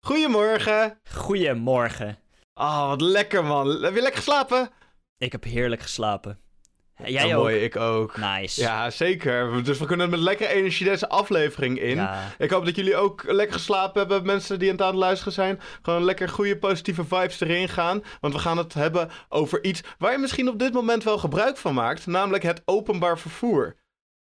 Goedemorgen. 0.00 1.00
Goedemorgen. 1.14 2.18
Oh, 2.54 2.88
wat 2.88 3.00
lekker 3.00 3.44
man. 3.44 3.82
Heb 3.82 3.94
je 3.94 4.00
lekker 4.00 4.16
geslapen? 4.22 4.70
Ik 5.18 5.32
heb 5.32 5.44
heerlijk 5.44 5.82
geslapen. 5.82 6.38
Jij 7.04 7.24
oh, 7.24 7.36
ook? 7.36 7.42
Mooi, 7.42 7.56
ik 7.56 7.76
ook. 7.76 8.16
Nice. 8.16 8.60
Ja, 8.60 8.90
zeker. 8.90 9.64
Dus 9.64 9.78
we 9.78 9.86
kunnen 9.86 10.10
met 10.10 10.20
lekkere 10.20 10.48
energie 10.48 10.86
deze 10.86 11.08
aflevering 11.08 11.80
in. 11.80 11.96
Ja. 11.96 12.34
Ik 12.38 12.50
hoop 12.50 12.64
dat 12.64 12.76
jullie 12.76 12.96
ook 12.96 13.22
lekker 13.26 13.56
geslapen 13.56 14.00
hebben. 14.00 14.26
Mensen 14.26 14.58
die 14.58 14.68
aan 14.68 14.74
het 14.74 14.84
aan 14.84 14.90
het 14.90 14.98
luisteren 14.98 15.32
zijn. 15.32 15.60
Gewoon 15.82 16.04
lekker 16.04 16.28
goede 16.28 16.58
positieve 16.58 17.04
vibes 17.04 17.40
erin 17.40 17.68
gaan. 17.68 18.02
Want 18.20 18.34
we 18.34 18.40
gaan 18.40 18.58
het 18.58 18.74
hebben 18.74 19.10
over 19.28 19.64
iets 19.64 19.80
waar 19.98 20.12
je 20.12 20.18
misschien 20.18 20.48
op 20.48 20.58
dit 20.58 20.72
moment 20.72 21.04
wel 21.04 21.18
gebruik 21.18 21.56
van 21.56 21.74
maakt. 21.74 22.06
Namelijk 22.06 22.42
het 22.42 22.62
openbaar 22.64 23.18
vervoer. 23.18 23.76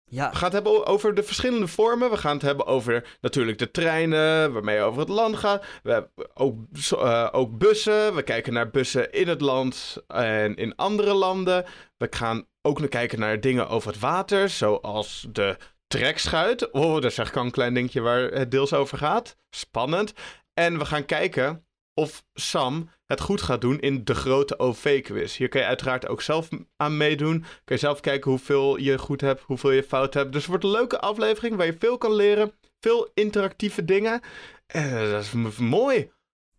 Ja. 0.04 0.30
We 0.30 0.36
gaan 0.36 0.44
het 0.44 0.52
hebben 0.52 0.86
over 0.86 1.14
de 1.14 1.22
verschillende 1.22 1.66
vormen. 1.66 2.10
We 2.10 2.16
gaan 2.16 2.34
het 2.34 2.42
hebben 2.42 2.66
over 2.66 3.16
natuurlijk 3.20 3.58
de 3.58 3.70
treinen, 3.70 4.52
waarmee 4.52 4.76
je 4.76 4.82
over 4.82 5.00
het 5.00 5.08
land 5.08 5.36
gaat. 5.36 5.64
We 5.82 5.92
hebben 5.92 6.10
ook, 6.34 6.56
eh, 6.90 7.28
ook 7.32 7.58
bussen. 7.58 8.14
We 8.14 8.22
kijken 8.22 8.52
naar 8.52 8.70
bussen 8.70 9.12
in 9.12 9.28
het 9.28 9.40
land 9.40 10.02
en 10.06 10.56
in 10.56 10.76
andere 10.76 11.14
landen. 11.14 11.64
We 11.96 12.06
gaan 12.10 12.46
ook 12.62 12.80
nog 12.80 12.88
kijken 12.88 13.18
naar 13.18 13.40
dingen 13.40 13.68
over 13.68 13.90
het 13.90 14.00
water, 14.00 14.48
zoals 14.48 15.26
de 15.32 15.56
trekschuit. 15.86 16.70
Oh, 16.70 17.00
daar 17.00 17.10
zeg 17.10 17.28
ik 17.28 17.36
al 17.36 17.44
een 17.44 17.50
klein 17.50 17.74
dingetje 17.74 18.00
waar 18.00 18.22
het 18.22 18.50
deels 18.50 18.72
over 18.72 18.98
gaat. 18.98 19.36
Spannend. 19.50 20.12
En 20.54 20.78
we 20.78 20.84
gaan 20.84 21.04
kijken 21.04 21.66
of 21.94 22.24
Sam 22.34 22.88
het 23.06 23.20
goed 23.20 23.42
gaat 23.42 23.60
doen 23.60 23.80
in 23.80 24.04
de 24.04 24.14
grote 24.14 24.58
OV-quiz. 24.58 25.36
Hier 25.36 25.48
kun 25.48 25.60
je 25.60 25.66
uiteraard 25.66 26.08
ook 26.08 26.22
zelf 26.22 26.48
aan 26.76 26.96
meedoen. 26.96 27.40
Kun 27.64 27.74
je 27.74 27.76
zelf 27.76 28.00
kijken 28.00 28.30
hoeveel 28.30 28.76
je 28.76 28.98
goed 28.98 29.20
hebt, 29.20 29.42
hoeveel 29.42 29.70
je 29.70 29.82
fout 29.82 30.14
hebt. 30.14 30.32
Dus 30.32 30.40
het 30.40 30.50
wordt 30.50 30.64
een 30.64 30.70
leuke 30.70 31.00
aflevering 31.00 31.56
waar 31.56 31.66
je 31.66 31.76
veel 31.78 31.98
kan 31.98 32.14
leren. 32.14 32.52
Veel 32.80 33.10
interactieve 33.14 33.84
dingen. 33.84 34.20
En 34.66 35.10
dat 35.10 35.22
is 35.22 35.58
mooi. 35.58 36.12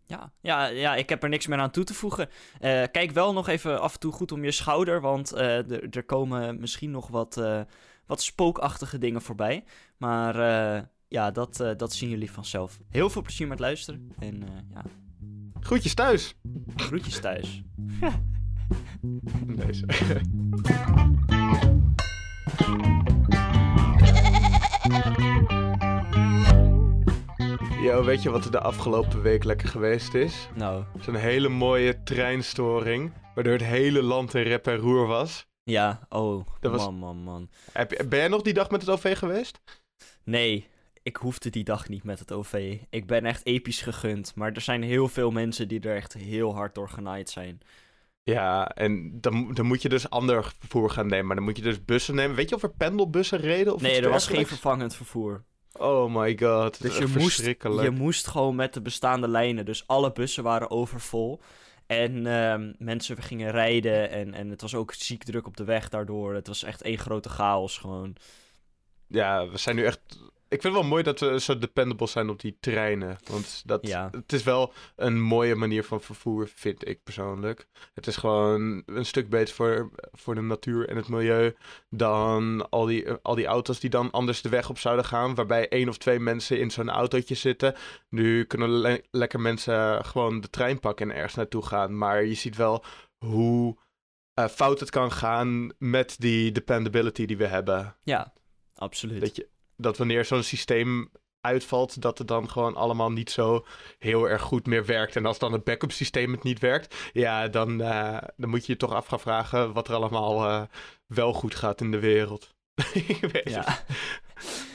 Ja, 0.07 0.31
ja, 0.41 0.65
ja, 0.65 0.95
ik 0.95 1.09
heb 1.09 1.23
er 1.23 1.29
niks 1.29 1.47
meer 1.47 1.59
aan 1.59 1.71
toe 1.71 1.83
te 1.83 1.93
voegen. 1.93 2.29
Uh, 2.61 2.83
kijk 2.91 3.11
wel 3.11 3.33
nog 3.33 3.47
even 3.47 3.81
af 3.81 3.93
en 3.93 3.99
toe 3.99 4.11
goed 4.11 4.31
om 4.31 4.43
je 4.43 4.51
schouder, 4.51 5.01
want 5.01 5.33
uh, 5.33 5.95
er 5.95 6.03
komen 6.05 6.59
misschien 6.59 6.91
nog 6.91 7.07
wat, 7.07 7.41
wat 8.05 8.21
spookachtige 8.21 8.97
dingen 8.97 9.21
voorbij. 9.21 9.63
Maar 9.97 10.35
ja, 11.07 11.31
dat, 11.31 11.63
dat 11.77 11.93
zien 11.93 12.09
jullie 12.09 12.31
vanzelf. 12.31 12.79
Heel 12.89 13.09
veel 13.09 13.21
plezier 13.21 13.47
met 13.47 13.59
luisteren 13.59 14.11
en 14.19 14.43
ja... 14.73 14.83
Groetjes 15.65 15.93
thuis. 15.93 16.35
Groetjes 16.75 17.19
thuis. 17.19 17.63
Deze. 19.55 19.85
Yo, 27.81 28.03
weet 28.03 28.23
je 28.23 28.29
wat 28.29 28.45
er 28.45 28.51
de 28.51 28.59
afgelopen 28.59 29.21
week 29.21 29.43
lekker 29.43 29.67
geweest 29.67 30.13
is? 30.13 30.47
Nou. 30.55 30.83
Zo'n 31.01 31.15
hele 31.15 31.49
mooie 31.49 32.03
treinstoring, 32.03 33.11
waardoor 33.35 33.53
het 33.53 33.63
hele 33.63 34.01
land 34.03 34.33
in 34.33 34.41
rep 34.43 34.67
en 34.67 34.75
roer 34.77 35.07
was. 35.07 35.45
Ja, 35.63 35.99
oh, 36.09 36.45
Dat 36.59 36.71
was- 36.71 36.83
man, 36.83 36.95
man, 36.95 37.17
man. 37.17 37.49
Heb, 37.71 38.05
ben 38.09 38.19
jij 38.19 38.27
nog 38.27 38.41
die 38.41 38.53
dag 38.53 38.69
met 38.69 38.81
het 38.81 38.89
OV 38.89 39.17
geweest? 39.17 39.59
Nee, 40.23 40.67
ik 41.05 41.15
hoefde 41.15 41.49
die 41.49 41.63
dag 41.63 41.89
niet 41.89 42.03
met 42.03 42.19
het 42.19 42.31
OV. 42.31 42.77
Ik 42.89 43.07
ben 43.07 43.25
echt 43.25 43.45
episch 43.45 43.81
gegund, 43.81 44.35
maar 44.35 44.51
er 44.51 44.61
zijn 44.61 44.83
heel 44.83 45.07
veel 45.07 45.31
mensen 45.31 45.67
die 45.67 45.79
er 45.79 45.95
echt 45.95 46.13
heel 46.13 46.55
hard 46.55 46.75
door 46.75 46.89
genaaid 46.89 47.29
zijn. 47.29 47.59
Ja, 48.23 48.69
en 48.69 49.21
dan, 49.21 49.53
dan 49.53 49.65
moet 49.65 49.81
je 49.81 49.89
dus 49.89 50.09
ander 50.09 50.53
vervoer 50.59 50.89
gaan 50.89 51.07
nemen. 51.07 51.25
Maar 51.25 51.35
dan 51.35 51.45
moet 51.45 51.57
je 51.57 51.63
dus 51.63 51.85
bussen 51.85 52.15
nemen. 52.15 52.35
Weet 52.35 52.49
je 52.49 52.55
of 52.55 52.63
er 52.63 52.73
pendelbussen 52.73 53.39
reden? 53.39 53.73
Of 53.73 53.81
nee, 53.81 54.01
er 54.01 54.09
was 54.09 54.27
geen 54.27 54.47
vervangend 54.47 54.95
vervoer. 54.95 55.43
Oh 55.71 56.15
my 56.15 56.37
god, 56.39 56.81
Dus 56.81 56.91
dus 56.91 56.97
je 56.97 57.07
moest, 57.07 57.21
verschrikkelijk. 57.21 57.81
je 57.89 57.95
moest 57.95 58.27
gewoon 58.27 58.55
met 58.55 58.73
de 58.73 58.81
bestaande 58.81 59.27
lijnen. 59.27 59.65
Dus 59.65 59.87
alle 59.87 60.11
bussen 60.11 60.43
waren 60.43 60.69
overvol. 60.69 61.41
En 61.85 62.27
ehm, 62.27 62.73
mensen 62.77 63.23
gingen 63.23 63.51
rijden 63.51 64.09
en, 64.09 64.33
en 64.33 64.49
het 64.49 64.61
was 64.61 64.75
ook 64.75 64.93
ziek 64.93 65.23
druk 65.23 65.47
op 65.47 65.57
de 65.57 65.63
weg 65.63 65.89
daardoor. 65.89 66.33
Het 66.33 66.47
was 66.47 66.63
echt 66.63 66.81
één 66.81 66.97
grote 66.97 67.29
chaos 67.29 67.77
gewoon. 67.77 68.15
Ja, 69.07 69.47
we 69.49 69.57
zijn 69.57 69.75
nu 69.75 69.85
echt... 69.85 69.99
Ik 70.49 70.61
vind 70.61 70.73
het 70.73 70.81
wel 70.81 70.91
mooi 70.91 71.03
dat 71.03 71.19
we 71.19 71.39
zo 71.39 71.57
dependable 71.57 72.07
zijn 72.07 72.29
op 72.29 72.39
die 72.41 72.57
treinen. 72.59 73.17
Want 73.29 73.61
dat, 73.65 73.87
Ja. 73.87 74.09
het 74.11 74.33
is 74.33 74.43
wel 74.43 74.73
een 74.95 75.21
mooie 75.21 75.55
manier 75.55 75.83
van 75.83 76.01
vervoer, 76.01 76.47
vind 76.47 76.87
ik 76.87 77.03
persoonlijk. 77.03 77.67
Het 77.93 78.07
is 78.07 78.15
gewoon 78.17 78.83
een 78.85 79.05
stuk 79.05 79.29
beter 79.29 79.55
voor, 79.55 79.89
voor 80.11 80.35
de 80.35 80.41
natuur 80.41 80.89
en 80.89 80.95
het 80.95 81.07
milieu... 81.07 81.55
dan 81.89 82.69
al 82.69 82.85
die, 82.85 83.11
al 83.11 83.35
die 83.35 83.45
auto's 83.45 83.79
die 83.79 83.89
dan 83.89 84.11
anders 84.11 84.41
de 84.41 84.49
weg 84.49 84.69
op 84.69 84.77
zouden 84.79 85.05
gaan... 85.05 85.35
waarbij 85.35 85.69
één 85.69 85.89
of 85.89 85.97
twee 85.97 86.19
mensen 86.19 86.59
in 86.59 86.71
zo'n 86.71 86.89
autootje 86.89 87.35
zitten. 87.35 87.75
Nu 88.09 88.43
kunnen 88.43 88.69
le- 88.69 89.01
lekker 89.11 89.39
mensen 89.39 90.05
gewoon 90.05 90.41
de 90.41 90.49
trein 90.49 90.79
pakken 90.79 91.09
en 91.09 91.15
ergens 91.15 91.35
naartoe 91.35 91.65
gaan. 91.65 91.97
Maar 91.97 92.23
je 92.25 92.33
ziet 92.33 92.55
wel 92.55 92.83
hoe 93.17 93.77
eh, 94.33 94.47
fout 94.47 94.79
het 94.79 94.89
kan 94.89 95.11
gaan 95.11 95.71
met 95.77 96.15
die 96.19 96.51
dependability 96.51 97.25
die 97.25 97.37
we 97.37 97.45
hebben. 97.47 97.95
Ja, 98.03 98.33
absoluut. 98.75 99.21
Dat, 99.21 99.35
je, 99.35 99.47
dat 99.77 99.97
wanneer 99.97 100.25
zo'n 100.25 100.43
systeem 100.43 101.09
uitvalt, 101.41 102.01
dat 102.01 102.17
het 102.17 102.27
dan 102.27 102.49
gewoon 102.49 102.75
allemaal 102.75 103.11
niet 103.11 103.31
zo 103.31 103.65
heel 103.99 104.29
erg 104.29 104.41
goed 104.41 104.65
meer 104.65 104.85
werkt. 104.85 105.15
En 105.15 105.25
als 105.25 105.39
dan 105.39 105.51
het 105.51 105.63
backup 105.63 105.91
systeem 105.91 106.31
het 106.31 106.43
niet 106.43 106.59
werkt, 106.59 106.95
ja, 107.13 107.47
dan, 107.47 107.81
eh, 107.81 108.17
dan 108.37 108.49
moet 108.49 108.65
je 108.65 108.71
je 108.71 108.77
toch 108.77 108.93
af 108.93 109.07
gaan 109.07 109.19
vragen 109.19 109.73
wat 109.73 109.87
er 109.87 109.95
allemaal 109.95 110.45
eh, 110.45 110.61
wel 111.07 111.33
goed 111.33 111.55
gaat 111.55 111.81
in 111.81 111.91
de 111.91 111.99
wereld. 111.99 112.53
Ja. 113.43 113.79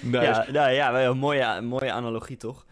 Nice. 0.03 0.25
Ja, 0.31 0.47
nou 0.51 0.71
ja, 0.71 0.93
wel 0.93 1.11
een 1.11 1.19
mooie, 1.19 1.61
mooie 1.61 1.93
analogie 1.93 2.37
toch? 2.37 2.67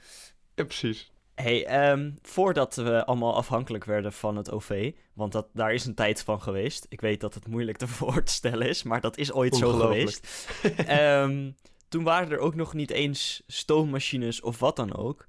Ja, 0.54 0.64
precies. 0.64 1.12
Hey, 1.34 1.66
ehm, 1.66 2.10
voordat 2.22 2.74
we 2.74 3.04
allemaal 3.06 3.34
afhankelijk 3.34 3.84
werden 3.84 4.12
van 4.12 4.36
het 4.36 4.50
OV, 4.50 4.92
want 5.12 5.32
dat, 5.32 5.46
daar 5.52 5.74
is 5.74 5.84
een 5.84 5.94
tijd 5.94 6.22
van 6.22 6.42
geweest. 6.42 6.86
Ik 6.88 7.00
weet 7.00 7.20
dat 7.20 7.34
het 7.34 7.46
moeilijk 7.46 7.78
te 7.78 7.86
voor 7.98 8.22
te 8.22 8.32
stellen 8.32 8.68
is, 8.68 8.82
maar 8.82 9.00
dat 9.00 9.16
is 9.16 9.32
ooit 9.32 9.56
zo 9.56 9.72
geweest. 9.72 10.48
Ehm, 10.86 11.50
toen 11.88 12.04
waren 12.04 12.30
er 12.30 12.38
ook 12.38 12.54
nog 12.54 12.74
niet 12.74 12.90
eens 12.90 13.42
stoommachines 13.46 14.40
of 14.40 14.58
wat 14.58 14.76
dan 14.76 14.96
ook. 14.96 15.26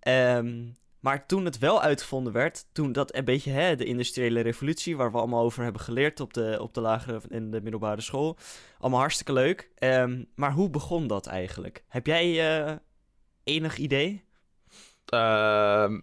Ehm, 0.00 0.64
maar 1.00 1.26
toen 1.26 1.44
het 1.44 1.58
wel 1.58 1.82
uitgevonden 1.82 2.32
werd, 2.32 2.66
toen 2.72 2.92
dat 2.92 3.14
een 3.14 3.24
beetje 3.24 3.50
hè, 3.50 3.76
de 3.76 3.84
industriële 3.84 4.40
revolutie, 4.40 4.96
waar 4.96 5.12
we 5.12 5.18
allemaal 5.18 5.44
over 5.44 5.62
hebben 5.62 5.82
geleerd 5.82 6.20
op 6.20 6.34
de, 6.34 6.58
op 6.60 6.74
de 6.74 6.80
lagere 6.80 7.20
en 7.28 7.50
de 7.50 7.60
middelbare 7.62 8.00
school. 8.00 8.36
Allemaal 8.78 9.00
hartstikke 9.00 9.32
leuk. 9.32 9.70
Ehm, 9.74 10.24
maar 10.34 10.52
hoe 10.52 10.70
begon 10.70 11.06
dat 11.06 11.26
eigenlijk? 11.26 11.84
Heb 11.88 12.06
jij 12.06 12.56
eh, 12.66 12.74
enig 13.44 13.76
idee? 13.76 14.24
Ehm, 15.06 16.00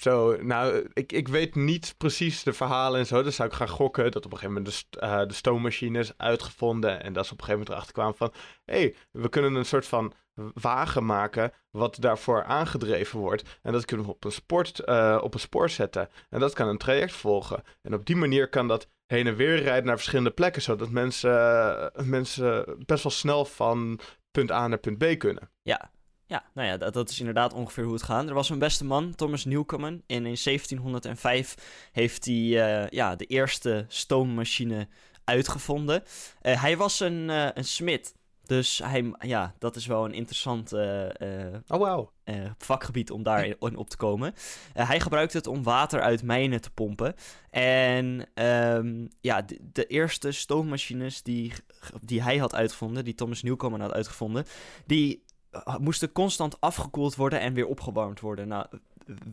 zo, 0.00 0.36
nou, 0.42 0.88
ik, 0.92 1.12
ik 1.12 1.28
weet 1.28 1.54
niet 1.54 1.94
precies 1.98 2.42
de 2.42 2.52
verhalen 2.52 3.00
en 3.00 3.06
zo. 3.06 3.22
Dus 3.22 3.36
zou 3.36 3.48
ik 3.48 3.54
gaan 3.54 3.68
gokken 3.68 4.10
dat 4.10 4.24
op 4.24 4.32
een 4.32 4.38
gegeven 4.38 4.62
moment 4.62 4.86
de, 4.90 5.00
eh, 5.00 5.26
de 5.26 5.34
stoommachine 5.34 5.98
is 5.98 6.12
uitgevonden. 6.16 7.02
En 7.02 7.12
dat 7.12 7.26
ze 7.26 7.32
op 7.32 7.38
een 7.38 7.44
gegeven 7.44 7.66
moment 7.66 7.68
erachter 7.68 7.92
kwamen 7.92 8.14
van... 8.14 8.32
hé, 8.64 8.78
hey, 8.78 8.94
we 9.10 9.28
kunnen 9.28 9.54
een 9.54 9.64
soort 9.64 9.86
van 9.86 10.12
wagen 10.54 11.04
maken 11.04 11.52
wat 11.70 11.96
daarvoor 12.00 12.44
aangedreven 12.44 13.18
wordt. 13.18 13.58
En 13.62 13.72
dat 13.72 13.84
kunnen 13.84 14.06
we 14.06 14.12
op 14.12 14.24
een, 14.24 14.32
sport, 14.32 14.78
eh, 14.78 15.18
op 15.22 15.34
een 15.34 15.40
spoor 15.40 15.70
zetten. 15.70 16.08
En 16.30 16.40
dat 16.40 16.52
kan 16.52 16.68
een 16.68 16.78
traject 16.78 17.12
volgen. 17.12 17.62
En 17.82 17.94
op 17.94 18.06
die 18.06 18.16
manier 18.16 18.48
kan 18.48 18.68
dat 18.68 18.88
heen 19.06 19.26
en 19.26 19.36
weer 19.36 19.62
rijden 19.62 19.86
naar 19.86 19.96
verschillende 19.96 20.30
plekken. 20.30 20.62
Zodat 20.62 20.90
mensen, 20.90 21.30
eh, 21.30 22.04
mensen 22.04 22.64
best 22.86 23.02
wel 23.02 23.12
snel 23.12 23.44
van 23.44 24.00
punt 24.30 24.50
A 24.50 24.68
naar 24.68 24.78
punt 24.78 24.98
B 24.98 25.18
kunnen. 25.18 25.50
Ja, 25.62 25.90
ja 26.32 26.44
nou 26.54 26.68
ja, 26.68 26.76
dat, 26.76 26.94
dat 26.94 27.10
is 27.10 27.18
inderdaad 27.18 27.52
ongeveer 27.52 27.84
hoe 27.84 27.92
het 27.92 28.02
gaat. 28.02 28.28
Er 28.28 28.34
was 28.34 28.50
een 28.50 28.58
beste 28.58 28.84
man, 28.84 29.14
Thomas 29.14 29.44
Newcomen. 29.44 30.02
En 30.06 30.26
in 30.26 30.36
1705 30.44 31.54
heeft 31.92 32.24
hij 32.24 32.34
eh, 32.34 32.88
ja, 32.88 33.16
de 33.16 33.26
eerste 33.26 33.84
stoommachine 33.88 34.88
uitgevonden. 35.24 36.02
Eh, 36.40 36.62
hij 36.62 36.76
was 36.76 37.00
een, 37.00 37.30
eh, 37.30 37.48
een 37.54 37.64
smid. 37.64 38.14
Dus 38.42 38.78
hij, 38.78 39.14
ja, 39.18 39.54
dat 39.58 39.76
is 39.76 39.86
wel 39.86 40.04
een 40.04 40.14
interessant 40.14 40.72
Oh, 41.66 42.08
eh, 42.24 42.50
vakgebied 42.58 43.10
om 43.10 43.22
daar 43.22 43.44
in 43.46 43.76
op 43.76 43.90
te 43.90 43.96
komen. 43.96 44.34
Hij 44.72 45.00
gebruikte 45.00 45.36
het 45.36 45.46
om 45.46 45.62
water 45.62 46.00
uit 46.00 46.22
mijnen 46.22 46.60
te 46.60 46.70
pompen. 46.70 47.14
En 47.50 48.26
ehm, 48.34 49.06
ja, 49.20 49.42
de, 49.42 49.58
de 49.72 49.86
eerste 49.86 50.32
stoommachines 50.32 51.22
die, 51.22 51.52
die 52.00 52.22
hij 52.22 52.36
had 52.36 52.54
uitgevonden, 52.54 53.04
die 53.04 53.14
Thomas 53.14 53.42
Newcomen 53.42 53.80
had 53.80 53.92
uitgevonden, 53.92 54.44
die 54.86 55.24
moesten 55.80 56.12
constant 56.12 56.60
afgekoeld 56.60 57.14
worden 57.14 57.40
en 57.40 57.54
weer 57.54 57.66
opgewarmd 57.66 58.20
worden. 58.20 58.48
Nou, 58.48 58.66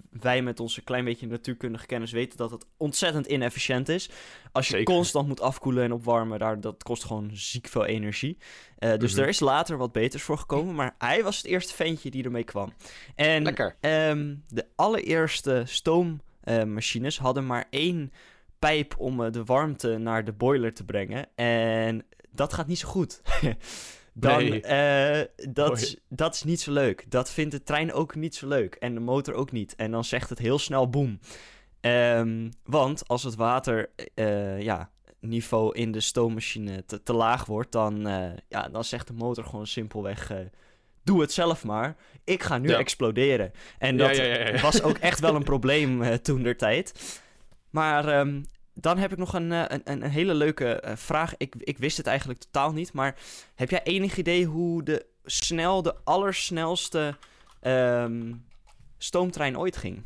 wij 0.10 0.42
met 0.42 0.60
onze 0.60 0.82
klein 0.82 1.06
beetje 1.06 1.28
natuurkundige 1.28 1.86
kennis 1.86 2.12
weten 2.12 2.38
dat 2.38 2.52
het 2.52 2.66
ontzettend 2.78 3.26
inefficiënt 3.26 3.90
is. 3.90 4.10
Als 4.52 4.68
je 4.68 4.76
Zeker. 4.78 4.94
constant 4.94 5.28
moet 5.28 5.42
afkoelen 5.42 5.84
en 5.84 5.92
opwarmen, 5.94 6.40
daar, 6.40 6.62
dat 6.62 6.84
kost 6.84 7.04
gewoon 7.04 7.30
ziek 7.34 7.68
veel 7.68 7.86
energie. 7.86 8.38
Eh, 8.78 8.98
dus 8.98 9.12
Mhm. 9.14 9.22
er 9.22 9.28
is 9.28 9.40
later 9.40 9.78
wat 9.78 9.92
beters 9.92 10.24
voor 10.24 10.38
gekomen, 10.38 10.76
maar 10.76 10.96
hij 10.98 11.24
was 11.24 11.38
het 11.38 11.46
eerste 11.46 11.74
ventje 11.74 12.12
die 12.12 12.24
ermee 12.24 12.44
kwam. 12.44 12.74
En 13.16 13.44
Lekker. 13.44 13.76
ehm, 13.80 14.36
de 14.48 14.66
allereerste 14.76 15.64
stoommachines 15.66 17.20
hadden 17.20 17.46
maar 17.46 17.66
één 17.70 18.12
pijp 18.60 18.96
om 18.98 19.24
eh, 19.24 19.32
de 19.32 19.44
warmte 19.44 19.98
naar 19.98 20.26
de 20.26 20.34
boiler 20.34 20.74
te 20.74 20.86
brengen. 20.86 21.28
En 21.36 22.06
dat 22.32 22.54
gaat 22.54 22.68
niet 22.68 22.80
zo 22.80 22.88
goed. 22.88 23.22
dan 24.20 24.50
Nee. 24.50 24.62
eh, 24.62 25.26
dat, 25.50 25.78
is, 25.82 25.98
dat 26.10 26.34
is 26.34 26.44
niet 26.44 26.62
zo 26.62 26.72
leuk. 26.72 27.06
Dat 27.12 27.32
vindt 27.32 27.52
de 27.52 27.64
trein 27.64 27.94
ook 27.94 28.16
niet 28.16 28.36
zo 28.36 28.48
leuk. 28.48 28.76
En 28.76 28.94
de 28.94 29.00
motor 29.00 29.34
ook 29.34 29.52
niet. 29.52 29.76
En 29.76 29.92
dan 29.92 30.04
zegt 30.04 30.30
het 30.30 30.40
heel 30.40 30.60
snel 30.60 30.90
boem. 30.90 31.20
Ehm, 31.82 32.50
want 32.64 33.08
als 33.08 33.24
het 33.24 33.36
water 33.36 33.90
eh, 34.16 34.62
ja, 34.62 34.90
niveau 35.20 35.76
in 35.76 35.92
de 35.92 36.00
stoommachine 36.00 36.86
te, 36.86 37.04
te 37.04 37.14
laag 37.14 37.46
wordt, 37.46 37.72
dan, 37.72 38.08
eh, 38.08 38.32
ja, 38.48 38.70
dan 38.70 38.84
zegt 38.84 39.08
de 39.08 39.14
motor 39.14 39.44
gewoon 39.44 39.68
simpelweg: 39.68 40.32
eh, 40.32 40.38
Doe 41.04 41.22
het 41.22 41.32
zelf 41.32 41.64
maar. 41.64 41.96
Ik 42.24 42.44
ga 42.44 42.58
nu 42.58 42.70
Ja. 42.70 42.78
exploderen. 42.78 43.52
En 43.78 43.98
dat 43.98 44.16
ja, 44.16 44.24
ja, 44.24 44.48
ja. 44.50 44.62
was 44.62 44.82
ook 44.82 44.98
echt 44.98 45.20
wel 45.20 45.36
een 45.36 45.44
probleem 45.54 46.22
toen 46.22 46.44
der 46.44 46.58
tijd. 46.58 47.20
Maar 47.70 48.08
ehm, 48.08 48.42
dan 48.82 48.98
heb 48.98 49.12
ik 49.12 49.18
nog 49.18 49.34
een, 49.34 49.52
eh, 49.52 49.64
een, 49.68 49.82
een, 49.84 50.04
hele 50.04 50.34
leuke 50.34 50.80
eh, 50.80 50.96
vraag. 50.96 51.38
Ik, 51.38 51.56
ik 51.56 51.78
wist 51.78 51.98
het 51.98 52.08
eigenlijk 52.08 52.40
totaal 52.40 52.72
niet. 52.72 52.94
Maar 52.94 53.16
heb 53.56 53.70
jij 53.70 53.84
enig 53.84 54.18
idee 54.18 54.46
hoe 54.46 54.84
de 54.84 55.06
snel, 55.24 55.82
de 55.82 55.96
allersnelste 56.04 57.18
ehm, 57.60 58.34
stoomtrein 58.98 59.58
ooit 59.58 59.78
ging? 59.78 60.04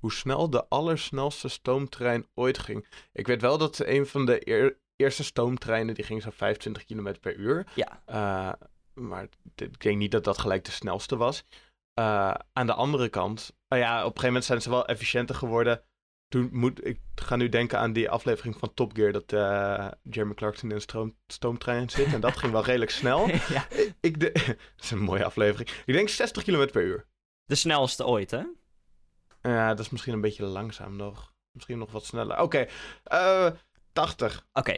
Hoe 0.00 0.12
snel 0.12 0.50
de 0.50 0.68
allersnelste 0.68 1.48
stoomtrein 1.48 2.26
ooit 2.34 2.58
ging. 2.58 2.86
Ik 3.12 3.26
weet 3.26 3.40
wel 3.40 3.58
dat 3.58 3.78
een 3.78 4.06
van 4.06 4.26
de 4.26 4.48
eer- 4.48 4.76
eerste 4.96 5.24
stoomtreinen, 5.24 5.94
die 5.94 6.04
ging 6.04 6.22
zo'n 6.22 6.32
25 6.32 6.84
km 6.84 7.14
per 7.20 7.36
uur. 7.36 7.66
Ja. 7.74 8.02
Eh, 8.04 8.52
maar 8.92 9.28
ik 9.54 9.80
denk 9.80 9.98
niet 9.98 10.10
dat 10.10 10.24
dat 10.24 10.38
gelijk 10.38 10.64
de 10.64 10.70
snelste 10.70 11.16
was. 11.16 11.44
Aan 12.52 12.66
de 12.66 12.74
andere 12.74 13.08
kant, 13.08 13.52
nou 13.68 13.82
ja, 13.82 13.94
op 13.94 13.98
een 13.98 14.06
gegeven 14.06 14.26
moment 14.26 14.44
zijn 14.44 14.62
ze 14.62 14.70
wel 14.70 14.86
efficiënter 14.86 15.34
geworden. 15.34 15.82
Toen 16.28 16.48
moet, 16.52 16.86
ik 16.86 17.00
ga 17.14 17.36
nu 17.36 17.48
denken 17.48 17.78
aan 17.78 17.92
die 17.92 18.10
aflevering 18.10 18.56
van 18.58 18.74
Top 18.74 18.96
Gear 18.96 19.12
dat 19.12 19.32
eh, 19.32 19.90
Jeremy 20.02 20.34
Clarkson 20.34 20.68
in 20.68 20.74
een 20.74 20.80
stroom, 20.80 21.16
stoomtrein 21.26 21.90
zit. 21.90 22.12
En 22.12 22.20
dat 22.20 22.36
ging 22.36 22.52
wel 22.52 22.64
redelijk 22.64 22.90
snel. 22.90 23.28
ja. 23.56 23.66
Ik 24.00 24.20
de, 24.20 24.32
dat 24.76 24.84
is 24.84 24.90
een 24.90 24.98
mooie 24.98 25.24
aflevering. 25.24 25.70
Ik 25.86 25.94
denk 25.94 26.08
60 26.08 26.42
km 26.42 26.70
per 26.72 26.82
uur. 26.82 27.06
De 27.44 27.54
snelste 27.54 28.06
ooit, 28.06 28.30
hè? 28.30 28.42
Ja, 29.42 29.68
dat 29.68 29.84
is 29.84 29.90
misschien 29.90 30.12
een 30.12 30.20
beetje 30.20 30.44
langzaam 30.44 30.96
nog. 30.96 31.34
Misschien 31.50 31.78
nog 31.78 31.92
wat 31.92 32.04
sneller. 32.04 32.40
Oké, 32.40 32.66
eh 33.04 33.50
80. 33.92 34.46
Oké. 34.52 34.76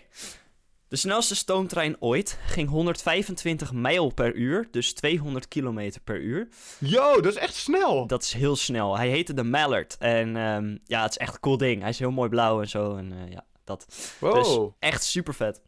De 0.88 0.96
snelste 0.96 1.35
stoomtrein 1.37 1.96
ooit 2.00 2.38
ging 2.46 2.69
125 2.69 3.73
mijl 3.73 4.11
per 4.14 4.35
uur, 4.35 4.69
dus 4.70 4.93
200 4.94 5.49
kilometer 5.49 6.00
per 6.00 6.20
uur. 6.20 6.49
Yo, 6.79 7.20
dat 7.20 7.32
is 7.32 7.38
echt 7.38 7.55
snel. 7.55 8.06
Dat 8.06 8.23
is 8.23 8.32
heel 8.32 8.56
snel. 8.56 8.96
Hij 8.96 9.08
heette 9.08 9.35
de 9.35 9.43
Mallard. 9.44 9.96
En 9.99 10.37
ehm, 10.37 10.76
ja, 10.85 11.02
het 11.02 11.11
is 11.11 11.17
echt 11.17 11.35
een 11.35 11.40
cool 11.40 11.56
ding. 11.56 11.81
Hij 11.81 11.90
is 11.90 11.99
heel 11.99 12.11
mooi 12.11 12.29
blauw 12.29 12.61
en 12.61 12.69
zo. 12.69 12.96
En 12.96 13.12
eh, 13.12 13.31
ja, 13.31 13.44
dat. 13.64 13.87
wow. 14.20 14.35
Dus 14.35 14.58
echt 14.79 15.05
super 15.05 15.35
vet. 15.35 15.61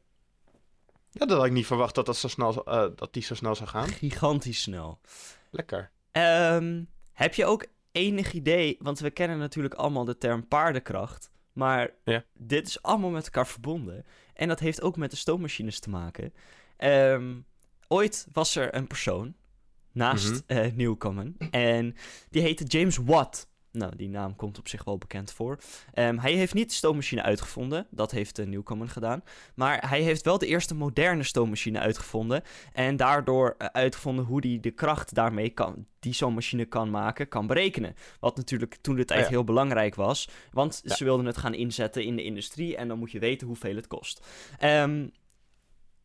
Ja, 1.11 1.27
dat 1.27 1.37
had 1.37 1.47
ik 1.47 1.53
niet 1.53 1.67
verwacht 1.67 1.95
dat, 1.95 2.07
dat, 2.07 2.17
zo 2.17 2.29
snel, 2.29 2.65
eh, 2.65 2.87
dat 2.97 3.13
die 3.13 3.23
zo 3.23 3.35
snel 3.35 3.55
zou 3.55 3.69
gaan. 3.69 3.89
Gigantisch 3.89 4.63
snel. 4.63 5.01
Lekker. 5.51 5.91
Ehm, 6.13 6.85
heb 7.13 7.35
je 7.35 7.45
ook 7.45 7.67
enig 7.93 8.33
idee, 8.33 8.77
want 8.81 8.99
we 8.99 9.11
kennen 9.11 9.39
natuurlijk 9.39 9.75
allemaal 9.75 10.05
de 10.05 10.19
term 10.19 10.49
paardenkracht, 10.49 11.31
maar 11.53 11.91
Ja. 12.05 12.25
dit 12.35 12.67
is 12.67 12.83
allemaal 12.83 13.11
met 13.11 13.25
elkaar 13.25 13.47
verbonden. 13.47 14.05
En 14.41 14.49
dat 14.49 14.61
heeft 14.61 14.83
ook 14.83 14.97
met 14.97 15.11
de 15.11 15.17
stoommachines 15.17 15.81
te 15.81 15.91
maken. 15.91 16.33
Ehm, 16.77 17.39
ooit 17.89 18.27
was 18.33 18.57
er 18.57 18.75
een 18.75 18.87
persoon 18.87 19.35
naast 19.93 20.43
eh, 20.47 20.73
Newcomen 20.75 21.37
en 21.51 21.97
die 22.31 22.43
heette 22.43 22.65
James 22.65 22.97
Watt. 22.97 23.49
Nou, 23.73 23.97
die 23.97 24.09
naam 24.09 24.37
komt 24.37 24.59
op 24.59 24.69
zich 24.69 24.85
wel 24.85 24.99
bekend 24.99 25.33
voor. 25.33 25.59
Ehm, 25.93 26.19
hij 26.19 26.33
heeft 26.33 26.55
niet 26.55 26.69
de 26.69 26.75
stoommachine 26.75 27.23
uitgevonden, 27.23 27.87
dat 27.91 28.11
heeft 28.11 28.39
uh, 28.39 28.47
Newcomen 28.47 28.89
gedaan. 28.89 29.23
Maar 29.55 29.89
hij 29.89 30.01
heeft 30.03 30.25
wel 30.25 30.39
de 30.39 30.47
eerste 30.47 30.75
moderne 30.75 31.23
stoommachine 31.23 31.79
uitgevonden. 31.79 32.43
En 32.73 32.97
daardoor 32.97 33.55
eh, 33.59 33.67
uitgevonden 33.73 34.25
hoe 34.25 34.47
hij 34.47 34.59
de 34.61 34.71
kracht 34.71 35.15
daarmee 35.15 35.49
kan, 35.51 35.87
die 35.99 36.13
zo'n 36.13 36.35
machine 36.35 36.65
kan 36.65 36.91
maken, 36.91 37.29
kan 37.29 37.47
berekenen. 37.47 37.95
Wat 38.21 38.37
natuurlijk 38.37 38.77
toen 38.81 38.97
de 38.97 39.05
tijd 39.05 39.23
Ja. 39.25 39.29
heel 39.29 39.45
belangrijk 39.45 39.95
was. 39.95 40.29
Want 40.53 40.81
Ja. 40.85 40.95
ze 40.95 41.05
wilden 41.05 41.27
het 41.27 41.37
gaan 41.37 41.55
inzetten 41.55 42.05
in 42.05 42.17
de 42.17 42.23
industrie 42.25 42.77
en 42.77 42.89
dan 42.89 42.99
moet 42.99 43.11
je 43.13 43.19
weten 43.19 43.47
hoeveel 43.47 43.77
het 43.77 43.87
kost. 43.87 44.27
Ehm, 44.59 45.07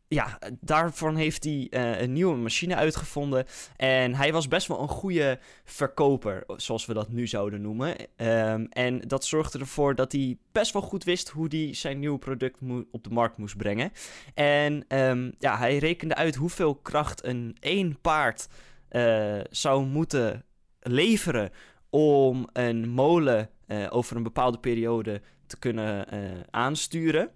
ja, 0.07 0.39
daarvan 0.59 1.15
heeft 1.15 1.43
hij 1.43 1.67
eh, 1.69 2.01
een 2.01 2.13
nieuwe 2.13 2.35
machine 2.35 2.75
uitgevonden. 2.75 3.45
En 3.75 4.15
hij 4.15 4.31
was 4.31 4.47
best 4.47 4.67
wel 4.67 4.81
een 4.81 4.87
goede 4.87 5.39
verkoper, 5.63 6.43
zoals 6.57 6.85
we 6.85 6.93
dat 6.93 7.09
nu 7.09 7.27
zouden 7.27 7.61
noemen. 7.61 7.95
Ehm, 8.15 8.65
en 8.69 8.99
dat 8.99 9.25
zorgde 9.25 9.59
ervoor 9.59 9.95
dat 9.95 10.11
hij 10.11 10.37
best 10.51 10.73
wel 10.73 10.81
goed 10.81 11.03
wist 11.03 11.29
hoe 11.29 11.47
hij 11.49 11.73
zijn 11.73 11.99
nieuwe 11.99 12.17
product 12.17 12.59
op 12.91 13.03
de 13.03 13.09
markt 13.09 13.37
moest 13.37 13.57
brengen. 13.57 13.91
En 14.33 14.85
ehm, 14.87 15.31
ja, 15.37 15.57
hij 15.57 15.77
rekende 15.77 16.15
uit 16.15 16.35
hoeveel 16.35 16.75
kracht 16.75 17.25
een 17.25 17.57
één 17.59 18.01
paard 18.01 18.47
eh, 18.89 19.39
zou 19.49 19.85
moeten 19.85 20.45
leveren 20.79 21.51
om 21.89 22.47
een 22.53 22.89
molen 22.89 23.49
eh, 23.67 23.87
over 23.89 24.15
een 24.15 24.23
bepaalde 24.23 24.59
periode 24.59 25.21
te 25.47 25.59
kunnen 25.59 26.07
aansturen. 26.51 27.31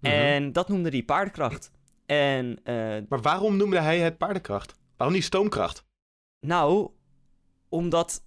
Mhm. 0.00 0.12
En 0.12 0.52
dat 0.52 0.68
noemde 0.68 0.88
hij 0.88 1.02
paardenkracht. 1.02 1.70
En 2.06 2.58
eh, 2.64 2.74
Maar 3.08 3.20
waarom 3.20 3.56
noemde 3.56 3.80
hij 3.80 3.98
het 3.98 4.18
paardenkracht? 4.18 4.74
Waarom 4.96 5.16
niet 5.16 5.24
stoomkracht? 5.24 5.84
nou, 6.40 6.90
omdat 7.68 8.24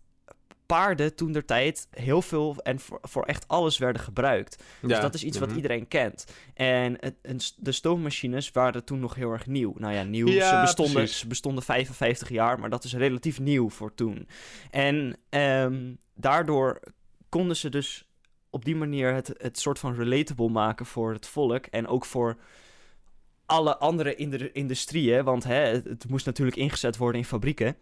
paarden 0.66 1.16
toen 1.16 1.32
der 1.32 1.46
tijd 1.46 1.88
heel 1.92 2.22
veel 2.22 2.56
en 2.64 2.80
voor, 2.80 3.00
voor 3.02 3.24
echt 3.24 3.48
alles 3.48 3.78
werden 3.78 4.02
gebruikt. 4.02 4.64
Dus 4.82 5.00
dat 5.00 5.14
is 5.14 5.24
iets 5.24 5.38
wat 5.38 5.48
mhm. 5.48 5.56
iedereen 5.58 5.88
kent. 5.88 6.26
En 6.54 6.98
het, 7.00 7.54
de 7.58 7.72
stoommachines 7.72 8.52
waren 8.52 8.86
toen 8.86 9.00
nog 9.00 9.16
heel 9.16 9.32
erg 9.32 9.48
nieuw. 9.48 9.74
Nou 9.78 9.94
ja, 9.94 10.04
nieuw. 10.04 10.28
Ja, 10.28 10.50
ze, 10.50 10.62
bestonden, 10.62 11.08
ze 11.08 11.28
bestonden 11.28 11.64
55 11.64 12.30
jaar, 12.30 12.60
maar 12.60 12.70
dat 12.70 12.84
is 12.84 12.94
relatief 12.94 13.40
nieuw 13.40 13.70
voor 13.70 13.94
toen. 13.94 14.28
En 14.72 15.18
ehm, 15.30 15.94
daardoor 16.16 16.80
konden 17.30 17.56
ze 17.56 17.70
dus 17.70 18.08
op 18.50 18.66
die 18.66 18.76
manier 18.76 19.14
het, 19.14 19.34
het 19.38 19.60
soort 19.60 19.80
van 19.80 19.96
relatable 19.96 20.50
maken 20.50 20.86
voor 20.86 21.14
het 21.14 21.28
volk. 21.28 21.66
En 21.66 21.88
ook 21.88 22.06
voor 22.06 22.38
alle 23.50 23.78
andere 23.78 24.16
inder- 24.16 24.56
industrieën. 24.56 25.24
Want 25.24 25.44
hè, 25.44 25.54
het, 25.54 25.86
het 25.86 26.10
moest 26.10 26.26
natuurlijk 26.26 26.58
ingezet 26.58 26.98
worden 26.98 27.22
in 27.22 27.28
fabrieken. 27.28 27.76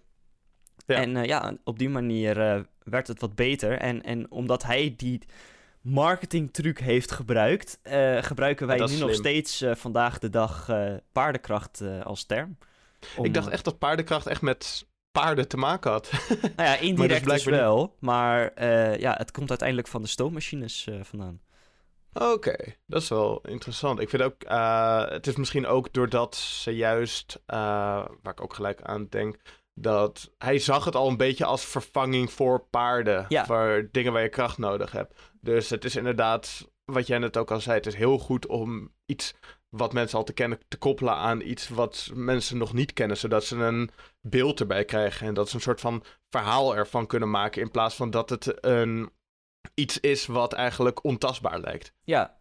Ja. 0.85 0.95
En 0.95 1.17
eh, 1.17 1.25
ja, 1.25 1.57
op 1.63 1.79
die 1.79 1.89
manier 1.89 2.41
eh, 2.41 2.61
werd 2.83 3.07
het 3.07 3.21
wat 3.21 3.35
beter. 3.35 3.79
En, 3.79 4.03
en 4.03 4.31
omdat 4.31 4.63
hij 4.63 4.93
die 4.97 5.21
marketingtruc 5.81 6.79
heeft 6.79 7.11
gebruikt, 7.11 7.79
eh, 7.81 8.23
gebruiken 8.23 8.67
wij 8.67 8.85
nu 8.85 8.97
nog 8.97 9.13
steeds 9.13 9.63
vandaag 9.71 10.19
de 10.19 10.29
dag 10.29 10.69
paardenkracht 11.11 11.81
als 12.03 12.25
term. 12.25 12.57
Om, 13.17 13.25
Ik 13.25 13.33
dacht 13.33 13.47
echt 13.47 13.63
dat 13.63 13.79
paardenkracht 13.79 14.27
echt 14.27 14.41
met 14.41 14.87
paarden 15.11 15.47
te 15.47 15.57
maken 15.57 15.91
had. 15.91 16.11
Nou 16.55 16.69
ja, 16.69 16.77
indirect 16.77 17.25
dus 17.25 17.43
wel. 17.43 17.95
Maar 17.99 18.63
ja, 18.99 19.13
het 19.17 19.31
komt 19.31 19.49
uiteindelijk 19.49 19.87
van 19.87 20.01
de 20.01 20.07
stoommachines 20.07 20.87
vandaan. 21.01 21.39
Oké, 22.21 22.55
dat 22.85 23.01
is 23.01 23.09
wel 23.09 23.41
interessant. 23.41 23.99
Ik 23.99 24.09
vind 24.09 24.21
ook, 24.21 24.43
eh, 24.43 25.09
het 25.09 25.27
is 25.27 25.35
misschien 25.35 25.67
ook 25.67 25.93
doordat 25.93 26.35
ze 26.35 26.71
juist, 26.71 27.41
eh, 27.45 27.57
waar 28.21 28.33
ik 28.33 28.41
ook 28.41 28.53
gelijk 28.53 28.81
aan 28.81 29.07
denk, 29.09 29.39
dat 29.73 30.31
hij 30.37 30.59
zag 30.59 30.85
het 30.85 30.95
al 30.95 31.07
een 31.07 31.17
beetje 31.17 31.45
als 31.45 31.65
vervanging 31.65 32.31
voor 32.31 32.59
paarden. 32.69 33.25
Ja. 33.29 33.45
Voor 33.45 33.89
dingen 33.91 34.13
waar 34.13 34.21
je 34.21 34.29
kracht 34.29 34.57
nodig 34.57 34.91
hebt. 34.91 35.19
Dus 35.41 35.69
het 35.69 35.85
is 35.85 35.95
inderdaad, 35.95 36.69
wat 36.85 37.07
jij 37.07 37.17
net 37.17 37.37
ook 37.37 37.51
al 37.51 37.59
zei, 37.59 37.77
het 37.77 37.85
is 37.85 37.95
heel 37.95 38.17
goed 38.17 38.45
om 38.45 38.91
iets 39.05 39.33
wat 39.69 39.93
mensen 39.93 40.17
al 40.17 40.23
te 40.23 40.33
kennen 40.33 40.59
te 40.67 40.77
koppelen 40.77 41.13
aan 41.13 41.41
iets 41.41 41.69
wat 41.69 42.11
mensen 42.13 42.57
nog 42.57 42.73
niet 42.73 42.93
kennen. 42.93 43.17
Zodat 43.17 43.43
ze 43.43 43.55
een 43.55 43.89
beeld 44.21 44.59
erbij 44.59 44.85
krijgen 44.85 45.27
en 45.27 45.33
dat 45.33 45.49
ze 45.49 45.55
een 45.55 45.61
soort 45.61 45.81
van 45.81 46.03
verhaal 46.29 46.75
ervan 46.75 47.07
kunnen 47.07 47.29
maken. 47.29 47.61
In 47.61 47.71
plaats 47.71 47.95
van 47.95 48.09
dat 48.09 48.29
het 48.29 48.65
een, 48.65 49.09
iets 49.79 49.99
is 49.99 50.25
wat 50.25 50.53
eigenlijk 50.53 51.03
ontastbaar 51.03 51.59
lijkt. 51.59 51.93
Ja. 52.03 52.35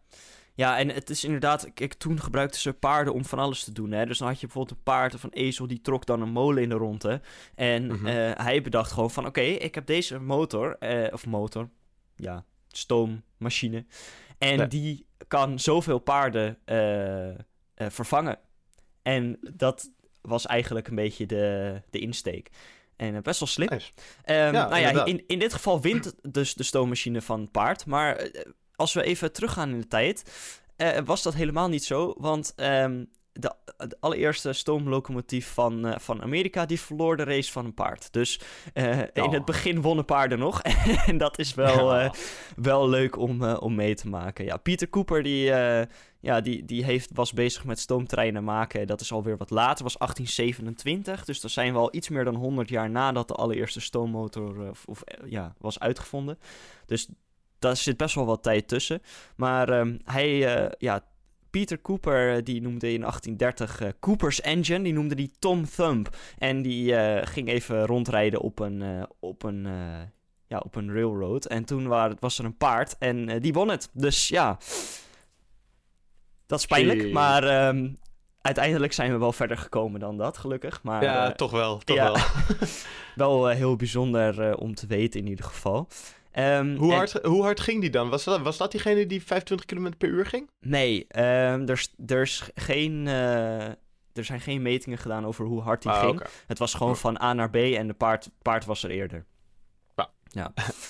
Ja, 0.53 0.77
en 0.77 0.89
het 0.89 1.09
is 1.09 1.23
inderdaad... 1.23 1.73
Kijk, 1.73 1.93
toen 1.93 2.19
gebruikten 2.21 2.59
ze 2.59 2.73
paarden 2.73 3.13
om 3.13 3.25
van 3.25 3.39
alles 3.39 3.63
te 3.63 3.71
doen. 3.71 3.91
Hè? 3.91 4.05
Dus 4.05 4.17
dan 4.17 4.27
had 4.27 4.39
je 4.39 4.45
bijvoorbeeld 4.45 4.77
een 4.77 4.83
paard 4.83 5.13
of 5.13 5.23
een 5.23 5.33
ezel... 5.33 5.67
die 5.67 5.81
trok 5.81 6.05
dan 6.05 6.21
een 6.21 6.29
molen 6.29 6.63
in 6.63 6.69
de 6.69 6.75
ronde. 6.75 7.21
En 7.55 7.85
Mhm. 7.85 8.05
eh, 8.07 8.31
hij 8.45 8.61
bedacht 8.61 8.91
gewoon 8.91 9.11
van... 9.11 9.25
Oké, 9.25 9.41
ik 9.41 9.75
heb 9.75 9.85
deze 9.85 10.19
motor... 10.19 10.75
eh, 10.77 11.13
of 11.13 11.25
motor... 11.25 11.69
Ja, 12.15 12.45
stoommachine. 12.67 13.85
En 14.37 14.69
die 14.69 15.05
kan 15.27 15.59
zoveel 15.59 15.99
paarden 15.99 16.57
eh, 16.65 17.89
vervangen. 17.89 18.39
En 19.01 19.37
dat 19.53 19.91
was 20.21 20.45
eigenlijk 20.45 20.87
een 20.87 20.95
beetje 20.95 21.25
de, 21.25 21.81
de 21.89 21.99
insteek. 21.99 22.49
En 22.97 23.15
eh, 23.15 23.21
best 23.21 23.39
wel 23.39 23.47
slim. 23.47 23.69
Nice. 23.69 23.91
Ehm, 24.23 24.53
Ja, 24.53 24.67
nou 24.69 24.81
ja, 24.81 25.05
in, 25.05 25.23
in 25.27 25.39
dit 25.39 25.53
geval 25.53 25.81
wint 25.81 26.13
dus 26.21 26.53
de 26.53 26.63
stoommachine 26.63 27.21
van 27.21 27.41
het 27.41 27.51
paard. 27.51 27.85
Maar 27.85 28.15
eh, 28.15 28.41
als 28.75 28.93
we 28.93 29.03
even 29.03 29.31
teruggaan 29.31 29.69
in 29.69 29.79
de 29.79 29.87
tijd, 29.87 30.23
eh, 30.75 30.97
was 31.05 31.23
dat 31.23 31.33
helemaal 31.33 31.67
niet 31.69 31.83
zo. 31.83 32.13
Want 32.17 32.53
ehm, 32.55 33.03
de, 33.39 33.53
de 33.77 33.97
allereerste 33.99 34.53
stoomlocomotief 34.53 35.53
van, 35.53 35.85
eh, 35.85 35.99
van 35.99 36.21
Amerika, 36.21 36.65
die 36.65 36.79
verloor 36.79 37.17
de 37.17 37.23
race 37.23 37.51
van 37.51 37.65
een 37.65 37.73
paard. 37.73 38.13
Dus 38.13 38.39
eh, 38.73 38.99
in 38.99 39.23
Oh. 39.23 39.31
het 39.31 39.45
begin 39.45 39.81
wonnen 39.81 40.05
paarden 40.05 40.39
nog. 40.39 40.61
en 41.05 41.17
dat 41.17 41.39
is 41.39 41.53
wel, 41.53 41.93
Ja. 41.95 42.03
eh, 42.03 42.11
wel 42.55 42.89
leuk 42.89 43.17
om, 43.17 43.43
om 43.43 43.75
mee 43.75 43.95
te 43.95 44.07
maken. 44.09 44.45
Ja, 44.45 44.57
Pieter 44.57 44.89
Cooper, 44.89 45.23
die, 45.23 45.43
ja, 46.19 46.41
die, 46.41 46.65
die 46.65 46.83
heeft, 46.83 47.09
was 47.13 47.33
bezig 47.33 47.65
met 47.65 47.79
stoomtreinen 47.79 48.43
maken. 48.43 48.87
Dat 48.87 49.01
is 49.01 49.11
alweer 49.11 49.37
wat 49.37 49.49
later, 49.49 49.83
was 49.83 49.97
1827. 49.97 51.25
Dus 51.25 51.41
dan 51.41 51.49
zijn 51.49 51.73
we 51.73 51.79
al 51.79 51.95
iets 51.95 52.09
meer 52.09 52.23
dan 52.23 52.35
100 52.35 52.69
jaar 52.69 52.89
nadat 52.89 53.27
de 53.27 53.33
allereerste 53.33 53.81
stoommotor 53.81 54.71
of, 54.85 55.01
ja, 55.25 55.53
was 55.57 55.79
uitgevonden. 55.79 56.39
Dus 56.85 57.07
daar 57.59 57.75
zit 57.77 57.97
best 57.97 58.15
wel 58.15 58.25
wat 58.25 58.43
tijd 58.43 58.67
tussen. 58.67 59.01
Maar 59.35 59.69
ehm, 59.69 59.97
hij, 60.03 60.37
ja, 60.77 61.01
Peter 61.57 61.81
Cooper, 61.81 62.35
eh, 62.35 62.43
die 62.43 62.61
noemde 62.61 62.93
in 62.93 63.03
1830 63.03 63.81
eh, 63.81 63.89
Cooper's 63.99 64.41
Engine, 64.41 64.83
die 64.83 64.93
noemde 64.93 65.15
die 65.15 65.31
Tom 65.39 65.69
Thumb. 65.69 66.09
En 66.37 66.61
die 66.61 66.95
eh, 66.95 67.27
ging 67.27 67.47
even 67.49 67.85
rondrijden 67.85 68.41
op 68.41 68.59
een, 68.59 69.07
op 69.19 69.43
een, 69.43 69.67
ja, 70.47 70.57
op 70.59 70.75
een 70.75 70.93
railroad. 70.93 71.45
En 71.45 71.65
toen 71.65 71.87
wa- 71.87 72.13
was 72.19 72.39
er 72.39 72.45
een 72.45 72.57
paard 72.57 72.97
en 72.97 73.39
die 73.41 73.53
won 73.53 73.69
het. 73.69 73.89
Dus 73.93 74.27
ja, 74.27 74.57
dat 76.45 76.59
is 76.59 76.65
pijnlijk. 76.65 77.11
Maar 77.11 77.43
ehm, 77.43 77.89
uiteindelijk 78.41 78.93
zijn 78.93 79.11
we 79.11 79.17
wel 79.17 79.33
verder 79.33 79.57
gekomen 79.57 79.99
dan 79.99 80.17
dat, 80.17 80.37
gelukkig. 80.37 80.83
Maar 80.83 81.03
ja, 81.03 81.31
toch 81.31 81.51
wel. 81.51 81.77
Toch 81.77 81.95
ja. 81.95 82.11
wel. 82.11 82.17
wel 83.43 83.47
heel 83.47 83.75
bijzonder 83.75 84.57
om 84.57 84.75
te 84.75 84.87
weten 84.87 85.19
in 85.19 85.27
ieder 85.27 85.45
geval. 85.45 85.87
Ehm, 86.37 86.75
Hoe, 86.75 86.91
en- 86.91 86.97
hard, 86.97 87.11
hoe 87.23 87.43
hard 87.43 87.59
ging 87.59 87.81
die 87.81 87.89
dan? 87.89 88.09
Was 88.09 88.23
dat, 88.23 88.41
was 88.41 88.57
dat 88.57 88.71
diegene 88.71 89.05
die 89.05 89.23
25 89.23 89.65
km 89.65 89.91
per 89.97 90.09
uur 90.09 90.25
ging? 90.25 90.49
Nee, 90.59 91.05
ehm, 91.07 91.61
er, 91.61 91.69
is- 91.71 91.93
er, 92.07 92.21
is 92.21 92.49
geen, 92.55 93.07
eh, 93.07 93.65
er 94.13 94.23
zijn 94.23 94.39
geen 94.41 94.61
metingen 94.61 94.97
gedaan 94.97 95.25
over 95.25 95.45
hoe 95.45 95.61
hard 95.61 95.83
hij 95.83 95.93
Ah, 95.93 95.99
ging. 96.05 96.21
Het 96.47 96.57
was 96.59 96.73
gewoon 96.73 96.97
van 96.97 97.21
A 97.21 97.33
naar 97.33 97.49
B 97.49 97.55
en 97.55 97.87
de 97.87 97.93
paard, 97.93 98.29
paard 98.41 98.65
was 98.65 98.83
er 98.83 98.89
eerder. 98.89 99.25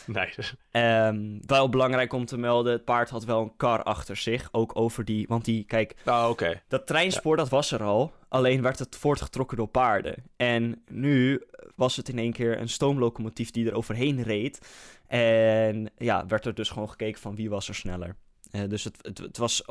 Nee. 0.05 0.33
Ehm, 0.71 1.37
wel 1.45 1.69
belangrijk 1.69 2.13
om 2.13 2.25
te 2.25 2.37
melden, 2.37 2.71
het 2.73 2.85
paard 2.85 3.09
had 3.09 3.25
wel 3.25 3.41
een 3.41 3.53
kar 3.57 3.83
achter 3.83 4.15
zich. 4.15 4.49
Ook 4.51 4.71
over 4.79 5.05
die, 5.05 5.27
want 5.27 5.45
die, 5.45 5.63
kijk, 5.63 5.95
oké. 6.29 6.61
dat 6.67 6.87
treinspoor 6.87 7.35
dat 7.37 7.49
was 7.49 7.71
er 7.71 7.83
al. 7.83 8.13
Alleen 8.27 8.61
werd 8.61 8.79
het 8.79 8.95
voortgetrokken 8.95 9.57
door 9.57 9.67
paarden. 9.67 10.15
En 10.35 10.83
nu 10.87 11.43
was 11.75 11.95
het 11.95 12.09
in 12.09 12.17
één 12.17 12.33
keer 12.33 12.59
een 12.59 12.69
stoomlocomotief 12.69 13.51
die 13.51 13.67
er 13.67 13.75
overheen 13.75 14.23
reed. 14.23 14.67
En 15.07 15.91
ja, 15.97 16.25
werd 16.25 16.45
er 16.45 16.53
dus 16.53 16.69
gewoon 16.69 16.89
gekeken 16.89 17.21
van 17.21 17.35
wie 17.35 17.49
was 17.49 17.67
er 17.67 17.75
sneller. 17.75 18.15
Eh, 18.51 18.61
dus 18.67 18.83
het, 18.83 18.97
het, 19.01 19.17
het 19.17 19.37
was 19.37 19.63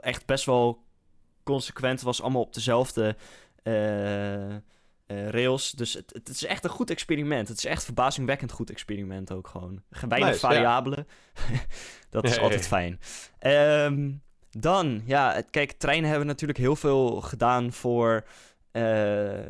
echt 0.00 0.26
best 0.26 0.44
wel 0.44 0.84
consequent. 1.42 1.92
Het 1.94 2.02
was 2.02 2.22
allemaal 2.22 2.42
op 2.42 2.54
dezelfde 2.54 3.16
eh, 3.62 4.54
eh, 4.54 4.60
rails. 5.06 5.70
Dus 5.70 5.92
het, 5.92 6.12
het 6.12 6.28
is 6.28 6.44
echt 6.44 6.64
een 6.64 6.70
goed 6.70 6.90
experiment. 6.90 7.48
Het 7.48 7.58
is 7.58 7.64
echt 7.64 7.84
verbazingwekkend 7.84 8.52
goed 8.52 8.70
experiment 8.70 9.32
ook 9.32 9.48
gewoon. 9.48 9.82
Weinig 10.08 10.30
Nice, 10.30 10.46
ja. 10.46 10.52
variabelen. 10.52 11.06
dat 12.10 12.24
is 12.24 12.34
Ja, 12.34 12.40
altijd 12.40 12.60
ja. 12.60 12.66
fijn. 12.66 13.00
Ehm, 13.38 14.12
dan, 14.60 15.02
ja, 15.04 15.42
kijk, 15.50 15.72
treinen 15.72 16.08
hebben 16.08 16.26
natuurlijk 16.26 16.58
heel 16.58 16.76
veel 16.76 17.20
gedaan 17.20 17.72
voor... 17.72 18.24
eh, 18.70 19.42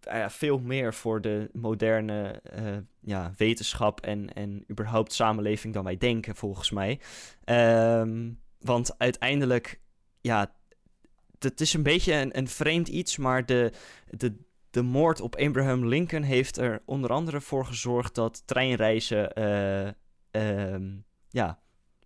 ja, 0.00 0.30
veel 0.30 0.58
meer 0.58 0.94
voor 0.94 1.20
de 1.20 1.48
moderne 1.52 2.40
eh, 2.42 2.76
ja, 3.00 3.32
wetenschap 3.36 4.00
en, 4.00 4.32
en 4.32 4.64
überhaupt 4.70 5.12
samenleving 5.12 5.74
dan 5.74 5.84
wij 5.84 5.96
denken, 5.96 6.36
volgens 6.36 6.70
mij. 6.70 7.00
Ehm, 7.44 8.30
want 8.58 8.98
uiteindelijk, 8.98 9.80
ja, 10.20 10.52
het- 11.38 11.60
is 11.60 11.74
een 11.74 11.82
beetje 11.82 12.12
een, 12.14 12.38
een 12.38 12.48
vreemd 12.48 12.88
iets, 12.88 13.16
maar 13.16 13.46
de, 13.46 13.72
de, 14.10 14.34
de 14.70 14.82
moord 14.82 15.20
op 15.20 15.36
Abraham 15.36 15.86
Lincoln 15.86 16.22
heeft 16.22 16.56
er 16.56 16.82
onder 16.84 17.10
andere 17.10 17.40
voor 17.40 17.66
gezorgd 17.66 18.14
dat 18.14 18.42
treinreizen 18.46 19.32
eh, 19.32 19.88
ehm, 20.30 20.96
ja, 21.28 21.58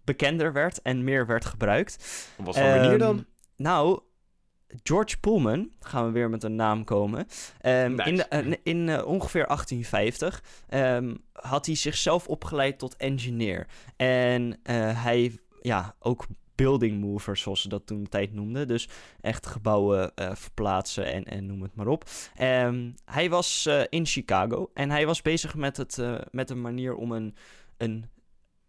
bekender 0.05 0.53
werd 0.53 0.83
en 0.83 1.05
meer 1.05 1.27
werd 1.27 1.45
gebruikt. 1.45 2.27
Op 2.39 2.45
wat 2.45 2.55
voor 2.59 2.65
manier 2.65 2.99
dan? 2.99 3.17
Ehm, 3.17 3.25
Nou, 3.57 4.01
George 4.83 5.19
Pullman, 5.21 5.73
gaan 5.81 6.07
we 6.07 6.11
weer 6.13 6.31
met 6.31 6.43
een 6.43 6.55
naam 6.55 6.85
komen. 6.85 7.27
Ehm, 7.61 7.95
Nice. 7.95 8.09
In, 8.11 8.17
de- 8.17 8.25
eh, 8.29 8.53
in 8.63 8.89
eh, 8.89 9.07
ongeveer 9.07 9.47
1850 9.47 10.43
ehm, 10.69 11.15
had 11.33 11.67
hij 11.67 11.75
zichzelf 11.75 12.29
opgeleid 12.29 12.79
tot 12.79 12.97
engineer. 12.97 13.67
En 13.97 14.59
eh, 14.63 15.03
hij, 15.05 15.39
ja, 15.61 15.95
ook 15.99 16.27
building 16.55 17.01
mover, 17.01 17.37
zoals 17.37 17.61
ze 17.63 17.69
dat 17.69 17.87
toen 17.87 18.03
de 18.03 18.09
tijd 18.09 18.33
noemden. 18.33 18.69
Dus 18.69 18.89
echt 19.21 19.47
gebouwen 19.47 20.13
verplaatsen 20.35 21.13
en, 21.13 21.25
en 21.25 21.47
noem 21.47 21.63
het 21.63 21.75
maar 21.75 21.87
op. 21.87 22.05
Hij 23.05 23.29
was 23.31 23.69
in 23.89 24.07
Chicago 24.07 24.71
en 24.75 24.91
hij 24.91 25.07
was 25.07 25.23
bezig 25.23 25.55
met, 25.55 25.77
het, 25.77 25.99
met 26.31 26.51
een 26.51 26.61
manier 26.61 26.95
om 26.95 27.13
een, 27.13 27.37
een, 27.77 28.05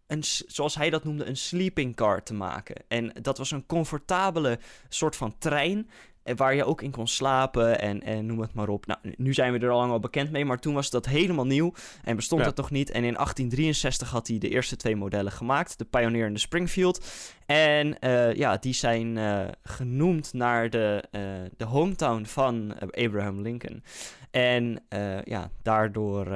een, 0.06 0.22
zoals 0.46 0.74
hij 0.74 0.90
dat 0.90 1.04
noemde, 1.04 1.24
een 1.24 1.36
sleeping 1.36 1.96
car 1.96 2.22
te 2.22 2.34
maken. 2.34 2.74
En 2.88 3.12
dat 3.22 3.38
was 3.38 3.50
een 3.50 3.66
comfortabele 3.66 4.58
soort 4.88 5.16
van 5.16 5.34
trein. 5.38 5.88
eh, 6.22 6.34
Waar 6.36 6.54
je 6.54 6.64
ook 6.64 6.82
in 6.82 6.90
kon 6.90 7.06
slapen 7.08 7.80
en, 7.80 8.02
en 8.02 8.26
noem 8.26 8.40
het 8.40 8.54
maar 8.54 8.68
op. 8.68 8.86
Nou, 8.86 8.98
nu 9.16 9.34
zijn 9.34 9.52
we 9.52 9.58
er 9.58 9.70
al 9.70 9.78
lang 9.78 9.92
al 9.92 10.00
bekend 10.00 10.30
mee, 10.30 10.44
maar 10.44 10.58
toen 10.58 10.74
was 10.74 10.90
dat 10.90 11.06
helemaal 11.06 11.46
nieuw 11.46 11.72
en 12.04 12.16
bestond 12.16 12.40
Ja. 12.40 12.46
het 12.46 12.56
nog 12.56 12.70
niet. 12.70 12.90
En 12.90 13.04
in 13.04 13.14
1863 13.14 14.10
had 14.10 14.28
hij 14.28 14.38
de 14.38 14.48
eerste 14.48 14.76
twee 14.76 14.96
modellen 14.96 15.32
gemaakt, 15.32 15.78
de 15.78 15.84
Pioneer 15.84 16.26
en 16.26 16.32
de 16.32 16.38
Springfield. 16.38 17.04
En 17.46 17.98
eh, 17.98 18.34
ja, 18.34 18.56
die 18.56 18.72
zijn 18.74 19.18
eh, 19.18 19.44
genoemd 19.62 20.32
naar 20.32 20.70
de, 20.70 21.04
de 21.56 21.64
hometown 21.64 22.24
van 22.24 22.74
Abraham 22.90 23.40
Lincoln. 23.42 23.82
En 24.30 24.82
ja, 25.24 25.50
daardoor 25.62 26.26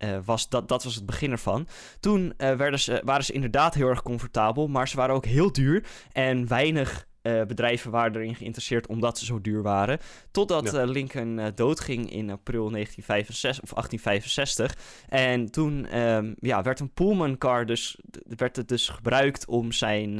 eh, 0.00 0.18
was 0.24 0.48
dat, 0.48 0.68
dat 0.68 0.84
was 0.84 0.94
het 0.94 1.06
begin 1.06 1.30
ervan. 1.30 1.66
Toen 2.00 2.34
eh, 2.36 2.54
werden 2.54 2.80
ze, 2.80 3.02
waren 3.04 3.24
ze 3.24 3.32
inderdaad 3.32 3.74
heel 3.74 3.88
erg 3.88 4.02
comfortabel, 4.02 4.68
maar 4.68 4.88
ze 4.88 4.96
waren 4.96 5.14
ook 5.14 5.24
heel 5.24 5.52
duur. 5.52 5.84
En 6.12 6.48
weinig 6.48 7.06
eh, 7.22 7.42
bedrijven 7.44 7.90
waren 7.90 8.14
erin 8.16 8.34
geïnteresseerd 8.34 8.86
omdat 8.86 9.18
ze 9.18 9.24
zo 9.24 9.40
duur 9.40 9.62
waren. 9.62 9.98
Totdat 10.30 10.70
Ja. 10.70 10.84
Lincoln 10.84 11.52
doodging 11.54 12.10
in 12.10 12.30
april 12.30 12.70
1965, 12.70 13.62
of 13.62 13.70
1865. 13.70 14.76
En 15.08 15.50
toen 15.50 15.86
ehm, 15.86 16.32
ja, 16.38 16.62
werd 16.62 16.80
een 16.80 16.92
Pullman 16.92 17.38
car 17.38 17.66
dus, 17.66 17.98
werd 18.36 18.56
het 18.56 18.68
dus 18.68 18.88
gebruikt 18.88 19.46
om 19.46 19.72
zijn, 19.72 20.18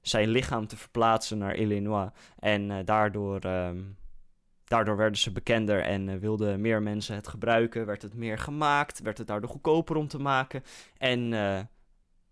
zijn 0.00 0.28
lichaam 0.28 0.66
te 0.66 0.76
verplaatsen 0.76 1.38
naar 1.38 1.54
Illinois. 1.54 2.10
En 2.38 2.84
daardoor, 2.84 3.38
ehm, 3.38 3.78
daardoor 4.66 4.96
werden 4.96 5.18
ze 5.18 5.32
bekender 5.32 5.82
en 5.82 6.08
eh, 6.08 6.16
wilden 6.16 6.60
meer 6.60 6.82
mensen 6.82 7.14
het 7.14 7.28
gebruiken. 7.28 7.86
Werd 7.86 8.02
het 8.02 8.14
meer 8.14 8.38
gemaakt, 8.38 9.00
werd 9.00 9.18
het 9.18 9.26
daardoor 9.26 9.50
goedkoper 9.50 9.96
om 9.96 10.08
te 10.08 10.18
maken. 10.18 10.62
En 10.98 11.32
eh, 11.32 11.60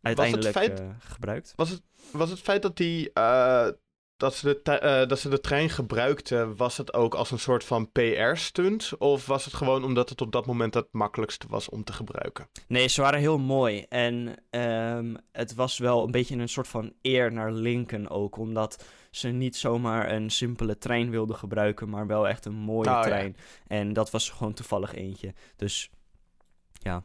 uiteindelijk 0.03 0.57
feit- 0.57 0.81
eh, 0.81 0.87
gebruikt. 0.99 1.53
Was 1.57 1.71
het, 1.71 1.83
was 2.13 2.31
het 2.31 2.41
feit 2.41 2.63
dat, 2.63 2.77
die, 2.77 3.13
dat, 4.17 4.35
ze 4.35 4.61
de, 4.63 4.79
eh, 4.79 5.09
dat 5.09 5.19
ze 5.19 5.29
de 5.29 5.41
trein 5.41 5.71
gebruikten, 5.71 6.57
was 6.57 6.77
het 6.77 6.95
ook 6.95 7.15
als 7.15 7.31
een 7.31 7.39
soort 7.39 7.65
van 7.65 7.93
PR-stunt? 7.93 8.93
Of 8.99 9.27
was 9.27 9.45
het 9.45 9.55
gewoon 9.55 9.85
omdat 9.85 10.09
het 10.09 10.21
op 10.21 10.33
dat 10.33 10.47
moment 10.47 10.75
het 10.75 10.87
makkelijkste 10.91 11.47
was 11.49 11.69
om 11.69 11.85
te 11.85 11.93
gebruiken? 11.93 12.49
Nee, 12.69 12.89
ze 12.89 13.01
waren 13.01 13.21
heel 13.21 13.39
mooi. 13.39 13.85
En 13.89 14.35
ehm, 14.51 15.15
het 15.33 15.55
was 15.55 15.79
wel 15.79 16.05
een 16.05 16.11
beetje 16.11 16.37
een 16.37 16.49
soort 16.49 16.69
van 16.69 16.93
eer 17.03 17.33
naar 17.33 17.53
Lincoln 17.53 18.09
ook. 18.09 18.37
Omdat 18.37 18.85
ze 19.11 19.29
niet 19.29 19.57
zomaar 19.57 20.11
een 20.11 20.31
simpele 20.31 20.79
trein 20.79 21.11
wilden 21.11 21.37
gebruiken, 21.37 21.89
maar 21.89 22.07
wel 22.07 22.29
echt 22.29 22.45
een 22.45 22.55
mooie 22.55 22.89
Oh, 22.89 22.95
ja. 22.95 23.03
trein. 23.03 23.37
En 23.67 23.93
dat 23.93 24.11
was 24.11 24.31
gewoon 24.31 24.55
toevallig 24.55 24.95
eentje. 24.95 25.35
Dus 25.57 25.91
ja, 26.73 27.03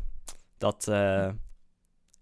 dat 0.57 0.87
eh, 0.87 1.29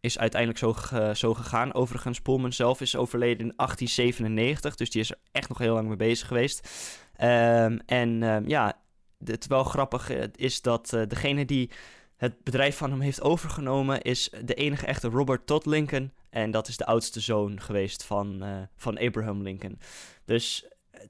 is 0.08 0.20
uiteindelijk 0.20 0.60
zo, 0.60 0.76
zo 1.14 1.34
gegaan. 1.34 1.74
Overigens, 1.74 2.22
Pullman 2.22 2.54
zelf 2.54 2.82
is 2.82 2.96
overleden 2.96 3.48
in 3.48 3.54
1897. 3.56 4.76
Dus 4.76 4.90
die 4.90 5.02
is 5.02 5.12
er 5.12 5.18
echt 5.32 5.50
nog 5.50 5.58
heel 5.58 5.74
lang 5.74 5.88
mee 5.88 5.98
bezig 5.98 6.28
geweest. 6.28 6.70
Ehm, 7.16 7.78
en 7.86 8.24
ehm, 8.24 8.48
ja, 8.48 8.82
het 9.24 9.48
wel 9.48 9.64
grappig 9.64 10.10
eh, 10.10 10.24
is 10.36 10.62
dat 10.62 10.94
eh, 10.94 11.02
degene 11.08 11.46
die 11.46 11.72
het 12.16 12.44
bedrijf 12.44 12.78
van 12.78 12.92
hem 12.92 13.00
heeft 13.00 13.22
overgenomen 13.22 14.02
is 14.02 14.30
de 14.44 14.54
enige 14.54 14.86
echte 14.86 15.08
Robert 15.08 15.48
Todd 15.48 15.66
Lincoln. 15.66 16.14
En 16.30 16.52
dat 16.52 16.68
is 16.68 16.78
de 16.78 16.86
oudste 16.86 17.20
zoon 17.20 17.62
geweest 17.62 18.04
van, 18.04 18.44
eh, 18.44 18.62
van 18.76 18.98
Abraham 18.98 19.42
Lincoln. 19.42 19.80
Dus 20.26 20.68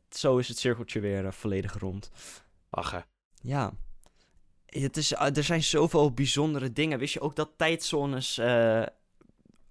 zo 0.10 0.38
is 0.38 0.48
het 0.48 0.58
cirkeltje 0.58 1.00
weer 1.00 1.34
volledig 1.34 1.80
rond. 1.80 2.12
Ach, 2.70 2.92
hè. 2.92 3.00
Ja. 3.42 3.74
Het 4.68 4.98
is, 4.98 5.14
eh, 5.14 5.38
er 5.38 5.44
zijn 5.44 5.64
zoveel 5.64 6.12
bijzondere 6.12 6.74
dingen. 6.74 7.00
Wist 7.00 7.14
je 7.14 7.22
ook 7.22 7.36
dat 7.36 7.50
tijdzones 7.56 8.38
eh, 8.38 8.84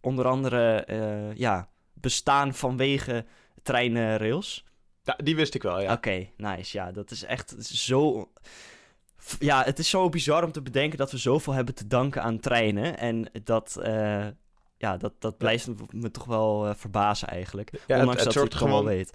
onder 0.00 0.26
andere 0.26 0.85
eh, 0.85 1.35
ja, 1.35 1.69
bestaan 1.93 2.55
vanwege 2.55 3.25
treinrails? 3.62 4.65
Ja, 5.03 5.19
die 5.25 5.37
wist 5.37 5.55
ik 5.55 5.62
wel, 5.62 5.81
ja. 5.81 5.93
Oké, 5.93 6.29
nice. 6.37 6.76
Ja, 6.76 6.93
dat 6.93 7.11
is 7.11 7.25
echt 7.25 7.55
zo. 7.59 8.31
Ja, 9.38 9.62
het 9.65 9.79
is 9.79 9.91
zo 9.91 10.09
bizar 10.09 10.45
om 10.45 10.53
te 10.53 10.62
bedenken 10.62 10.99
dat 10.99 11.11
we 11.11 11.19
zoveel 11.19 11.53
hebben 11.53 11.75
te 11.75 11.87
danken 11.87 12.23
aan 12.23 12.41
treinen. 12.41 12.99
En 12.99 13.31
dat, 13.45 13.79
ja, 14.76 14.97
dat, 14.97 15.12
dat 15.19 15.38
blijft 15.38 15.69
me 15.91 16.11
toch 16.11 16.25
wel 16.25 16.75
verbazen 16.75 17.29
eigenlijk. 17.29 17.71
Ja, 17.87 17.99
Ondanks 17.99 18.25
het, 18.25 18.25
het 18.25 18.25
dat 18.25 18.35
je 18.35 18.49
het 18.49 18.55
gewoon, 18.55 18.85
weet. 18.85 19.12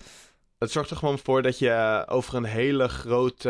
het 0.58 0.72
zorgt 0.72 0.90
er 0.90 0.98
gewoon 0.98 1.20
voor 1.20 1.42
dat 1.42 1.60
je 1.60 2.06
over 2.10 2.36
een 2.36 2.44
hele 2.44 2.88
grote 2.88 3.50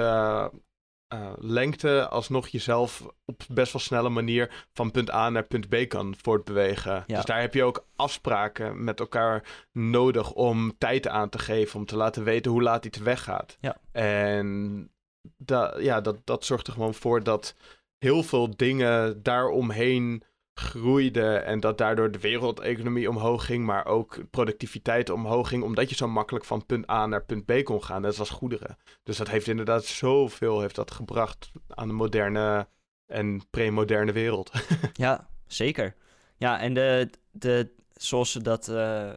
uh, 1.13 1.31
lengte 1.37 2.07
alsnog 2.07 2.47
jezelf 2.47 3.05
op 3.25 3.41
best 3.49 3.73
wel 3.73 3.81
snelle 3.81 4.09
manier 4.09 4.67
van 4.73 4.91
punt 4.91 5.11
A 5.11 5.29
naar 5.29 5.43
punt 5.43 5.69
B 5.69 5.75
kan 5.87 6.15
voortbewegen. 6.21 7.03
Ja. 7.07 7.15
Dus 7.15 7.25
daar 7.25 7.41
heb 7.41 7.53
je 7.53 7.63
ook 7.63 7.85
afspraken 7.95 8.83
met 8.83 8.99
elkaar 8.99 9.67
nodig 9.71 10.31
om 10.31 10.77
tijd 10.77 11.07
aan 11.07 11.29
te 11.29 11.39
geven, 11.39 11.79
om 11.79 11.85
te 11.85 11.97
laten 11.97 12.23
weten 12.23 12.51
hoe 12.51 12.61
laat 12.61 12.85
iets 12.85 12.97
weggaat. 12.97 13.57
Ja. 13.59 13.77
En 13.91 14.89
da 15.37 15.75
ja, 15.79 16.01
dat, 16.01 16.17
dat 16.23 16.45
zorgt 16.45 16.67
er 16.67 16.73
gewoon 16.73 16.93
voor 16.93 17.23
dat 17.23 17.55
heel 17.97 18.23
veel 18.23 18.55
dingen 18.55 19.23
daaromheen 19.23 20.23
groeiden 20.53 21.45
en 21.45 21.59
dat 21.59 21.77
daardoor 21.77 22.11
de 22.11 22.19
wereldeconomie 22.19 23.09
omhoog 23.09 23.45
ging, 23.45 23.65
maar 23.65 23.85
ook 23.85 24.29
productiviteit 24.29 25.09
omhoog 25.09 25.47
ging, 25.47 25.63
omdat 25.63 25.89
je 25.89 25.95
zo 25.95 26.07
makkelijk 26.07 26.45
van 26.45 26.65
punt 26.65 26.89
A 26.89 27.05
naar 27.05 27.23
punt 27.23 27.45
B 27.45 27.63
kon 27.63 27.83
gaan, 27.83 28.01
net 28.01 28.19
als 28.19 28.29
goederen. 28.29 28.77
Dus 29.03 29.17
dat 29.17 29.29
heeft 29.29 29.47
inderdaad 29.47 29.85
zoveel 29.85 30.61
heeft 30.61 30.75
dat 30.75 30.91
gebracht 30.91 31.51
aan 31.67 31.87
de 31.87 31.93
moderne 31.93 32.67
en 33.05 33.41
pre-moderne 33.49 34.11
wereld. 34.11 34.51
Ja, 34.93 35.29
zeker. 35.47 35.95
Ja, 36.37 36.59
en 36.59 36.73
de, 36.73 37.09
de, 37.31 37.71
zoals 37.93 38.31
ze 38.31 38.41
dat, 38.41 38.67
uh, 38.67 39.11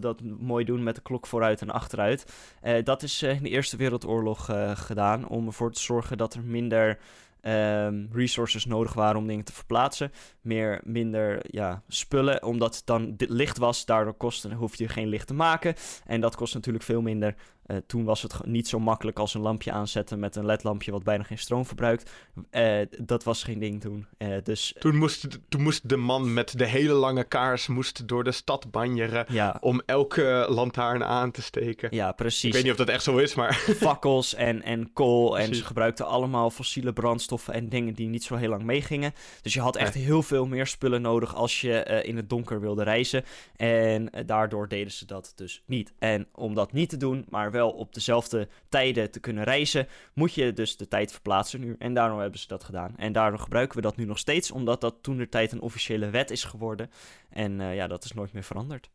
dat 0.00 0.22
mooi 0.22 0.64
doen 0.64 0.82
met 0.82 0.94
de 0.94 1.02
klok 1.02 1.26
vooruit 1.26 1.60
en 1.60 1.70
achteruit, 1.70 2.32
uh, 2.62 2.84
dat 2.84 3.02
is 3.02 3.22
uh, 3.22 3.36
in 3.36 3.42
de 3.42 3.48
Eerste 3.48 3.76
Wereldoorlog 3.76 4.48
gedaan 4.74 5.28
om 5.28 5.46
ervoor 5.46 5.72
te 5.72 5.80
zorgen 5.80 6.18
dat 6.18 6.34
er 6.34 6.42
minder 6.42 6.98
um, 7.42 8.08
resources 8.12 8.64
nodig 8.64 8.92
waren 8.92 9.16
om 9.16 9.26
dingen 9.26 9.44
te 9.44 9.52
verplaatsen. 9.52 10.12
Meer, 10.40 10.80
minder 10.84 11.40
ja, 11.50 11.82
spullen, 11.88 12.42
omdat 12.44 12.76
het 12.76 12.86
dan 12.86 13.14
licht 13.16 13.58
was. 13.58 13.84
Daardoor 13.84 14.14
kostte, 14.14 14.54
hoef 14.54 14.76
je 14.76 14.88
geen 14.88 15.08
licht 15.08 15.26
te 15.26 15.34
maken. 15.34 15.74
En 16.06 16.20
dat 16.20 16.36
kost 16.36 16.54
natuurlijk 16.54 16.84
veel 16.84 17.00
minder. 17.02 17.34
Uh, 17.70 17.76
toen 17.86 18.04
was 18.04 18.22
het 18.22 18.46
niet 18.46 18.68
zo 18.68 18.78
makkelijk 18.78 19.18
als 19.18 19.34
een 19.34 19.40
lampje 19.40 19.72
aanzetten 19.72 20.18
met 20.18 20.36
een 20.36 20.46
ledlampje 20.46 20.92
wat 20.92 21.02
bijna 21.02 21.22
geen 21.22 21.38
stroom 21.38 21.66
verbruikt. 21.66 22.10
Uh, 22.50 22.80
dat 22.98 23.24
was 23.24 23.42
geen 23.42 23.58
ding 23.58 23.80
toen. 23.80 24.06
Uh, 24.18 24.36
dus, 24.42 24.74
toen, 24.78 24.96
moest, 24.96 25.38
toen 25.48 25.62
moest 25.62 25.88
de 25.88 25.96
man 25.96 26.32
met 26.32 26.58
de 26.58 26.66
hele 26.66 26.92
lange 26.92 27.24
kaars 27.24 27.66
moest 27.66 28.08
door 28.08 28.24
de 28.24 28.32
stad 28.32 28.70
banjeren 28.70 29.26
ja. 29.28 29.56
om 29.60 29.82
elke 29.86 30.46
lantaarn 30.48 31.04
aan 31.04 31.30
te 31.30 31.42
steken. 31.42 31.88
Ja, 31.94 32.12
precies. 32.12 32.44
Ik 32.44 32.52
weet 32.52 32.62
niet 32.62 32.72
of 32.72 32.78
dat 32.78 32.88
echt 32.88 33.02
zo 33.02 33.16
is, 33.16 33.34
maar... 33.34 33.54
Fakkels 33.76 34.34
en, 34.34 34.62
en 34.62 34.92
kool 34.92 35.38
en 35.38 35.54
ze 35.54 35.64
gebruikten 35.64 36.06
allemaal 36.06 36.50
fossiele 36.50 36.92
brandstoffen 36.92 37.54
en 37.54 37.68
dingen 37.68 37.94
die 37.94 38.08
niet 38.08 38.24
zo 38.24 38.34
heel 38.34 38.48
lang 38.48 38.62
meegingen. 38.62 39.14
Dus 39.42 39.54
je 39.54 39.60
had 39.60 39.76
echt 39.76 39.94
heel 39.94 40.22
veel 40.22 40.46
meer 40.46 40.66
spullen 40.66 41.02
nodig 41.02 41.34
als 41.34 41.60
je 41.60 42.02
in 42.02 42.16
het 42.16 42.28
donker 42.28 42.60
wilde 42.60 42.82
reizen. 42.82 43.24
En 43.56 44.10
daardoor 44.26 44.68
deden 44.68 44.92
ze 44.92 45.06
dat 45.06 45.32
dus 45.36 45.62
niet. 45.66 45.92
En 45.98 46.26
om 46.32 46.54
dat 46.54 46.72
niet 46.72 46.88
te 46.88 46.96
doen, 46.96 47.26
maar 47.28 47.50
wel 47.50 47.59
op 47.68 47.94
dezelfde 47.94 48.48
tijden 48.68 49.10
te 49.10 49.20
kunnen 49.20 49.44
reizen, 49.44 49.88
moet 50.14 50.34
je 50.34 50.52
dus 50.52 50.76
de 50.76 50.88
tijd 50.88 51.12
verplaatsen 51.12 51.60
nu. 51.60 51.76
En 51.78 51.94
daarom 51.94 52.18
hebben 52.18 52.40
ze 52.40 52.46
dat 52.46 52.64
gedaan. 52.64 52.94
En 52.96 53.12
daarom 53.12 53.38
gebruiken 53.38 53.76
we 53.76 53.82
dat 53.82 53.96
nu 53.96 54.04
nog 54.04 54.18
steeds, 54.18 54.50
omdat 54.50 54.80
dat 54.80 54.96
toen 55.00 55.16
de 55.16 55.28
tijd 55.28 55.52
een 55.52 55.60
officiële 55.60 56.10
wet 56.10 56.30
is 56.30 56.44
geworden. 56.44 56.90
En 57.28 57.60
uh, 57.60 57.74
ja, 57.74 57.86
dat 57.86 58.04
is 58.04 58.12
nooit 58.12 58.32
meer 58.32 58.44
veranderd. 58.44 58.90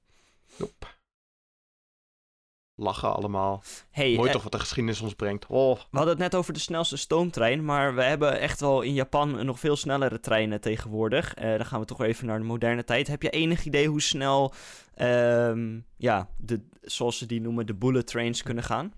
Lachen 2.77 3.15
allemaal. 3.15 3.63
Hey, 3.91 4.15
Mooi 4.15 4.27
eh, 4.27 4.33
toch 4.33 4.43
wat 4.43 4.51
de 4.51 4.59
geschiedenis 4.59 5.01
ons 5.01 5.13
brengt. 5.13 5.45
Oh. 5.47 5.75
We 5.75 5.97
hadden 5.97 6.13
het 6.13 6.23
net 6.23 6.35
over 6.35 6.53
de 6.53 6.59
snelste 6.59 6.97
stoomtrein, 6.97 7.65
maar 7.65 7.95
we 7.95 8.03
hebben 8.03 8.39
echt 8.39 8.59
wel 8.59 8.81
in 8.81 8.93
Japan 8.93 9.45
nog 9.45 9.59
veel 9.59 9.75
snellere 9.75 10.19
treinen 10.19 10.61
tegenwoordig. 10.61 11.37
Uh, 11.37 11.43
dan 11.57 11.65
gaan 11.65 11.79
we 11.79 11.85
toch 11.85 12.01
even 12.01 12.25
naar 12.25 12.39
de 12.39 12.45
moderne 12.45 12.83
tijd. 12.83 13.07
Heb 13.07 13.21
je 13.21 13.29
enig 13.29 13.65
idee 13.65 13.87
hoe 13.87 14.01
snel, 14.01 14.53
um, 14.97 15.85
ja, 15.97 16.29
de, 16.37 16.61
zoals 16.81 17.17
ze 17.17 17.25
die 17.25 17.41
noemen, 17.41 17.65
de 17.65 17.73
bullet 17.73 18.07
trains 18.07 18.43
kunnen 18.43 18.63
gaan? 18.63 18.93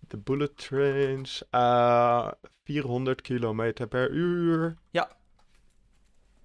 De 0.00 0.16
bullet 0.16 0.56
trains, 0.56 1.42
uh, 1.50 2.30
400 2.64 3.20
kilometer 3.20 3.86
per 3.86 4.10
uur. 4.10 4.76
Ja. 4.90 5.10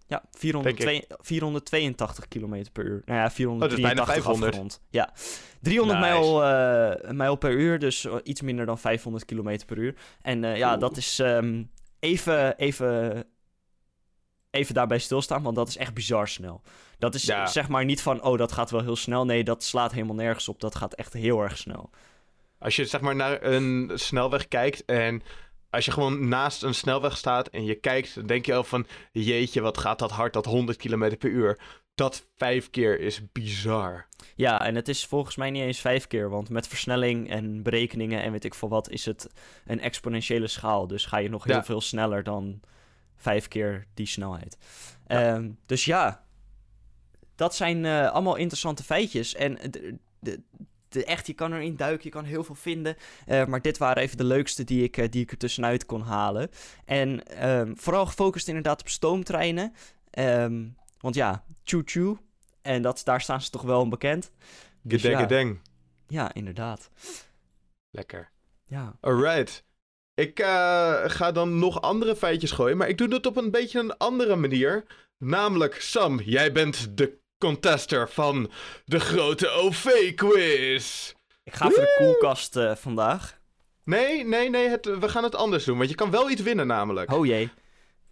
Ja, 0.10 0.24
402, 0.32 1.06
482 1.22 2.28
km 2.28 2.64
per 2.74 2.86
uur. 2.86 3.02
Nou 3.06 3.20
ja, 3.20 3.32
483 3.32 4.18
oh, 4.18 4.34
dus 4.34 4.44
afgerond. 4.44 4.82
Ja, 4.90 5.14
300 5.62 6.00
nice. 6.00 6.12
mijl, 6.12 6.44
uh, 6.44 7.12
mijl 7.12 7.36
per 7.36 7.52
uur, 7.52 7.80
dus 7.80 8.08
iets 8.24 8.42
minder 8.42 8.66
dan 8.66 8.80
500 8.80 9.26
km 9.26 9.60
per 9.66 9.78
uur. 9.78 9.96
En 10.22 10.44
uh, 10.44 10.58
ja, 10.58 10.78
dat 10.78 10.98
is 10.98 11.20
um, 11.20 11.72
even, 12.00 12.58
even, 12.58 13.24
even 14.50 14.74
daarbij 14.74 15.00
stilstaan, 15.00 15.44
want 15.44 15.56
dat 15.56 15.68
is 15.68 15.78
echt 15.78 15.94
bizar 15.94 16.28
snel. 16.28 16.62
Dat 16.98 17.16
is 17.16 17.24
ja. 17.24 17.48
zeg 17.48 17.68
maar 17.68 17.86
niet 17.86 18.02
van, 18.02 18.24
oh, 18.24 18.38
dat 18.38 18.52
gaat 18.52 18.72
wel 18.72 18.82
heel 18.82 18.96
snel. 18.96 19.26
Nee, 19.26 19.44
dat 19.44 19.64
slaat 19.64 19.92
helemaal 19.92 20.16
nergens 20.16 20.50
op. 20.50 20.60
Dat 20.60 20.76
gaat 20.76 20.94
echt 20.94 21.14
heel 21.14 21.42
erg 21.42 21.58
snel. 21.58 21.90
Als 22.60 22.76
je 22.76 22.86
zeg 22.86 23.02
maar 23.02 23.16
naar 23.16 23.44
een 23.44 23.92
snelweg 23.94 24.48
kijkt 24.48 24.86
en 24.86 25.22
als 25.70 25.86
je 25.86 25.92
gewoon 25.92 26.28
naast 26.28 26.64
een 26.64 26.74
snelweg 26.76 27.18
staat 27.18 27.48
en 27.48 27.66
je 27.66 27.76
kijkt, 27.76 28.16
dan 28.16 28.26
denk 28.28 28.46
je 28.46 28.54
al 28.54 28.64
van, 28.64 28.86
jeetje, 29.12 29.62
wat 29.62 29.78
gaat 29.78 30.00
dat 30.00 30.12
hard, 30.12 30.34
dat 30.34 30.46
100 30.46 30.78
km 30.78 31.18
per 31.18 31.30
uur. 31.30 31.60
Dat 31.96 32.28
vijf 32.36 32.70
keer 32.70 33.00
is 33.00 33.32
bizar. 33.32 34.08
Ja, 34.36 34.66
en 34.66 34.76
het 34.76 34.88
is 34.88 35.06
volgens 35.06 35.36
mij 35.36 35.50
niet 35.52 35.62
eens 35.64 35.80
vijf 35.80 36.08
keer, 36.08 36.30
want 36.30 36.50
met 36.50 36.68
versnelling 36.68 37.30
en 37.30 37.64
berekeningen 37.64 38.22
en 38.22 38.32
weet 38.32 38.44
ik 38.44 38.54
veel 38.54 38.70
wat, 38.70 38.90
is 38.90 39.06
het 39.06 39.30
een 39.66 39.82
exponentiële 39.82 40.48
schaal. 40.48 40.88
Dus 40.88 41.06
ga 41.06 41.18
je 41.18 41.30
nog 41.30 41.44
heel 41.44 41.56
Ja. 41.56 41.64
veel 41.64 41.82
sneller 41.82 42.24
dan 42.24 42.60
vijf 43.16 43.48
keer 43.48 43.88
die 43.94 44.06
snelheid. 44.08 44.58
Ja. 45.08 45.34
Ehm, 45.36 45.50
dus 45.66 45.86
ja, 45.86 46.24
dat 47.36 47.56
zijn 47.56 47.86
eh, 47.86 48.12
allemaal 48.12 48.36
interessante 48.36 48.84
feitjes. 48.84 49.36
En 49.36 49.58
de, 50.90 51.06
echt, 51.06 51.28
je 51.28 51.34
kan 51.34 51.54
erin 51.54 51.76
duiken, 51.76 52.04
je 52.04 52.10
kan 52.10 52.24
heel 52.24 52.44
veel 52.44 52.56
vinden. 52.56 52.96
Eh, 53.26 53.46
maar 53.46 53.62
dit 53.62 53.78
waren 53.78 54.04
even 54.04 54.18
de 54.18 54.24
leukste 54.24 54.64
die 54.64 54.84
ik, 54.84 54.98
eh, 54.98 55.10
die 55.10 55.22
ik 55.22 55.32
er 55.32 55.38
tussenuit 55.38 55.86
kon 55.86 56.02
halen. 56.02 56.50
En 56.86 57.28
ehm, 57.28 57.74
vooral 57.76 58.06
gefocust 58.06 58.48
inderdaad 58.48 58.82
op 58.82 58.90
stoomtreinen. 58.90 59.74
Ehm, 60.10 60.68
want 61.00 61.16
ja, 61.16 61.44
choo-choo. 61.64 62.18
En 62.62 62.82
dat, 62.82 63.02
daar 63.04 63.22
staan 63.22 63.42
ze 63.42 63.50
toch 63.50 63.62
wel 63.62 63.88
bekend. 63.88 64.32
Dus 64.82 65.02
Gedeng, 65.02 65.20
ja. 65.20 65.22
gedeng. 65.22 65.60
Ja, 66.08 66.34
inderdaad. 66.34 66.90
Lekker. 67.92 68.32
Ja. 68.66 68.96
Alright. 69.00 69.64
Ik 70.14 70.40
eh, 70.40 71.04
ga 71.06 71.32
dan 71.32 71.60
nog 71.60 71.82
andere 71.82 72.16
feitjes 72.16 72.52
gooien, 72.52 72.78
maar 72.78 72.90
ik 72.90 72.98
doe 72.98 73.08
dat 73.08 73.26
op 73.26 73.38
een 73.38 73.52
beetje 73.52 73.80
een 73.80 73.98
andere 73.98 74.36
manier. 74.36 74.86
Namelijk, 75.18 75.82
Sam, 75.82 76.20
jij 76.20 76.52
bent 76.52 76.98
de 76.98 77.19
contester 77.40 78.10
van 78.10 78.52
de 78.86 79.00
grote 79.00 79.50
OV-quiz. 79.50 81.14
Ik 81.44 81.54
ga 81.54 81.70
voor 81.70 81.82
de 81.84 81.96
koelkast 81.98 82.56
eh, 82.56 82.76
vandaag. 82.76 83.38
Nee, 83.84 84.26
nee, 84.26 84.50
nee, 84.50 84.70
het, 84.70 84.86
we 84.86 85.10
gaan 85.10 85.24
het 85.24 85.36
anders 85.36 85.64
doen, 85.64 85.78
want 85.78 85.90
je 85.90 85.96
kan 85.96 86.12
wel 86.12 86.30
iets 86.30 86.42
winnen 86.42 86.68
namelijk. 86.68 87.12
Oh 87.12 87.26
jee. 87.26 87.50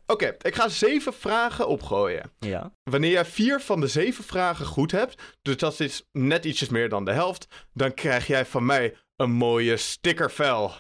Oké, 0.06 0.36
ik 0.42 0.56
ga 0.56 0.68
zeven 0.70 1.14
vragen 1.14 1.68
opgooien. 1.68 2.32
Ja. 2.40 2.72
Wanneer 2.84 3.12
jij 3.12 3.26
vier 3.26 3.60
van 3.62 3.80
de 3.80 3.88
zeven 3.88 4.24
vragen 4.24 4.66
goed 4.66 4.92
hebt, 4.92 5.22
dus 5.42 5.58
dat 5.58 5.80
is 5.80 6.08
net 6.12 6.46
ietsjes 6.46 6.70
meer 6.70 6.90
dan 6.90 7.06
de 7.06 7.12
helft, 7.12 7.48
dan 7.74 7.94
krijg 7.94 8.28
jij 8.28 8.46
van 8.46 8.66
mij 8.66 8.98
een 9.16 9.32
mooie 9.32 9.78
stickervel. 9.78 10.74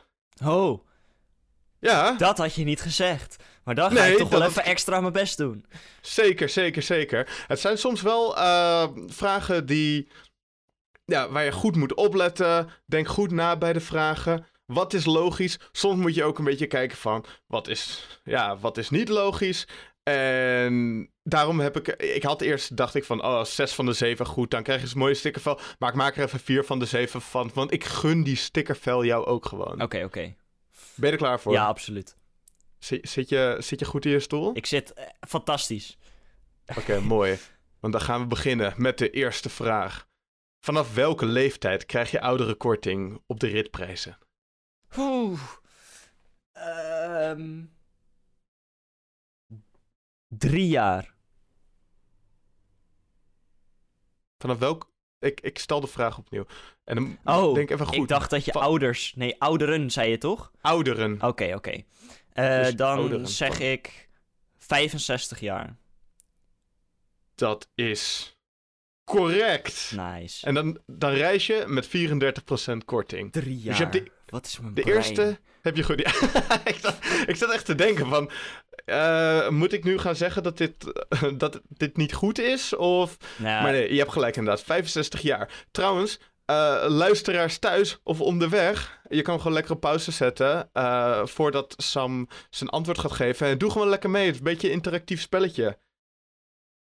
Oh, 0.46 0.86
Ja, 1.80 2.12
dat 2.12 2.38
had 2.38 2.54
je 2.54 2.64
niet 2.64 2.82
gezegd. 2.82 3.36
Maar 3.68 3.76
dan 3.76 3.92
ga 3.92 4.02
Nee, 4.02 4.12
ik 4.12 4.18
toch 4.18 4.30
wel 4.30 4.44
even 4.44 4.66
extra 4.66 5.02
mijn 5.02 5.14
best 5.14 5.38
doen. 5.38 5.66
zeker, 6.02 6.50
zeker, 6.50 6.82
zeker. 6.82 7.46
Het 7.48 7.60
zijn 7.60 7.78
soms 7.78 8.02
wel 8.02 8.38
eh, 8.38 8.88
vragen 9.08 9.66
die, 9.66 10.08
ja, 11.06 11.30
waar 11.30 11.44
je 11.44 11.52
goed 11.52 11.76
moet 11.76 11.94
opletten. 11.94 12.70
Denk 12.86 13.08
goed 13.08 13.32
na 13.32 13.58
bij 13.58 13.74
de 13.74 13.80
vragen. 13.80 14.46
Wat 14.66 14.94
is 14.94 15.06
logisch? 15.06 15.60
Soms 15.72 16.02
moet 16.02 16.16
je 16.16 16.24
ook 16.24 16.38
een 16.38 16.44
beetje 16.44 16.68
kijken 16.68 16.98
van, 16.98 17.26
wat 17.48 17.68
is, 17.68 18.08
ja, 18.24 18.58
wat 18.58 18.78
is 18.78 18.90
niet 18.90 19.10
logisch? 19.10 19.68
En 20.04 21.10
daarom 21.24 21.60
heb 21.60 21.78
ik, 21.78 21.88
ik 21.88 22.24
had 22.24 22.42
eerst, 22.42 22.78
dacht 22.78 22.96
ik 22.96 23.04
van, 23.04 23.24
oh, 23.24 23.44
zes 23.44 23.74
van 23.74 23.86
de 23.86 23.94
zeven 23.94 24.26
goed, 24.26 24.52
dan 24.52 24.64
krijg 24.64 24.82
je 24.82 24.88
een 24.88 24.98
mooie 24.98 25.14
stickervel. 25.14 25.60
Maar 25.80 25.90
ik 25.90 25.96
maak 25.96 26.18
er 26.18 26.24
even 26.24 26.40
vier 26.40 26.64
van 26.64 26.80
de 26.80 26.86
zeven 26.86 27.22
van, 27.22 27.52
want 27.54 27.74
ik 27.74 27.84
gun 27.84 28.24
die 28.24 28.36
stickervel 28.36 29.06
jou 29.06 29.26
ook 29.26 29.46
gewoon. 29.46 29.82
Oké, 29.82 30.04
oké. 30.04 30.36
Ben 30.96 31.06
je 31.06 31.12
er 31.12 31.18
klaar 31.18 31.40
voor? 31.40 31.54
Ja, 31.54 31.66
absoluut. 31.66 32.16
Zit, 32.80 33.10
zit, 33.10 33.30
je, 33.30 33.56
zit 33.60 33.80
je 33.80 33.86
goed 33.86 34.06
in 34.06 34.12
je 34.12 34.20
stoel? 34.20 34.56
Ik 34.56 34.66
zit 34.66 34.94
eh, 34.94 35.06
fantastisch. 35.28 35.98
Oké, 36.78 37.00
mooi. 37.16 37.38
Want 37.80 37.94
dan 37.94 38.02
gaan 38.02 38.22
we 38.22 38.28
beginnen 38.28 38.74
met 38.78 38.98
de 38.98 39.10
eerste 39.10 39.50
vraag. 39.50 40.08
Vanaf 40.66 40.94
welke 40.94 41.26
leeftijd 41.26 41.86
krijg 41.86 42.12
je 42.12 42.22
oudere 42.22 42.56
korting 42.56 43.22
op 43.26 43.40
de 43.40 43.48
ritprijzen? 43.48 44.18
Oeh. 44.98 45.42
Ehm. 46.52 47.64
Drie 50.28 50.68
jaar. 50.68 51.16
Vanaf 54.38 54.58
welk... 54.58 54.92
Ik, 55.20 55.42
ik 55.42 55.60
stel 55.60 55.80
de 55.80 55.88
vraag 55.88 56.18
opnieuw. 56.18 56.46
En 56.84 56.96
dan 56.96 57.18
Oh, 57.24 57.54
denk 57.54 57.70
even 57.70 57.86
goed. 57.86 57.96
ik 57.96 58.08
dacht 58.08 58.30
dat 58.30 58.46
je 58.46 58.52
Van- 58.52 58.62
ouders... 58.62 59.14
Nee, 59.16 59.42
ouderen, 59.42 59.92
zei 59.92 60.10
je 60.10 60.18
toch? 60.18 60.52
Ouderen. 60.62 61.22
Oké, 61.22 61.54
oké. 61.56 61.84
Eh, 62.38 62.64
Dus 62.64 62.76
dan 62.76 63.28
zeg 63.28 63.56
van- 63.56 63.66
ik 63.66 64.10
65 64.58 65.40
jaar. 65.40 65.76
Dat 67.36 67.70
is 67.76 68.36
correct. 69.04 69.92
Nice. 69.96 70.46
En 70.46 70.54
dan, 70.54 70.80
dan 70.86 71.12
reis 71.14 71.48
je 71.48 71.64
met 71.68 71.88
34% 71.88 72.86
korting. 72.86 73.32
Drie 73.32 73.56
Dus 73.56 73.64
jaar. 73.64 73.76
je 73.78 73.82
hebt 73.84 73.94
de- 73.94 74.12
Wat 74.26 74.46
is 74.46 74.60
mijn 74.60 74.74
De 74.74 74.82
brein? 74.82 74.98
eerste 74.98 75.40
heb 75.62 75.76
je 75.76 75.84
goed. 75.84 76.00
Ja, 76.00 76.12
ik, 76.72 76.76
zat, 76.82 76.98
ik 77.28 77.36
zat 77.36 77.52
echt 77.54 77.66
te 77.66 77.76
denken 77.76 78.08
van... 78.08 78.32
eh, 78.86 79.50
moet 79.50 79.74
ik 79.74 79.84
nu 79.84 79.98
gaan 79.98 80.16
zeggen 80.16 80.44
dat 80.44 80.58
dit, 80.58 80.76
dat 81.38 81.62
dit 81.68 81.98
niet 81.98 82.14
goed 82.14 82.40
is? 82.40 82.76
Of... 82.76 83.18
Nou, 83.38 83.64
Maar 83.64 83.72
nee, 83.72 83.94
je 83.94 84.00
hebt 84.00 84.12
gelijk 84.12 84.36
inderdaad. 84.36 84.64
65 84.64 85.22
jaar. 85.22 85.66
Trouwens, 85.72 86.20
eh, 86.48 86.86
luisteraars 86.88 87.58
thuis 87.58 88.00
of 88.04 88.22
onderweg... 88.22 89.00
Je 89.10 89.22
kan 89.22 89.38
gewoon 89.38 89.54
lekker 89.54 89.74
op 89.74 89.80
pauze 89.80 90.12
zetten... 90.12 90.70
eh, 90.74 91.26
voordat 91.26 91.74
Sam 91.78 92.28
zijn 92.50 92.70
antwoord 92.70 92.98
gaat 92.98 93.12
geven. 93.12 93.48
En 93.48 93.58
doe 93.58 93.72
gewoon 93.72 93.90
lekker 93.90 94.10
mee. 94.10 94.26
Het 94.26 94.34
is 94.34 94.38
een 94.38 94.44
beetje 94.44 94.68
een 94.68 94.74
interactief 94.74 95.22
spelletje. 95.22 95.80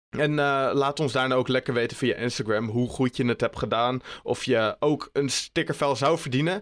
En 0.08 0.38
eh, 0.38 0.70
laat 0.72 1.00
ons 1.00 1.12
daarna 1.12 1.34
ook 1.34 1.48
lekker 1.48 1.74
weten 1.74 1.96
via 1.96 2.14
Instagram... 2.14 2.68
hoe 2.68 2.88
goed 2.88 3.16
je 3.16 3.26
het 3.26 3.40
hebt 3.40 3.58
gedaan. 3.58 4.02
Of 4.22 4.44
je 4.44 4.76
ook 4.78 5.10
een 5.12 5.28
stickervel 5.28 5.96
zou 5.96 6.18
verdienen... 6.18 6.60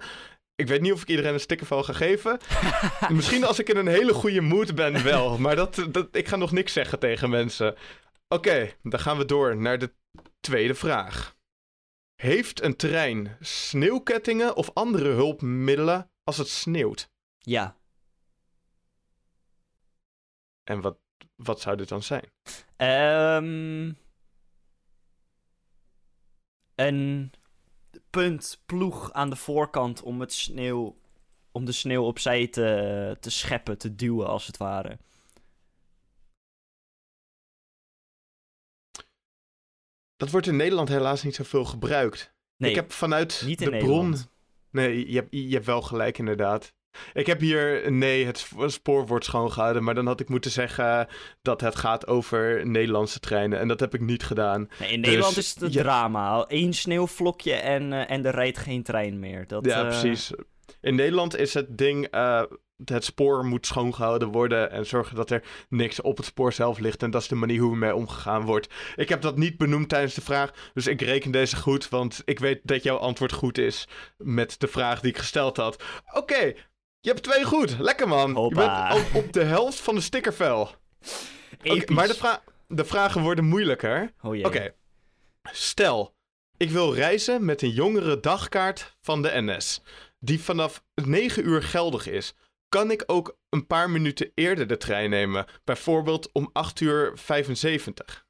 Ik 0.56 0.68
weet 0.68 0.80
niet 0.80 0.92
of 0.92 1.02
ik 1.02 1.08
iedereen 1.08 1.32
een 1.32 1.40
stickervel 1.40 1.82
ga 1.82 1.92
geven. 1.92 2.38
Misschien 3.08 3.44
als 3.44 3.58
ik 3.58 3.68
in 3.68 3.76
een 3.76 3.86
hele 3.86 4.14
goede 4.14 4.40
mood 4.40 4.74
ben 4.74 5.04
wel. 5.04 5.38
Maar 5.38 5.56
dat, 5.56 5.86
dat, 5.90 6.08
ik 6.12 6.28
ga 6.28 6.36
nog 6.36 6.52
niks 6.52 6.72
zeggen 6.72 6.98
tegen 6.98 7.30
mensen. 7.30 7.74
Oké, 8.28 8.72
dan 8.82 9.00
gaan 9.00 9.18
we 9.18 9.24
door 9.24 9.56
naar 9.56 9.78
de 9.78 9.94
tweede 10.40 10.74
vraag. 10.74 11.33
Heeft 12.24 12.62
een 12.62 12.76
trein 12.76 13.36
sneeuwkettingen 13.40 14.56
of 14.56 14.70
andere 14.74 15.08
hulpmiddelen 15.08 16.10
als 16.22 16.36
het 16.36 16.48
sneeuwt? 16.48 17.10
Ja. 17.38 17.76
En 20.62 20.80
wat, 20.80 20.98
wat 21.34 21.60
zou 21.60 21.76
dit 21.76 21.88
dan 21.88 22.02
zijn? 22.02 22.30
Ehm 22.76 23.92
een 26.74 27.32
puntploeg 28.10 29.12
aan 29.12 29.30
de 29.30 29.36
voorkant 29.36 30.02
om 30.02 30.20
het 30.20 30.32
sneeuw... 30.32 30.98
Om 31.52 31.64
de 31.64 31.72
sneeuw 31.72 32.04
opzij 32.04 32.48
te, 32.48 33.16
te 33.20 33.30
scheppen, 33.30 33.78
te 33.78 33.94
duwen 33.94 34.26
als 34.26 34.46
het 34.46 34.56
ware. 34.56 34.98
Dat 40.24 40.32
wordt 40.32 40.46
in 40.48 40.56
Nederland 40.56 40.88
helaas 40.88 41.22
niet 41.22 41.34
zoveel 41.34 41.64
gebruikt. 41.64 42.32
Nee, 42.56 42.70
ik 42.70 42.76
heb 42.76 42.92
vanuit 42.92 43.42
niet 43.46 43.60
in 43.60 43.66
de 43.66 43.72
Nederland. 43.72 44.10
bron. 44.10 44.28
Nee, 44.70 45.10
je 45.10 45.14
hebt, 45.16 45.28
je 45.30 45.52
hebt 45.54 45.66
wel 45.66 45.82
gelijk 45.82 46.18
inderdaad. 46.18 46.72
Ik 47.12 47.26
heb 47.26 47.40
hier, 47.40 47.92
nee, 47.92 48.26
het 48.26 48.38
sp- 48.38 48.64
spoor 48.66 49.06
wordt 49.06 49.24
schoongehouden. 49.24 49.84
Maar 49.84 49.94
dan 49.94 50.06
had 50.06 50.20
ik 50.20 50.28
moeten 50.28 50.50
zeggen 50.50 51.08
dat 51.42 51.60
het 51.60 51.74
gaat 51.76 52.06
over 52.06 52.66
Nederlandse 52.66 53.20
treinen. 53.20 53.58
En 53.58 53.68
dat 53.68 53.80
heb 53.80 53.94
ik 53.94 54.00
niet 54.00 54.22
gedaan. 54.22 54.68
Nee, 54.78 54.92
in 54.92 55.00
Dus 55.00 55.10
Nederland 55.10 55.36
is 55.36 55.50
het 55.54 55.62
een 55.62 55.70
drama. 55.70 56.44
Één 56.48 56.72
sneeuwvlokje 56.72 57.52
en, 57.54 57.92
eh, 57.92 58.10
en 58.10 58.24
er 58.26 58.34
rijdt 58.34 58.58
geen 58.58 58.82
trein 58.82 59.18
meer. 59.18 59.46
Dat, 59.46 59.64
ja, 59.64 59.80
eh, 59.80 59.86
precies. 59.86 60.30
In 60.80 60.94
Nederland 60.94 61.36
is 61.36 61.54
het 61.54 61.78
ding, 61.78 62.06
eh, 62.06 62.42
het 62.84 63.04
spoor 63.04 63.44
moet 63.44 63.66
schoongehouden 63.66 64.28
worden 64.28 64.70
en 64.70 64.86
zorgen 64.86 65.16
dat 65.16 65.30
er 65.30 65.42
niks 65.68 66.00
op 66.00 66.16
het 66.16 66.26
spoor 66.26 66.52
zelf 66.52 66.78
ligt. 66.78 67.02
En 67.02 67.10
dat 67.10 67.22
is 67.22 67.28
de 67.28 67.34
manier 67.34 67.60
hoe 67.60 67.72
ermee 67.72 67.94
omgegaan 67.94 68.42
wordt. 68.44 68.74
Ik 68.96 69.08
heb 69.08 69.20
dat 69.22 69.36
niet 69.36 69.56
benoemd 69.56 69.88
tijdens 69.88 70.14
de 70.14 70.20
vraag, 70.20 70.70
dus 70.74 70.86
ik 70.86 71.00
reken 71.00 71.30
deze 71.30 71.56
goed, 71.56 71.88
want 71.88 72.22
ik 72.24 72.38
weet 72.38 72.60
dat 72.62 72.82
jouw 72.82 72.96
antwoord 72.96 73.32
goed 73.32 73.58
is 73.58 73.88
met 74.16 74.54
de 74.60 74.68
vraag 74.68 75.00
die 75.00 75.10
ik 75.10 75.18
gesteld 75.18 75.56
had. 75.56 75.82
Oké, 76.12 76.52
je 77.00 77.10
hebt 77.10 77.22
twee 77.22 77.44
goed. 77.44 77.78
Lekker 77.78 78.08
man. 78.08 78.34
Hoppa. 78.34 78.94
Je 78.94 79.02
bent 79.12 79.24
op 79.24 79.32
de 79.32 79.44
helft 79.44 79.80
van 79.80 79.94
de 79.94 80.00
stickervel. 80.00 80.70
Episch. 81.62 81.88
maar 81.96 82.06
de, 82.06 82.14
vra- 82.14 82.42
de 82.68 82.84
vragen 82.84 83.22
worden 83.22 83.44
moeilijker. 83.44 84.12
Oh. 84.22 84.44
Oké. 84.44 84.74
Stel, 85.52 86.14
ik 86.56 86.70
wil 86.70 86.94
reizen 86.94 87.44
met 87.44 87.62
een 87.62 87.70
jongere 87.70 88.20
dagkaart 88.20 88.96
van 89.00 89.22
de 89.22 89.30
NS, 89.34 89.82
die 90.18 90.40
vanaf 90.40 90.84
9 90.94 91.46
uur 91.46 91.62
geldig 91.62 92.08
is. 92.08 92.34
Kan 92.74 92.90
ik 92.90 93.02
ook 93.06 93.38
een 93.48 93.66
paar 93.66 93.90
minuten 93.90 94.32
eerder 94.34 94.66
de 94.66 94.76
trein 94.76 95.10
nemen, 95.10 95.46
bijvoorbeeld 95.64 96.32
om 96.32 96.50
8 96.52 96.80
uur 96.80 97.18
75? 97.18 98.26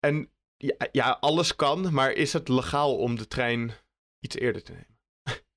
En 0.00 0.30
ja, 0.56 0.76
ja, 0.92 1.10
alles 1.20 1.56
kan, 1.56 1.92
maar 1.94 2.12
is 2.12 2.32
het 2.32 2.48
legaal 2.48 2.96
om 2.96 3.16
de 3.16 3.26
trein 3.26 3.72
iets 4.20 4.36
eerder 4.36 4.62
te 4.62 4.72
nemen? 4.72 4.98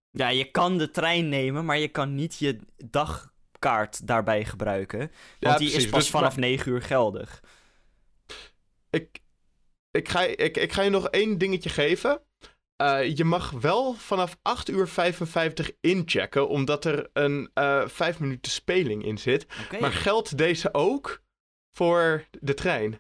Ja, 0.09 0.27
je 0.29 0.51
kan 0.51 0.77
de 0.77 0.91
trein 0.91 1.29
nemen, 1.29 1.65
maar 1.65 1.77
je 1.77 1.87
kan 1.87 2.15
niet 2.15 2.37
je 2.37 2.59
dagkaart 2.85 4.07
daarbij 4.07 4.45
gebruiken. 4.45 4.99
Want 4.99 5.11
Ja, 5.39 5.57
die 5.57 5.71
is 5.71 5.89
pas 5.89 5.99
Dus- 5.99 6.09
vanaf 6.09 6.37
9 6.37 6.71
uur 6.71 6.81
geldig. 6.81 7.43
ik, 8.89 9.19
ik, 9.91 10.09
ga, 10.09 10.21
ik, 10.21 10.57
ik 10.57 10.73
ga 10.73 10.81
je 10.81 10.89
nog 10.89 11.07
één 11.09 11.37
dingetje 11.37 11.69
geven. 11.69 12.21
Eh, 12.77 13.15
je 13.17 13.23
mag 13.23 13.51
wel 13.51 13.93
vanaf 13.93 14.37
8 14.41 14.69
uur 14.69 14.87
55 14.87 15.71
inchecken, 15.81 16.49
omdat 16.49 16.85
er 16.85 17.09
een 17.13 17.51
eh 17.53 17.87
5 17.87 18.19
minuten 18.19 18.51
speling 18.51 19.03
in 19.05 19.17
zit. 19.17 19.45
Maar 19.79 19.91
geldt 19.91 20.37
deze 20.37 20.73
ook 20.73 21.23
voor 21.71 22.27
de 22.41 22.53
trein? 22.53 22.99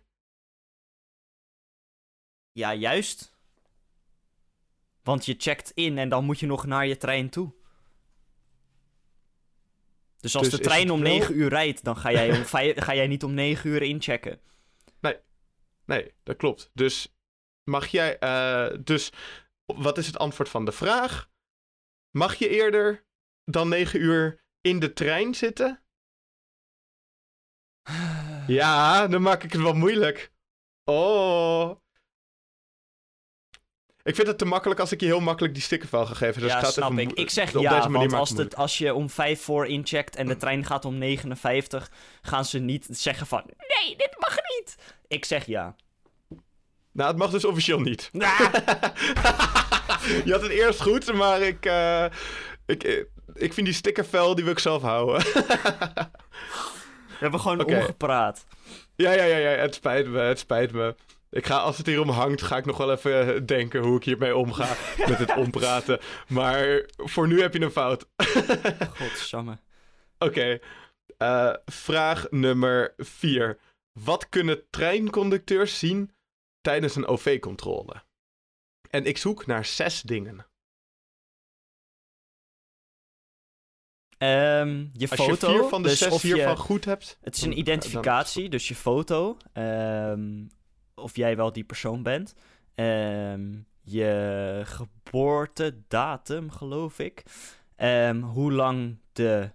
Ja, 2.51 2.73
juist. 2.73 3.35
Want 5.03 5.25
je 5.25 5.35
checkt 5.37 5.71
in 5.71 5.97
en 5.97 6.09
dan 6.09 6.25
moet 6.25 6.39
je 6.39 6.45
nog 6.45 6.65
naar 6.65 6.87
je 6.87 6.97
trein 6.97 7.29
toe. 7.29 7.53
Dus 10.19 10.35
als 10.35 10.49
Dus 10.49 10.57
de 10.59 10.63
trein 10.65 10.91
om 10.91 11.01
wel- 11.01 11.11
9 11.17 11.35
uur 11.37 11.49
rijdt, 11.49 11.83
dan 11.83 11.97
ga 11.97 12.11
jij, 12.11 12.37
om 12.37 12.43
ga 12.85 12.95
jij 12.95 13.07
niet 13.07 13.23
om 13.23 13.33
9 13.33 13.69
uur 13.69 13.81
inchecken. 13.81 14.39
Nee, 15.85 16.11
dat 16.23 16.37
klopt. 16.37 16.69
Dus 16.73 17.15
mag 17.63 17.87
jij. 17.87 18.19
eh, 18.19 18.77
dus 18.83 19.11
wat 19.75 19.97
is 19.97 20.07
het 20.07 20.17
antwoord 20.17 20.49
van 20.49 20.65
de 20.65 20.71
vraag? 20.71 21.29
Mag 22.11 22.35
je 22.35 22.49
eerder 22.49 23.05
dan 23.43 23.67
9 23.67 24.01
uur 24.01 24.43
in 24.61 24.79
de 24.79 24.93
trein 24.93 25.35
zitten? 25.35 25.81
Ja, 28.47 29.07
dan 29.07 29.21
maak 29.21 29.43
ik 29.43 29.51
het 29.51 29.61
wel 29.61 29.73
moeilijk. 29.73 30.31
Oh. 30.83 31.75
Ik 34.03 34.15
vind 34.15 34.27
het 34.27 34.37
te 34.37 34.45
makkelijk 34.45 34.79
als 34.79 34.91
ik 34.91 34.99
je 34.99 35.05
heel 35.05 35.19
makkelijk 35.19 35.53
die 35.53 35.63
stickervel 35.63 36.05
ga 36.05 36.13
geven. 36.13 36.41
Dus 36.41 36.51
ja, 36.51 36.63
snap 36.63 36.97
ik. 36.97 37.11
Ik 37.11 37.29
zeg 37.29 37.51
ja, 37.59 37.89
want 37.89 38.13
als, 38.13 38.29
het, 38.29 38.55
als 38.55 38.77
je 38.77 38.93
om 38.93 39.09
5 39.09 39.41
voor 39.41 39.67
incheckt 39.67 40.15
en 40.15 40.27
de 40.27 40.37
trein 40.37 40.65
gaat 40.65 40.85
om 40.85 40.97
59, 40.97 41.91
gaan 42.21 42.45
ze 42.45 42.59
niet 42.59 42.87
zeggen 42.89 43.27
van, 43.27 43.43
nee, 43.45 43.95
dit 43.95 44.15
mag 44.19 44.35
niet. 44.35 44.75
Ik 45.07 45.25
zeg 45.25 45.45
ja. 45.45 45.75
Nou, 46.97 47.09
het 47.09 47.17
mag 47.17 47.29
dus 47.29 47.45
officieel 47.45 47.79
niet. 47.79 48.09
Je 50.25 50.31
had 50.31 50.41
het 50.41 50.51
eerst 50.51 50.81
goed, 50.81 51.13
maar 51.13 51.41
ik, 51.41 51.65
eh, 51.65 52.05
ik, 52.65 52.83
eh, 52.83 53.03
ik 53.33 53.53
vind 53.53 53.67
die 53.67 53.75
stickervel, 53.75 54.35
die 54.35 54.43
wil 54.43 54.53
ik 54.53 54.59
zelf 54.59 54.81
houden. 54.81 55.21
we 55.23 57.19
hebben 57.19 57.39
gewoon 57.39 57.65
omgepraat. 57.65 58.45
ja, 58.95 59.11
ja, 59.11 59.23
ja, 59.23 59.37
ja, 59.37 59.49
het 59.49 59.75
spijt 59.75 60.07
me, 60.07 60.19
het 60.19 60.39
spijt 60.39 60.71
me. 60.71 60.95
Ik 61.29 61.45
ga, 61.45 61.57
als 61.57 61.77
het 61.77 61.85
hierom 61.85 62.09
hangt, 62.09 62.41
ga 62.41 62.57
ik 62.57 62.65
nog 62.65 62.77
wel 62.77 62.91
even 62.91 63.35
eh, 63.35 63.41
denken 63.45 63.81
hoe 63.81 63.97
ik 63.97 64.03
hiermee 64.03 64.35
omga 64.35 64.75
met 65.09 65.17
het 65.17 65.35
ompraten. 65.35 65.99
Maar 66.27 66.85
voor 66.95 67.27
nu 67.27 67.41
heb 67.41 67.53
je 67.53 67.61
een 67.61 67.71
fout. 67.71 68.07
Godsamme. 68.97 69.57
Oké, 70.17 70.59
vraag 71.65 72.25
nummer 72.29 72.93
4. 72.97 73.57
Wat 74.03 74.29
kunnen 74.29 74.61
treinconducteurs 74.69 75.79
zien 75.79 76.15
tijdens 76.67 76.95
een 76.95 77.05
OV-controle? 77.05 78.03
En 78.89 79.05
ik 79.05 79.17
zoek 79.17 79.45
naar 79.45 79.65
zes 79.65 80.01
dingen. 80.01 80.45
Ehm, 84.17 84.85
je 84.93 85.09
Als 85.09 85.19
foto. 85.19 85.51
je 85.51 85.57
vier 85.59 85.69
van 85.69 85.81
de 85.81 85.87
dus 85.89 85.97
zes 85.97 86.11
of 86.13 86.21
je- 86.21 86.33
hiervan 86.33 86.57
goed 86.57 86.85
hebt... 86.85 87.17
Het 87.21 87.35
is 87.35 87.41
een 87.41 87.49
dan- 87.49 87.59
identificatie, 87.59 88.49
dus 88.49 88.67
je 88.67 88.75
foto. 88.75 89.37
ehm, 89.53 90.45
of 90.95 91.15
jij 91.15 91.35
wel 91.35 91.51
die 91.53 91.63
persoon 91.63 92.03
bent. 92.03 92.33
Ehm, 92.75 93.59
je 93.81 94.61
geboortedatum, 94.65 96.51
geloof 96.51 96.99
ik. 96.99 97.23
Hoe 98.21 98.51
lang 98.51 98.99
de 99.11 99.51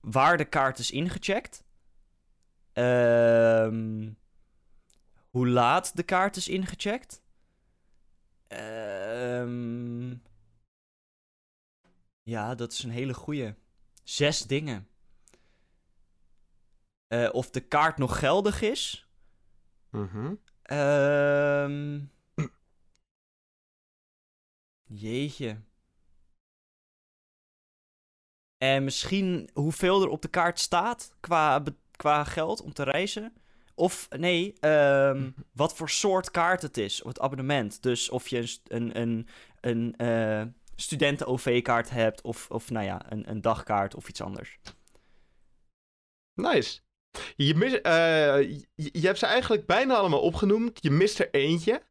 waardekaart 0.00 0.78
is 0.78 0.90
ingecheckt. 0.90 1.64
Hoe 5.38 5.48
laat 5.48 5.96
de 5.96 6.02
kaart 6.02 6.36
is 6.36 6.48
ingecheckt. 6.48 7.22
Ehm, 8.46 10.16
ja, 12.22 12.54
dat 12.54 12.72
is 12.72 12.82
een 12.82 12.90
hele 12.90 13.14
goeie. 13.14 13.54
Zes 14.04 14.42
dingen. 14.42 14.88
Eh, 17.06 17.28
of 17.32 17.50
de 17.50 17.60
kaart 17.60 17.98
nog 17.98 18.18
geldig 18.18 18.62
is. 18.62 19.08
Mhm. 19.90 20.34
Ehm 20.62 22.00
Jeetje. 24.84 25.62
En 28.56 28.84
misschien 28.84 29.50
hoeveel 29.52 30.02
er 30.02 30.08
op 30.08 30.22
de 30.22 30.28
kaart 30.28 30.58
staat 30.58 31.16
qua, 31.20 31.62
qua 31.96 32.24
geld 32.24 32.60
om 32.60 32.72
te 32.72 32.82
reizen. 32.82 33.32
Of 33.78 34.08
nee, 34.16 34.54
ehm, 34.60 35.30
wat 35.52 35.74
voor 35.74 35.90
soort 35.90 36.30
kaart 36.30 36.62
het 36.62 36.76
is, 36.76 37.02
het 37.04 37.20
abonnement. 37.20 37.82
Dus 37.82 38.10
of 38.10 38.28
je 38.28 38.58
een, 38.68 39.00
een, 39.00 39.28
een, 39.60 39.94
eh, 39.96 40.42
studenten-OV-kaart 40.76 41.90
hebt, 41.90 42.22
of, 42.22 42.50
of 42.50 42.70
nou 42.70 42.84
ja, 42.86 43.00
een, 43.08 43.30
een 43.30 43.40
dagkaart 43.40 43.94
of 43.94 44.08
iets 44.08 44.20
anders. 44.20 44.58
Nice. 46.34 46.80
Je, 47.36 47.54
mis, 47.54 47.80
eh, 47.80 48.40
je, 48.74 48.90
je 48.92 49.06
hebt 49.06 49.18
ze 49.18 49.26
eigenlijk 49.26 49.66
bijna 49.66 49.94
allemaal 49.94 50.20
opgenoemd. 50.20 50.78
Je 50.82 50.90
mist 50.90 51.18
er 51.18 51.28
eentje. 51.30 51.82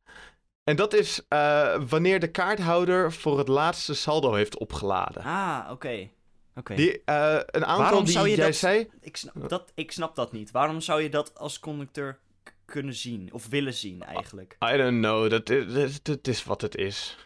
En 0.63 0.76
dat 0.76 0.93
is 0.93 1.26
eh, 1.28 1.82
wanneer 1.89 2.19
de 2.19 2.32
kaarthouder 2.32 3.13
voor 3.13 3.38
het 3.38 3.47
laatste 3.47 3.93
saldo 3.93 4.34
heeft 4.34 4.58
opgeladen. 4.58 5.23
Ah, 5.23 5.67
oké. 5.71 6.10
Oké. 6.58 6.76
Die, 6.76 7.02
eh, 7.06 7.34
een 7.46 7.65
aantal 7.65 7.78
Waarom 7.78 8.04
die 8.04 8.13
zou 8.13 8.28
je 8.30 8.36
jij 8.36 8.46
dat- 8.46 8.56
zei. 8.56 8.89
Ik, 9.02 9.17
snap, 9.17 9.50
dat, 9.50 9.72
ik 9.76 9.91
snap 9.91 10.15
dat 10.15 10.32
niet. 10.32 10.52
Waarom 10.52 10.82
zou 10.82 11.02
je 11.02 11.10
dat 11.10 11.38
als 11.38 11.60
conducteur 11.60 12.20
kunnen 12.65 12.93
zien? 12.93 13.34
Of 13.34 13.48
willen 13.48 13.74
zien, 13.74 14.04
eigenlijk? 14.04 14.58
I 14.74 14.78
don't 14.78 15.00
know, 15.02 15.30
dat 15.30 15.50
is, 15.50 16.02
dat, 16.04 16.28
is 16.28 16.43
wat 16.43 16.62
het 16.62 16.76
is. 16.76 17.17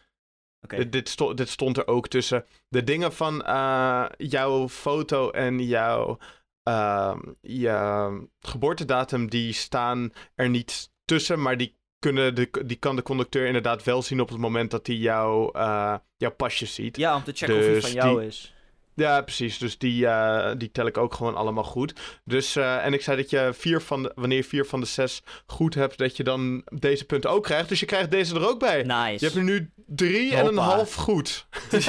Dit, 0.67 0.91
dit, 0.91 1.09
sto- 1.09 1.33
dit 1.33 1.49
stond 1.49 1.77
er 1.77 1.87
ook 1.87 2.07
tussen. 2.07 2.45
De 2.67 2.83
dingen 2.83 3.13
van 3.13 3.43
eh, 3.45 4.05
jouw 4.17 4.69
foto 4.69 5.29
en 5.31 5.59
jouw 5.65 6.17
ehm, 6.63 7.19
je 7.41 8.27
geboortedatum, 8.39 9.29
die 9.29 9.53
staan 9.53 10.13
er 10.35 10.49
niet 10.49 10.89
tussen, 11.05 11.41
maar 11.41 11.57
die, 11.57 11.77
kunnen 11.99 12.35
de, 12.35 12.49
die 12.65 12.77
kan 12.77 12.95
de 12.95 13.01
conducteur 13.01 13.45
inderdaad 13.45 13.83
wel 13.83 14.01
zien 14.01 14.21
op 14.21 14.29
het 14.29 14.37
moment 14.37 14.71
dat 14.71 14.87
hij 14.87 14.95
jouw, 14.95 15.51
eh, 15.51 15.95
jouw 16.17 16.31
pasje 16.31 16.65
ziet. 16.65 16.97
Ja, 16.97 17.15
om 17.15 17.23
te 17.23 17.31
checken 17.33 17.55
of 17.57 17.61
het 17.63 17.73
Dus 17.73 17.83
van 17.83 17.91
jou 17.93 18.17
die- 18.19 18.27
is. 18.27 18.53
Ja, 18.95 19.21
precies. 19.21 19.57
Dus 19.57 19.77
die, 19.77 20.07
eh, 20.07 20.51
die 20.57 20.71
tel 20.71 20.85
ik 20.85 20.97
ook 20.97 21.13
gewoon 21.13 21.35
allemaal 21.35 21.63
goed. 21.63 22.19
Dus, 22.25 22.55
eh, 22.55 22.85
en 22.85 22.93
ik 22.93 23.01
zei 23.01 23.17
dat 23.17 23.29
je 23.29 23.49
vier 23.53 23.81
van 23.81 24.03
de, 24.03 24.11
wanneer 24.15 24.37
je 24.37 24.43
vier 24.43 24.65
van 24.65 24.79
de 24.79 24.85
zes 24.85 25.21
goed 25.45 25.73
hebt, 25.75 25.97
dat 25.97 26.17
je 26.17 26.23
dan 26.23 26.61
deze 26.73 27.05
punten 27.05 27.29
ook 27.29 27.43
krijgt. 27.43 27.69
Dus 27.69 27.79
je 27.79 27.85
krijgt 27.85 28.11
deze 28.11 28.35
er 28.35 28.47
ook 28.47 28.59
bij. 28.59 28.83
Nice. 28.83 29.11
Je 29.19 29.25
hebt 29.25 29.35
er 29.35 29.43
nu 29.43 29.71
drie 29.87 30.35
en 30.35 30.45
een 30.45 30.57
half 30.57 30.93
goed. 30.93 31.47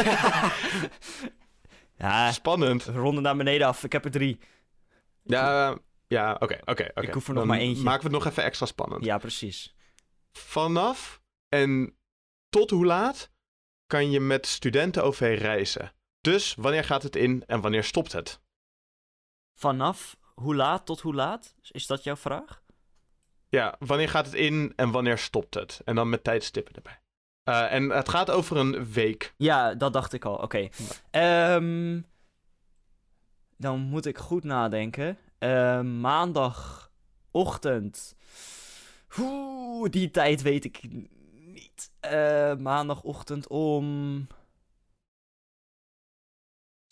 ja, 1.98 2.32
Spannend. 2.32 2.84
ronde 2.84 3.20
naar 3.20 3.36
beneden 3.36 3.66
af. 3.66 3.84
Ik 3.84 3.92
heb 3.92 4.04
er 4.04 4.10
drie. 4.10 4.38
Ja, 5.22 5.78
ja 6.06 6.32
oké, 6.40 6.58
oké, 6.64 6.88
oké. 6.94 7.06
Ik 7.06 7.12
hoef 7.12 7.28
er 7.28 7.34
nog 7.34 7.38
Dan 7.38 7.46
maar 7.52 7.58
eentje. 7.58 7.82
maken 7.82 8.00
we 8.08 8.14
het 8.14 8.22
nog 8.24 8.32
even 8.32 8.44
extra 8.44 8.66
spannend. 8.66 9.04
Ja, 9.04 9.18
precies. 9.18 9.74
Vanaf 10.32 11.22
en 11.48 11.96
tot 12.48 12.70
hoe 12.70 12.86
laat 12.86 13.30
kan 13.86 14.10
je 14.10 14.20
met 14.20 14.46
studenten-OV 14.46 15.36
reizen? 15.40 15.92
Dus 16.22 16.54
wanneer 16.54 16.84
gaat 16.84 17.02
het 17.02 17.16
in 17.16 17.42
en 17.46 17.60
wanneer 17.60 17.84
stopt 17.84 18.12
het? 18.12 18.40
Vanaf 19.54 20.16
hoe 20.34 20.54
laat 20.54 20.86
tot 20.86 21.00
hoe 21.00 21.14
laat? 21.14 21.54
Is 21.70 21.86
dat 21.86 22.04
jouw 22.04 22.16
vraag? 22.16 22.62
Ja, 23.48 23.76
wanneer 23.78 24.08
gaat 24.08 24.26
het 24.26 24.34
in 24.34 24.72
en 24.76 24.90
wanneer 24.90 25.18
stopt 25.18 25.54
het? 25.54 25.80
En 25.84 25.94
dan 25.94 26.08
met 26.08 26.24
tijdstippen 26.24 26.74
erbij. 26.74 27.00
Eh, 27.42 27.72
en 27.72 27.90
het 27.90 28.08
gaat 28.08 28.30
over 28.30 28.56
een 28.56 28.92
week. 28.92 29.34
Ja, 29.36 29.74
dat 29.74 29.92
dacht 29.92 30.12
ik 30.12 30.24
al. 30.24 30.34
Oké. 30.34 30.68
Ehm, 31.10 32.00
dan 33.56 33.80
moet 33.80 34.06
ik 34.06 34.18
goed 34.18 34.44
nadenken. 34.44 35.18
Ehm, 35.38 36.00
maandagochtend. 36.00 38.16
Oeh, 39.18 39.90
die 39.90 40.10
tijd 40.10 40.42
weet 40.42 40.64
ik 40.64 40.80
niet. 41.32 41.90
Eh, 42.00 42.54
maandagochtend 42.54 43.48
om. 43.48 44.26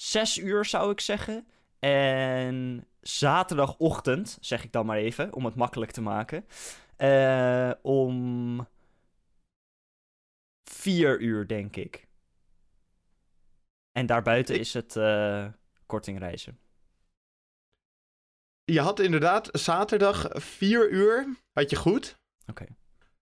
Zes 0.00 0.38
uur 0.38 0.64
zou 0.64 0.90
ik 0.90 1.00
zeggen. 1.00 1.46
En 1.78 2.86
zaterdagochtend, 3.00 4.38
zeg 4.40 4.64
ik 4.64 4.72
dan 4.72 4.86
maar 4.86 4.96
even, 4.96 5.32
om 5.32 5.44
het 5.44 5.54
makkelijk 5.54 5.90
te 5.90 6.00
maken. 6.00 6.46
eh, 6.96 7.72
om 7.82 8.66
vier 10.62 11.20
uur, 11.20 11.46
denk 11.46 11.76
ik. 11.76 12.08
En 13.92 14.06
daarbuiten 14.06 14.58
is 14.58 14.74
het 14.74 14.96
eh 14.96 15.46
kortingreizen. 15.86 16.58
Je 18.64 18.80
had 18.80 18.98
inderdaad 19.00 19.48
zaterdag 19.52 20.28
4 20.32 20.90
uur, 20.90 21.36
had 21.52 21.70
je 21.70 21.76
goed. 21.76 22.18
Oké. 22.46 22.66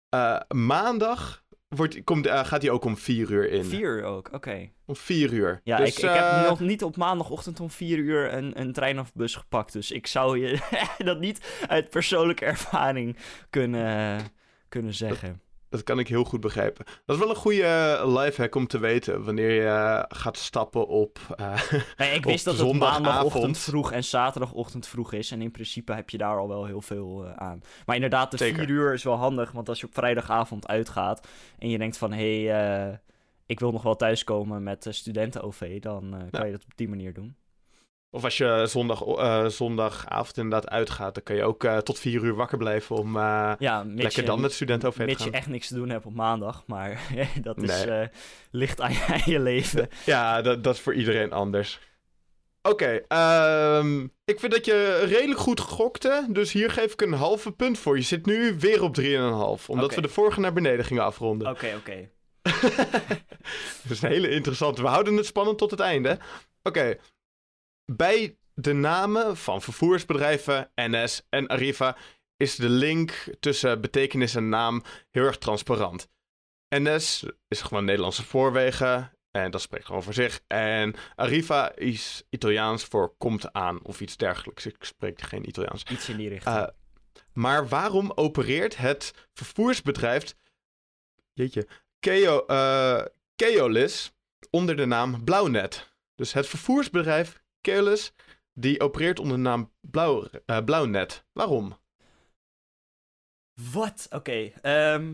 Eh, 0.08 0.40
maandag 0.48 1.43
wordt, 1.76 2.04
komt, 2.04 2.26
eh, 2.26 2.44
gaat 2.44 2.62
hij 2.62 2.70
ook 2.70 2.84
om 2.84 2.96
4 2.96 3.30
uur 3.30 3.50
in. 3.50 3.64
Vier 3.64 3.96
uur 3.96 4.04
ook, 4.04 4.32
oké. 4.32 4.68
Om 4.84 4.96
4 4.96 5.32
uur. 5.32 5.60
Ja, 5.64 5.76
Dus, 5.76 5.88
ik, 5.88 5.96
ik 5.96 6.10
heb 6.10 6.22
eh, 6.22 6.48
nog 6.48 6.60
niet 6.60 6.82
op 6.82 6.96
maandagochtend 6.96 7.60
om 7.60 7.70
vier 7.70 7.98
uur 7.98 8.32
een, 8.32 8.60
een 8.60 8.72
trein 8.72 9.00
of 9.00 9.12
bus 9.12 9.34
gepakt. 9.34 9.72
Dus 9.72 9.90
ik 9.90 10.06
zou 10.06 10.38
je 10.38 10.58
dat 11.04 11.20
niet 11.20 11.64
uit 11.68 11.90
persoonlijke 11.90 12.44
ervaring 12.44 13.16
kunnen, 13.50 14.20
kunnen 14.68 14.94
zeggen. 14.94 15.28
Dat 15.28 15.38
kan 15.82 15.98
ik 15.98 16.08
heel 16.08 16.24
goed 16.24 16.40
begrijpen. 16.40 16.84
Dat 17.04 17.16
is 17.16 17.22
wel 17.22 17.30
een 17.30 17.36
goede 17.40 17.62
eh, 17.62 18.14
lifehack 18.16 18.54
om 18.54 18.66
te 18.66 18.78
weten 18.78 19.24
wanneer 19.24 19.50
je 19.50 19.66
eh, 19.66 20.02
gaat 20.08 20.36
stappen 20.36 20.86
op. 20.86 21.18
eh, 21.36 21.60
Nee, 21.96 22.14
ik 22.14 22.24
wist 22.24 22.44
dat 22.44 22.58
het 22.58 22.72
maandagochtend 22.72 23.58
vroeg 23.58 23.92
en 23.92 24.04
zaterdagochtend 24.04 24.86
vroeg 24.86 25.12
is. 25.12 25.30
En 25.30 25.42
in 25.42 25.50
principe 25.50 25.92
heb 25.92 26.10
je 26.10 26.18
daar 26.18 26.38
al 26.38 26.48
wel 26.48 26.64
heel 26.66 26.80
veel 26.80 27.26
aan. 27.36 27.60
Maar 27.86 27.94
inderdaad, 27.94 28.30
de 28.30 28.36
Zeker. 28.36 28.58
vier 28.58 28.68
uur 28.68 28.92
is 28.92 29.02
wel 29.02 29.16
handig. 29.16 29.52
Want 29.52 29.68
als 29.68 29.80
je 29.80 29.86
op 29.86 29.94
vrijdagavond 29.94 30.68
uitgaat 30.68 31.28
en 31.58 31.68
je 31.68 31.78
denkt 31.78 31.96
van... 31.96 32.12
hé, 32.12 32.44
hey, 32.44 33.00
ik 33.46 33.60
wil 33.60 33.72
nog 33.72 33.82
wel 33.82 33.96
thuiskomen 33.96 34.62
met 34.62 34.86
studenten-OV... 34.90 35.80
dan 35.80 36.10
kan 36.30 36.40
Ja. 36.40 36.44
je 36.46 36.52
dat 36.52 36.64
op 36.64 36.76
die 36.76 36.88
manier 36.88 37.12
doen. 37.12 37.36
Of 38.14 38.24
als 38.24 38.36
je 38.36 38.64
zondag, 38.66 39.02
eh, 39.02 39.46
zondagavond 39.46 40.36
inderdaad 40.36 40.70
uitgaat, 40.70 41.14
dan 41.14 41.22
kan 41.22 41.36
je 41.36 41.44
ook 41.44 41.64
eh, 41.64 41.76
tot 41.76 41.98
4 41.98 42.22
uur 42.22 42.34
wakker 42.34 42.58
blijven 42.58 42.96
om 42.96 43.16
eh, 43.16 43.52
Ja, 43.58 43.82
mits 43.82 44.02
lekker 44.02 44.20
je, 44.20 44.26
dan 44.26 44.40
met 44.40 44.52
studenten 44.52 44.88
over 44.88 45.00
te 45.00 45.06
mits 45.06 45.18
je 45.18 45.24
gaan. 45.30 45.38
echt 45.38 45.48
niks 45.48 45.68
te 45.68 45.74
doen 45.74 45.88
hebt 45.88 46.06
op 46.06 46.14
maandag. 46.14 46.62
Maar 46.66 47.00
dat 47.42 47.62
is 47.62 47.84
Nee. 47.84 48.08
licht 48.50 48.80
aan 48.80 48.92
je, 48.92 49.04
aan 49.06 49.22
je 49.24 49.40
leven. 49.40 49.88
Ja, 50.04 50.42
dat, 50.42 50.64
dat 50.64 50.74
is 50.74 50.80
voor 50.80 50.94
iedereen 50.94 51.32
anders. 51.32 51.80
Oké, 52.62 53.00
ehm, 53.08 54.02
ik 54.24 54.40
vind 54.40 54.52
dat 54.52 54.64
je 54.64 55.04
redelijk 55.08 55.40
goed 55.40 55.60
gokte, 55.60 56.26
dus 56.28 56.52
hier 56.52 56.70
geef 56.70 56.92
ik 56.92 57.00
een 57.00 57.12
halve 57.12 57.52
punt 57.52 57.78
voor. 57.78 57.96
Je 57.96 58.02
zit 58.02 58.26
nu 58.26 58.56
weer 58.58 58.82
op 58.82 58.94
3,5, 58.94 59.66
omdat 59.66 59.94
we 59.94 60.00
de 60.00 60.08
vorige 60.08 60.40
naar 60.40 60.52
beneden 60.52 60.84
gingen 60.84 61.04
afronden. 61.04 61.50
Oké, 61.50 61.74
oké. 61.76 62.08
Dat 63.82 63.90
is 63.90 64.02
een 64.02 64.08
hele 64.08 64.28
interessante. 64.28 64.82
We 64.82 64.88
houden 64.88 65.16
het 65.16 65.26
spannend 65.26 65.58
tot 65.58 65.70
het 65.70 65.80
einde. 65.80 66.18
Oké. 66.62 66.96
Bij 67.92 68.38
de 68.54 68.72
namen 68.72 69.36
van 69.36 69.62
vervoersbedrijven, 69.62 70.70
NS 70.74 71.22
en 71.28 71.46
Arriva 71.46 71.96
is 72.36 72.56
de 72.56 72.68
link 72.68 73.34
tussen 73.40 73.80
betekenis 73.80 74.34
en 74.34 74.48
naam 74.48 74.82
heel 75.10 75.24
erg 75.24 75.38
transparant. 75.38 76.08
NS 76.68 77.24
is 77.48 77.62
gewoon 77.62 77.84
Nederlandse 77.84 78.22
spoorwegen 78.22 79.12
en 79.30 79.50
dat 79.50 79.60
spreekt 79.60 79.86
gewoon 79.86 80.02
voor 80.02 80.14
zich. 80.14 80.40
En 80.46 80.94
Arriva 81.14 81.76
is 81.76 82.22
Italiaans 82.30 82.84
voor 82.84 83.14
komt 83.18 83.52
aan 83.52 83.84
of 83.84 84.00
iets 84.00 84.16
dergelijks. 84.16 84.66
Ik 84.66 84.84
spreek 84.84 85.20
geen 85.20 85.48
Italiaans. 85.48 85.82
Iets 85.90 86.08
in 86.08 86.16
die 86.16 86.28
richting. 86.28 86.56
Eh, 86.56 86.66
maar 87.32 87.68
waarom 87.68 88.12
opereert 88.14 88.76
het 88.76 89.28
vervoersbedrijf, 89.32 90.34
jeetje, 91.32 91.68
Keo, 91.98 92.46
eh, 92.46 93.04
Keolis 93.34 94.12
onder 94.50 94.76
de 94.76 94.86
naam 94.86 95.24
Blauwnet? 95.24 95.92
Dus 96.14 96.32
het 96.32 96.46
vervoersbedrijf 96.46 97.42
Keolis, 97.64 98.12
die 98.52 98.80
opereert 98.80 99.18
onder 99.18 99.36
de 99.36 99.42
naam 99.42 99.70
Blauw, 99.80 100.28
eh, 100.46 100.64
Blauwnet. 100.64 101.24
Waarom? 101.32 101.76
Wat? 103.72 104.06
Oké. 104.10 104.52
ehm. 104.62 105.12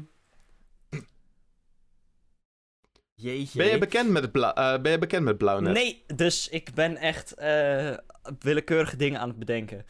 Jeetje. 3.15 3.59
Ben 3.59 3.71
je 3.71 3.79
bekend 3.79 4.11
met, 4.11 4.31
eh, 4.31 4.81
ben 4.81 4.93
je 4.93 4.99
bekend 4.99 5.25
met 5.25 5.39
Blauwnet? 5.39 5.73
Nee, 5.73 6.05
dus 6.15 6.49
ik 6.49 6.75
ben 6.75 6.97
echt 6.97 7.35
eh, 7.35 7.97
willekeurige 8.39 8.97
dingen 8.97 9.21
aan 9.21 9.29
het 9.29 9.39
bedenken. 9.39 9.85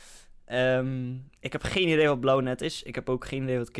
Ehm, 0.44 1.14
ik 1.40 1.52
heb 1.52 1.62
geen 1.62 1.88
idee 1.88 2.08
wat 2.08 2.20
Blauwnet 2.20 2.60
is. 2.62 2.82
Ik 2.82 2.94
heb 2.94 3.08
ook 3.08 3.24
geen 3.24 3.42
idee 3.42 3.58
wat 3.58 3.70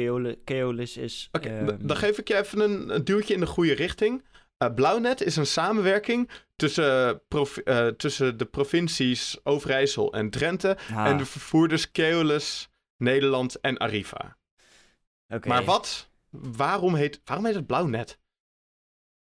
Keolis 0.45 0.97
is. 0.97 1.29
Oké, 1.33 1.49
Ehm, 1.49 1.87
dan 1.87 1.97
geef 1.97 2.19
ik 2.19 2.29
je 2.29 2.37
even 2.37 2.61
een, 2.61 2.95
een 2.95 3.05
duwtje 3.05 3.35
in 3.35 3.41
de 3.41 3.47
goede 3.47 3.75
richting. 3.75 4.25
Blauwnet 4.75 5.21
is 5.23 5.37
een 5.37 5.47
samenwerking 5.47 6.31
tussen, 6.61 7.23
eh, 7.65 7.87
tussen 7.87 8.37
de 8.37 8.45
provincies 8.45 9.45
Overijssel 9.45 10.13
en 10.13 10.31
Drenthe 10.31 10.79
ah, 10.91 11.07
en 11.07 11.17
de 11.17 11.25
vervoerders 11.25 11.91
Keolis, 11.91 12.69
Nederland 12.97 13.61
en 13.61 13.79
Arriva. 13.79 14.37
Maar 15.45 15.65
wat? 15.65 16.11
Waarom 16.31 16.95
heet, 16.95 17.21
waarom 17.25 17.47
heet 17.47 17.55
het 17.55 17.67
Blauwnet? 17.67 18.19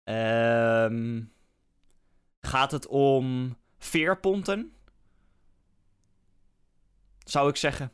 Ehm, 0.05 1.23
gaat 2.41 2.71
het 2.71 2.87
om 2.87 3.57
veerponten? 3.79 4.73
Zou 7.19 7.49
ik 7.49 7.57
zeggen. 7.57 7.93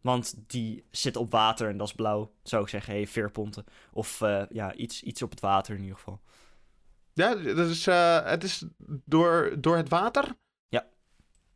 Want 0.00 0.34
die 0.46 0.84
zit 0.90 1.16
op 1.16 1.30
water 1.30 1.68
en 1.68 1.76
dat 1.76 1.86
is 1.86 1.94
blauw. 1.94 2.32
Zou 2.42 2.62
ik 2.62 2.68
zeggen, 2.68 2.92
hey, 2.94 3.06
veerponten. 3.06 3.64
Of 3.92 4.20
eh, 4.20 4.42
ja, 4.50 4.74
iets, 4.74 5.02
iets 5.02 5.22
op 5.22 5.30
het 5.30 5.40
water 5.40 5.74
in 5.74 5.80
ieder 5.80 5.96
geval. 5.96 6.20
Ja, 7.16 7.34
dat 7.34 7.68
is, 7.68 7.86
eh, 7.86 8.24
het 8.24 8.44
is 8.44 8.64
door, 9.04 9.54
door 9.58 9.76
het 9.76 9.88
water? 9.88 10.36
Ja. 10.68 10.86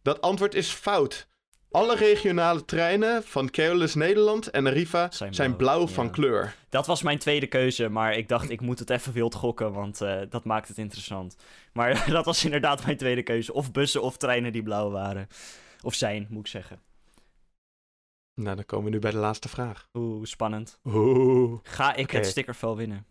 Dat 0.02 0.20
antwoord 0.20 0.54
is 0.54 0.70
fout. 0.70 1.28
Alle 1.70 1.96
regionale 1.96 2.64
treinen 2.64 3.22
van 3.24 3.50
Keolis 3.50 3.94
Nederland 3.94 4.50
en 4.50 4.66
Arriva 4.66 5.10
Zijn 5.10 5.34
zijn, 5.34 5.56
blauw, 5.56 5.76
blauw, 5.76 5.94
van 5.94 6.04
ja. 6.04 6.10
kleur. 6.10 6.56
Dat 6.68 6.86
was 6.86 7.02
mijn 7.02 7.18
tweede 7.18 7.46
keuze, 7.46 7.88
maar 7.88 8.16
ik 8.16 8.28
dacht 8.28 8.50
ik 8.50 8.60
moet 8.60 8.78
het 8.78 8.90
even 8.90 9.12
wild 9.12 9.34
gokken, 9.34 9.72
want 9.72 10.00
eh, 10.00 10.20
dat 10.28 10.44
maakt 10.44 10.68
het 10.68 10.78
interessant. 10.78 11.36
Maar 11.72 12.04
dat 12.10 12.24
was 12.24 12.44
inderdaad 12.44 12.84
mijn 12.84 12.96
tweede 12.96 13.22
keuze. 13.22 13.52
Of 13.52 13.72
bussen 13.72 14.02
of 14.02 14.16
treinen 14.16 14.52
die 14.52 14.62
blauw 14.62 14.90
waren. 14.90 15.28
Of 15.82 15.94
zijn, 15.94 16.26
moet 16.30 16.40
ik 16.40 16.46
zeggen. 16.46 16.80
Nou, 18.34 18.56
dan 18.56 18.66
komen 18.66 18.84
we 18.84 18.90
nu 18.90 18.98
bij 18.98 19.10
de 19.10 19.16
laatste 19.16 19.48
vraag. 19.48 19.88
Oeh, 19.92 20.24
spannend. 20.24 20.78
Oeh. 20.84 21.58
Ga 21.62 21.94
ik 21.94 22.10
het 22.10 22.26
stickervel 22.26 22.76
winnen? 22.76 23.06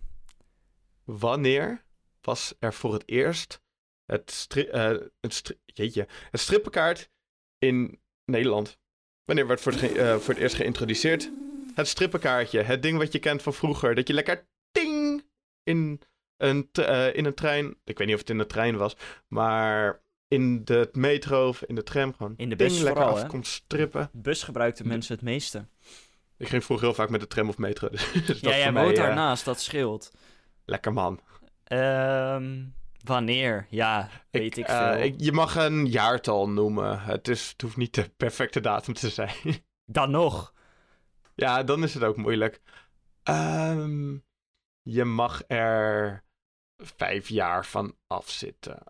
Wanneer 1.03 1.87
was 2.21 2.53
er 2.59 2.73
voor 2.73 2.93
het 2.93 3.03
eerst 3.05 3.61
het, 4.05 4.31
stri 4.31 4.63
eh, 4.63 4.97
het, 5.19 5.33
stri- 5.33 5.59
jeetje, 5.65 6.07
het 6.31 6.39
strippenkaart 6.39 7.09
in 7.57 8.01
Nederland? 8.25 8.79
Wanneer 9.25 9.47
werd 9.47 9.61
voor 9.61 9.71
het, 9.71 9.95
eh, 9.95 10.15
voor 10.15 10.33
het 10.33 10.43
eerst 10.43 10.55
geïntroduceerd? 10.55 11.31
Het 11.75 11.87
strippenkaartje, 11.87 12.61
het 12.61 12.81
ding 12.81 12.97
wat 12.97 13.11
je 13.11 13.19
kent 13.19 13.41
van 13.41 13.53
vroeger. 13.53 13.95
Dat 13.95 14.07
je 14.07 14.13
lekker 14.13 14.47
ting 14.71 15.23
in 15.63 16.01
een, 16.37 16.69
eh, 16.71 17.15
in 17.15 17.25
een 17.25 17.33
trein, 17.33 17.75
ik 17.83 17.97
weet 17.97 18.07
niet 18.07 18.15
of 18.15 18.21
het 18.21 18.29
in 18.29 18.37
de 18.37 18.45
trein 18.45 18.77
was, 18.77 18.95
maar 19.27 20.01
in 20.27 20.65
de 20.65 20.89
metro 20.91 21.47
of 21.47 21.63
in 21.63 21.75
de 21.75 21.83
tram 21.83 22.13
gewoon 22.13 22.33
In 22.37 22.49
de 22.49 22.55
bus 22.55 22.79
lekker 22.79 23.01
vooral, 23.01 23.23
af 23.23 23.27
komt 23.27 23.47
strippen. 23.47 24.09
Bus 24.13 24.43
gebruikten 24.43 24.87
mensen 24.87 25.15
het 25.15 25.23
meeste. 25.23 25.65
Ik 26.37 26.47
ging 26.47 26.63
vroeger 26.63 26.85
heel 26.85 26.95
vaak 26.95 27.09
met 27.09 27.21
de 27.21 27.27
tram 27.27 27.49
of 27.49 27.57
metro. 27.57 27.89
Dus 28.25 28.39
ja, 28.39 28.57
jij 28.57 28.73
woont 28.73 28.97
eh, 28.97 29.03
daarnaast, 29.03 29.45
dat 29.45 29.61
scheelt. 29.61 30.11
Lekker 30.65 30.93
man. 30.93 31.19
Ehm, 31.69 32.67
wanneer? 33.03 33.67
Ja, 33.69 34.09
weet 34.31 34.57
ik, 34.57 34.65
eh, 34.67 34.91
veel. 34.91 35.03
ik- 35.03 35.19
je 35.21 35.31
mag 35.31 35.55
een 35.55 35.85
jaartal 35.85 36.49
noemen. 36.49 37.01
Het, 37.01 37.27
is, 37.27 37.49
het 37.49 37.61
hoeft 37.61 37.77
niet 37.77 37.93
de 37.93 38.09
perfecte 38.09 38.59
datum 38.59 38.93
te 38.93 39.09
zijn. 39.09 39.35
Dan 39.85 40.11
nog. 40.11 40.53
ja, 41.35 41.63
dan 41.63 41.83
is 41.83 41.93
het 41.93 42.03
ook 42.03 42.17
moeilijk. 42.17 42.61
Ehm, 43.23 44.17
je 44.81 45.03
mag 45.05 45.41
er 45.47 46.23
vijf 46.77 47.27
jaar 47.29 47.65
van 47.65 47.95
afzitten. 48.07 48.83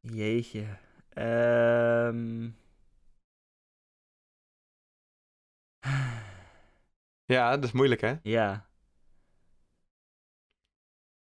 Jeetje. 0.00 0.78
Ehm 1.08 2.48
Ja, 7.24 7.50
dat 7.54 7.64
is 7.64 7.72
moeilijk 7.72 8.00
hè? 8.00 8.14
ja. 8.22 8.68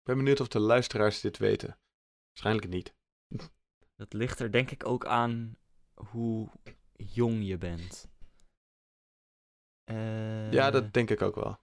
Ik 0.06 0.14
ben 0.14 0.24
benieuwd 0.24 0.40
of 0.40 0.48
de 0.48 0.60
luisteraars 0.60 1.22
dit 1.22 1.38
weten. 1.38 1.80
Waarschijnlijk 2.28 2.68
niet. 2.68 2.96
Dat 3.96 4.14
ligt 4.14 4.40
er 4.40 4.52
denk 4.52 4.72
ik 4.72 4.86
ook 4.88 5.06
aan 5.06 5.58
hoe 5.94 6.50
jong 6.96 7.48
je 7.48 7.58
bent. 7.58 8.08
Eh, 9.84 10.52
Ja, 10.52 10.72
dat 10.72 10.94
denk 10.94 11.10
ik 11.10 11.22
ook 11.22 11.36
wel. 11.36 11.60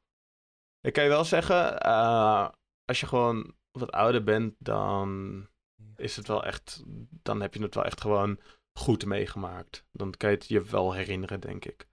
Ik 0.81 0.93
kan 0.93 1.03
je 1.05 1.09
wel 1.09 1.25
zeggen, 1.25 1.81
eh, 1.81 2.49
als 2.85 3.01
je 3.01 3.07
gewoon 3.07 3.57
wat 3.71 3.93
ouder 3.93 4.25
bent, 4.25 4.55
dan 4.59 5.49
is 5.97 6.17
het 6.17 6.27
wel 6.27 6.45
echt, 6.45 6.83
dan 7.23 7.41
heb 7.41 7.55
je 7.55 7.63
het 7.63 7.75
wel 7.75 7.85
echt 7.85 8.01
gewoon 8.01 8.41
goed 8.79 9.05
meegemaakt. 9.05 9.85
Dan 9.91 10.11
kan 10.11 10.31
je 10.31 10.37
het 10.37 10.47
je 10.49 10.63
wel 10.63 10.93
herinneren, 10.93 11.41
denk 11.41 11.65
ik. 11.65 11.89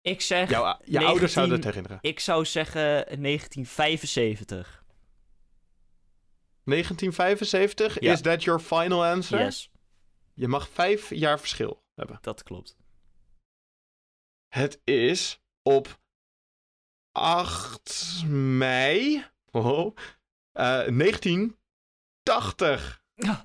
Ik 0.00 0.20
zeg, 0.20 0.50
Jouw, 0.50 0.64
je 0.64 0.76
19 0.84 1.06
ouders 1.06 1.32
zouden 1.32 1.56
het 1.56 1.64
herinneren. 1.64 1.98
ik 2.00 2.20
zou 2.20 2.44
zeggen 2.44 2.82
1975. 3.22 4.83
1975, 6.64 8.00
Ja. 8.00 8.12
is 8.12 8.20
that 8.20 8.42
your 8.42 8.60
final 8.60 9.04
answer? 9.04 9.38
Yes, 9.40 9.70
Je 10.34 10.48
mag 10.48 10.68
vijf 10.68 11.14
jaar 11.14 11.40
verschil 11.40 11.84
hebben. 11.94 12.18
dat 12.20 12.42
klopt. 12.42 12.76
Het 14.48 14.80
is 14.84 15.40
op 15.62 16.00
8 17.12 18.22
mei 18.26 19.24
oh, 19.50 19.96
eh, 20.52 20.86
1980. 20.88 23.02
Ja. 23.14 23.44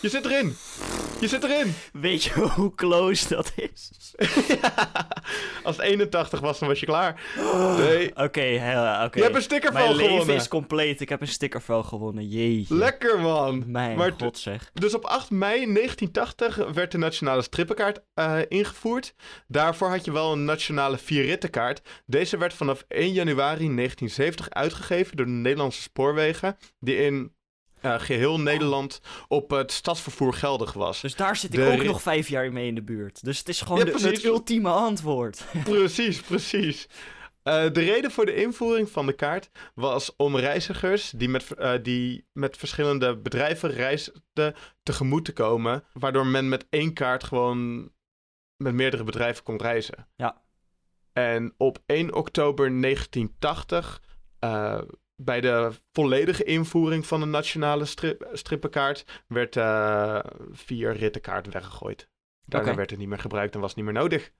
Je 0.00 0.08
zit 0.08 0.24
erin. 0.24 0.56
Je 1.20 1.28
zit 1.28 1.44
erin. 1.44 1.74
Weet 1.92 2.22
je 2.22 2.32
hoe 2.40 2.74
close 2.74 3.28
dat 3.28 3.52
is? 3.56 3.90
Als 5.62 5.76
het 5.76 5.84
81 5.86 6.40
was, 6.40 6.58
dan 6.58 6.68
was 6.68 6.80
je 6.80 6.86
klaar. 6.86 7.20
Nee. 7.78 8.08
Oké, 8.08 8.22
oké. 9.04 9.18
Je 9.18 9.22
hebt 9.22 9.34
een 9.34 9.42
stickervel 9.42 9.84
Mijn 9.84 9.96
leven 9.96 10.10
gewonnen. 10.10 10.36
is 10.36 10.48
compleet. 10.48 11.00
Ik 11.00 11.08
heb 11.08 11.20
een 11.20 11.28
stickervel 11.28 11.82
gewonnen. 11.82 12.28
Jeetje. 12.28 12.74
Lekker 12.74 13.20
man. 13.20 13.64
Mijn 13.66 13.96
Maar 13.96 14.12
god 14.18 14.38
zeg. 14.38 14.70
Dus 14.74 14.94
op 14.94 15.04
8 15.04 15.30
mei 15.30 15.72
1980 15.72 16.56
werd 16.72 16.92
de 16.92 16.98
nationale 16.98 17.42
strippenkaart 17.42 18.00
eh, 18.14 18.38
ingevoerd. 18.48 19.14
Daarvoor 19.46 19.88
had 19.88 20.04
je 20.04 20.12
wel 20.12 20.32
een 20.32 20.44
nationale 20.44 20.98
vierrittenkaart. 20.98 21.80
Deze 22.06 22.36
werd 22.36 22.54
vanaf 22.54 22.84
1 22.88 23.12
januari 23.12 23.74
1970 23.74 24.50
uitgegeven 24.50 25.16
door 25.16 25.26
de 25.26 25.32
Nederlandse 25.32 25.82
spoorwegen, 25.82 26.56
die 26.78 26.96
in 26.96 27.32
eh, 27.80 28.00
geheel 28.00 28.40
Nederland 28.40 29.00
op 29.28 29.50
het 29.50 29.72
stadsvervoer 29.72 30.34
geldig 30.34 30.72
was. 30.72 31.00
Dus 31.00 31.14
daar 31.16 31.36
zit 31.36 31.54
ik 31.54 31.60
De 31.60 31.66
ook 31.66 31.82
nog 31.82 32.02
vijf 32.02 32.28
jaar 32.28 32.52
mee 32.52 32.66
in 32.66 32.74
de 32.74 32.82
buurt. 32.82 33.24
Dus 33.24 33.38
het 33.38 33.48
is 33.48 33.60
gewoon 33.60 33.78
Ja, 33.78 33.84
de, 33.84 33.90
precies. 33.90 34.10
het 34.10 34.24
ultieme 34.24 34.68
antwoord. 34.68 35.44
Precies, 35.64 36.20
precies. 36.20 36.88
Eh, 37.42 37.72
de 37.72 37.80
reden 37.80 38.10
voor 38.10 38.26
de 38.26 38.34
invoering 38.34 38.90
van 38.90 39.06
de 39.06 39.12
kaart 39.12 39.50
was 39.74 40.16
om 40.16 40.36
reizigers 40.36 41.10
die 41.10 41.28
met, 41.28 41.50
eh, 41.50 41.72
die 41.82 42.26
met 42.32 42.56
verschillende 42.56 43.16
bedrijven 43.16 43.70
reisden 43.70 44.54
tegemoet 44.82 45.24
te 45.24 45.32
komen, 45.32 45.84
waardoor 45.92 46.26
men 46.26 46.48
met 46.48 46.66
één 46.70 46.92
kaart 46.92 47.24
gewoon 47.24 47.92
met 48.56 48.74
meerdere 48.74 49.04
bedrijven 49.04 49.42
kon 49.42 49.56
reizen. 49.56 50.08
Ja. 50.16 50.42
En 51.12 51.54
op 51.56 51.78
1 51.86 52.14
oktober 52.14 52.70
1980, 52.70 54.02
eh, 54.38 54.80
bij 55.24 55.40
de 55.40 55.70
volledige 55.92 56.44
invoering 56.44 57.06
van 57.06 57.20
de 57.20 57.26
nationale 57.26 57.84
strip, 57.84 58.28
strippenkaart, 58.32 59.22
werd 59.26 59.56
eh 59.56 60.18
vier 60.50 60.92
rittenkaart 60.96 61.52
weggegooid. 61.52 62.08
Daarna 62.44 62.74
werd 62.74 62.90
het 62.90 62.98
niet 62.98 63.08
meer 63.08 63.18
gebruikt 63.18 63.54
en 63.54 63.60
was 63.60 63.68
het 63.74 63.76
niet 63.76 63.92
meer 63.92 64.02
nodig. 64.02 64.30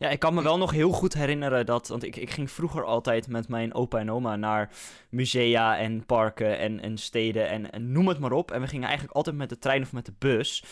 Ja, 0.00 0.08
ik 0.08 0.18
kan 0.18 0.34
me 0.34 0.42
wel 0.42 0.58
nog 0.58 0.70
heel 0.70 0.90
goed 0.92 1.14
herinneren 1.14 1.66
dat... 1.66 1.88
Want 1.88 2.02
ik, 2.02 2.16
ik 2.16 2.30
ging 2.30 2.50
vroeger 2.50 2.84
altijd 2.84 3.28
met 3.28 3.48
mijn 3.48 3.74
opa 3.74 3.98
en 3.98 4.10
oma 4.10 4.36
naar 4.36 4.70
musea 5.10 5.78
en 5.78 6.06
parken 6.06 6.58
en, 6.58 6.80
en 6.80 6.98
steden 6.98 7.48
en, 7.48 7.70
en 7.70 7.92
noem 7.92 8.08
het 8.08 8.18
maar 8.18 8.32
op. 8.32 8.50
En 8.50 8.60
we 8.60 8.66
gingen 8.66 8.86
eigenlijk 8.86 9.16
altijd 9.16 9.36
met 9.36 9.48
de 9.48 9.58
trein 9.58 9.82
of 9.82 9.92
met 9.92 10.06
de 10.06 10.14
bus. 10.18 10.64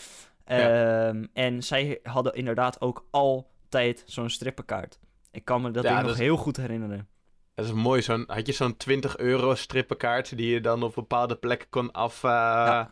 Ja. 0.45 1.07
Ehm, 1.07 1.25
en 1.33 1.63
zij 1.63 1.99
hadden 2.03 2.33
inderdaad 2.33 2.81
ook 2.81 3.07
altijd 3.11 4.03
zo'n 4.05 4.29
strippenkaart. 4.29 4.99
Ik 5.31 5.45
kan 5.45 5.61
me 5.61 5.71
dat 5.71 5.83
Ja, 5.83 6.01
nog 6.01 6.11
is- 6.11 6.17
heel 6.17 6.37
goed 6.37 6.57
herinneren. 6.57 7.07
Dat 7.57 7.65
is 7.65 7.71
mooi. 7.71 8.01
Zo'n, 8.01 8.23
had 8.27 8.45
je 8.47 8.53
zo'n 8.53 8.77
20 8.77 9.17
euro 9.17 9.55
strippenkaart 9.55 10.37
die 10.37 10.49
je 10.53 10.61
dan 10.61 10.83
op 10.83 10.95
bepaalde 10.95 11.35
plekken 11.35 11.69
kon 11.69 11.91
af, 11.91 12.23
eh, 12.23 12.29
Ja. 12.31 12.91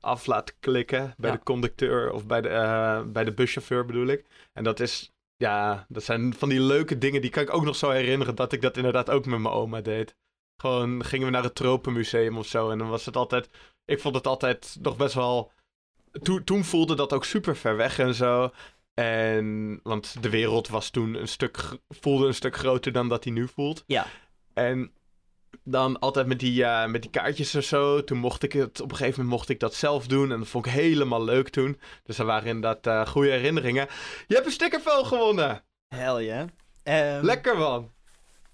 af 0.00 0.26
laten 0.26 0.54
klikken. 0.60 1.14
Bij 1.16 1.30
Ja. 1.30 1.36
de 1.36 1.42
conducteur 1.42 2.12
of 2.12 2.26
bij 2.26 2.40
de, 2.40 2.48
eh, 2.48 3.02
bij 3.02 3.24
de 3.24 3.32
buschauffeur 3.32 3.84
bedoel 3.86 4.06
ik. 4.06 4.24
En 4.52 4.64
dat 4.64 4.80
is, 4.80 5.12
ja, 5.36 5.86
dat 5.88 6.02
zijn 6.02 6.34
van 6.34 6.48
die 6.48 6.60
leuke 6.60 6.98
dingen. 6.98 7.20
Die 7.20 7.30
kan 7.30 7.42
ik 7.42 7.54
ook 7.54 7.64
nog 7.64 7.76
zo 7.76 7.90
herinneren 7.90 8.34
dat 8.34 8.52
ik 8.52 8.62
dat 8.62 8.76
inderdaad 8.76 9.10
ook 9.10 9.26
met 9.26 9.38
mijn 9.40 9.54
oma 9.54 9.80
deed. 9.80 10.16
Gewoon 10.60 11.04
gingen 11.04 11.26
we 11.26 11.32
naar 11.32 11.42
het 11.42 11.54
Tropenmuseum 11.54 12.38
of 12.38 12.46
zo. 12.46 12.70
En 12.70 12.78
dan 12.78 12.88
was 12.88 13.04
het 13.06 13.16
altijd, 13.16 13.48
ik 13.84 14.00
vond 14.00 14.14
het 14.14 14.26
altijd 14.26 14.76
nog 14.80 14.96
best 14.96 15.14
wel... 15.14 15.52
Toen, 16.22 16.44
toen 16.44 16.64
voelde 16.64 16.94
dat 16.94 17.12
ook 17.12 17.24
super 17.24 17.56
ver 17.56 17.76
weg 17.76 17.98
en 17.98 18.14
zo. 18.14 18.50
En, 18.94 19.80
want 19.82 20.22
de 20.22 20.30
wereld 20.30 20.68
was 20.68 20.90
toen 20.90 21.14
een 21.14 21.28
stuk, 21.28 21.78
voelde 21.88 22.26
een 22.26 22.34
stuk 22.34 22.56
groter 22.56 22.92
dan 22.92 23.08
dat 23.08 23.24
hij 23.24 23.32
nu 23.32 23.48
voelt. 23.48 23.84
Ja. 23.86 24.06
En 24.54 24.92
dan 25.62 25.98
altijd 25.98 26.26
met 26.26 26.38
die, 26.38 26.64
eh, 26.64 26.86
met 26.86 27.02
die 27.02 27.10
kaartjes 27.10 27.54
en 27.54 27.64
zo. 27.64 28.04
Toen 28.04 28.18
mocht 28.18 28.42
ik 28.42 28.52
het, 28.52 28.80
op 28.80 28.90
een 28.90 28.96
gegeven 28.96 29.20
moment 29.20 29.38
mocht 29.38 29.48
ik 29.48 29.60
dat 29.60 29.74
zelf 29.74 30.06
doen. 30.06 30.32
En 30.32 30.38
dat 30.38 30.48
vond 30.48 30.66
ik 30.66 30.72
helemaal 30.72 31.24
leuk 31.24 31.48
toen. 31.48 31.80
Dus 32.04 32.16
dat 32.16 32.26
waren 32.26 32.48
inderdaad 32.48 32.86
eh 32.86 33.12
goede 33.12 33.30
herinneringen. 33.30 33.86
Je 34.26 34.34
hebt 34.34 34.46
een 34.46 34.52
stickervel 34.52 35.04
gewonnen! 35.04 35.64
Hell 35.88 36.24
yeah. 36.24 36.48
Ehm, 36.82 37.24
Lekker 37.24 37.58
man! 37.58 37.92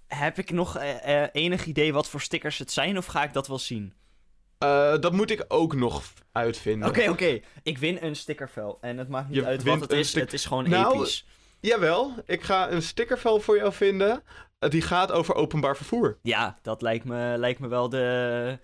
Heb 0.06 0.38
ik 0.38 0.50
nog 0.50 0.76
eh, 0.76 1.22
enig 1.32 1.64
idee 1.64 1.92
wat 1.92 2.08
voor 2.08 2.20
stickers 2.20 2.58
het 2.58 2.72
zijn 2.72 2.98
of 2.98 3.06
ga 3.06 3.22
ik 3.22 3.32
dat 3.32 3.48
wel 3.48 3.58
zien? 3.58 3.94
Eh, 4.60 4.98
dat 4.98 5.12
moet 5.12 5.30
ik 5.30 5.44
ook 5.48 5.74
nog 5.74 6.02
uitvinden. 6.32 6.88
Oké, 6.88 7.08
oké. 7.10 7.40
Ik 7.62 7.78
win 7.78 7.98
een 8.04 8.16
stickervel. 8.16 8.78
En 8.80 8.98
het 8.98 9.08
maakt 9.08 9.28
niet 9.28 9.36
Je 9.36 9.44
uit 9.44 9.62
wat 9.62 9.80
het 9.80 9.92
is. 9.92 10.14
Het 10.14 10.32
is 10.32 10.44
gewoon 10.44 10.68
Nou, 10.68 10.94
episch. 10.96 11.26
Jawel, 11.60 12.14
ik 12.26 12.42
ga 12.42 12.70
een 12.70 12.82
stickervel 12.82 13.40
voor 13.40 13.56
jou 13.56 13.72
vinden. 13.72 14.22
Eh, 14.58 14.70
die 14.70 14.82
gaat 14.82 15.12
over 15.12 15.34
openbaar 15.34 15.76
vervoer. 15.76 16.18
Ja, 16.22 16.58
dat 16.62 16.82
lijkt 16.82 17.04
me, 17.04 17.34
lijkt 17.38 17.60
me 17.60 17.68
wel 17.68 17.88
de, 17.88 18.58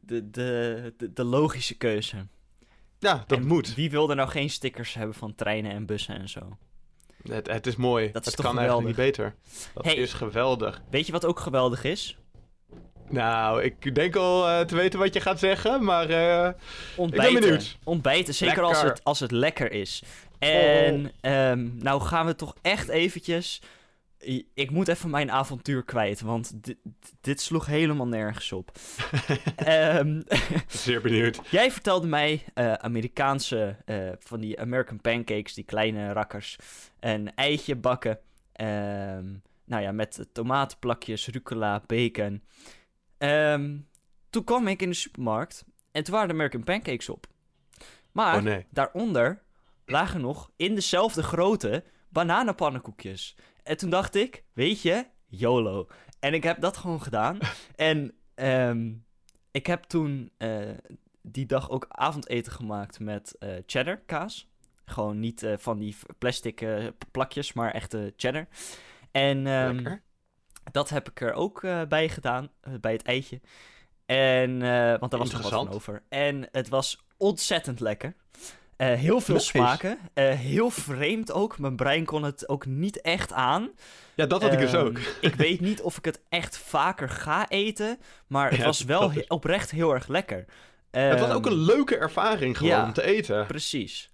de, 0.00 0.30
de, 0.30 0.92
de, 0.96 1.12
de 1.12 1.24
logische 1.24 1.76
keuze. 1.76 2.26
Ja, 2.98 3.24
dat 3.26 3.38
En 3.38 3.46
moet. 3.46 3.74
Wie 3.74 3.90
wil 3.90 4.10
er 4.10 4.16
nou 4.16 4.28
geen 4.28 4.50
stickers 4.50 4.94
hebben 4.94 5.14
van 5.14 5.34
treinen 5.34 5.70
en 5.72 5.86
bussen 5.86 6.18
en 6.18 6.28
zo? 6.28 6.56
Het, 7.28 7.46
het 7.46 7.66
is 7.66 7.76
mooi. 7.76 8.10
Dat 8.12 8.20
is 8.20 8.26
het 8.26 8.36
toch 8.36 8.44
kan 8.46 8.56
eigenlijk 8.58 8.86
niet 8.86 8.96
beter. 8.96 9.34
Dat 9.74 9.84
Hey. 9.84 9.94
is 9.94 10.12
geweldig. 10.12 10.82
Weet 10.90 11.06
je 11.06 11.12
wat 11.12 11.24
ook 11.26 11.40
geweldig 11.40 11.84
is? 11.84 12.18
Nou, 13.10 13.62
ik 13.62 13.94
denk 13.94 14.16
al 14.16 14.48
eh, 14.48 14.60
te 14.60 14.76
weten 14.76 14.98
wat 14.98 15.14
je 15.14 15.20
gaat 15.20 15.38
zeggen, 15.38 15.84
maar 15.84 16.10
eh, 16.10 16.52
Ontbijten. 16.96 17.28
ik 17.28 17.32
ben 17.32 17.42
benieuwd. 17.42 17.78
Ontbijten, 17.84 18.34
zeker 18.34 18.62
als 18.62 18.82
het, 18.82 19.04
als 19.04 19.20
het 19.20 19.30
lekker 19.30 19.72
is. 19.72 20.02
En 20.38 21.12
ehm, 21.20 21.68
nou 21.78 22.00
gaan 22.00 22.26
we 22.26 22.34
toch 22.34 22.54
echt 22.62 22.88
eventjes... 22.88 23.62
Ik 24.54 24.70
moet 24.70 24.88
even 24.88 25.10
mijn 25.10 25.30
avontuur 25.30 25.84
kwijt, 25.84 26.20
want 26.20 26.64
dit, 26.64 26.76
dit 27.20 27.40
sloeg 27.40 27.66
helemaal 27.66 28.06
nergens 28.06 28.52
op. 28.52 28.70
Ehm, 29.56 30.20
zeer 30.66 31.00
benieuwd. 31.00 31.40
jij 31.50 31.70
vertelde 31.70 32.06
mij 32.06 32.44
eh, 32.54 32.72
Amerikaanse, 32.72 33.76
van 34.18 34.40
die 34.40 34.60
American 34.60 35.00
pancakes, 35.00 35.54
die 35.54 35.64
kleine 35.64 36.12
rakkers. 36.12 36.56
Een 37.00 37.34
eitje 37.34 37.76
bakken. 37.76 38.18
ehm, 38.52 39.24
nou 39.64 39.82
ja, 39.82 39.92
met 39.92 40.26
tomatenplakjes, 40.32 41.26
rucola, 41.26 41.82
bacon. 41.86 42.42
Ehm, 43.18 43.78
toen 44.30 44.44
kwam 44.44 44.68
ik 44.68 44.82
in 44.82 44.88
de 44.88 44.94
supermarkt 44.94 45.64
en 45.92 46.04
toen 46.04 46.14
waren 46.14 46.28
de 46.28 46.34
American 46.34 46.64
pancakes 46.64 47.08
op. 47.08 47.26
Maar 48.12 48.36
Oh 48.36 48.42
nee. 48.42 48.66
daaronder 48.70 49.42
lagen 49.86 50.20
nog 50.20 50.50
in 50.56 50.74
dezelfde 50.74 51.22
grootte 51.22 51.84
bananenpannenkoekjes. 52.08 53.36
En 53.62 53.76
toen 53.76 53.90
dacht 53.90 54.14
ik, 54.14 54.44
weet 54.52 54.82
je, 54.82 55.06
YOLO. 55.26 55.86
En 56.20 56.34
ik 56.34 56.42
heb 56.42 56.60
dat 56.60 56.76
gewoon 56.76 57.02
gedaan. 57.02 57.38
en 57.76 58.14
ehm, 58.34 58.92
ik 59.50 59.66
heb 59.66 59.82
toen 59.82 60.30
eh, 60.36 60.70
die 61.22 61.46
dag 61.46 61.70
ook 61.70 61.86
avondeten 61.88 62.52
gemaakt 62.52 63.00
met 63.00 63.36
eh, 63.38 63.50
cheddar 63.66 63.96
kaas. 64.06 64.48
Gewoon 64.84 65.20
niet 65.20 65.42
eh, 65.42 65.52
van 65.56 65.78
die 65.78 65.96
plastic 66.18 66.66
plakjes, 67.10 67.52
maar 67.52 67.72
echte 67.72 68.12
cheddar. 68.16 68.46
En 69.10 69.46
ehm. 69.46 69.96
Dat 70.72 70.88
heb 70.88 71.08
ik 71.10 71.20
er 71.20 71.32
ook 71.32 71.62
eh, 71.62 71.80
bij 71.88 72.08
gedaan, 72.08 72.48
eh, 72.60 72.72
bij 72.80 72.92
het 72.92 73.02
eitje. 73.02 73.40
En, 74.06 74.62
eh, 74.62 74.98
want 74.98 75.10
daar 75.10 75.20
was 75.20 75.30
nog 75.32 75.42
wat 75.42 75.50
van 75.50 75.70
over. 75.70 76.02
En 76.08 76.48
het 76.52 76.68
was 76.68 77.04
ontzettend 77.16 77.80
lekker. 77.80 78.14
Heel 78.76 79.20
veel 79.20 79.34
Nice. 79.34 79.46
smaken. 79.46 79.98
Heel 80.14 80.70
vreemd 80.70 81.32
ook. 81.32 81.58
Mijn 81.58 81.76
brein 81.76 82.04
kon 82.04 82.22
het 82.22 82.48
ook 82.48 82.66
niet 82.66 83.00
echt 83.00 83.32
aan. 83.32 83.70
Ja, 84.14 84.26
dat 84.26 84.42
had 84.42 84.52
ik 84.52 84.58
dus 84.58 84.72
Ehm, 84.72 84.84
ook. 84.86 84.98
ik 85.20 85.34
weet 85.34 85.60
niet 85.60 85.82
of 85.82 85.96
ik 85.98 86.04
het 86.04 86.20
echt 86.28 86.58
vaker 86.58 87.08
ga 87.08 87.48
eten. 87.48 87.98
Maar 88.26 88.50
het 88.50 88.58
Ja, 88.58 88.64
was 88.64 88.84
wel 88.84 89.12
he- 89.12 89.24
oprecht 89.28 89.70
heel 89.70 89.92
erg 89.94 90.06
lekker. 90.08 90.44
het 90.90 91.18
was 91.20 91.28
Ehm, 91.28 91.36
ook 91.36 91.46
een 91.46 91.56
leuke 91.64 91.96
ervaring 91.96 92.56
gewoon 92.58 92.72
ja. 92.72 92.84
om 92.84 92.92
te 92.92 93.02
eten. 93.02 93.46
Precies. 93.46 94.10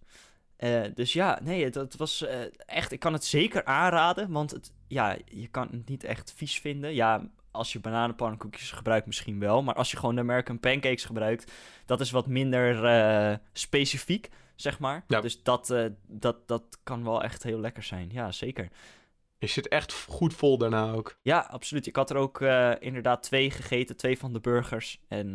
Dus 0.95 1.13
ja, 1.13 1.39
nee, 1.43 1.71
dat 1.71 1.95
was 1.97 2.25
echt. 2.67 2.93
Ik 2.93 3.01
kan 3.01 3.13
het 3.13 3.25
zeker 3.25 3.65
aanraden, 3.65 4.31
want 4.31 4.51
het, 4.51 4.73
ja, 4.89 5.17
je 5.25 5.47
kan 5.49 5.69
het 5.71 5.89
niet 5.89 6.05
echt 6.05 6.33
vies 6.37 6.61
vinden. 6.61 6.95
Ja, 6.95 7.29
als 7.55 7.73
je 7.73 7.81
bananenpannenkoekjes 7.81 8.71
gebruikt, 8.71 9.07
misschien 9.07 9.39
wel. 9.39 9.63
Maar 9.63 9.75
als 9.75 9.91
je 9.91 9.97
gewoon 9.97 10.15
de 10.15 10.21
American 10.21 10.61
pancakes 10.61 11.05
gebruikt, 11.05 11.53
dat 11.87 12.01
is 12.01 12.11
wat 12.11 12.27
minder 12.27 12.85
eh, 12.85 13.37
specifiek, 13.53 14.29
zeg 14.57 14.79
maar. 14.79 15.05
Ja. 15.07 15.21
Dus 15.21 15.43
dat, 15.43 15.71
eh, 15.71 15.87
dat, 16.07 16.49
dat 16.49 16.79
kan 16.83 17.05
wel 17.05 17.23
echt 17.23 17.43
heel 17.43 17.61
lekker 17.61 17.83
zijn. 17.83 18.11
Ja, 18.13 18.33
zeker. 18.33 18.69
Je 19.39 19.47
zit 19.47 19.69
echt 19.69 19.93
goed 20.09 20.35
vol 20.35 20.59
daarna 20.59 20.93
ook. 20.93 21.19
Ja, 21.23 21.39
absoluut. 21.51 21.87
Ik 21.87 21.97
had 21.97 22.11
er 22.11 22.17
ook 22.17 22.41
eh, 22.41 22.73
inderdaad 22.79 23.23
twee 23.23 23.51
gegeten, 23.51 23.97
twee 23.97 24.19
van 24.19 24.33
de 24.33 24.41
burgers. 24.41 25.01
En 25.09 25.29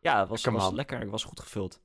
ja, 0.00 0.20
het 0.20 0.28
was, 0.28 0.44
was 0.44 0.72
lekker. 0.72 1.02
Ik 1.02 1.10
was 1.10 1.24
goed 1.24 1.40
gevuld. 1.40 1.80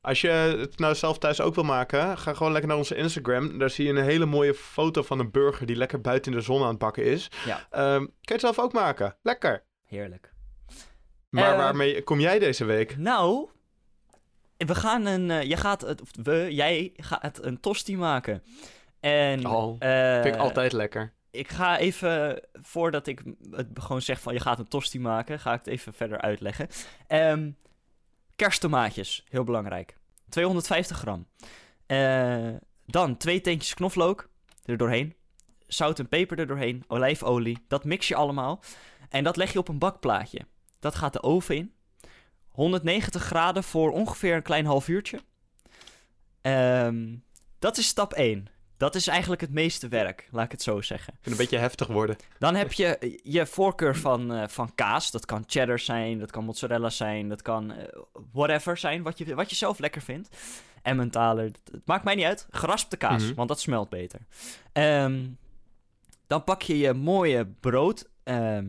Als 0.00 0.20
je 0.20 0.28
het 0.28 0.78
nou 0.78 0.94
zelf 0.94 1.18
thuis 1.18 1.40
ook 1.40 1.54
wil 1.54 1.64
maken, 1.64 2.18
ga 2.18 2.34
gewoon 2.34 2.52
lekker 2.52 2.68
naar 2.68 2.78
onze 2.78 2.94
Instagram. 2.94 3.58
Daar 3.58 3.70
zie 3.70 3.84
je 3.86 3.90
een 3.90 4.04
hele 4.04 4.26
mooie 4.26 4.54
foto 4.54 5.02
van 5.02 5.18
een 5.18 5.30
burger 5.30 5.66
die 5.66 5.76
lekker 5.76 6.00
buiten 6.00 6.32
in 6.32 6.38
de 6.38 6.44
zon 6.44 6.62
aan 6.62 6.68
het 6.68 6.78
bakken 6.78 7.04
is. 7.04 7.30
Ja. 7.46 7.66
Ehm, 7.70 7.98
kan 7.98 8.08
je 8.20 8.32
het 8.32 8.40
zelf 8.40 8.58
ook 8.58 8.72
maken? 8.72 9.16
Lekker. 9.22 9.64
Heerlijk. 9.84 10.32
Maar 11.30 11.52
Eh, 11.52 11.56
waarmee 11.58 12.02
kom 12.02 12.20
jij 12.20 12.38
deze 12.38 12.64
week? 12.64 12.96
Nou, 12.96 13.48
we 14.56 14.74
gaan 14.74 15.06
een. 15.06 15.30
eh, 15.30 15.42
jij 15.42 15.56
gaat 15.56 15.80
het. 15.80 16.00
Of 16.02 16.08
we, 16.22 16.46
jij 16.50 16.92
gaat 16.96 17.44
een 17.44 17.60
tosti 17.60 17.96
maken. 17.96 18.42
En. 19.00 19.46
Oh, 19.46 19.76
eh, 19.78 20.22
Vind 20.22 20.34
ik 20.34 20.40
altijd 20.40 20.72
lekker. 20.72 21.12
Ik 21.30 21.48
ga 21.48 21.78
even, 21.78 22.40
voordat 22.52 23.06
ik 23.06 23.22
het 23.50 23.66
gewoon 23.74 24.02
zeg 24.02 24.20
van 24.20 24.32
je 24.34 24.40
gaat 24.40 24.58
een 24.58 24.68
tosti 24.68 25.00
maken, 25.00 25.40
ga 25.40 25.52
ik 25.52 25.58
het 25.58 25.66
even 25.66 25.92
verder 25.92 26.20
uitleggen. 26.20 26.68
Ehm 27.06 27.50
kersttomaatjes, 28.38 29.24
heel 29.28 29.44
belangrijk. 29.44 29.96
250 30.28 30.98
gram. 30.98 31.26
Eh, 31.86 32.54
dan 32.86 33.16
twee 33.16 33.40
teentjes 33.40 33.74
knoflook 33.74 34.28
er 34.64 34.76
doorheen. 34.76 35.14
Zout 35.66 35.98
en 35.98 36.08
peper 36.08 36.38
er 36.38 36.46
doorheen. 36.46 36.84
Olijfolie. 36.88 37.64
Dat 37.68 37.84
mix 37.84 38.08
je 38.08 38.14
allemaal. 38.14 38.60
En 39.08 39.24
dat 39.24 39.36
leg 39.36 39.52
je 39.52 39.58
op 39.58 39.68
een 39.68 39.78
bakplaatje. 39.78 40.40
Dat 40.78 40.94
gaat 40.94 41.12
de 41.12 41.22
oven 41.22 41.56
in. 41.56 41.72
190 42.48 43.22
graden 43.22 43.64
voor 43.64 43.90
ongeveer 43.90 44.34
een 44.34 44.42
klein 44.42 44.66
half 44.66 44.88
uurtje. 44.88 45.20
Ehm, 46.40 47.16
dat 47.58 47.76
is 47.76 47.86
stap 47.86 48.12
1. 48.12 48.46
Dat 48.78 48.94
is 48.94 49.06
eigenlijk 49.06 49.40
het 49.40 49.52
meeste 49.52 49.88
werk, 49.88 50.28
laat 50.30 50.44
ik 50.44 50.50
het 50.50 50.62
zo 50.62 50.80
zeggen. 50.80 51.14
Kan 51.22 51.32
een 51.32 51.38
beetje 51.38 51.58
heftig 51.58 51.86
worden. 51.86 52.16
Dan 52.38 52.54
heb 52.54 52.72
je 52.72 53.18
je 53.22 53.46
voorkeur 53.46 53.96
van, 53.96 54.32
eh, 54.32 54.48
van 54.48 54.74
kaas. 54.74 55.10
Dat 55.10 55.24
kan 55.26 55.44
cheddar 55.46 55.78
zijn, 55.78 56.18
dat 56.18 56.30
kan 56.30 56.44
mozzarella 56.44 56.90
zijn, 56.90 57.28
dat 57.28 57.42
kan 57.42 57.72
eh, 57.72 57.98
whatever 58.32 58.76
zijn, 58.76 59.02
wat 59.02 59.18
je, 59.18 59.34
wat 59.34 59.50
je 59.50 59.56
zelf 59.56 59.78
lekker 59.78 60.02
vindt. 60.02 60.36
Emmentaler, 60.82 61.44
het, 61.44 61.60
maakt 61.84 62.04
mij 62.04 62.14
niet 62.14 62.24
uit. 62.24 62.46
Geraspte 62.50 62.96
kaas, 62.96 63.24
Mhm. 63.24 63.34
want 63.34 63.48
dat 63.48 63.60
smelt 63.60 63.88
beter. 63.88 64.20
Ehm, 64.72 65.26
dan 66.26 66.44
pak 66.44 66.62
je 66.62 66.78
je 66.78 66.92
mooie 66.92 67.46
brood. 67.60 68.08
Ehm, 68.22 68.66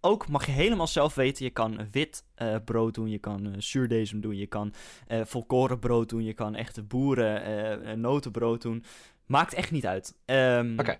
ook 0.00 0.28
mag 0.28 0.46
je 0.46 0.52
helemaal 0.52 0.86
zelf 0.86 1.14
weten. 1.14 1.44
Je 1.44 1.50
kan 1.50 1.88
wit 1.90 2.24
eh, 2.34 2.56
brood 2.64 2.94
doen, 2.94 3.10
je 3.10 3.18
kan 3.18 3.46
eh 3.46 3.52
zuurdesem 3.58 4.20
doen, 4.20 4.36
je 4.36 4.46
kan 4.46 4.74
volkoren 5.08 5.78
brood 5.78 6.08
doen, 6.08 6.24
je 6.24 6.32
kan 6.32 6.54
echte 6.54 6.82
boeren 6.82 8.00
notenbrood 8.00 8.62
doen. 8.62 8.84
Maakt 9.32 9.54
echt 9.54 9.70
niet 9.70 9.86
uit. 9.86 10.14
Ehm, 10.24 10.78
Oké. 10.78 10.98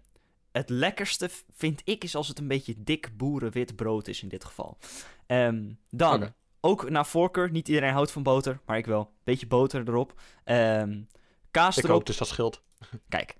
Het 0.52 0.68
lekkerste 0.68 1.30
vind 1.54 1.80
ik 1.84 2.04
is 2.04 2.14
als 2.14 2.28
het 2.28 2.38
een 2.38 2.48
beetje 2.48 2.74
dik 2.82 3.16
boerenwit 3.16 3.76
brood 3.76 4.08
is 4.08 4.22
in 4.22 4.28
dit 4.28 4.44
geval. 4.44 4.78
Ehm, 5.26 5.72
dan, 5.90 6.32
ook 6.60 6.90
naar 6.90 7.06
voorkeur, 7.06 7.50
niet 7.50 7.68
iedereen 7.68 7.92
houdt 7.92 8.10
van 8.10 8.22
boter, 8.22 8.60
maar 8.66 8.76
ik 8.76 8.86
wel. 8.86 9.12
Beetje 9.24 9.46
boter 9.46 9.88
erop. 9.88 10.20
Ehm, 10.44 11.00
kaas 11.50 11.76
Ik 11.76 11.84
erop. 11.84 12.06
dus 12.06 12.16
dat 12.16 12.28
scheelt. 12.28 12.62
Kijk. 13.08 13.36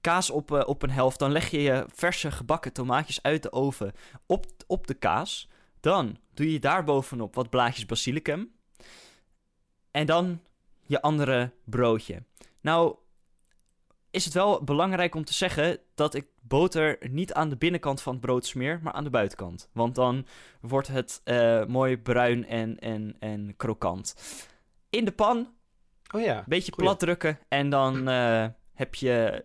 Kaas 0.00 0.30
op, 0.30 0.52
eh, 0.52 0.68
op 0.68 0.82
een 0.82 0.90
helft. 0.90 1.18
Dan 1.18 1.32
leg 1.32 1.50
je 1.50 1.62
je 1.62 1.86
verse 1.92 2.30
gebakken 2.30 2.72
tomaatjes 2.72 3.22
uit 3.22 3.42
de 3.42 3.52
oven 3.52 3.92
op, 4.26 4.46
op 4.66 4.86
de 4.86 4.94
kaas. 4.94 5.48
Dan 5.80 6.18
doe 6.34 6.52
je 6.52 6.58
daar 6.58 6.84
bovenop 6.84 7.34
wat 7.34 7.50
blaadjes 7.50 7.86
basilicum. 7.86 8.54
En 9.90 10.06
dan 10.06 10.40
je 10.86 11.02
andere 11.02 11.52
broodje. 11.64 12.22
Nou, 12.60 12.96
is 14.14 14.24
het 14.24 14.34
wel 14.34 14.64
belangrijk 14.64 15.14
om 15.14 15.24
te 15.24 15.34
zeggen 15.34 15.78
dat 15.94 16.14
ik 16.14 16.26
boter 16.40 16.98
niet 17.10 17.32
aan 17.32 17.48
de 17.48 17.56
binnenkant 17.56 18.02
van 18.02 18.12
het 18.12 18.22
brood 18.22 18.46
smeer, 18.46 18.80
maar 18.82 18.92
aan 18.92 19.04
de 19.04 19.10
buitenkant. 19.10 19.68
Want 19.72 19.94
dan 19.94 20.26
wordt 20.60 20.88
het 20.88 21.20
eh, 21.24 21.64
mooi 21.64 21.98
bruin 21.98 22.46
en, 22.46 22.78
en, 22.78 23.16
en 23.18 23.54
krokant. 23.56 24.14
In 24.90 25.04
de 25.04 25.12
pan 25.12 25.48
Oh 26.14 26.20
ja. 26.20 26.44
beetje 26.46 26.72
Goeie. 26.72 26.88
plat 26.88 27.00
drukken 27.00 27.38
en 27.48 27.70
dan 27.70 28.08
eh, 28.08 28.46
heb 28.74 28.94
je, 28.94 29.44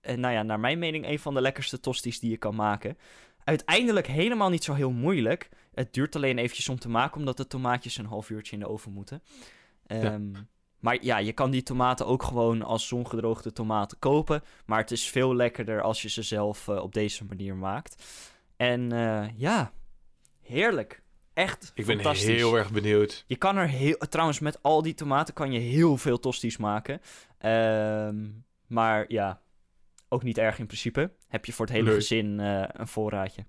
eh, 0.00 0.16
nou 0.16 0.34
ja, 0.34 0.42
naar 0.42 0.60
mijn 0.60 0.78
mening, 0.78 1.06
een 1.06 1.18
van 1.18 1.34
de 1.34 1.40
lekkerste 1.40 1.80
tosties 1.80 2.20
die 2.20 2.30
je 2.30 2.36
kan 2.36 2.54
maken. 2.54 2.98
Uiteindelijk 3.44 4.06
helemaal 4.06 4.50
niet 4.50 4.64
zo 4.64 4.74
heel 4.74 4.90
moeilijk. 4.90 5.48
Het 5.74 5.92
duurt 5.94 6.16
alleen 6.16 6.38
eventjes 6.38 6.68
om 6.68 6.78
te 6.78 6.88
maken, 6.88 7.18
omdat 7.18 7.36
de 7.36 7.46
tomaatjes 7.46 7.96
een 7.96 8.06
half 8.06 8.30
uurtje 8.30 8.52
in 8.52 8.58
de 8.62 8.68
oven 8.68 8.92
moeten. 8.92 9.22
Ehm, 9.86 10.32
Maar 10.80 10.98
ja, 11.00 11.18
je 11.18 11.32
kan 11.32 11.50
die 11.50 11.62
tomaten 11.62 12.06
ook 12.06 12.22
gewoon 12.22 12.62
als 12.62 12.88
zongedroogde 12.88 13.52
tomaten 13.52 13.98
kopen. 13.98 14.42
Maar 14.66 14.78
het 14.78 14.90
is 14.90 15.08
veel 15.08 15.34
lekkerder 15.34 15.82
als 15.82 16.02
je 16.02 16.08
ze 16.08 16.22
zelf 16.22 16.68
eh, 16.68 16.76
op 16.76 16.92
deze 16.92 17.24
manier 17.24 17.56
maakt. 17.56 18.04
En 18.56 18.92
eh, 18.92 19.26
ja, 19.36 19.72
heerlijk. 20.42 21.02
Echt 21.34 21.72
Ik 21.74 21.86
ben 21.86 22.16
heel 22.16 22.56
erg 22.56 22.70
benieuwd. 22.70 23.24
Je 23.26 23.36
kan 23.36 23.56
er 23.56 23.68
heel... 23.68 23.96
Trouwens, 23.98 24.38
met 24.38 24.62
al 24.62 24.82
die 24.82 24.94
tomaten 24.94 25.34
kan 25.34 25.52
je 25.52 25.58
heel 25.58 25.96
veel 25.96 26.18
tosties 26.18 26.56
maken. 26.56 27.00
Ehm, 27.38 28.28
maar 28.66 29.04
ja, 29.08 29.40
ook 30.08 30.22
niet 30.22 30.38
erg 30.38 30.58
in 30.58 30.66
principe. 30.66 31.10
Heb 31.28 31.44
je 31.44 31.52
voor 31.52 31.66
het 31.66 31.74
hele 31.74 31.86
Leuk. 31.88 31.94
gezin 31.94 32.40
eh, 32.40 32.64
een 32.72 32.88
voorraadje. 32.88 33.46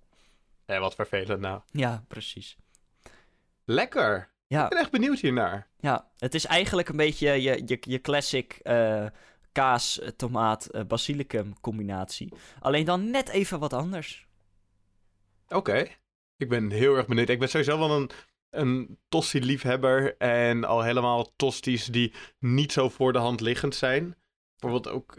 Hé, 0.66 0.80
wat 0.80 0.96
vervelend 0.96 1.40
nou. 1.40 1.62
Ja, 1.72 2.04
precies. 2.08 2.58
Lekker. 3.66 4.31
Ja, 4.52 4.64
Ik 4.64 4.70
ben 4.70 4.80
echt 4.80 4.92
benieuwd 4.92 5.20
hiernaar. 5.20 5.68
ja, 5.80 6.08
het 6.18 6.34
is 6.34 6.46
eigenlijk 6.46 6.90
een 6.90 6.98
beetje 6.98 7.28
je, 7.28 7.62
je, 7.66 7.78
je 7.80 8.02
classic 8.02 8.60
eh, 8.64 9.06
kaas, 9.52 10.00
eh, 10.00 10.08
tomaat, 10.08 10.66
eh, 10.66 10.84
basilicum 10.84 11.60
combinatie. 11.60 12.34
Alleen 12.60 12.86
dan 12.86 13.10
net 13.10 13.30
even 13.30 13.60
wat 13.60 13.74
anders. 13.74 14.28
Oké. 15.48 15.88
Ik 16.38 16.50
ben 16.50 16.72
heel 16.72 16.96
erg 16.96 17.08
benieuwd. 17.08 17.30
Ik 17.30 17.40
ben 17.40 17.50
sowieso 17.50 17.80
wel 17.80 17.92
een, 17.92 18.10
een 18.50 18.98
tosti-liefhebber. 19.10 20.18
En 20.18 20.64
al 20.64 20.82
helemaal 20.82 21.36
tosties 21.36 21.86
die 21.86 22.14
niet 22.40 22.72
zo 22.72 22.90
voor 22.90 23.14
de 23.14 23.20
hand 23.20 23.42
liggend 23.42 23.76
zijn. 23.76 24.16
Bijvoorbeeld 24.60 24.96
ook 24.96 25.18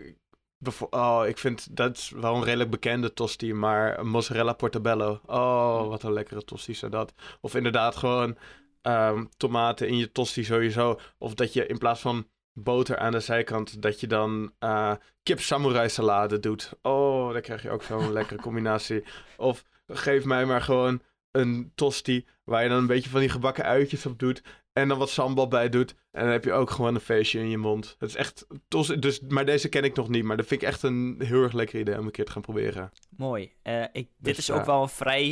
oh, 0.90 1.22
ik 1.26 1.38
vind 1.38 1.76
dat 1.76 1.96
is 1.96 2.10
wel 2.10 2.34
een 2.34 2.44
redelijk 2.44 2.70
bekende 2.70 3.12
tosti, 3.12 3.54
maar 3.54 4.06
mozzarella 4.06 4.52
portobello. 4.52 5.20
Oh, 5.26 5.88
wat 5.88 6.02
een 6.02 6.12
lekkere 6.12 6.44
tosti 6.44 6.72
is 6.72 6.80
dat. 6.80 7.14
Of 7.40 7.54
inderdaad 7.54 7.96
gewoon 7.96 8.36
ehm, 8.82 9.24
tomaten 9.36 9.88
in 9.88 9.96
je 9.96 10.12
tosti 10.12 10.44
sowieso. 10.44 11.00
Of 11.18 11.34
dat 11.34 11.52
je 11.52 11.66
in 11.66 11.78
plaats 11.78 12.00
van 12.00 12.26
boter 12.52 12.98
aan 12.98 13.12
de 13.12 13.20
zijkant, 13.20 13.82
dat 13.82 14.00
je 14.00 14.06
dan 14.06 14.52
eh, 14.58 14.92
kip 15.22 15.40
samurai 15.40 15.88
salade 15.88 16.40
doet. 16.40 16.72
Oh, 16.82 17.32
dan 17.32 17.40
krijg 17.40 17.62
je 17.62 17.70
ook 17.70 17.82
zo'n 17.82 18.12
lekkere 18.18 18.40
combinatie. 18.40 19.04
Of 19.36 19.64
geef 19.86 20.24
mij 20.24 20.44
maar 20.44 20.60
gewoon 20.62 21.02
een 21.30 21.72
tosti 21.74 22.26
waar 22.44 22.62
je 22.62 22.68
dan 22.68 22.78
een 22.78 22.86
beetje 22.86 23.10
van 23.10 23.20
die 23.20 23.28
gebakken 23.28 23.64
uitjes 23.64 24.06
op 24.06 24.18
doet. 24.18 24.42
En 24.72 24.88
dan 24.88 24.98
wat 24.98 25.10
sambal 25.10 25.48
bij 25.48 25.68
doet. 25.68 25.94
En 26.10 26.22
dan 26.22 26.32
heb 26.32 26.44
je 26.44 26.52
ook 26.52 26.70
gewoon 26.70 26.94
een 26.94 27.00
feestje 27.00 27.38
in 27.38 27.48
je 27.48 27.58
mond. 27.58 27.96
Het 27.98 28.08
is 28.08 28.16
echt 28.16 28.46
tos. 28.68 28.86
Dus, 28.86 29.20
maar 29.20 29.44
deze 29.44 29.68
ken 29.68 29.84
ik 29.84 29.96
nog 29.96 30.08
niet. 30.08 30.24
Maar 30.24 30.36
dat 30.36 30.46
vind 30.46 30.62
ik 30.62 30.68
echt 30.68 30.82
een 30.82 31.16
heel 31.18 31.42
erg 31.42 31.52
lekker 31.52 31.80
idee 31.80 31.98
om 31.98 32.04
een 32.04 32.10
keer 32.10 32.24
te 32.24 32.32
gaan 32.32 32.42
proberen. 32.42 32.92
Mooi. 33.16 33.52
Eh, 33.62 33.82
ik, 33.82 33.92
dit 33.92 34.36
Dus, 34.36 34.38
is 34.38 34.50
ook 34.50 34.60
eh, 34.60 34.66
wel 34.66 34.82
een 34.82 34.88
vrij, 34.88 35.28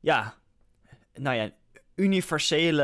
ja, 0.00 0.34
nou 1.14 1.36
ja, 1.36 1.50
universele 1.94 2.82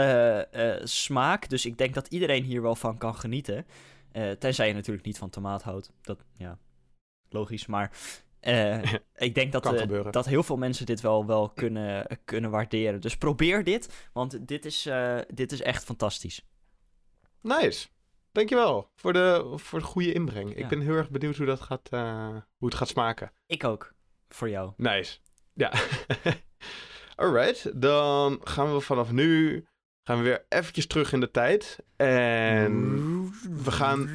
eh, 0.51 0.85
smaak. 0.85 1.49
Dus 1.49 1.67
ik 1.67 1.79
denk 1.79 1.95
dat 1.95 2.07
iedereen 2.09 2.43
hier 2.43 2.63
wel 2.63 2.75
van 2.75 2.99
kan 2.99 3.15
genieten. 3.15 3.67
Eh, 4.13 4.31
tenzij 4.31 4.69
je 4.69 4.75
natuurlijk 4.75 5.07
niet 5.07 5.19
van 5.19 5.31
tomaat 5.31 5.63
houdt. 5.63 5.93
Dat, 6.01 6.25
ja, 6.37 6.59
logisch. 7.29 7.67
Maar 7.67 7.93
eh, 8.41 8.93
ik 9.15 9.35
denk 9.35 9.53
dat, 9.53 9.87
dat 10.11 10.27
heel 10.27 10.43
veel 10.43 10.57
mensen 10.57 10.87
dit 10.87 11.01
wel, 11.01 11.27
wel 11.27 11.49
kunnen, 11.49 12.07
kunnen 12.25 12.51
waarderen. 12.51 13.01
Dus 13.01 13.17
probeer 13.17 13.65
dit, 13.65 14.09
want 14.13 14.49
dit 14.49 14.65
is, 14.65 14.89
dit 15.35 15.53
is 15.53 15.63
echt 15.63 15.85
fantastisch. 15.85 16.45
Nice. 17.41 17.89
Dankjewel 18.33 18.91
voor 18.97 19.13
de, 19.13 19.53
voor 19.57 19.79
de 19.79 19.85
goede 19.85 20.13
inbreng. 20.13 20.55
Ja. 20.55 20.57
Ik 20.57 20.69
ben 20.69 20.81
heel 20.81 20.95
erg 20.95 21.11
benieuwd 21.11 21.37
hoe, 21.37 21.47
dat 21.47 21.61
gaat, 21.61 21.89
hoe 22.57 22.69
het 22.69 22.75
gaat 22.75 22.89
smaken. 22.89 23.33
Ik 23.47 23.65
ook, 23.65 23.95
voor 24.29 24.49
jou. 24.49 24.73
Nice. 24.77 25.19
Ja. 25.55 25.73
Alright. 27.21 27.81
Dan 27.81 28.41
gaan 28.45 28.75
we 28.75 28.81
vanaf 28.81 29.13
nu 29.13 29.65
gaan 30.05 30.19
we 30.19 30.25
weer 30.25 30.45
eventjes 30.49 30.87
terug 30.87 31.13
in 31.13 31.21
de 31.21 31.31
tijd. 31.31 31.79
En 31.97 32.73
we 33.65 33.71
gaan... 33.71 34.11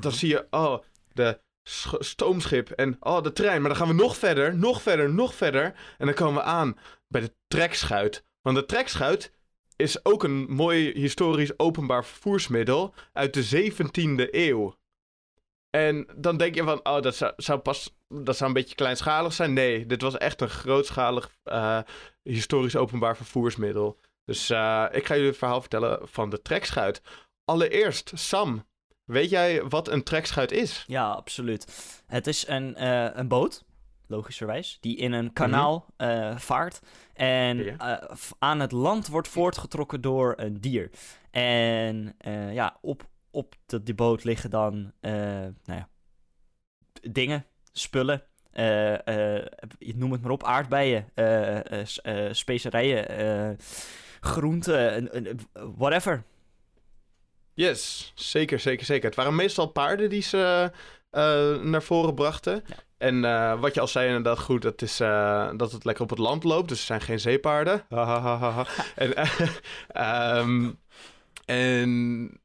dan 0.00 0.12
zie 0.12 0.28
je, 0.28 0.46
oh, 0.50 0.78
de 1.12 1.40
sch- 1.62 1.94
stoomschip 1.98 2.70
en 2.70 2.96
oh, 3.00 3.22
de 3.22 3.32
trein. 3.32 3.60
Maar 3.60 3.70
dan 3.70 3.78
gaan 3.78 3.96
we 3.96 4.02
nog 4.02 4.16
verder, 4.16 4.56
nog 4.56 4.82
verder, 4.82 5.10
nog 5.10 5.34
verder. 5.34 5.64
En 5.98 6.06
dan 6.06 6.14
komen 6.14 6.34
we 6.34 6.42
aan 6.42 6.78
bij 7.08 7.20
de 7.20 7.34
trekschuit. 7.46 8.24
Want 8.40 8.56
de 8.56 8.66
trekschuit 8.66 9.32
is 9.76 10.04
ook 10.04 10.22
een 10.22 10.46
mooi 10.48 10.92
historisch 10.92 11.58
openbaar 11.58 12.04
vervoersmiddel 12.04 12.94
uit 13.12 13.34
de 13.34 13.72
17e 13.72 14.28
eeuw. 14.30 14.74
En 15.72 16.06
dan 16.16 16.36
denk 16.36 16.54
je 16.54 16.62
van, 16.62 16.80
oh, 16.82 17.00
dat 17.00 17.16
zou, 17.16 17.32
zou 17.36 17.58
pas, 17.58 17.94
dat 18.08 18.36
zou 18.36 18.48
een 18.48 18.56
beetje 18.56 18.74
kleinschalig 18.74 19.32
zijn. 19.32 19.52
Nee, 19.52 19.86
dit 19.86 20.02
was 20.02 20.18
echt 20.18 20.40
een 20.40 20.48
grootschalig 20.48 21.30
eh, 21.42 21.78
historisch 22.22 22.76
openbaar 22.76 23.16
vervoersmiddel. 23.16 23.98
Dus 24.24 24.50
eh, 24.50 24.86
ik 24.90 25.06
ga 25.06 25.14
jullie 25.14 25.28
het 25.28 25.38
verhaal 25.38 25.60
vertellen 25.60 25.98
van 26.02 26.30
de 26.30 26.42
trekschuit. 26.42 27.02
Allereerst, 27.44 28.12
Sam, 28.14 28.64
weet 29.04 29.30
jij 29.30 29.62
wat 29.68 29.88
een 29.88 30.02
trekschuit 30.02 30.52
is? 30.52 30.84
Ja, 30.86 31.10
absoluut. 31.10 31.92
Het 32.06 32.26
is 32.26 32.46
een, 32.48 32.76
eh, 32.76 33.08
een 33.12 33.28
boot, 33.28 33.64
logischerwijs, 34.06 34.78
die 34.80 34.96
in 34.96 35.12
een 35.12 35.32
kanaal 35.32 35.86
eh, 35.96 36.36
vaart. 36.36 36.80
En 37.14 37.56
Mhm. 37.56 38.00
Aan 38.38 38.60
het 38.60 38.72
land 38.72 39.08
wordt 39.08 39.28
voortgetrokken 39.28 40.00
door 40.00 40.34
een 40.36 40.60
dier. 40.60 40.90
En 41.30 42.16
ja, 42.52 42.76
op, 42.80 43.10
op 43.32 43.54
de, 43.66 43.82
die 43.82 43.94
boot 43.94 44.24
liggen 44.24 44.50
dan 44.50 44.92
eh, 45.00 45.12
nou 45.12 45.52
ja, 45.64 45.88
dingen, 47.10 47.46
spullen. 47.72 48.22
eh, 48.52 49.38
eh, 49.38 49.46
noem 49.78 50.12
het 50.12 50.22
maar 50.22 50.30
op, 50.30 50.44
aardbeien, 50.44 51.08
specerijen, 52.32 53.56
groenten, 54.20 55.10
whatever. 55.76 56.22
Yes, 57.54 58.12
zeker, 58.14 58.60
zeker, 58.60 58.86
zeker. 58.86 59.04
Het 59.06 59.14
waren 59.14 59.34
meestal 59.34 59.66
paarden 59.66 60.10
die 60.10 60.22
ze 60.22 60.70
naar 61.62 61.82
voren 61.82 62.14
brachten. 62.14 62.62
Ja. 62.66 62.76
En 62.98 63.20
wat 63.60 63.74
je 63.74 63.80
al 63.80 63.86
zei 63.88 64.06
inderdaad 64.06 64.38
goed, 64.38 64.62
dat 64.62 64.82
is 64.82 64.96
dat 65.56 65.72
het 65.72 65.84
lekker 65.84 66.02
op 66.04 66.10
het 66.10 66.18
land 66.18 66.44
loopt. 66.44 66.68
Dus 66.68 66.78
het 66.78 66.86
zijn 66.86 67.00
geen 67.00 67.20
zeepaarden. 67.20 67.84
En, 68.94 69.14
eh, 69.14 69.40
ehm, 69.88 70.70
en 71.44 72.41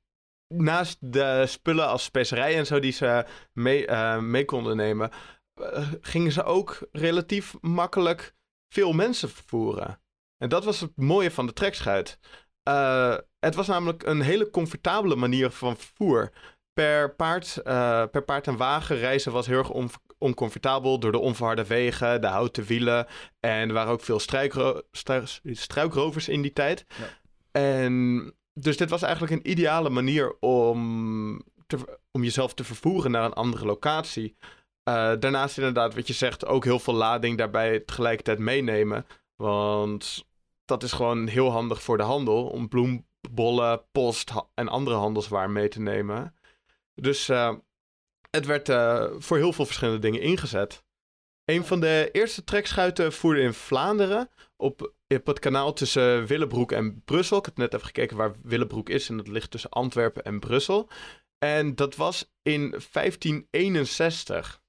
naast 0.48 0.98
de 1.00 1.44
spullen 1.48 1.88
als 1.88 2.04
specerijen 2.04 2.58
en 2.58 2.66
zo 2.66 2.80
die 2.80 2.92
ze 2.92 3.26
mee, 3.54 3.86
eh, 3.86 4.20
mee 4.20 4.46
konden 4.46 4.76
nemen... 4.76 5.12
eh, 5.54 5.92
gingen 6.02 6.32
ze 6.32 6.44
ook 6.44 6.88
relatief 6.92 7.56
makkelijk 7.62 8.36
veel 8.74 8.94
mensen 8.94 9.30
vervoeren. 9.30 10.02
En 10.38 10.50
dat 10.50 10.66
was 10.66 10.80
het 10.80 10.92
mooie 10.96 11.32
van 11.32 11.46
de 11.46 11.54
trekschuit. 11.54 12.20
Eh, 12.64 13.18
het 13.40 13.56
was 13.56 13.68
namelijk 13.68 14.04
een 14.04 14.22
hele 14.22 14.50
comfortabele 14.50 15.16
manier 15.16 15.50
van 15.50 15.78
vervoer. 15.78 16.32
Per 16.74 17.16
paard, 17.16 17.60
per 18.12 18.24
paard 18.24 18.48
en 18.48 18.58
wagen 18.58 18.98
reizen 18.98 19.32
was 19.32 19.48
heel 19.48 19.58
erg 19.58 19.70
on- 19.70 19.90
oncomfortabel 20.18 21.00
door 21.00 21.12
de 21.12 21.20
onverharde 21.20 21.66
wegen, 21.66 22.22
de 22.22 22.28
houten 22.28 22.64
wielen. 22.64 23.06
En 23.40 23.68
er 23.68 23.74
waren 23.74 23.92
ook 23.92 24.02
veel 24.02 24.20
struikro- 24.20 24.82
stru- 24.92 25.26
struikrovers 25.44 26.28
in 26.28 26.42
die 26.42 26.54
tijd. 26.54 26.86
Ja. 26.98 27.06
En 27.52 28.36
dus 28.60 28.78
dit 28.78 28.90
was 28.90 29.02
eigenlijk 29.02 29.34
een 29.34 29.52
ideale 29.52 29.90
manier 29.90 30.38
om, 30.40 31.42
om 32.12 32.24
jezelf 32.24 32.54
te 32.54 32.64
vervoeren 32.64 33.12
naar 33.12 33.24
een 33.24 33.34
andere 33.34 33.66
locatie. 33.66 34.36
Eh, 34.84 35.14
daarnaast 35.20 35.58
inderdaad, 35.58 35.96
wat 35.96 36.08
je 36.08 36.14
zegt, 36.14 36.46
ook 36.46 36.64
heel 36.64 36.80
veel 36.80 36.94
lading 36.94 37.38
daarbij 37.38 37.80
tegelijkertijd 37.80 38.40
meenemen. 38.40 39.06
Want 39.36 40.26
dat 40.66 40.84
is 40.84 40.92
gewoon 40.92 41.28
heel 41.28 41.52
handig 41.52 41.82
voor 41.82 41.98
de 41.98 42.04
handel 42.04 42.48
om 42.48 42.68
bloembollen, 42.68 43.86
post 43.92 44.32
en 44.54 44.68
andere 44.68 44.96
handelswaar 44.96 45.50
mee 45.50 45.68
te 45.68 45.82
nemen. 45.82 46.36
Dus 46.94 47.30
eh, 47.30 47.56
het 48.30 48.46
werd 48.46 48.70
eh, 48.70 49.06
voor 49.18 49.38
heel 49.38 49.54
veel 49.54 49.66
verschillende 49.66 50.00
dingen 50.00 50.22
ingezet. 50.22 50.86
Een 51.46 51.66
van 51.66 51.80
de 51.80 52.10
eerste 52.12 52.44
trekschuiten 52.44 53.14
voerde 53.14 53.42
in 53.42 53.54
Vlaanderen 53.54 54.30
op, 54.56 54.94
op 55.08 55.26
het 55.26 55.40
kanaal 55.40 55.74
tussen 55.74 56.26
Willebroek 56.26 56.72
en 56.72 57.02
Brussel. 57.06 57.38
Ik 57.38 57.46
heb 57.46 57.58
net 57.58 57.74
even 57.74 57.86
gekeken 57.86 58.18
waar 58.18 58.36
Willebroek 58.44 58.90
is 58.90 59.10
en 59.10 59.18
dat 59.18 59.28
ligt 59.28 59.52
tussen 59.52 59.70
Antwerpen 59.70 60.24
en 60.24 60.40
Brussel. 60.40 60.90
En 61.38 61.76
dat 61.76 61.96
was 61.96 62.32
in 62.42 62.70
1561. 62.70 64.62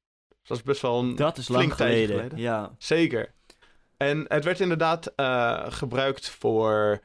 Dat 0.43 0.57
is 0.57 0.63
best 0.63 0.83
wel 0.83 0.99
een 0.99 1.17
Dat 1.17 1.39
is 1.39 1.45
flink 1.45 1.61
lang 1.61 1.75
geleden. 1.75 2.17
geleden. 2.17 2.39
Ja. 2.39 2.75
Zeker. 2.79 3.35
En 3.97 4.25
het 4.29 4.45
werd 4.45 4.61
inderdaad 4.61 5.13
eh, 5.17 5.65
gebruikt 5.69 6.29
voor, 6.31 7.01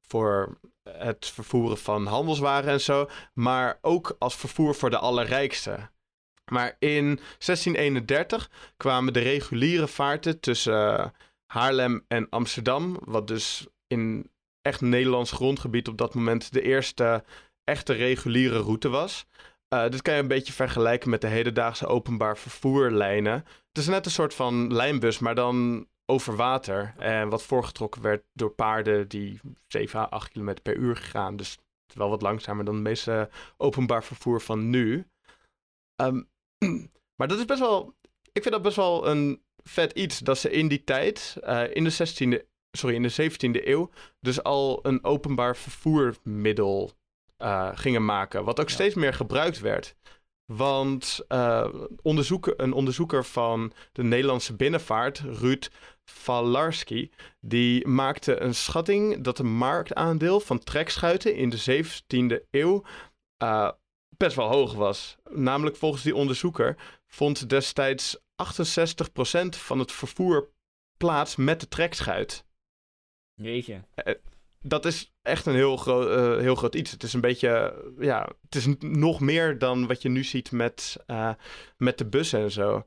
voor 0.00 0.58
het 0.90 1.26
vervoeren 1.26 1.78
van 1.78 2.06
handelswaren 2.06 2.70
en 2.70 2.80
zo, 2.80 3.08
maar 3.34 3.78
ook 3.80 4.16
als 4.18 4.36
vervoer 4.36 4.74
voor 4.74 4.90
de 4.90 4.98
allerrijkste. 4.98 5.90
Maar 6.44 6.76
in 6.78 7.04
1631 7.06 8.50
kwamen 8.76 9.12
de 9.12 9.20
reguliere 9.20 9.88
vaarten 9.88 10.40
tussen 10.40 10.98
eh, 10.98 11.06
Haarlem 11.52 12.04
en 12.08 12.28
Amsterdam, 12.28 12.96
wat 13.04 13.26
dus 13.26 13.66
in 13.86 14.30
echt 14.62 14.80
Nederlands 14.80 15.32
grondgebied 15.32 15.88
op 15.88 15.98
dat 15.98 16.14
moment 16.14 16.52
de 16.52 16.62
eerste 16.62 17.24
echte 17.64 17.92
reguliere 17.92 18.58
route 18.58 18.88
was. 18.88 19.26
Eh, 19.68 19.88
dit 19.88 20.02
kan 20.02 20.14
je 20.14 20.20
een 20.20 20.28
beetje 20.28 20.52
vergelijken 20.52 21.10
met 21.10 21.20
de 21.20 21.26
hedendaagse 21.26 21.86
openbaar 21.86 22.38
vervoerlijnen. 22.38 23.32
Het 23.68 23.78
is 23.78 23.86
net 23.86 24.04
een 24.04 24.10
soort 24.10 24.34
van 24.34 24.72
lijnbus, 24.72 25.18
maar 25.18 25.34
dan 25.34 25.86
over 26.06 26.36
water. 26.36 26.94
En 26.98 27.28
wat 27.28 27.42
voorgetrokken 27.42 28.02
werd 28.02 28.24
door 28.32 28.50
paarden 28.50 29.08
die 29.08 29.40
7 29.66 30.00
à 30.00 30.04
8 30.04 30.28
km 30.32 30.54
per 30.62 30.76
uur 30.76 30.96
gaan. 30.96 31.36
Dus 31.36 31.58
wel 31.94 32.08
wat 32.08 32.22
langzamer 32.22 32.64
dan 32.64 32.74
het 32.74 32.82
meeste 32.82 33.30
openbaar 33.56 34.04
vervoer 34.04 34.40
van 34.40 34.70
nu. 34.70 35.06
Ehm, 35.96 36.22
maar 37.16 37.28
dat 37.28 37.38
is 37.38 37.44
best 37.44 37.60
wel. 37.60 37.94
Ik 38.32 38.42
vind 38.42 38.54
dat 38.54 38.62
best 38.62 38.76
wel 38.76 39.08
een 39.08 39.42
vet 39.64 39.92
iets 39.92 40.18
dat 40.18 40.38
ze 40.38 40.50
in 40.50 40.68
die 40.68 40.84
tijd, 40.84 41.36
eh, 41.42 41.62
in 41.72 41.84
de 41.84 41.90
16e, 41.90 42.44
sorry, 42.70 42.94
in 42.94 43.02
de 43.02 43.08
17e 43.08 43.68
eeuw, 43.68 43.90
dus 44.20 44.42
al 44.42 44.78
een 44.82 45.04
openbaar 45.04 45.56
vervoermiddel 45.56 46.92
eh, 47.36 47.70
gingen 47.74 48.04
maken. 48.04 48.44
Wat 48.44 48.60
ook 48.60 48.68
Ja. 48.68 48.74
steeds 48.74 48.94
meer 48.94 49.14
gebruikt 49.14 49.60
werd. 49.60 49.94
Want 50.52 51.20
eh, 51.28 51.68
onderzoeken, 52.02 52.62
een 52.62 52.72
onderzoeker 52.72 53.24
van 53.24 53.72
de 53.92 54.02
Nederlandse 54.02 54.56
binnenvaart, 54.56 55.18
Ruud 55.18 55.68
Valarski, 56.04 57.10
die 57.40 57.86
maakte 57.86 58.40
een 58.40 58.54
schatting 58.54 59.20
dat 59.24 59.36
de 59.36 59.42
marktaandeel 59.44 60.40
van 60.40 60.58
trekschuiten 60.58 61.34
in 61.34 61.50
de 61.50 61.58
17e 61.58 62.46
eeuw 62.50 62.84
best 64.16 64.36
wel 64.36 64.48
hoog 64.48 64.74
was. 64.74 65.16
Namelijk 65.30 65.76
volgens 65.76 66.02
die 66.02 66.14
onderzoeker 66.14 66.76
vond 67.06 67.48
destijds 67.48 68.18
68% 68.44 69.48
van 69.48 69.78
het 69.78 69.92
vervoer 69.92 70.50
plaats 70.96 71.36
met 71.36 71.60
de 71.60 71.68
trekschuit. 71.68 72.46
Jeetje. 73.34 73.84
dat 74.60 74.84
is 74.84 75.14
echt 75.22 75.46
een 75.46 75.54
heel, 75.54 75.76
groot 75.76 76.18
uh, 76.18 76.40
heel 76.40 76.54
groot 76.54 76.74
iets. 76.74 76.90
Het 76.90 77.02
is 77.02 77.12
een 77.12 77.20
beetje, 77.20 77.82
ja, 77.98 78.28
het 78.42 78.54
is 78.54 78.66
nog 78.78 79.20
meer 79.20 79.58
dan 79.58 79.86
wat 79.86 80.02
je 80.02 80.08
nu 80.08 80.24
ziet 80.24 80.52
met, 80.52 80.96
uh, 81.06 81.34
met 81.76 81.98
de 81.98 82.06
bussen 82.06 82.40
en 82.40 82.50
zo. 82.50 82.86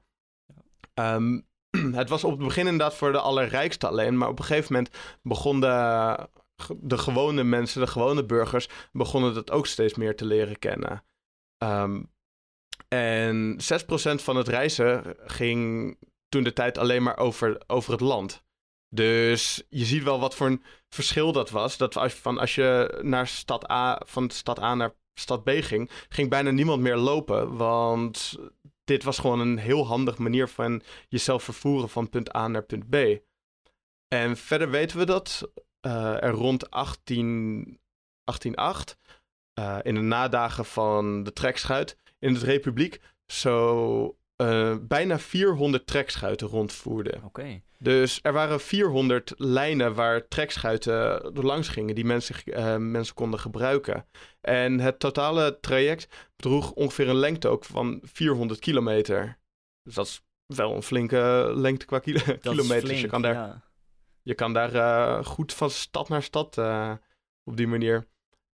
Um, 0.93 1.47
het 2.01 2.09
was 2.09 2.23
op 2.23 2.31
het 2.31 2.39
begin 2.39 2.67
inderdaad 2.67 2.95
voor 2.95 3.11
de 3.11 3.19
allerrijkste 3.19 3.87
alleen, 3.87 4.17
maar 4.17 4.29
op 4.29 4.39
een 4.39 4.45
gegeven 4.45 4.73
moment 4.73 4.95
begon 5.21 5.59
de, 5.59 6.27
de 6.77 6.97
gewone 6.97 7.43
mensen, 7.43 7.81
de 7.81 7.87
gewone 7.87 8.25
burgers, 8.25 8.69
begonnen 8.91 9.33
dat 9.33 9.51
ook 9.51 9.67
steeds 9.67 9.95
meer 9.95 10.15
te 10.15 10.25
leren 10.25 10.59
kennen. 10.59 11.03
Um, 11.57 12.13
en 12.95 13.57
6% 14.19 14.23
van 14.23 14.35
het 14.35 14.47
reizen 14.47 15.15
ging 15.25 15.97
toen 16.29 16.43
de 16.43 16.53
tijd 16.53 16.77
alleen 16.77 17.03
maar 17.03 17.17
over, 17.17 17.61
over 17.67 17.91
het 17.91 18.01
land. 18.01 18.43
Dus 18.89 19.63
je 19.69 19.85
ziet 19.85 20.03
wel 20.03 20.19
wat 20.19 20.35
voor 20.35 20.47
een 20.47 20.63
verschil 20.89 21.31
dat 21.31 21.49
was. 21.49 21.77
Dat 21.77 21.97
als, 21.97 22.13
van 22.13 22.37
als 22.37 22.55
je 22.55 22.99
naar 23.01 23.27
stad 23.27 23.71
A, 23.71 24.01
van 24.05 24.29
stad 24.29 24.59
A 24.59 24.75
naar 24.75 24.93
stad 25.13 25.43
B 25.43 25.49
ging, 25.49 25.89
ging 26.09 26.29
bijna 26.29 26.51
niemand 26.51 26.81
meer 26.81 26.95
lopen. 26.95 27.55
Want 27.57 28.37
dit 28.83 29.03
was 29.03 29.19
gewoon 29.19 29.39
een 29.39 29.57
heel 29.57 29.87
handig 29.87 30.17
manier 30.17 30.47
van 30.47 30.81
jezelf 31.07 31.43
vervoeren 31.43 31.89
van 31.89 32.09
punt 32.09 32.35
A 32.35 32.47
naar 32.47 32.63
punt 32.63 32.89
B. 32.89 32.95
En 34.07 34.37
verder 34.37 34.69
weten 34.69 34.97
we 34.97 35.05
dat 35.05 35.51
uh, 35.87 36.23
er 36.23 36.31
rond 36.31 36.71
18, 36.71 37.79
1808, 38.23 38.97
uh, 39.59 39.79
in 39.83 39.95
de 39.95 40.01
nadagen 40.01 40.65
van 40.65 41.23
de 41.23 41.33
trekschuit 41.33 41.97
in 42.25 42.33
het 42.33 42.43
Republiek, 42.43 42.99
zo 43.25 44.17
uh, 44.41 44.75
bijna 44.81 45.19
400 45.19 45.87
trekschuiten 45.87 46.47
rondvoerden. 46.47 47.23
Oké. 47.23 47.61
Dus 47.79 48.19
er 48.21 48.33
waren 48.33 48.59
400 48.59 49.33
lijnen 49.37 49.93
waar 49.93 50.27
trekschuiten 50.27 51.31
langs 51.33 51.67
gingen 51.67 51.95
die 51.95 52.05
mensen, 52.05 52.35
uh, 52.45 52.75
mensen 52.77 53.15
konden 53.15 53.39
gebruiken. 53.39 54.05
En 54.41 54.79
het 54.79 54.99
totale 54.99 55.57
traject 55.59 56.07
droeg 56.35 56.71
ongeveer 56.71 57.09
een 57.09 57.15
lengte 57.15 57.47
ook 57.47 57.65
van 57.65 57.99
400 58.03 58.59
kilometer. 58.59 59.37
Dus 59.83 59.93
dat 59.93 60.05
is 60.05 60.21
wel 60.45 60.75
een 60.75 60.83
flinke 60.83 61.51
lengte 61.55 61.85
qua 61.85 61.99
kilo 61.99 62.19
kilometers. 62.41 62.83
Flink, 62.83 62.99
je 62.99 63.07
kan 63.07 63.21
daar, 63.21 63.33
ja. 63.33 63.63
je 64.21 64.33
kan 64.33 64.53
daar 64.53 64.73
uh, 64.73 65.25
goed 65.25 65.53
van 65.53 65.69
stad 65.69 66.09
naar 66.09 66.23
stad 66.23 66.57
op 67.43 67.57
die 67.57 67.67
manier. 67.67 68.07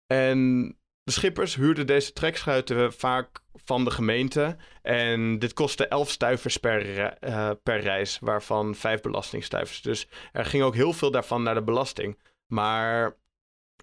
En 0.05 0.71
de 1.07 1.13
schippers 1.13 1.55
huurden 1.55 1.87
deze 1.87 2.13
trekschuiten 2.13 2.93
vaak 2.93 3.39
van 3.53 3.83
de 3.83 3.91
gemeente. 3.91 4.57
En 4.81 5.39
dit 5.39 5.53
kostte 5.53 5.87
11 5.87 6.09
stuivers 6.09 6.57
per, 6.57 6.97
uh, 7.23 7.51
per 7.63 7.79
reis, 7.79 8.19
waarvan 8.19 8.75
5 8.75 9.01
belastingstuivers. 9.01 9.81
Dus 9.81 10.07
er 10.31 10.45
ging 10.45 10.63
ook 10.63 10.75
heel 10.75 10.93
veel 10.93 11.11
daarvan 11.11 11.43
naar 11.43 11.53
de 11.53 11.63
belasting. 11.63 12.17
Maar 12.47 13.17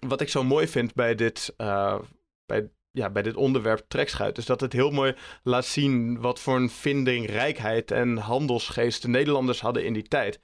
wat 0.07 0.21
ik 0.21 0.29
zo 0.29 0.43
mooi 0.43 0.67
vind 0.67 0.93
bij 0.93 1.15
dit, 1.15 1.53
uh, 1.57 1.99
bij, 2.45 2.69
ja, 2.91 3.09
bij 3.09 3.21
dit 3.21 3.35
onderwerp 3.35 3.85
trekschuit, 3.87 4.37
is 4.37 4.45
dat 4.45 4.61
het 4.61 4.73
heel 4.73 4.91
mooi 4.91 5.15
laat 5.43 5.65
zien 5.65 6.21
wat 6.21 6.39
voor 6.39 6.55
een 6.55 6.69
vindingrijkheid 6.69 7.91
en 7.91 8.17
handelsgeest 8.17 9.01
de 9.01 9.07
Nederlanders 9.07 9.61
hadden 9.61 9.85
in 9.85 9.93
die 9.93 10.07
tijd. 10.07 10.39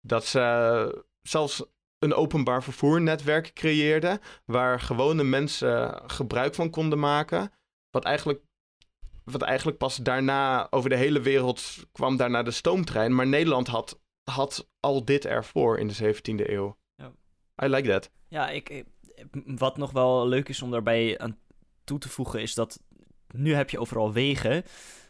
Dat 0.00 0.24
ze 0.24 1.04
zelfs 1.22 1.64
een 2.06 2.14
openbaar 2.14 2.62
vervoernetwerk 2.62 3.52
creëerden 3.52 4.20
waar 4.44 4.80
gewone 4.80 5.24
mensen 5.24 6.02
gebruik 6.06 6.54
van 6.54 6.70
konden 6.70 6.98
maken. 6.98 7.52
Wat 7.90 8.04
eigenlijk, 8.04 8.40
wat 9.24 9.42
eigenlijk 9.42 9.78
pas 9.78 9.96
daarna 9.96 10.66
over 10.70 10.90
de 10.90 10.96
hele 10.96 11.20
wereld 11.20 11.86
kwam 11.92 12.16
daarna 12.16 12.42
de 12.42 12.50
stoomtrein. 12.50 13.14
Maar 13.14 13.26
Nederland 13.26 13.66
had, 13.66 14.00
had 14.30 14.68
al 14.80 15.04
dit 15.04 15.24
ervoor 15.24 15.78
in 15.78 15.88
de 15.88 16.14
17e 16.14 16.50
eeuw. 16.50 16.76
Ja. 16.94 17.12
I 17.64 17.68
like 17.68 17.88
that. 17.88 18.10
Ja, 18.28 18.50
ik, 18.50 18.84
wat 19.44 19.76
nog 19.76 19.92
wel 19.92 20.28
leuk 20.28 20.48
is 20.48 20.62
om 20.62 20.70
daarbij 20.70 21.18
aan 21.18 21.38
toe 21.84 21.98
te 21.98 22.08
voegen 22.08 22.42
is 22.42 22.54
dat 22.54 22.82
nu 23.30 23.54
heb 23.54 23.70
je 23.70 23.78
overal 23.78 24.12
wegen. 24.12 24.64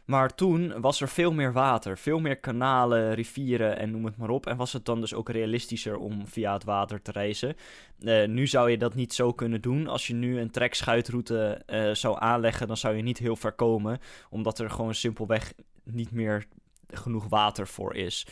Maar 0.06 0.34
toen 0.34 0.80
was 0.80 1.00
er 1.00 1.08
veel 1.08 1.32
meer 1.32 1.52
water, 1.52 1.98
veel 1.98 2.20
meer 2.20 2.36
kanalen, 2.36 3.14
rivieren 3.14 3.78
en 3.78 3.90
noem 3.90 4.04
het 4.04 4.16
maar 4.16 4.28
op. 4.28 4.46
En 4.46 4.56
was 4.56 4.72
het 4.72 4.84
dan 4.84 5.00
dus 5.00 5.14
ook 5.14 5.28
realistischer 5.28 5.96
om 5.96 6.26
via 6.26 6.52
het 6.52 6.64
water 6.64 7.02
te 7.02 7.12
reizen. 7.12 7.56
Uh, 7.98 8.26
nu 8.26 8.46
zou 8.46 8.70
je 8.70 8.78
dat 8.78 8.94
niet 8.94 9.14
zo 9.14 9.32
kunnen 9.32 9.60
doen. 9.60 9.86
Als 9.86 10.06
je 10.06 10.14
nu 10.14 10.40
een 10.40 10.50
trekschuitroute 10.50 11.62
uh, 11.66 11.94
zou 11.94 12.16
aanleggen, 12.18 12.66
dan 12.66 12.76
zou 12.76 12.96
je 12.96 13.02
niet 13.02 13.18
heel 13.18 13.36
ver 13.36 13.52
komen. 13.52 13.98
Omdat 14.30 14.58
er 14.58 14.70
gewoon 14.70 14.94
simpelweg 14.94 15.52
niet 15.84 16.10
meer 16.10 16.46
genoeg 16.88 17.28
water 17.28 17.66
voor 17.66 17.94
is. 17.94 18.26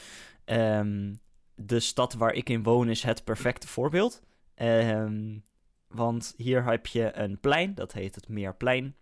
Um, 0.44 1.18
de 1.54 1.80
stad 1.80 2.14
waar 2.14 2.32
ik 2.32 2.48
in 2.48 2.62
woon 2.62 2.88
is 2.88 3.02
het 3.02 3.24
perfecte 3.24 3.68
voorbeeld. 3.68 4.22
Um, 4.56 5.42
want 5.88 6.34
hier 6.36 6.64
heb 6.64 6.86
je 6.86 7.16
een 7.16 7.40
plein, 7.40 7.74
dat 7.74 7.92
heet 7.92 8.14
het 8.14 8.28
Meerplein. 8.28 8.94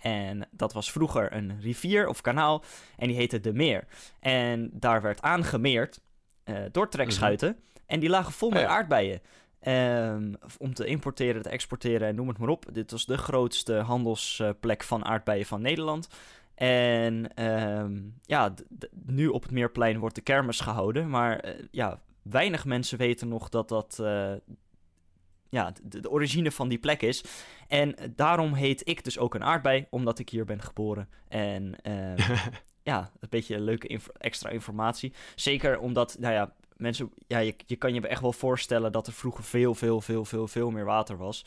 En 0.00 0.48
dat 0.50 0.72
was 0.72 0.92
vroeger 0.92 1.32
een 1.32 1.60
rivier 1.60 2.08
of 2.08 2.20
kanaal 2.20 2.64
en 2.96 3.08
die 3.08 3.16
heette 3.16 3.40
de 3.40 3.52
Meer. 3.52 3.84
En 4.20 4.70
daar 4.72 5.02
werd 5.02 5.22
aangemeerd 5.22 6.00
uh, 6.44 6.56
door 6.72 6.88
trekschuiten 6.88 7.48
mm 7.48 7.54
-hmm. 7.54 7.82
en 7.86 8.00
die 8.00 8.08
lagen 8.08 8.32
vol 8.32 8.50
met 8.50 8.58
oh, 8.58 8.64
ja. 8.64 8.74
aardbeien. 8.74 9.20
Um, 9.68 10.36
om 10.58 10.74
te 10.74 10.86
importeren, 10.86 11.42
te 11.42 11.48
exporteren 11.48 12.08
en 12.08 12.14
noem 12.14 12.28
het 12.28 12.38
maar 12.38 12.48
op. 12.48 12.66
Dit 12.72 12.90
was 12.90 13.06
de 13.06 13.16
grootste 13.16 13.74
handelsplek 13.74 14.82
van 14.82 15.04
aardbeien 15.04 15.46
van 15.46 15.60
Nederland. 15.60 16.08
En 16.54 17.44
um, 17.44 18.14
ja, 18.22 18.54
nu 19.06 19.26
op 19.26 19.42
het 19.42 19.50
Meerplein 19.50 19.98
wordt 19.98 20.14
de 20.14 20.20
kermis 20.20 20.60
gehouden. 20.60 21.10
Maar 21.10 21.44
uh, 21.44 21.52
ja, 21.70 22.00
weinig 22.22 22.64
mensen 22.64 22.98
weten 22.98 23.28
nog 23.28 23.48
dat 23.48 23.68
dat, 23.68 23.98
uh, 24.00 24.32
ja, 25.50 25.72
de, 25.82 26.00
de, 26.00 26.10
origine 26.10 26.52
van 26.52 26.68
die 26.68 26.78
plek 26.78 27.02
is. 27.02 27.24
En 27.68 27.94
daarom 28.16 28.54
heet 28.54 28.88
ik 28.88 29.04
dus 29.04 29.18
ook 29.18 29.34
een 29.34 29.44
aardbei, 29.44 29.86
omdat 29.90 30.18
ik 30.18 30.28
hier 30.28 30.44
ben 30.44 30.62
geboren. 30.62 31.08
En 31.28 31.74
uh, 31.82 32.16
ja, 32.82 33.10
een 33.20 33.28
beetje 33.28 33.60
leuke 33.60 33.86
inf 33.86 34.08
extra 34.08 34.50
informatie. 34.50 35.12
Zeker 35.34 35.78
omdat, 35.78 36.16
nou 36.18 36.34
ja, 36.34 36.52
mensen, 36.76 37.10
ja, 37.26 37.38
je, 37.38 37.54
je 37.66 37.76
kan 37.76 37.94
je 37.94 38.08
echt 38.08 38.20
wel 38.20 38.32
voorstellen 38.32 38.92
dat 38.92 39.06
er 39.06 39.12
vroeger 39.12 39.44
veel, 39.44 39.74
veel, 39.74 40.00
veel, 40.00 40.24
veel, 40.24 40.48
veel 40.48 40.70
meer 40.70 40.84
water 40.84 41.16
was. 41.16 41.42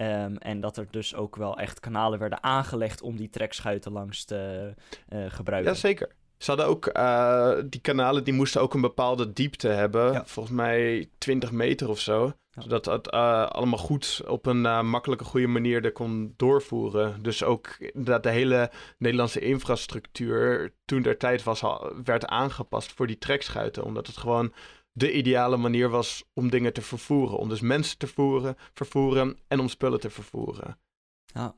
Um, 0.00 0.36
en 0.36 0.60
dat 0.60 0.76
er 0.76 0.86
dus 0.90 1.14
ook 1.14 1.36
wel 1.36 1.58
echt 1.58 1.80
kanalen 1.80 2.18
werden 2.18 2.42
aangelegd 2.42 3.02
om 3.02 3.16
die 3.16 3.28
trekschuiten 3.28 3.92
langs 3.92 4.24
te 4.24 4.74
uh, 5.08 5.24
gebruiken. 5.28 5.72
Ja, 5.72 5.78
zeker. 5.78 6.08
Ze 6.38 6.50
hadden 6.50 6.66
ook, 6.66 6.96
uh, 6.96 7.52
die 7.64 7.80
kanalen 7.80 8.24
die 8.24 8.34
moesten 8.34 8.60
ook 8.60 8.74
een 8.74 8.80
bepaalde 8.80 9.32
diepte 9.32 9.68
hebben. 9.68 10.12
Ja. 10.12 10.22
Volgens 10.26 10.54
mij 10.54 11.08
20 11.18 11.52
meter 11.52 11.88
of 11.88 12.00
zo. 12.00 12.32
Ja. 12.50 12.62
Zodat 12.62 12.84
het 12.84 13.12
uh, 13.14 13.46
allemaal 13.46 13.78
goed 13.78 14.22
op 14.26 14.46
een 14.46 14.64
uh, 14.64 14.82
makkelijke, 14.82 15.24
goede 15.24 15.46
manier 15.46 15.84
er 15.84 15.92
kon 15.92 16.34
doorvoeren. 16.36 17.22
Dus 17.22 17.42
ook 17.42 17.68
dat 17.94 18.22
de 18.22 18.30
hele 18.30 18.70
Nederlandse 18.98 19.40
infrastructuur 19.40 20.74
toen 20.84 21.02
der 21.02 21.18
tijd 21.18 21.42
was, 21.42 21.62
werd 22.04 22.26
aangepast 22.26 22.92
voor 22.92 23.06
die 23.06 23.18
trekschuiten. 23.18 23.84
Omdat 23.84 24.06
het 24.06 24.16
gewoon 24.16 24.52
de 24.92 25.12
ideale 25.12 25.56
manier 25.56 25.88
was 25.88 26.24
om 26.32 26.50
dingen 26.50 26.72
te 26.72 26.82
vervoeren. 26.82 27.38
Om 27.38 27.48
dus 27.48 27.60
mensen 27.60 27.98
te 27.98 28.06
voeren, 28.06 28.56
vervoeren 28.74 29.38
en 29.48 29.60
om 29.60 29.68
spullen 29.68 30.00
te 30.00 30.10
vervoeren. 30.10 30.78
Ja, 31.24 31.54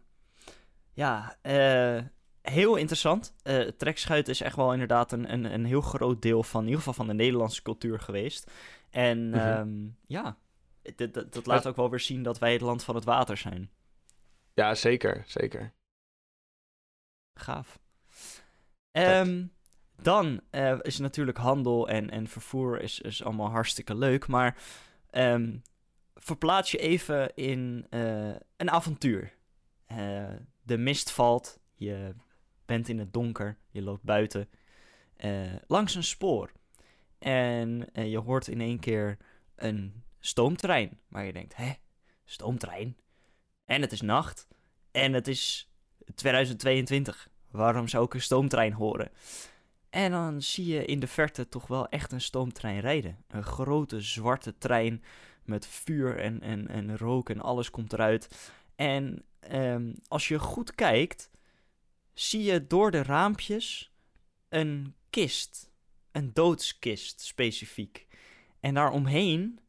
ja 0.92 1.36
eh 1.42 1.98
heel 2.50 2.76
interessant. 2.76 3.34
Uh, 3.44 3.68
trekschuit 3.68 4.28
is 4.28 4.40
echt 4.40 4.56
wel 4.56 4.72
inderdaad 4.72 5.12
een, 5.12 5.32
een, 5.32 5.44
een 5.44 5.64
heel 5.64 5.80
groot 5.80 6.22
deel 6.22 6.42
van, 6.42 6.60
in 6.60 6.66
ieder 6.66 6.78
geval 6.78 6.94
van 6.94 7.06
de 7.06 7.14
Nederlandse 7.14 7.62
cultuur 7.62 8.00
geweest. 8.00 8.50
En 8.90 9.26
mm 9.26 9.32
-hmm. 9.32 9.58
um, 9.58 9.96
ja, 10.06 10.36
dat, 10.96 11.14
dat, 11.14 11.32
dat 11.32 11.46
laat 11.46 11.66
ook 11.66 11.76
wel 11.76 11.90
weer 11.90 12.00
zien 12.00 12.22
dat 12.22 12.38
wij 12.38 12.52
het 12.52 12.60
land 12.60 12.84
van 12.84 12.94
het 12.94 13.04
water 13.04 13.36
zijn. 13.36 13.70
Ja, 14.54 14.74
zeker, 14.74 15.22
zeker. 15.26 15.72
Gaaf. 17.34 17.78
Um, 18.92 19.52
dan 20.02 20.40
uh, 20.50 20.78
is 20.82 20.98
natuurlijk 20.98 21.38
handel 21.38 21.88
en, 21.88 22.10
en 22.10 22.28
vervoer 22.28 22.80
is, 22.80 23.00
is 23.00 23.24
allemaal 23.24 23.50
hartstikke 23.50 23.94
leuk, 23.94 24.26
maar 24.26 24.56
um, 25.10 25.62
verplaats 26.14 26.70
je 26.70 26.78
even 26.78 27.34
in 27.34 27.86
uh, 27.90 28.34
een 28.56 28.70
avontuur. 28.70 29.34
De 30.62 30.78
mist 30.78 31.10
valt, 31.10 31.58
je 31.74 32.14
bent 32.66 32.88
in 32.88 32.98
het 32.98 33.12
donker, 33.12 33.56
je 33.70 33.82
loopt 33.82 34.02
buiten 34.02 34.48
uh, 35.24 35.52
langs 35.66 35.94
een 35.94 36.04
spoor. 36.04 36.52
En 37.18 37.86
uh, 37.92 38.10
je 38.10 38.18
hoort 38.18 38.48
in 38.48 38.60
één 38.60 38.78
keer 38.78 39.16
een 39.54 40.02
stoomtrein. 40.20 40.98
Waar 41.08 41.24
je 41.24 41.32
denkt, 41.32 41.56
hè, 41.56 41.72
stoomtrein? 42.24 42.96
En 43.64 43.80
het 43.80 43.92
is 43.92 44.00
nacht. 44.00 44.48
En 44.90 45.12
het 45.12 45.28
is 45.28 45.70
2022. 46.14 47.28
Waarom 47.50 47.88
zou 47.88 48.04
ik 48.04 48.14
een 48.14 48.20
stoomtrein 48.20 48.72
horen? 48.72 49.10
En 49.90 50.10
dan 50.10 50.42
zie 50.42 50.66
je 50.66 50.84
in 50.84 51.00
de 51.00 51.06
verte 51.06 51.48
toch 51.48 51.66
wel 51.66 51.88
echt 51.88 52.12
een 52.12 52.20
stoomtrein 52.20 52.80
rijden. 52.80 53.24
Een 53.28 53.42
grote 53.42 54.00
zwarte 54.00 54.58
trein 54.58 55.02
met 55.44 55.66
vuur 55.66 56.18
en, 56.18 56.40
en, 56.40 56.68
en 56.68 56.98
rook 56.98 57.30
en 57.30 57.40
alles 57.40 57.70
komt 57.70 57.92
eruit. 57.92 58.52
En 58.74 59.24
um, 59.52 59.94
als 60.08 60.28
je 60.28 60.38
goed 60.38 60.74
kijkt, 60.74 61.30
zie 62.18 62.42
je 62.42 62.66
door 62.66 62.90
de 62.90 63.02
raampjes 63.02 63.92
een 64.48 64.94
kist. 65.10 65.70
Een 66.12 66.32
doodskist 66.32 67.20
specifiek. 67.20 68.06
En 68.60 68.74
daaromheen 68.74 69.60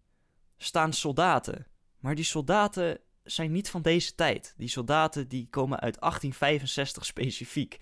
staan 0.57 0.93
soldaten. 0.93 1.67
Maar 1.99 2.15
die 2.15 2.25
soldaten 2.25 2.99
zijn 3.23 3.51
niet 3.51 3.69
van 3.69 3.81
deze 3.81 4.15
tijd. 4.15 4.53
Die 4.57 4.67
soldaten 4.67 5.27
die 5.27 5.47
komen 5.49 5.79
uit 5.79 5.99
1865 5.99 7.05
specifiek. 7.05 7.77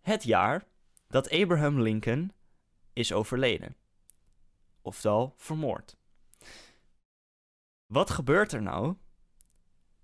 Het 0.00 0.22
jaar 0.22 0.66
dat 1.06 1.30
Abraham 1.30 1.80
Lincoln 1.82 2.32
is 2.92 3.12
overleden. 3.12 3.76
Oftewel 4.82 5.34
vermoord. 5.36 5.96
Wat 7.86 8.10
gebeurt 8.10 8.52
er 8.52 8.62
nou? 8.62 8.96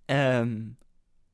Ehm, 0.04 0.70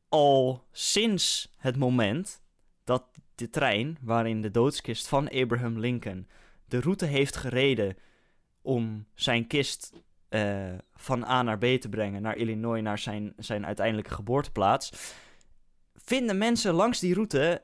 al 0.09 0.66
sinds 0.72 1.53
het 1.57 1.76
moment 1.76 2.41
dat 2.85 3.05
de 3.35 3.51
trein 3.51 3.99
waarin 4.01 4.43
de 4.43 4.51
doodskist 4.51 5.09
van 5.09 5.28
Abraham 5.30 5.78
Lincoln 5.78 6.26
de 6.64 6.80
route 6.80 7.07
heeft 7.07 7.37
gereden 7.37 7.97
om 8.62 9.07
zijn 9.14 9.47
kist 9.47 9.93
uh, 10.30 10.72
van 10.95 11.24
A 11.24 11.43
naar 11.43 11.59
B 11.59 11.64
te 11.64 11.89
brengen, 11.89 12.22
naar 12.22 12.37
Illinois, 12.37 12.83
naar 12.83 12.99
zijn, 12.99 13.33
zijn 13.37 13.66
uiteindelijke 13.66 14.14
geboorteplaats, 14.14 14.93
vinden 15.95 16.39
mensen 16.39 16.74
langs 16.74 17.01
die 17.01 17.14
route, 17.14 17.62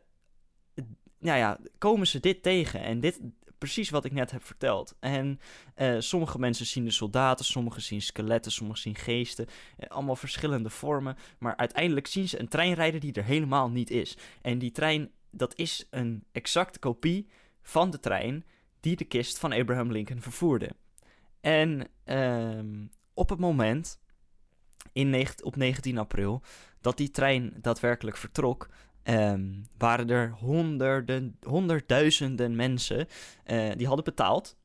nou 1.19 1.39
ja, 1.39 1.59
komen 1.79 2.07
ze 2.07 2.21
dit 2.21 2.43
tegen. 2.43 2.81
En 2.81 3.01
dit, 3.01 3.21
precies 3.59 3.91
wat 3.91 4.05
ik 4.05 4.13
net 4.13 4.31
heb 4.31 4.45
verteld. 4.45 4.97
En 5.01 5.41
uh, 5.77 5.97
sommige 5.99 6.39
mensen 6.39 6.67
zien 6.67 6.85
de 6.85 6.91
soldaten, 6.91 7.45
sommigen 7.45 7.83
zien 7.83 8.03
skeletten, 8.03 8.53
sommigen 8.53 8.83
zien 8.83 8.95
geesten. 8.95 9.47
Uh, 9.79 9.89
allemaal 9.89 10.17
verschillende 10.17 10.71
vormen. 10.71 11.17
Maar 11.39 11.57
uiteindelijk 11.57 12.07
zien 12.07 12.29
ze 12.29 12.41
een 12.41 12.49
treinrijder 12.49 13.01
die 13.01 13.13
er 13.13 13.25
helemaal 13.25 13.71
niet 13.71 13.91
is. 13.91 14.17
En 14.43 14.59
die 14.59 14.71
trein, 14.71 15.11
dat 15.31 15.57
is 15.57 15.87
een 15.91 16.25
exacte 16.33 16.79
kopie 16.79 17.29
van 17.63 17.91
de 17.91 18.01
trein 18.01 18.45
die 18.81 18.97
de 18.97 19.05
kist 19.05 19.39
van 19.39 19.53
Abraham 19.53 19.93
Lincoln 19.93 20.23
vervoerde. 20.23 20.71
En 21.41 21.89
uh, 22.07 22.89
op 23.15 23.29
het 23.29 23.39
moment, 23.39 24.01
in 24.93 25.27
op 25.43 25.57
19 25.57 25.99
april, 25.99 26.43
dat 26.81 26.97
die 26.97 27.11
trein 27.11 27.55
daadwerkelijk 27.61 28.17
vertrok, 28.17 28.69
um, 29.09 29.67
waren 29.79 30.11
er 30.11 30.31
honderden, 30.31 31.39
honderdduizenden 31.43 32.57
mensen 32.57 33.07
uh, 33.47 33.71
die 33.77 33.87
hadden 33.87 34.05
betaald 34.05 34.57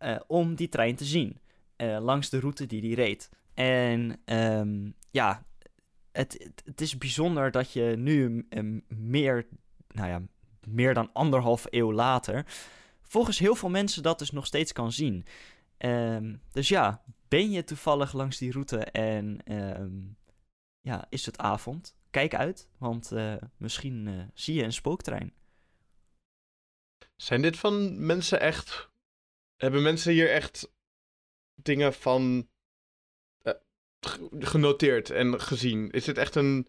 uh, 0.00 0.16
om 0.26 0.54
die 0.54 0.68
trein 0.68 0.96
te 0.96 1.04
zien. 1.04 1.40
Uh, 1.76 1.98
langs 2.00 2.28
de 2.28 2.40
route 2.40 2.66
die 2.66 2.80
die 2.80 2.94
reed. 2.94 3.30
En 3.54 4.20
um, 4.24 4.94
ja, 5.10 5.46
het, 6.12 6.50
het, 6.64 6.80
is 6.80 6.98
bijzonder 6.98 7.50
dat 7.50 7.72
je 7.72 7.94
nu 7.96 8.46
meer, 8.88 9.46
nou 9.88 10.08
ja, 10.08 10.22
meer 10.66 10.94
dan 10.94 11.12
anderhalf 11.12 11.66
eeuw 11.70 11.92
later, 11.92 12.46
volgens 13.02 13.38
heel 13.38 13.54
veel 13.54 13.68
mensen 13.68 14.02
dat 14.02 14.18
dus 14.18 14.30
nog 14.30 14.46
steeds 14.46 14.72
kan 14.72 14.92
zien. 14.92 15.24
Um, 15.78 16.40
dus 16.52 16.68
ja, 16.68 17.02
ben 17.28 17.50
je 17.50 17.64
toevallig 17.64 18.12
langs 18.12 18.38
die 18.38 18.52
route 18.52 18.78
en 18.84 19.40
ja, 20.80 21.06
is 21.08 21.26
het 21.26 21.38
avond? 21.38 21.97
Kijk 22.10 22.34
uit, 22.34 22.68
want 22.78 23.12
uh, 23.12 23.34
misschien 23.56 24.06
uh, 24.06 24.22
zie 24.34 24.54
je 24.54 24.62
een 24.62 24.72
spooktrein. 24.72 25.32
Zijn 27.16 27.42
dit 27.42 27.56
van 27.56 28.06
mensen 28.06 28.40
echt. 28.40 28.90
Hebben 29.56 29.82
mensen 29.82 30.12
hier 30.12 30.30
echt 30.30 30.72
dingen 31.54 31.94
van. 31.94 32.48
Uh, 33.42 33.52
genoteerd 34.38 35.10
en 35.10 35.40
gezien? 35.40 35.90
Is 35.90 36.04
dit 36.04 36.18
echt 36.18 36.34
een 36.34 36.68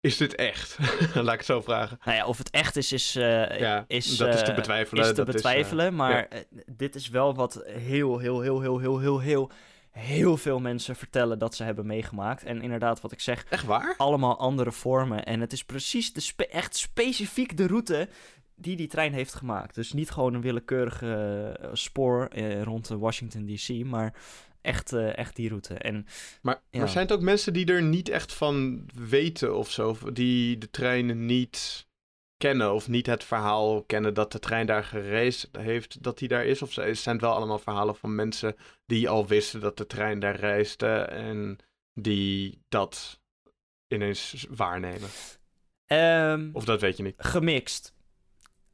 is 0.00 0.16
dit 0.16 0.34
echt? 0.34 0.78
Laat 1.14 1.32
ik 1.32 1.38
het 1.38 1.44
zo 1.44 1.60
vragen. 1.60 1.98
Nou 2.04 2.16
ja, 2.16 2.26
of 2.26 2.38
het 2.38 2.50
echt 2.50 2.76
is, 2.76 2.92
is, 2.92 3.12
ja, 3.12 3.84
is, 3.86 4.16
dat 4.16 4.34
is 4.34 4.42
te 4.42 4.52
betwijfelen. 4.52 5.02
Is 5.02 5.08
te 5.08 5.14
dat 5.14 5.26
betwijfelen, 5.26 5.86
is, 5.86 5.92
maar 5.92 6.28
ja. 6.30 6.42
dit 6.66 6.94
is 6.94 7.08
wel 7.08 7.34
wat 7.34 7.62
heel, 7.66 8.18
heel, 8.18 8.40
heel, 8.40 8.60
heel, 8.60 8.78
heel, 8.78 8.98
heel, 8.98 9.20
heel, 9.20 9.50
heel 9.98 10.36
veel 10.36 10.60
mensen 10.60 10.96
vertellen 10.96 11.38
dat 11.38 11.54
ze 11.54 11.64
hebben 11.64 11.86
meegemaakt. 11.86 12.44
En 12.44 12.62
inderdaad, 12.62 13.00
wat 13.00 13.12
ik 13.12 13.20
zeg, 13.20 13.44
echt 13.48 13.64
waar? 13.64 13.94
Allemaal 13.96 14.38
andere 14.38 14.72
vormen. 14.72 15.24
En 15.24 15.40
het 15.40 15.52
is 15.52 15.64
precies 15.64 16.12
de 16.12 16.20
spe 16.20 16.46
echt 16.46 16.76
specifiek 16.76 17.56
de 17.56 17.66
route 17.66 18.08
die 18.54 18.76
die 18.76 18.88
trein 18.88 19.12
heeft 19.12 19.34
gemaakt. 19.34 19.74
Dus 19.74 19.92
niet 19.92 20.10
gewoon 20.10 20.34
een 20.34 20.40
willekeurige 20.40 21.70
spoor 21.72 22.38
rond 22.62 22.88
Washington 22.88 23.46
D.C., 23.46 23.84
maar 23.84 24.14
echt, 24.60 24.92
uh, 24.92 25.16
echt 25.18 25.36
die 25.36 25.48
route. 25.48 25.74
En, 25.74 26.06
maar, 26.42 26.62
ja. 26.70 26.78
maar 26.78 26.88
zijn 26.88 27.04
het 27.04 27.12
ook 27.12 27.22
mensen 27.22 27.52
die 27.52 27.66
er 27.66 27.82
niet 27.82 28.08
echt 28.08 28.32
van 28.32 28.86
weten 28.94 29.56
of 29.56 29.70
zo? 29.70 29.96
Die 30.12 30.58
de 30.58 30.70
treinen 30.70 31.26
niet 31.26 31.86
kennen 32.38 32.72
of 32.74 32.88
niet 32.88 33.06
het 33.06 33.24
verhaal 33.24 33.82
kennen 33.82 34.14
dat 34.14 34.32
de 34.32 34.38
trein 34.38 34.66
daar 34.66 34.84
gereisd 34.84 35.48
heeft, 35.58 36.02
dat 36.02 36.18
die 36.18 36.28
daar 36.28 36.44
is? 36.44 36.62
Of 36.62 36.72
zijn 36.72 36.96
het 37.14 37.20
wel 37.20 37.34
allemaal 37.34 37.58
verhalen 37.58 37.96
van 37.96 38.14
mensen 38.14 38.56
die 38.86 39.08
al 39.08 39.26
wisten 39.26 39.60
dat 39.60 39.76
de 39.76 39.86
trein 39.86 40.20
daar 40.20 40.36
reisde 40.36 40.86
en 40.98 41.58
die 41.94 42.62
dat 42.68 43.20
ineens 43.88 44.46
waarnemen? 44.50 45.08
Um, 45.86 46.50
of 46.52 46.64
dat 46.64 46.80
weet 46.80 46.96
je 46.96 47.02
niet? 47.02 47.14
Gemixt 47.16 47.96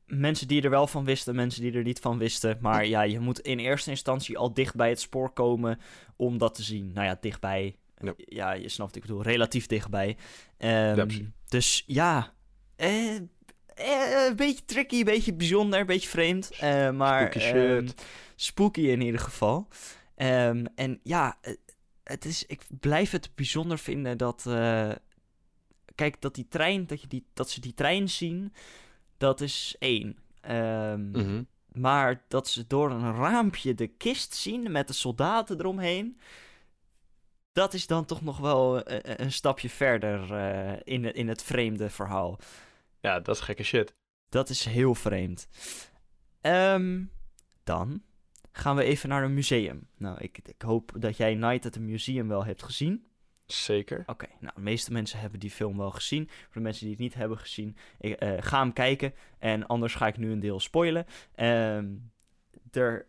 mensen 0.06 0.48
die 0.48 0.62
er 0.62 0.70
wel 0.70 0.86
van 0.86 1.04
wisten, 1.04 1.34
mensen 1.34 1.62
die 1.62 1.72
er 1.72 1.82
niet 1.82 1.98
van 1.98 2.18
wisten. 2.18 2.58
Maar 2.60 2.86
ja, 2.86 3.02
je 3.02 3.20
moet 3.20 3.40
in 3.40 3.58
eerste 3.58 3.90
instantie 3.90 4.38
al 4.38 4.54
dicht 4.54 4.74
bij 4.74 4.88
het 4.88 5.00
spoor 5.00 5.32
komen 5.32 5.80
om 6.16 6.38
dat 6.38 6.54
te 6.54 6.62
zien. 6.62 6.92
Nou 6.92 7.06
ja, 7.06 7.18
dichtbij. 7.20 7.76
Ja, 7.96 8.14
ja 8.16 8.52
je 8.52 8.68
snapt 8.68 8.96
ik 8.96 9.02
bedoel. 9.02 9.22
Relatief 9.22 9.66
dichtbij. 9.66 10.16
Um, 10.58 10.68
ja, 10.68 11.06
dus 11.48 11.82
ja, 11.86 12.34
eh, 12.76 13.20
eh, 13.74 14.26
een 14.28 14.36
beetje 14.36 14.64
tricky, 14.64 14.98
een 14.98 15.04
beetje 15.04 15.34
bijzonder, 15.34 15.80
een 15.80 15.86
beetje 15.86 16.08
vreemd. 16.08 16.50
Uh, 16.62 16.90
maar 16.90 17.32
spooky, 17.32 17.56
um, 17.56 17.88
spooky 18.34 18.80
in 18.80 19.00
ieder 19.00 19.20
geval. 19.20 19.68
Um, 20.16 20.66
en 20.74 21.00
ja, 21.02 21.38
het 22.04 22.24
is, 22.24 22.46
ik 22.46 22.62
blijf 22.80 23.10
het 23.10 23.30
bijzonder 23.34 23.78
vinden 23.78 24.18
dat... 24.18 24.44
Uh, 24.48 24.92
kijk, 25.94 26.20
dat 26.20 26.34
die 26.34 26.48
trein, 26.48 26.86
dat, 26.86 27.00
je 27.00 27.06
die, 27.06 27.26
dat 27.32 27.50
ze 27.50 27.60
die 27.60 27.74
trein 27.74 28.08
zien... 28.08 28.52
Dat 29.16 29.40
is 29.40 29.76
één. 29.78 30.18
Um, 30.50 31.00
mm 31.00 31.14
-hmm. 31.14 31.46
Maar 31.72 32.24
dat 32.28 32.48
ze 32.48 32.66
door 32.66 32.90
een 32.90 33.14
raampje 33.14 33.74
de 33.74 33.86
kist 33.86 34.34
zien 34.34 34.72
met 34.72 34.86
de 34.86 34.92
soldaten 34.92 35.58
eromheen. 35.58 36.18
Dat 37.52 37.74
is 37.74 37.86
dan 37.86 38.04
toch 38.04 38.22
nog 38.22 38.38
wel 38.38 38.80
een, 38.86 39.32
stapje 39.32 39.70
verder 39.70 40.30
uh, 40.30 40.72
in, 40.84 41.14
in 41.14 41.28
het 41.28 41.42
vreemde 41.42 41.90
verhaal. 41.90 42.38
Ja, 43.04 43.20
dat 43.20 43.34
is 43.34 43.40
gekke 43.40 43.62
shit. 43.62 43.94
Dat 44.28 44.48
is 44.48 44.64
heel 44.64 44.94
vreemd. 44.94 45.48
Um, 46.40 47.10
dan 47.64 48.02
gaan 48.52 48.76
we 48.76 48.82
even 48.84 49.08
naar 49.08 49.24
een 49.24 49.34
museum. 49.34 49.88
Nou, 49.96 50.18
ik, 50.20 50.38
ik 50.44 50.62
hoop 50.62 50.92
dat 50.98 51.16
jij 51.16 51.34
Night 51.34 51.66
at 51.66 51.72
the 51.72 51.80
Museum 51.80 52.28
wel 52.28 52.44
hebt 52.44 52.62
gezien. 52.62 53.06
Zeker. 53.46 53.98
Oké, 54.00 54.10
okay, 54.10 54.36
nou, 54.40 54.54
de 54.54 54.60
meeste 54.60 54.92
mensen 54.92 55.18
hebben 55.18 55.40
die 55.40 55.50
film 55.50 55.76
wel 55.76 55.90
gezien. 55.90 56.28
Voor 56.28 56.52
de 56.52 56.60
mensen 56.60 56.82
die 56.82 56.90
het 56.90 57.00
niet 57.00 57.14
hebben 57.14 57.38
gezien, 57.38 57.76
ik, 57.98 58.22
uh, 58.22 58.32
ga 58.38 58.58
hem 58.58 58.72
kijken. 58.72 59.14
En 59.38 59.66
anders 59.66 59.94
ga 59.94 60.06
ik 60.06 60.16
nu 60.16 60.32
een 60.32 60.40
deel 60.40 60.60
spoilen. 60.60 61.06
Um, 61.36 62.12
er 62.70 63.06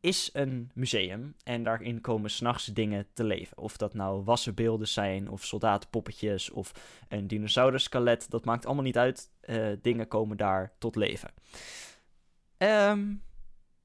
is 0.00 0.30
een 0.32 0.70
museum 0.74 1.34
en 1.44 1.62
daarin 1.62 2.00
komen 2.00 2.30
s'nachts 2.30 2.66
dingen 2.66 3.06
te 3.12 3.24
leven. 3.24 3.58
Of 3.58 3.76
dat 3.76 3.94
nou 3.94 4.24
wassenbeelden 4.24 4.88
zijn, 4.88 5.30
of 5.30 5.44
soldatenpoppetjes, 5.44 6.50
of 6.50 6.72
een 7.08 7.26
dinosaurus-skelet. 7.26 8.30
Dat 8.30 8.44
maakt 8.44 8.66
allemaal 8.66 8.84
niet 8.84 8.98
uit. 8.98 9.30
Uh, 9.44 9.68
dingen 9.82 10.08
komen 10.08 10.36
daar 10.36 10.72
tot 10.78 10.96
leven. 10.96 11.30
Um, 12.58 13.22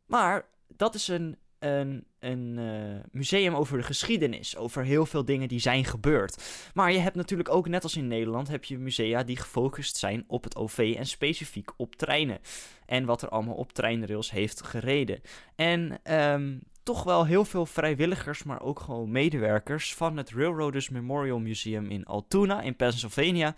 maar 0.05 0.45
dat 0.68 0.95
is 0.95 1.07
een 1.07 1.38
een, 1.66 2.05
een 2.20 2.57
uh, 2.57 3.03
museum 3.11 3.55
over 3.55 3.78
de 3.78 3.84
geschiedenis, 3.84 4.57
over 4.57 4.84
heel 4.84 5.05
veel 5.05 5.26
dingen 5.26 5.47
die 5.47 5.59
zijn 5.59 5.86
gebeurd. 5.86 6.43
Maar 6.74 6.91
je 6.91 6.99
hebt 6.99 7.16
natuurlijk 7.16 7.49
ook, 7.49 7.68
net 7.68 7.84
als 7.84 7.95
in 7.95 8.07
Nederland, 8.07 8.47
heb 8.47 8.63
je 8.63 8.78
musea 8.78 9.24
die 9.24 9.38
gefocust 9.38 9.97
zijn 9.97 10.24
op 10.28 10.43
het 10.43 10.55
OV 10.55 10.93
en 10.97 11.05
specifiek 11.05 11.72
op 11.78 11.95
treinen. 11.95 12.39
En 12.86 13.05
wat 13.05 13.21
er 13.21 13.29
allemaal 13.29 13.55
op 13.55 13.73
treinrails 13.73 14.31
heeft 14.31 14.63
gereden. 14.63 15.21
En 15.55 15.99
um, 16.03 16.61
toch 16.83 17.03
wel 17.03 17.25
heel 17.25 17.45
veel 17.45 17.65
vrijwilligers, 17.65 18.43
maar 18.43 18.61
ook 18.61 18.79
gewoon 18.79 19.11
medewerkers 19.11 19.93
van 19.93 20.17
het 20.17 20.31
Railroaders 20.31 20.89
Memorial 20.89 21.39
Museum 21.39 21.89
in 21.89 22.05
Altoona 22.05 22.61
in 22.61 22.75
Pennsylvania. 22.75 23.55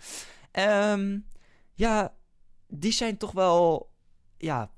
Um, 0.92 1.26
ja, 1.74 2.14
die 2.68 2.92
zijn 2.92 3.16
toch 3.16 3.32
wel 3.32 3.90
ja, 4.38 4.70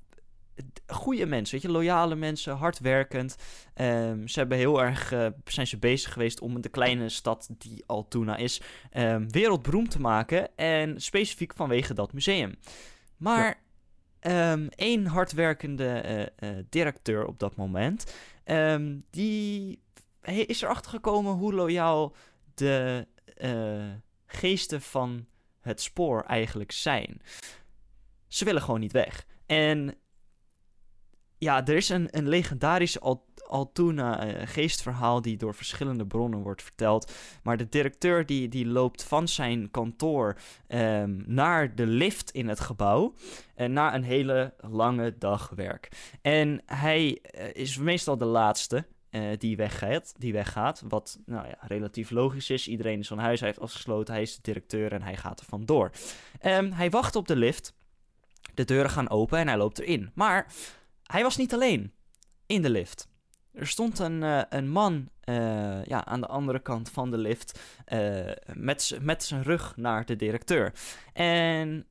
goede 0.87 1.25
mensen, 1.25 1.53
weet 1.53 1.63
je, 1.63 1.71
loyale 1.71 2.15
mensen, 2.15 2.55
hardwerkend. 2.55 3.35
Um, 3.75 4.27
ze 4.27 4.39
hebben 4.39 4.57
heel 4.57 4.81
erg, 4.81 5.13
uh, 5.13 5.27
zijn 5.45 5.67
ze 5.67 5.77
bezig 5.77 6.13
geweest 6.13 6.39
om 6.39 6.61
de 6.61 6.69
kleine 6.69 7.09
stad 7.09 7.49
die 7.57 7.83
Altoona 7.85 8.35
is, 8.35 8.61
um, 8.93 9.31
wereldberoemd 9.31 9.91
te 9.91 10.01
maken. 10.01 10.57
En 10.57 11.01
specifiek 11.01 11.53
vanwege 11.55 11.93
dat 11.93 12.13
museum. 12.13 12.55
Maar. 13.17 13.69
Um, 14.27 14.69
één 14.69 15.05
hardwerkende 15.05 16.03
uh, 16.41 16.49
uh, 16.49 16.57
directeur 16.69 17.25
op 17.25 17.39
dat 17.39 17.55
moment, 17.55 18.13
die 19.09 19.81
is 20.21 20.61
erachter 20.61 20.91
gekomen 20.91 21.33
hoe 21.33 21.53
loyaal 21.53 22.15
de 22.53 23.07
geesten 24.25 24.81
van 24.81 25.25
het 25.61 25.81
spoor 25.81 26.21
eigenlijk 26.21 26.71
zijn. 26.71 27.21
Ze 28.27 28.45
willen 28.45 28.61
gewoon 28.61 28.79
niet 28.79 28.91
weg. 28.91 29.25
En 29.45 29.95
ja, 31.37 31.65
er 31.65 31.75
is 31.75 31.89
een, 31.89 32.17
een 32.17 32.27
legendarische 32.27 33.01
al 33.51 33.71
toen 33.71 33.97
een 33.97 34.47
geestverhaal 34.47 35.21
die 35.21 35.37
door 35.37 35.55
verschillende 35.55 36.05
bronnen 36.05 36.39
wordt 36.39 36.63
verteld. 36.63 37.11
Maar 37.43 37.57
de 37.57 37.69
directeur 37.69 38.25
die, 38.25 38.47
die 38.47 38.67
loopt 38.67 39.03
van 39.03 39.27
zijn 39.27 39.71
kantoor 39.71 40.37
ehm, 40.67 41.21
naar 41.25 41.75
de 41.75 41.85
lift 41.85 42.31
in 42.31 42.47
het 42.47 42.59
gebouw. 42.59 43.13
En 43.55 43.73
na 43.73 43.95
een 43.95 44.03
hele 44.03 44.53
lange 44.57 45.17
dag 45.17 45.51
werk. 45.55 45.89
En 46.21 46.61
hij 46.65 47.09
is 47.53 47.77
meestal 47.77 48.17
de 48.17 48.25
laatste. 48.25 48.85
Uh, 49.11 49.37
die, 49.37 49.57
weggaat, 49.57 50.13
die 50.17 50.33
weggaat. 50.33 50.83
Wat 50.87 51.19
nou 51.25 51.47
ja, 51.47 51.57
relatief 51.59 52.09
logisch 52.09 52.49
is. 52.49 52.67
Iedereen 52.67 52.99
is 52.99 53.07
van 53.07 53.19
huis, 53.19 53.39
hij 53.39 53.47
heeft 53.49 53.61
afgesloten, 53.61 54.13
hij 54.13 54.23
is 54.23 54.35
de 54.35 54.41
directeur 54.41 54.91
en 54.91 55.01
hij 55.01 55.17
gaat 55.17 55.39
er 55.39 55.45
vandoor. 55.45 55.91
Um, 56.45 56.71
hij 56.71 56.89
wacht 56.89 57.15
op 57.15 57.27
de 57.27 57.35
lift. 57.35 57.73
De 58.53 58.65
deuren 58.65 58.91
gaan 58.91 59.09
open 59.09 59.39
en 59.39 59.47
hij 59.47 59.57
loopt 59.57 59.79
erin. 59.79 60.11
Maar 60.13 60.53
hij 61.03 61.23
was 61.23 61.37
niet 61.37 61.53
alleen 61.53 61.93
in 62.45 62.61
de 62.61 62.69
lift. 62.69 63.10
Er 63.53 63.67
stond 63.67 63.99
een, 63.99 64.21
uh, 64.21 64.41
een 64.49 64.69
man 64.69 65.09
uh, 65.25 65.83
ja, 65.83 66.05
aan 66.05 66.21
de 66.21 66.27
andere 66.27 66.59
kant 66.59 66.89
van 66.89 67.11
de 67.11 67.17
lift 67.17 67.59
met, 68.53 68.97
met 69.01 69.23
zijn 69.23 69.43
rug 69.43 69.77
naar 69.77 70.05
de 70.05 70.15
directeur. 70.15 70.73
En 71.13 71.87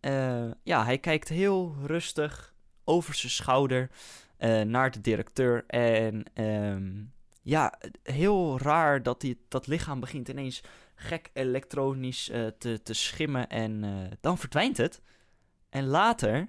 ja, 0.62 0.84
hij 0.84 0.98
kijkt 0.98 1.28
heel 1.28 1.74
rustig 1.86 2.54
over 2.84 3.14
zijn 3.14 3.32
schouder 3.32 3.90
uh, 4.38 4.60
naar 4.60 4.90
de 4.90 5.00
directeur. 5.00 5.64
En 5.66 6.24
um, 6.34 7.12
ja, 7.42 7.78
heel 8.02 8.58
raar 8.58 9.02
dat 9.02 9.20
die, 9.20 9.44
dat 9.48 9.66
lichaam 9.66 10.00
begint 10.00 10.28
ineens 10.28 10.62
gek 10.94 11.30
elektronisch 11.32 12.30
uh, 12.30 12.46
te, 12.58 12.82
te 12.82 12.94
schimmen 12.94 13.48
en 13.48 13.82
uh, 13.82 14.10
dan 14.20 14.38
verdwijnt 14.38 14.76
het. 14.76 15.00
En 15.68 15.86
later 15.86 16.48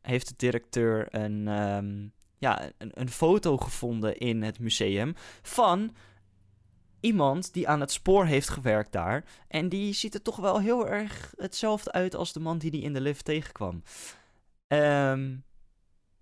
heeft 0.00 0.28
de 0.28 0.34
directeur 0.36 1.14
een, 1.14 1.48
um, 1.48 2.12
ja, 2.40 2.70
een, 2.78 2.90
een 2.94 3.10
foto 3.10 3.56
gevonden 3.56 4.18
in 4.18 4.42
het 4.42 4.58
museum 4.58 5.14
van 5.42 5.94
iemand 7.00 7.52
die 7.52 7.68
aan 7.68 7.80
het 7.80 7.92
spoor 7.92 8.26
heeft 8.26 8.48
gewerkt 8.48 8.92
daar. 8.92 9.24
En 9.48 9.68
die 9.68 9.92
ziet 9.92 10.14
er 10.14 10.22
toch 10.22 10.36
wel 10.36 10.60
heel 10.60 10.88
erg 10.88 11.34
hetzelfde 11.36 11.92
uit 11.92 12.14
als 12.14 12.32
de 12.32 12.40
man 12.40 12.58
die 12.58 12.70
die 12.70 12.82
in 12.82 12.92
de 12.92 13.00
lift 13.00 13.24
tegenkwam. 13.24 13.82
Um, 14.68 15.44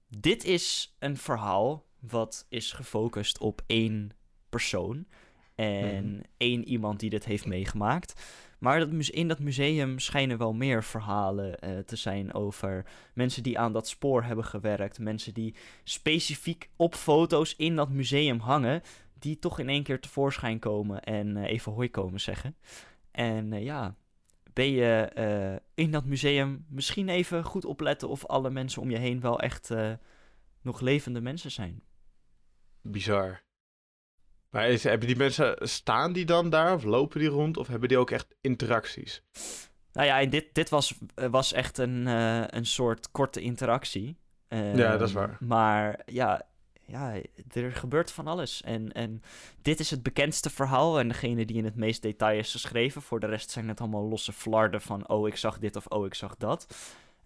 dit 0.08 0.44
is 0.44 0.96
een 0.98 1.16
verhaal 1.16 1.86
wat 1.98 2.46
is 2.48 2.72
gefocust 2.72 3.38
op 3.38 3.62
één 3.66 4.10
persoon. 4.48 5.06
En 5.54 6.14
mm. 6.14 6.22
één 6.36 6.68
iemand 6.68 7.00
die 7.00 7.10
dit 7.10 7.24
heeft 7.24 7.46
meegemaakt. 7.46 8.22
Maar 8.58 8.78
dat 8.78 9.08
in 9.08 9.28
dat 9.28 9.38
museum 9.38 9.98
schijnen 9.98 10.38
wel 10.38 10.52
meer 10.52 10.84
verhalen 10.84 11.58
uh, 11.64 11.78
te 11.78 11.96
zijn 11.96 12.34
over 12.34 12.86
mensen 13.14 13.42
die 13.42 13.58
aan 13.58 13.72
dat 13.72 13.88
spoor 13.88 14.22
hebben 14.22 14.44
gewerkt. 14.44 14.98
Mensen 14.98 15.34
die 15.34 15.54
specifiek 15.84 16.70
op 16.76 16.94
foto's 16.94 17.56
in 17.56 17.76
dat 17.76 17.90
museum 17.90 18.38
hangen. 18.38 18.82
Die 19.18 19.38
toch 19.38 19.58
in 19.58 19.68
één 19.68 19.82
keer 19.82 20.00
tevoorschijn 20.00 20.58
komen 20.58 21.02
en 21.02 21.36
uh, 21.36 21.44
even 21.44 21.72
hoi 21.72 21.90
komen 21.90 22.20
zeggen. 22.20 22.56
En 23.10 23.52
uh, 23.52 23.62
ja, 23.62 23.94
ben 24.52 24.70
je 24.70 25.60
in 25.74 25.90
dat 25.90 26.04
museum 26.04 26.64
misschien 26.68 27.08
even 27.08 27.44
goed 27.44 27.64
opletten 27.64 28.08
of 28.08 28.26
alle 28.26 28.50
mensen 28.50 28.82
om 28.82 28.90
je 28.90 28.98
heen 28.98 29.20
wel 29.20 29.40
echt 29.40 29.70
nog 30.62 30.80
levende 30.80 31.20
mensen 31.20 31.50
zijn. 31.50 31.82
Bizar. 32.82 33.47
Maar 34.50 34.68
is, 34.68 34.84
hebben 34.84 35.06
die 35.06 35.16
mensen, 35.16 35.56
staan 35.60 36.12
die 36.12 36.24
dan 36.24 36.50
daar 36.50 36.74
of 36.74 36.84
lopen 36.84 37.20
die 37.20 37.28
rond 37.28 37.56
of 37.56 37.66
hebben 37.66 37.88
die 37.88 37.98
ook 37.98 38.10
echt 38.10 38.34
interacties? 38.40 39.22
Nou 39.92 40.06
ja, 40.06 40.20
en 40.20 40.30
dit, 40.30 40.46
dit 40.52 40.68
was, 40.68 40.98
eh, 41.14 41.28
was 41.28 41.52
echt 41.52 41.78
een, 41.78 42.06
uh, 42.06 42.44
een 42.46 42.66
soort 42.66 43.10
korte 43.10 43.40
interactie. 43.40 44.16
Uh, 44.48 44.76
ja, 44.76 44.96
dat 44.96 45.08
is 45.08 45.14
waar. 45.14 45.36
Maar 45.40 46.00
ja, 46.06 46.46
ja, 46.86 47.14
er 47.52 47.72
gebeurt 47.72 48.12
van 48.12 48.26
alles. 48.26 48.62
En, 48.62 48.92
en 48.92 49.22
dit 49.62 49.80
is 49.80 49.90
het 49.90 50.02
bekendste 50.02 50.50
verhaal 50.50 50.98
en 50.98 51.08
degene 51.08 51.44
die 51.44 51.56
in 51.56 51.64
het 51.64 51.76
meest 51.76 52.02
detail 52.02 52.38
is 52.38 52.52
geschreven. 52.52 53.02
Voor 53.02 53.20
de 53.20 53.26
rest 53.26 53.50
zijn 53.50 53.68
het 53.68 53.80
allemaal 53.80 54.08
losse 54.08 54.32
flarden 54.32 54.80
van, 54.80 55.08
oh, 55.08 55.28
ik 55.28 55.36
zag 55.36 55.58
dit 55.58 55.76
of 55.76 55.86
oh, 55.86 56.06
ik 56.06 56.14
zag 56.14 56.36
dat. 56.36 56.66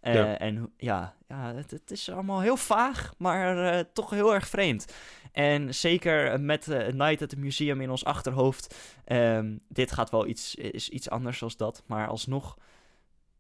Uh, 0.03 0.15
ja. 0.15 0.39
En 0.39 0.73
ja, 0.77 1.15
ja 1.29 1.55
het, 1.55 1.71
het, 1.71 1.91
is 1.91 2.11
allemaal 2.11 2.41
heel 2.41 2.57
vaag, 2.57 3.15
maar 3.19 3.75
uh, 3.75 3.81
toch 3.93 4.11
heel 4.11 4.35
erg 4.35 4.49
vreemd. 4.49 4.95
En 5.33 5.75
zeker 5.75 6.41
met 6.41 6.69
uh, 6.69 6.87
Night 6.87 7.23
at 7.23 7.29
the 7.29 7.39
Museum 7.39 7.81
in 7.81 7.91
ons 7.91 8.05
achterhoofd. 8.05 8.75
Um, 9.07 9.61
dit 9.69 9.93
gaat 9.93 10.11
wel 10.11 10.27
iets, 10.27 10.55
is 10.55 10.89
iets 10.89 11.11
anders 11.11 11.39
dan 11.39 11.51
dat. 11.57 11.83
Maar 11.87 12.09
alsnog, 12.09 12.59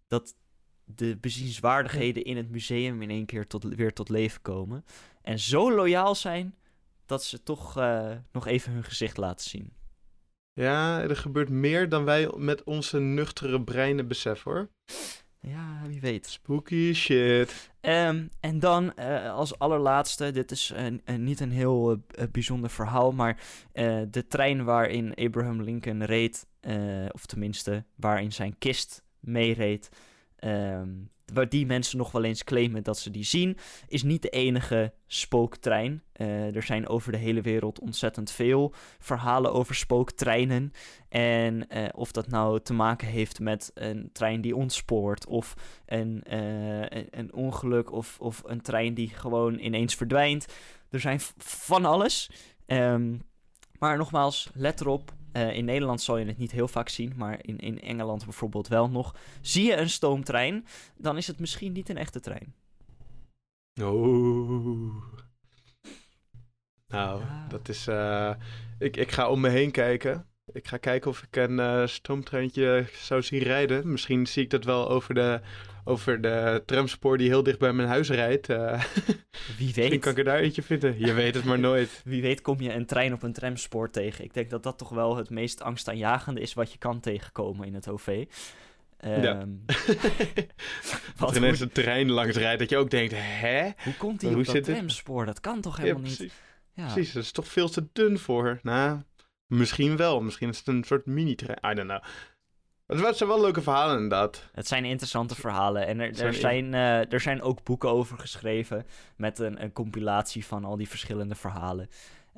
dat 0.08 0.34
de 0.84 1.16
bezienswaardigheden 1.16 2.24
in 2.24 2.36
het 2.36 2.50
museum 2.50 3.02
in 3.02 3.10
één 3.10 3.26
keer 3.26 3.46
tot, 3.46 3.64
weer 3.64 3.92
tot 3.92 4.08
leven 4.08 4.42
komen. 4.42 4.84
En 5.22 5.38
zo 5.38 5.74
loyaal 5.74 6.14
zijn 6.14 6.54
dat 7.06 7.24
ze 7.24 7.42
toch 7.42 7.74
nog 8.32 8.46
even 8.46 8.72
hun 8.72 8.84
gezicht 8.84 9.16
laten 9.16 9.50
zien. 9.50 9.72
Ja, 10.52 11.00
er 11.00 11.16
gebeurt 11.16 11.48
meer 11.48 11.88
dan 11.88 12.04
wij 12.04 12.32
met 12.36 12.64
onze 12.64 12.98
nuchtere 12.98 13.62
breinen 13.62 14.08
beseffen 14.08 14.52
hoor. 14.52 14.68
Ja, 15.46 15.82
wie 15.86 16.00
weet. 16.00 16.26
Spooky 16.26 16.92
shit. 16.92 17.70
Um, 17.80 18.30
en 18.40 18.58
dan 18.58 18.92
uh, 18.98 19.32
als 19.32 19.58
allerlaatste, 19.58 20.30
dit 20.30 20.50
is 20.50 20.72
uh, 20.76 20.86
uh, 20.86 21.16
niet 21.16 21.40
een 21.40 21.50
heel 21.50 22.04
bijzonder 22.30 22.70
verhaal, 22.70 23.12
maar 23.12 23.40
de 24.10 24.26
trein 24.28 24.64
waarin 24.64 25.14
Abraham 25.14 25.62
Lincoln 25.62 26.04
reed, 26.04 26.46
of 27.10 27.26
tenminste 27.26 27.84
waarin 27.94 28.32
zijn 28.32 28.58
kist 28.58 29.04
meereed, 29.20 29.88
um, 30.40 31.10
waar 31.32 31.48
die 31.48 31.66
mensen 31.66 31.98
nog 31.98 32.12
wel 32.12 32.24
eens 32.24 32.44
claimen 32.44 32.82
dat 32.82 32.98
ze 32.98 33.10
die 33.10 33.24
zien, 33.24 33.56
is 33.88 34.02
niet 34.02 34.22
de 34.22 34.28
enige 34.28 34.92
spooktrein. 35.06 36.02
Uh, 36.16 36.56
er 36.56 36.62
zijn 36.62 36.88
over 36.88 37.12
de 37.12 37.18
hele 37.18 37.40
wereld 37.40 37.80
ontzettend 37.80 38.30
veel 38.30 38.74
verhalen 38.98 39.52
over 39.52 39.74
spooktreinen. 39.74 40.72
En 41.08 41.66
uh, 41.76 41.88
of 41.94 42.12
dat 42.12 42.28
nou 42.28 42.60
te 42.60 42.72
maken 42.72 43.08
heeft 43.08 43.40
met 43.40 43.70
een 43.74 44.10
trein 44.12 44.40
die 44.40 44.56
ontspoort, 44.56 45.26
of 45.26 45.54
een, 45.86 46.24
uh, 46.30 46.80
een, 47.10 47.32
ongeluk, 47.32 47.92
of, 47.92 48.16
of 48.20 48.42
een 48.44 48.60
trein 48.60 48.94
die 48.94 49.08
gewoon 49.08 49.58
ineens 49.58 49.94
verdwijnt. 49.94 50.46
Er 50.90 51.00
zijn 51.00 51.20
van 51.38 51.84
alles. 51.84 52.30
Um, 52.66 53.22
maar 53.78 53.96
nogmaals, 53.96 54.50
let 54.54 54.80
erop. 54.80 55.12
Uh, 55.32 55.56
in 55.56 55.64
Nederland 55.64 56.00
zal 56.00 56.16
je 56.16 56.26
het 56.26 56.38
niet 56.38 56.52
heel 56.52 56.68
vaak 56.68 56.88
zien, 56.88 57.12
maar 57.16 57.38
in, 57.42 57.58
in 57.58 57.80
Engeland 57.80 58.24
bijvoorbeeld 58.24 58.68
wel 58.68 58.90
nog. 58.90 59.14
Zie 59.40 59.64
je 59.64 59.76
een 59.76 59.90
stoomtrein, 59.90 60.66
dan 60.96 61.16
is 61.16 61.26
het 61.26 61.38
misschien 61.38 61.72
niet 61.72 61.88
een 61.88 61.96
echte 61.96 62.20
trein. 62.20 62.54
Oh. 63.82 64.94
Nou, 66.86 67.20
ja. 67.20 67.46
dat 67.48 67.68
is. 67.68 67.88
Uh, 67.88 68.34
ik, 68.78 68.96
ik 68.96 69.10
ga 69.10 69.30
om 69.30 69.40
me 69.40 69.48
heen 69.48 69.70
kijken. 69.70 70.31
Ik 70.52 70.68
ga 70.68 70.76
kijken 70.76 71.10
of 71.10 71.22
ik 71.22 71.36
een 71.36 71.58
uh, 71.58 71.86
stoomtreintje 71.86 72.86
zou 72.92 73.22
zien 73.22 73.42
rijden. 73.42 73.92
Misschien 73.92 74.26
zie 74.26 74.42
ik 74.42 74.50
dat 74.50 74.64
wel 74.64 74.90
over 74.90 75.14
de, 75.14 75.40
over 75.84 76.20
de 76.20 76.62
tramspoor 76.66 77.18
die 77.18 77.28
heel 77.28 77.42
dicht 77.42 77.58
bij 77.58 77.72
mijn 77.72 77.88
huis 77.88 78.10
rijdt. 78.10 78.48
Uh, 78.48 78.56
Wie 79.58 79.66
weet. 79.66 79.76
Misschien 79.76 80.00
kan 80.00 80.12
ik 80.12 80.18
er 80.18 80.24
daar 80.24 80.38
eentje 80.38 80.62
vinden. 80.62 80.98
Je 80.98 81.12
weet 81.12 81.34
het 81.34 81.44
maar 81.44 81.58
nooit. 81.68 82.00
Wie 82.04 82.22
weet 82.22 82.40
kom 82.40 82.60
je 82.60 82.72
een 82.72 82.86
trein 82.86 83.12
op 83.12 83.22
een 83.22 83.32
tramspoor 83.32 83.90
tegen. 83.90 84.24
Ik 84.24 84.34
denk 84.34 84.50
dat 84.50 84.62
dat 84.62 84.78
toch 84.78 84.88
wel 84.88 85.16
het 85.16 85.30
meest 85.30 85.62
angstaanjagende 85.62 86.40
is 86.40 86.54
wat 86.54 86.72
je 86.72 86.78
kan 86.78 87.00
tegenkomen 87.00 87.66
in 87.66 87.74
het 87.74 87.88
OV. 87.88 88.24
Um, 89.04 89.22
ja. 89.22 89.44
wat 91.16 91.30
er 91.30 91.36
ineens 91.36 91.60
een 91.60 91.72
trein 91.72 92.10
langs 92.10 92.36
rijdt, 92.36 92.58
dat 92.58 92.70
je 92.70 92.76
ook 92.76 92.90
denkt, 92.90 93.12
hè? 93.16 93.70
Hoe 93.84 93.96
komt 93.96 94.20
die 94.20 94.36
op 94.36 94.44
dat 94.44 94.64
tramspoor? 94.64 95.26
Dat 95.26 95.40
kan 95.40 95.60
toch 95.60 95.76
helemaal 95.76 96.00
ja, 96.00 96.06
precies. 96.06 96.20
niet? 96.20 96.32
Ja. 96.74 96.92
Precies, 96.92 97.12
dat 97.12 97.22
is 97.22 97.32
toch 97.32 97.48
veel 97.48 97.68
te 97.68 97.86
dun 97.92 98.18
voor. 98.18 98.58
Nou, 98.62 99.00
misschien 99.52 99.96
wel. 99.96 100.20
Misschien 100.20 100.48
is 100.48 100.58
het 100.58 100.66
een 100.66 100.84
soort 100.84 101.06
mini-trein. 101.06 101.58
I 101.70 101.74
don't 101.74 101.88
know. 101.88 102.02
Het 102.86 103.16
zijn 103.16 103.28
wel 103.28 103.40
leuke 103.40 103.62
verhalen 103.62 103.94
inderdaad. 103.94 104.48
Het 104.52 104.66
zijn 104.66 104.84
interessante 104.84 105.34
verhalen. 105.34 105.86
En 105.86 106.00
er, 106.00 106.20
er, 106.20 106.34
zijn, 106.34 106.72
uh, 106.72 107.12
er 107.12 107.20
zijn 107.20 107.42
ook 107.42 107.62
boeken 107.62 107.90
over 107.90 108.18
geschreven. 108.18 108.86
Met 109.16 109.38
een, 109.38 109.62
een 109.62 109.72
compilatie 109.72 110.46
van 110.46 110.64
al 110.64 110.76
die 110.76 110.88
verschillende 110.88 111.34
verhalen. 111.34 111.88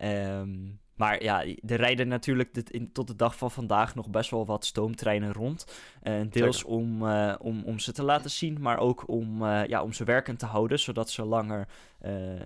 Um, 0.03 0.81
maar 0.95 1.23
ja, 1.23 1.45
er 1.45 1.77
rijden 1.77 2.09
natuurlijk 2.09 2.55
dit 2.55 2.71
in, 2.71 2.93
tot 2.93 3.07
de 3.07 3.17
dag 3.17 3.37
van 3.37 3.51
vandaag 3.51 3.95
nog 3.95 4.11
best 4.11 4.31
wel 4.31 4.47
wat 4.47 4.65
stoomtreinen 4.65 5.33
rond. 5.33 5.67
Uh, 6.03 6.21
deels 6.31 6.65
om, 6.65 7.03
uh, 7.03 7.35
om, 7.39 7.63
om 7.65 7.79
ze 7.79 7.93
te 7.93 8.03
laten 8.03 8.31
zien, 8.31 8.61
maar 8.61 8.79
ook 8.79 9.09
om, 9.09 9.45
ja, 9.47 9.83
om 9.83 9.93
ze 9.93 10.05
werkend 10.05 10.39
te 10.39 10.47
houden. 10.47 10.79
Zodat 10.79 11.11
ze 11.11 11.25
langer 11.25 11.69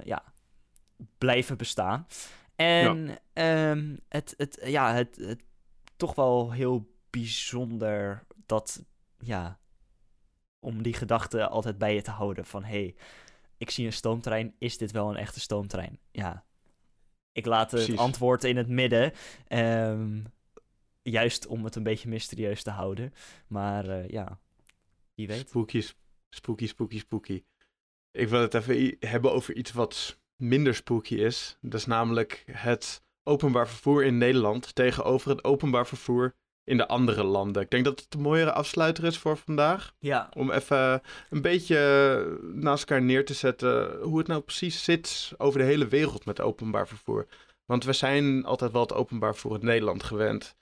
ja, 0.05 0.23
blijven 1.19 1.57
bestaan. 1.57 2.07
En 2.59 3.19
ja. 3.35 3.71
Um, 3.71 4.01
het, 4.09 4.35
het, 4.37 4.59
ja, 4.65 4.95
het, 4.95 5.17
het 5.17 5.43
toch 5.97 6.15
wel 6.15 6.53
heel 6.53 6.91
bijzonder 7.11 8.27
dat, 8.47 8.85
ja, 9.19 9.59
om 10.59 10.83
die 10.83 10.95
gedachte 10.95 11.49
altijd 11.49 11.79
bij 11.79 11.95
je 11.95 12.03
te 12.03 12.11
houden 12.11 12.45
van, 12.45 12.65
hé, 12.65 12.71
hey, 12.71 12.95
ik 13.57 13.71
zie 13.71 13.87
een 13.87 13.93
stoomtrein, 13.93 14.55
is 14.59 14.79
dit 14.79 14.91
wel 14.91 15.11
een 15.11 15.17
echte 15.17 15.41
stoomtrein? 15.41 15.99
Ja, 16.11 16.45
ik 17.33 17.47
laat 17.47 17.71
het 17.71 17.81
Precies. 17.81 18.01
antwoord 18.01 18.45
in 18.45 18.57
het 18.57 18.69
midden, 18.69 19.13
um, 19.49 20.27
juist 21.03 21.47
om 21.47 21.65
het 21.65 21.75
een 21.75 21.83
beetje 21.83 22.09
mysterieus 22.09 22.63
te 22.63 22.71
houden, 22.71 23.15
maar 23.47 23.89
uh, 23.89 24.09
ja, 24.09 24.41
wie 25.15 25.27
weet. 25.27 25.49
Spooky, 25.49 25.83
spooky, 26.31 26.67
spooky, 26.67 26.99
spooky. 26.99 27.45
Ik 28.11 28.29
wil 28.29 28.41
het 28.41 28.55
even 28.55 28.97
hebben 29.01 29.33
over 29.33 29.55
iets 29.55 29.73
wat 29.73 30.21
minder 30.39 30.75
spooky 30.75 31.15
is. 31.15 31.57
Dat 31.61 31.81
is 31.81 31.87
namelijk 31.87 32.45
het 32.51 33.03
openbaar 33.23 33.69
vervoer 33.69 34.05
in 34.05 34.19
Nederland 34.19 34.75
tegenover 34.75 35.31
het 35.31 35.45
openbaar 35.45 35.87
vervoer 35.87 36.35
in 36.65 36.77
de 36.77 36.87
andere 36.87 37.25
landen. 37.25 37.63
Ik 37.63 37.71
denk 37.71 37.85
dat 37.85 38.01
het 38.01 38.15
een 38.15 38.21
mooiere 38.21 38.53
afsluiter 38.53 39.05
is 39.05 39.19
voor 39.19 39.37
vandaag. 39.37 39.95
Ja. 39.99 40.29
Om 40.37 40.51
even 40.51 41.03
een 41.31 41.43
beetje 41.43 42.39
naast 42.55 42.81
elkaar 42.81 43.03
neer 43.03 43.25
te 43.25 43.35
zetten 43.35 44.01
hoe 44.03 44.19
het 44.19 44.27
nou 44.27 44.41
precies 44.41 44.85
zit 44.85 45.33
over 45.37 45.59
de 45.59 45.65
hele 45.65 45.89
wereld 45.89 46.25
met 46.25 46.41
openbaar 46.41 46.89
vervoer. 46.89 47.27
Want 47.65 47.85
we 47.85 47.93
zijn 47.93 48.45
altijd 48.45 48.73
wel 48.73 48.83
het 48.83 48.95
openbaar 48.95 49.33
vervoer 49.33 49.59
in 49.59 49.67
Nederland 49.67 50.03
gewend. 50.03 50.57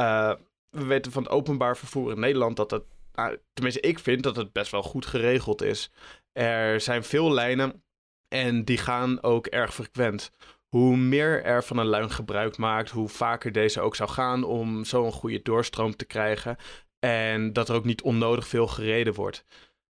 Uh, 0.00 0.32
we 0.70 0.84
weten 0.84 1.12
van 1.12 1.22
het 1.22 1.32
openbaar 1.32 1.76
vervoer 1.76 2.12
in 2.12 2.20
Nederland 2.20 2.56
dat 2.56 2.70
het, 2.70 2.84
nou, 3.12 3.38
tenminste 3.52 3.80
ik 3.80 3.98
vind 3.98 4.22
dat 4.22 4.36
het 4.36 4.52
best 4.52 4.70
wel 4.70 4.82
goed 4.82 5.06
geregeld 5.06 5.62
is. 5.62 5.90
Er 6.32 6.80
zijn 6.80 7.04
veel 7.04 7.32
lijnen 7.32 7.82
en 8.28 8.64
die 8.64 8.78
gaan 8.78 9.22
ook 9.22 9.46
erg 9.46 9.74
frequent. 9.74 10.30
Hoe 10.68 10.96
meer 10.96 11.44
er 11.44 11.64
van 11.64 11.76
een 11.76 11.86
lijn 11.86 12.10
gebruik 12.10 12.56
maakt, 12.56 12.90
hoe 12.90 13.08
vaker 13.08 13.52
deze 13.52 13.80
ook 13.80 13.96
zou 13.96 14.10
gaan 14.10 14.44
om 14.44 14.84
zo 14.84 15.04
een 15.04 15.12
goede 15.12 15.42
doorstroom 15.42 15.96
te 15.96 16.04
krijgen. 16.04 16.56
En 16.98 17.52
dat 17.52 17.68
er 17.68 17.74
ook 17.74 17.84
niet 17.84 18.02
onnodig 18.02 18.48
veel 18.48 18.66
gereden 18.66 19.14
wordt. 19.14 19.44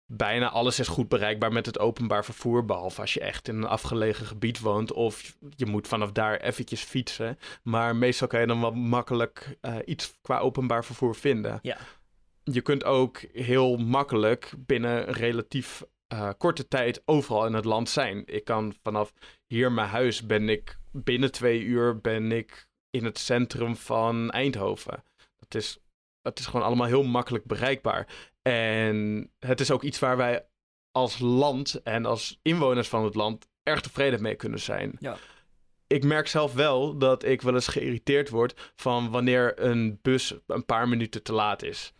Bijna 0.07 0.49
alles 0.49 0.79
is 0.79 0.87
goed 0.87 1.09
bereikbaar 1.09 1.51
met 1.51 1.65
het 1.65 1.79
openbaar 1.79 2.25
vervoer, 2.25 2.65
behalve 2.65 3.01
als 3.01 3.13
je 3.13 3.19
echt 3.19 3.47
in 3.47 3.55
een 3.55 3.67
afgelegen 3.67 4.25
gebied 4.25 4.59
woont 4.59 4.91
of 4.91 5.35
je 5.55 5.65
moet 5.65 5.87
vanaf 5.87 6.11
daar 6.11 6.39
eventjes 6.39 6.81
fietsen. 6.81 7.39
Maar 7.63 7.95
meestal 7.95 8.27
kan 8.27 8.39
je 8.39 8.47
dan 8.47 8.61
wel 8.61 8.71
makkelijk 8.71 9.57
uh, 9.61 9.75
iets 9.85 10.13
qua 10.21 10.39
openbaar 10.39 10.85
vervoer 10.85 11.15
vinden. 11.15 11.59
Ja. 11.61 11.77
Je 12.43 12.61
kunt 12.61 12.83
ook 12.83 13.17
heel 13.33 13.77
makkelijk 13.77 14.53
binnen 14.57 15.05
relatief 15.05 15.83
uh, 16.13 16.29
korte 16.37 16.67
tijd 16.67 17.01
overal 17.05 17.45
in 17.45 17.53
het 17.53 17.65
land 17.65 17.89
zijn. 17.89 18.23
Ik 18.25 18.43
kan 18.43 18.73
vanaf 18.83 19.13
hier 19.47 19.71
mijn 19.71 19.89
huis 19.89 20.25
ben 20.25 20.49
ik 20.49 20.77
binnen 20.91 21.31
twee 21.31 21.61
uur 21.61 21.99
ben 22.01 22.31
ik 22.31 22.67
in 22.89 23.05
het 23.05 23.19
centrum 23.19 23.75
van 23.75 24.31
Eindhoven. 24.31 25.03
Dat 25.37 25.55
is, 25.55 25.79
dat 26.21 26.39
is 26.39 26.45
gewoon 26.45 26.65
allemaal 26.65 26.87
heel 26.87 27.03
makkelijk 27.03 27.45
bereikbaar. 27.45 28.07
En 28.41 29.29
het 29.39 29.59
is 29.59 29.71
ook 29.71 29.83
iets 29.83 29.99
waar 29.99 30.17
wij 30.17 30.45
als 30.91 31.19
land 31.19 31.81
en 31.83 32.05
als 32.05 32.39
inwoners 32.41 32.87
van 32.87 33.03
het 33.03 33.15
land 33.15 33.47
erg 33.63 33.81
tevreden 33.81 34.21
mee 34.21 34.35
kunnen 34.35 34.59
zijn. 34.59 34.95
Ja. 34.99 35.17
Ik 35.87 36.03
merk 36.03 36.27
zelf 36.27 36.53
wel 36.53 36.97
dat 36.97 37.23
ik 37.23 37.41
wel 37.41 37.53
eens 37.53 37.67
geïrriteerd 37.67 38.29
word 38.29 38.71
van 38.75 39.11
wanneer 39.11 39.59
een 39.59 39.99
bus 40.01 40.35
een 40.47 40.65
paar 40.65 40.87
minuten 40.87 41.23
te 41.23 41.33
laat 41.33 41.63
is. 41.63 41.93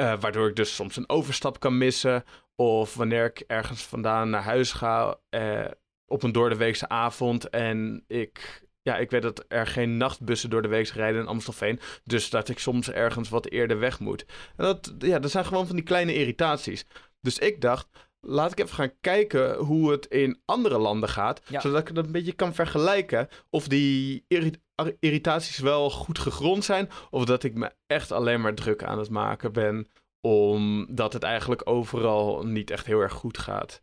Uh, 0.00 0.20
waardoor 0.20 0.48
ik 0.48 0.56
dus 0.56 0.74
soms 0.74 0.96
een 0.96 1.08
overstap 1.08 1.60
kan 1.60 1.78
missen. 1.78 2.24
Of 2.60 2.94
wanneer 2.94 3.24
ik 3.24 3.44
ergens 3.46 3.82
vandaan 3.82 4.30
naar 4.30 4.42
huis 4.42 4.72
ga 4.72 5.18
uh, 5.30 5.64
op 6.06 6.22
een 6.22 6.32
doordeweekse 6.32 6.88
avond 6.88 7.48
en 7.48 8.04
ik 8.06 8.66
ja, 8.82 8.96
ik 8.96 9.10
weet 9.10 9.22
dat 9.22 9.44
er 9.48 9.66
geen 9.66 9.96
nachtbussen 9.96 10.50
door 10.50 10.62
de 10.62 10.68
week 10.68 10.88
rijden 10.88 11.20
in 11.20 11.26
Amstelveen. 11.26 11.80
Dus 12.04 12.30
dat 12.30 12.48
ik 12.48 12.58
soms 12.58 12.90
ergens 12.90 13.28
wat 13.28 13.46
eerder 13.48 13.78
weg 13.78 14.00
moet. 14.00 14.24
En 14.56 14.64
dat, 14.64 14.94
ja, 14.98 15.18
dat 15.18 15.30
zijn 15.30 15.44
gewoon 15.44 15.66
van 15.66 15.76
die 15.76 15.84
kleine 15.84 16.14
irritaties. 16.14 16.86
Dus 17.20 17.38
ik 17.38 17.60
dacht, 17.60 17.88
laat 18.20 18.52
ik 18.52 18.60
even 18.60 18.74
gaan 18.74 19.00
kijken 19.00 19.56
hoe 19.56 19.90
het 19.90 20.06
in 20.06 20.42
andere 20.44 20.78
landen 20.78 21.08
gaat. 21.08 21.42
Ja. 21.48 21.60
Zodat 21.60 21.88
ik 21.88 21.94
dat 21.94 22.06
een 22.06 22.12
beetje 22.12 22.32
kan 22.32 22.54
vergelijken. 22.54 23.28
Of 23.50 23.68
die 23.68 24.24
irri- 24.28 24.62
irritaties 25.00 25.58
wel 25.58 25.90
goed 25.90 26.18
gegrond 26.18 26.64
zijn. 26.64 26.88
Of 27.10 27.24
dat 27.24 27.42
ik 27.42 27.54
me 27.54 27.72
echt 27.86 28.12
alleen 28.12 28.40
maar 28.40 28.54
druk 28.54 28.84
aan 28.84 28.98
het 28.98 29.10
maken 29.10 29.52
ben. 29.52 29.86
Omdat 30.20 31.12
het 31.12 31.22
eigenlijk 31.22 31.68
overal 31.68 32.42
niet 32.46 32.70
echt 32.70 32.86
heel 32.86 33.00
erg 33.00 33.12
goed 33.12 33.38
gaat. 33.38 33.82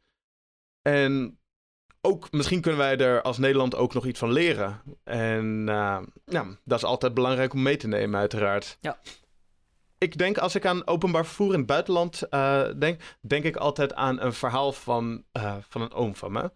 En 0.81 1.39
ook, 2.01 2.31
misschien 2.31 2.61
kunnen 2.61 2.79
wij 2.79 2.97
er 2.97 3.21
als 3.21 3.37
Nederland 3.37 3.75
ook 3.75 3.93
nog 3.93 4.05
iets 4.05 4.19
van 4.19 4.31
leren. 4.31 4.81
En 5.03 5.65
uh, 5.67 6.01
ja, 6.25 6.57
dat 6.63 6.77
is 6.77 6.83
altijd 6.83 7.13
belangrijk 7.13 7.53
om 7.53 7.61
mee 7.61 7.77
te 7.77 7.87
nemen, 7.87 8.19
uiteraard. 8.19 8.77
Ja. 8.81 8.99
Ik 9.97 10.17
denk, 10.17 10.37
als 10.37 10.55
ik 10.55 10.65
aan 10.65 10.87
openbaar 10.87 11.25
vervoer 11.25 11.51
in 11.51 11.57
het 11.57 11.67
buitenland 11.67 12.21
uh, 12.29 12.67
denk, 12.79 13.17
denk 13.21 13.43
ik 13.43 13.55
altijd 13.55 13.93
aan 13.93 14.21
een 14.21 14.33
verhaal 14.33 14.71
van, 14.71 15.23
uh, 15.37 15.55
van 15.69 15.81
een 15.81 15.93
oom 15.93 16.15
van 16.15 16.31
me. 16.31 16.51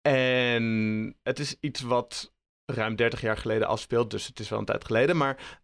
En 0.00 1.16
het 1.22 1.38
is 1.38 1.56
iets 1.60 1.80
wat 1.80 2.32
ruim 2.72 2.96
30 2.96 3.20
jaar 3.20 3.36
geleden 3.36 3.68
afspeelt, 3.68 4.10
dus 4.10 4.26
het 4.26 4.38
is 4.38 4.48
wel 4.48 4.58
een 4.58 4.64
tijd 4.64 4.84
geleden. 4.84 5.16
Maar 5.16 5.60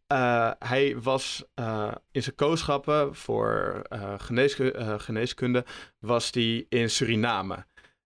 hij 0.58 1.00
was 1.00 1.44
in 2.10 2.22
zijn 2.22 2.34
kooschappen 2.34 3.14
voor 3.14 3.82
geneeskunde, 4.18 4.98
geneeskunde, 4.98 5.64
was 5.98 6.30
die 6.30 6.66
in 6.68 6.90
Suriname. 6.90 7.66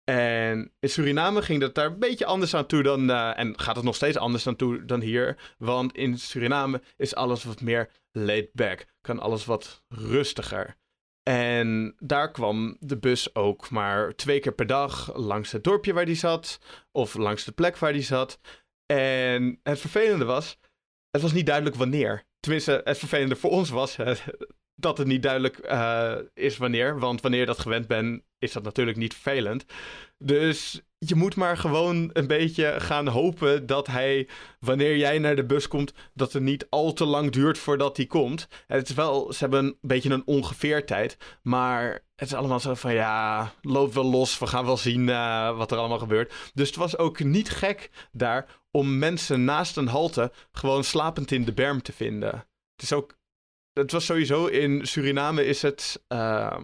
En 0.04 0.72
in 0.78 0.90
Suriname 0.90 1.42
ging 1.42 1.60
dat 1.60 1.74
daar 1.74 1.86
een 1.86 1.98
beetje 1.98 2.26
anders 2.26 2.54
aan 2.54 2.66
toe 2.66 2.82
dan. 2.82 3.10
En 3.10 3.60
gaat 3.60 3.76
het 3.76 3.84
nog 3.84 3.94
steeds 3.94 4.16
anders 4.16 4.46
aan 4.46 4.56
toe 4.56 4.84
dan 4.84 5.00
hier. 5.00 5.54
Want 5.58 5.96
in 5.96 6.18
Suriname 6.18 6.82
is 6.96 7.14
alles 7.14 7.44
wat 7.44 7.60
meer 7.60 7.90
laid 8.10 8.52
back. 8.52 8.84
Kan 9.00 9.18
alles 9.18 9.44
wat 9.44 9.84
rustiger. 9.88 10.76
En 11.22 11.94
daar 11.98 12.30
kwam 12.30 12.76
de 12.80 12.98
bus 12.98 13.34
ook 13.34 13.70
maar 13.70 14.14
twee 14.14 14.40
keer 14.40 14.54
per 14.54 14.66
dag 14.66 15.16
langs 15.16 15.52
het 15.52 15.64
dorpje 15.64 15.92
waar 15.92 16.04
die 16.04 16.14
zat. 16.14 16.60
Of 16.92 17.14
langs 17.14 17.44
de 17.44 17.52
plek 17.52 17.76
waar 17.76 17.92
die 17.92 18.02
zat. 18.02 18.40
En 18.86 19.60
het 19.62 19.80
vervelende 19.80 20.24
was, 20.24 20.58
het 21.10 21.22
was 21.22 21.32
niet 21.32 21.46
duidelijk 21.46 21.76
wanneer. 21.76 22.24
Tenminste, 22.40 22.80
het 22.84 22.98
vervelende 22.98 23.36
voor 23.36 23.50
ons 23.50 23.70
was 23.70 23.96
dat 24.76 24.98
het 24.98 25.06
niet 25.06 25.22
duidelijk 25.22 25.58
uh, 25.64 26.14
is 26.34 26.56
wanneer. 26.56 26.98
Want 26.98 27.20
wanneer 27.20 27.40
je 27.40 27.46
dat 27.46 27.58
gewend 27.58 27.86
bent, 27.86 28.22
is 28.38 28.52
dat 28.52 28.62
natuurlijk 28.62 28.96
niet 28.96 29.14
vervelend. 29.14 29.64
Dus 30.18 30.80
je 30.98 31.14
moet 31.14 31.36
maar 31.36 31.56
gewoon 31.56 32.10
een 32.12 32.26
beetje 32.26 32.74
gaan 32.78 33.08
hopen 33.08 33.66
dat 33.66 33.86
hij, 33.86 34.28
wanneer 34.60 34.96
jij 34.96 35.18
naar 35.18 35.36
de 35.36 35.44
bus 35.44 35.68
komt, 35.68 35.92
dat 36.14 36.32
het 36.32 36.42
niet 36.42 36.66
al 36.70 36.92
te 36.92 37.04
lang 37.04 37.30
duurt 37.30 37.58
voordat 37.58 37.96
hij 37.96 38.06
komt. 38.06 38.48
Het 38.66 38.88
is 38.88 38.94
wel, 38.94 39.32
ze 39.32 39.38
hebben 39.38 39.64
een 39.64 39.78
beetje 39.80 40.10
een 40.10 40.26
ongeveer 40.26 40.86
tijd, 40.86 41.16
maar 41.42 41.92
het 42.16 42.28
is 42.28 42.34
allemaal 42.34 42.60
zo 42.60 42.74
van 42.74 42.94
ja, 42.94 43.52
loop 43.60 43.94
wel 43.94 44.04
los, 44.10 44.38
we 44.38 44.46
gaan 44.46 44.64
wel 44.64 44.76
zien 44.76 45.08
uh, 45.08 45.56
wat 45.56 45.70
er 45.70 45.78
allemaal 45.78 45.98
gebeurt. 45.98 46.34
Dus 46.54 46.66
het 46.66 46.76
was 46.76 46.98
ook 46.98 47.18
niet 47.18 47.50
gek 47.50 47.90
daar 48.12 48.60
om 48.70 48.98
mensen 48.98 49.44
naast 49.44 49.76
een 49.76 49.88
halte 49.88 50.32
gewoon 50.52 50.84
slapend 50.84 51.30
in 51.30 51.44
de 51.44 51.52
berm 51.52 51.82
te 51.82 51.92
vinden. 51.92 52.30
Het 52.74 52.82
is 52.82 52.92
ook 52.92 53.16
het 53.76 53.92
was 53.92 54.04
sowieso 54.04 54.46
in 54.46 54.86
Suriname 54.86 55.44
is 55.44 55.62
het. 55.62 56.04
Uh, 56.08 56.58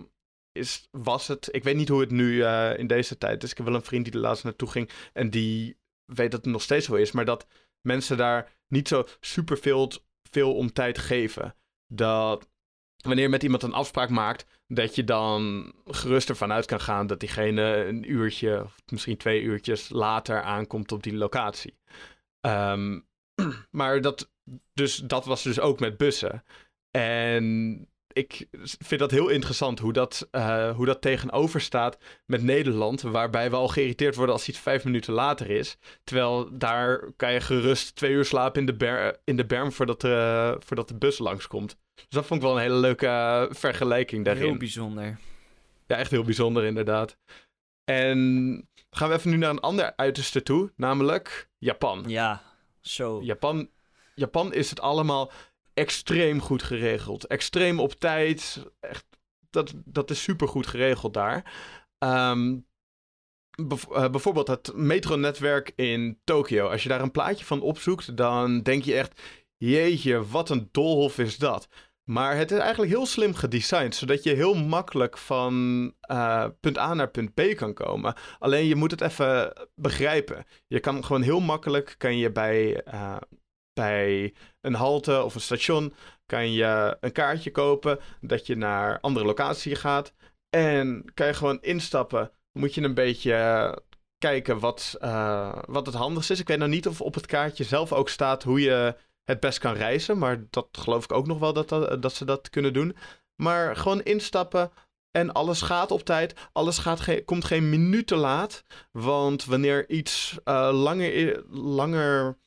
is, 0.52 0.88
was 0.90 1.28
het. 1.28 1.48
Ik 1.50 1.64
weet 1.64 1.76
niet 1.76 1.88
hoe 1.88 2.00
het 2.00 2.10
nu 2.10 2.32
uh, 2.32 2.78
in 2.78 2.86
deze 2.86 3.18
tijd 3.18 3.42
is. 3.42 3.50
Ik 3.50 3.56
heb 3.56 3.66
wel 3.66 3.74
een 3.74 3.82
vriend 3.82 4.04
die 4.04 4.14
er 4.14 4.20
laatst 4.20 4.44
naartoe 4.44 4.70
ging. 4.70 4.90
En 5.12 5.30
die 5.30 5.76
weet 6.04 6.30
dat 6.30 6.44
het 6.44 6.52
nog 6.52 6.62
steeds 6.62 6.86
zo 6.86 6.94
is. 6.94 7.12
Maar 7.12 7.24
dat 7.24 7.46
mensen 7.80 8.16
daar 8.16 8.52
niet 8.68 8.88
zo 8.88 9.06
super 9.20 9.58
veel, 9.58 9.90
veel 10.30 10.54
om 10.54 10.72
tijd 10.72 10.98
geven. 10.98 11.54
Dat 11.86 12.48
wanneer 12.96 13.30
met 13.30 13.42
iemand 13.42 13.62
een 13.62 13.72
afspraak 13.72 14.08
maakt. 14.08 14.46
Dat 14.66 14.94
je 14.94 15.04
dan 15.04 15.72
gerust 15.84 16.28
ervan 16.28 16.52
uit 16.52 16.66
kan 16.66 16.80
gaan 16.80 17.06
dat 17.06 17.20
diegene 17.20 17.84
een 17.84 18.10
uurtje. 18.10 18.62
Of 18.62 18.76
misschien 18.86 19.16
twee 19.16 19.42
uurtjes 19.42 19.88
later 19.88 20.42
aankomt 20.42 20.92
op 20.92 21.02
die 21.02 21.14
locatie. 21.14 21.78
Um, 22.46 23.06
maar 23.70 24.00
dat. 24.00 24.30
Dus 24.72 24.96
dat 24.96 25.24
was 25.24 25.42
dus 25.42 25.60
ook 25.60 25.80
met 25.80 25.96
bussen. 25.96 26.44
En 26.98 27.86
ik 28.12 28.48
vind 28.60 29.00
dat 29.00 29.10
heel 29.10 29.28
interessant 29.28 29.78
hoe 29.78 29.92
dat, 29.92 30.28
uh, 30.32 30.76
hoe 30.76 30.86
dat 30.86 31.00
tegenover 31.00 31.60
staat 31.60 31.98
met 32.26 32.42
Nederland, 32.42 33.00
waarbij 33.00 33.50
we 33.50 33.56
al 33.56 33.68
geïrriteerd 33.68 34.14
worden 34.14 34.34
als 34.34 34.48
iets 34.48 34.58
vijf 34.58 34.84
minuten 34.84 35.12
later 35.12 35.50
is. 35.50 35.76
Terwijl 36.04 36.58
daar 36.58 37.12
kan 37.16 37.32
je 37.32 37.40
gerust 37.40 37.96
twee 37.96 38.12
uur 38.12 38.24
slapen 38.24 38.60
in 38.60 38.66
de, 38.66 38.74
ber 38.74 39.20
in 39.24 39.36
de 39.36 39.46
berm 39.46 39.72
voordat, 39.72 40.04
uh, 40.04 40.54
voordat 40.58 40.88
de 40.88 40.94
bus 40.98 41.18
langskomt. 41.18 41.76
Dus 41.94 42.06
dat 42.08 42.26
vond 42.26 42.40
ik 42.40 42.46
wel 42.46 42.56
een 42.56 42.62
hele 42.62 42.74
leuke 42.74 43.06
uh, 43.06 43.44
vergelijking 43.50 44.24
daarin. 44.24 44.42
Heel 44.42 44.56
bijzonder. 44.56 45.18
Ja, 45.86 45.96
echt 45.96 46.10
heel 46.10 46.24
bijzonder 46.24 46.64
inderdaad. 46.64 47.16
En 47.84 48.68
gaan 48.90 49.08
we 49.08 49.14
even 49.14 49.30
nu 49.30 49.36
naar 49.36 49.50
een 49.50 49.60
ander 49.60 49.92
uiterste 49.96 50.42
toe, 50.42 50.72
namelijk 50.76 51.50
Japan. 51.58 52.04
Ja, 52.06 52.42
zo. 52.80 53.22
Japan, 53.22 53.68
Japan 54.14 54.52
is 54.52 54.70
het 54.70 54.80
allemaal 54.80 55.32
extreem 55.74 56.40
goed 56.40 56.62
geregeld. 56.62 57.26
Extreem 57.26 57.80
op 57.80 57.92
tijd. 57.92 58.66
Echt, 58.80 59.06
dat, 59.50 59.72
dat 59.84 60.10
is 60.10 60.22
super 60.22 60.48
goed 60.48 60.66
geregeld 60.66 61.14
daar. 61.14 61.52
Bev 63.56 63.84
uh, 63.90 64.08
bijvoorbeeld 64.10 64.48
het 64.48 64.72
metronetwerk 64.74 65.72
in 65.76 66.20
Tokio. 66.24 66.68
Als 66.68 66.82
je 66.82 66.88
daar 66.88 67.00
een 67.00 67.10
plaatje 67.10 67.44
van 67.44 67.60
opzoekt, 67.60 68.16
dan 68.16 68.62
denk 68.62 68.84
je 68.84 68.94
echt... 68.94 69.20
Jeetje, 69.56 70.26
wat 70.26 70.50
een 70.50 70.68
doolhof 70.72 71.18
is 71.18 71.38
dat. 71.38 71.68
Maar 72.04 72.36
het 72.36 72.50
is 72.50 72.58
eigenlijk 72.58 72.90
heel 72.92 73.06
slim 73.06 73.34
gedesigned, 73.34 73.94
zodat 73.94 74.22
je 74.22 74.34
heel 74.34 74.54
makkelijk 74.54 75.18
van 75.18 75.84
uh, 76.10 76.46
punt 76.60 76.78
A 76.78 76.94
naar 76.94 77.10
punt 77.10 77.34
B 77.34 77.42
kan 77.54 77.74
komen. 77.74 78.14
Alleen 78.38 78.66
je 78.66 78.74
moet 78.74 78.90
het 78.90 79.00
even 79.00 79.52
begrijpen. 79.74 80.44
Je 80.66 80.80
kan 80.80 81.04
gewoon 81.04 81.22
heel 81.22 81.40
makkelijk, 81.40 81.94
kan 81.98 82.16
je 82.16 82.32
bij, 82.32 82.86
uh, 82.94 83.16
bij 83.72 84.34
een 84.60 84.74
halte 84.74 85.22
of 85.22 85.34
een 85.34 85.40
station, 85.40 85.94
kan 86.26 86.52
je 86.52 86.96
een 87.00 87.12
kaartje 87.12 87.50
kopen 87.50 87.98
dat 88.20 88.46
je 88.46 88.56
naar 88.56 89.00
andere 89.00 89.26
locatie 89.26 89.74
gaat. 89.74 90.12
En 90.50 91.04
kan 91.14 91.26
je 91.26 91.34
gewoon 91.34 91.62
instappen. 91.62 92.30
Moet 92.52 92.74
je 92.74 92.82
een 92.82 92.94
beetje 92.94 93.34
kijken 94.18 94.58
wat, 94.58 94.96
uh, 95.00 95.58
wat 95.66 95.86
het 95.86 95.94
handigste 95.94 96.32
is. 96.32 96.40
Ik 96.40 96.48
weet 96.48 96.58
nog 96.58 96.68
niet 96.68 96.88
of 96.88 97.00
op 97.00 97.14
het 97.14 97.26
kaartje 97.26 97.64
zelf 97.64 97.92
ook 97.92 98.08
staat 98.08 98.42
hoe 98.42 98.60
je 98.60 98.96
het 99.24 99.40
best 99.40 99.58
kan 99.58 99.74
reizen. 99.74 100.18
Maar 100.18 100.44
dat 100.50 100.68
geloof 100.72 101.04
ik 101.04 101.12
ook 101.12 101.26
nog 101.26 101.38
wel 101.38 101.52
dat, 101.52 101.68
dat, 101.68 102.02
dat 102.02 102.14
ze 102.14 102.24
dat 102.24 102.50
kunnen 102.50 102.72
doen. 102.72 102.96
Maar 103.42 103.76
gewoon 103.76 104.02
instappen 104.02 104.70
en 105.10 105.32
alles 105.32 105.62
gaat 105.62 105.90
op 105.90 106.04
tijd. 106.04 106.48
Alles 106.52 106.78
gaat 106.78 107.24
komt 107.24 107.44
geen 107.44 107.70
minuut 107.70 108.06
te 108.06 108.16
laat. 108.16 108.64
Want 108.92 109.44
wanneer 109.44 109.88
iets 109.88 110.38
uh, 110.44 110.70
langer, 110.72 111.42
langer 111.50 112.38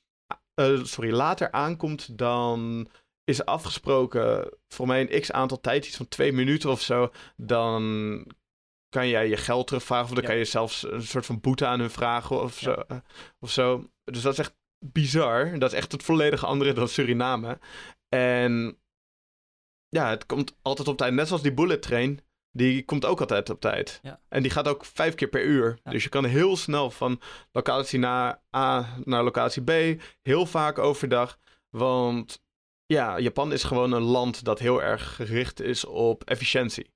uh, 0.56 0.84
sorry, 0.84 1.12
later 1.12 1.51
aankomt 1.51 2.18
dan 2.18 2.88
is 3.24 3.45
afgesproken 3.45 4.49
voor 4.68 4.88
mij 4.88 5.01
een 5.01 5.22
x 5.22 5.32
aantal 5.32 5.60
tijd, 5.60 5.86
iets 5.86 5.97
van 5.97 6.08
twee 6.08 6.32
minuten 6.32 6.70
of 6.70 6.82
zo, 6.82 7.12
dan 7.36 7.82
kan 8.89 9.08
jij 9.08 9.28
je 9.30 9.38
geld 9.38 9.68
terugvragen. 9.68 10.06
Of 10.06 10.16
dan 10.16 10.24
kan 10.24 10.38
je 10.38 10.45
zelfs 10.45 10.84
een 10.84 11.01
soort 11.01 11.26
van 11.26 11.39
boete 11.39 11.66
aan 11.66 11.80
hun 11.80 11.89
vragen 11.89 12.41
of 12.41 12.58
zo, 12.58 12.84
uh, 12.91 12.97
of 13.39 13.51
zo. 13.51 13.89
Dus 14.03 14.22
dat 14.22 14.34
is 14.34 14.39
echt 14.39 14.58
bizar. 14.80 15.60
Dat 15.60 15.72
is 15.72 15.78
echt 15.78 15.91
het 15.91 16.03
volledige 16.03 16.45
andere 16.45 16.74
dan 16.74 16.88
Suriname. 16.88 17.60
En 18.10 18.80
ja, 19.88 20.10
het 20.10 20.26
komt 20.26 20.58
altijd 20.62 20.88
op 20.88 20.97
tijd. 20.97 21.14
Net 21.14 21.28
zoals 21.28 21.41
die 21.41 21.53
bullet 21.53 21.82
train. 21.82 22.20
Die 22.56 22.84
komt 22.86 23.06
ook 23.06 23.20
altijd 23.20 23.49
op 23.49 23.62
tijd. 23.62 23.99
Ja. 24.03 24.20
En 24.28 24.41
die 24.41 24.51
gaat 24.51 24.68
ook 24.68 24.86
vijf 24.86 25.16
keer 25.16 25.28
per 25.28 25.43
uur. 25.43 25.80
Ja. 25.84 25.91
Dus 25.91 26.03
je 26.03 26.10
kan 26.10 26.26
heel 26.26 26.58
snel 26.58 26.91
van 26.91 27.22
locatie 27.51 27.99
naar 27.99 28.41
A 28.56 28.95
naar 29.03 29.24
locatie 29.24 29.64
B. 29.64 30.01
Heel 30.22 30.45
vaak 30.45 30.78
overdag. 30.78 31.39
Want 31.70 32.43
ja, 32.86 33.20
Japan 33.20 33.53
is 33.53 33.64
gewoon 33.64 33.91
een 33.91 34.01
land 34.01 34.43
dat 34.43 34.60
heel 34.60 34.84
erg 34.84 35.16
gericht 35.16 35.62
is 35.62 35.86
op 35.86 36.24
efficiëntie. 36.24 36.93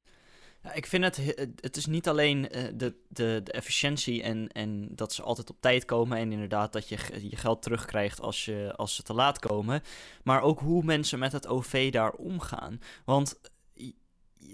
Ja, 0.64 0.74
ik 0.74 0.86
vind 0.86 1.03
het, 1.03 1.18
het 1.62 1.78
is 1.78 1.86
niet 1.86 2.07
alleen 2.07 2.38
uh, 2.38 2.64
de, 2.74 2.95
de, 3.07 3.41
de 3.43 3.51
efficiëntie 3.51 4.24
en, 4.24 4.47
en 4.47 4.88
dat 4.95 5.14
ze 5.14 5.24
altijd 5.24 5.49
op 5.49 5.62
tijd 5.62 5.86
komen 5.86 6.18
en 6.18 6.32
inderdaad 6.32 6.74
dat 6.74 6.89
je 6.89 6.97
je 7.30 7.36
geld 7.36 7.62
terugkrijgt 7.62 8.22
als, 8.22 8.45
je, 8.45 8.74
als 8.76 8.95
ze 8.95 9.03
te 9.03 9.14
laat 9.14 9.39
komen, 9.39 9.82
maar 10.24 10.41
ook 10.41 10.60
hoe 10.60 10.84
mensen 10.84 11.20
met 11.20 11.32
het 11.32 11.47
OV 11.47 11.91
daar 11.91 12.12
omgaan. 12.12 12.80
Want 13.05 13.39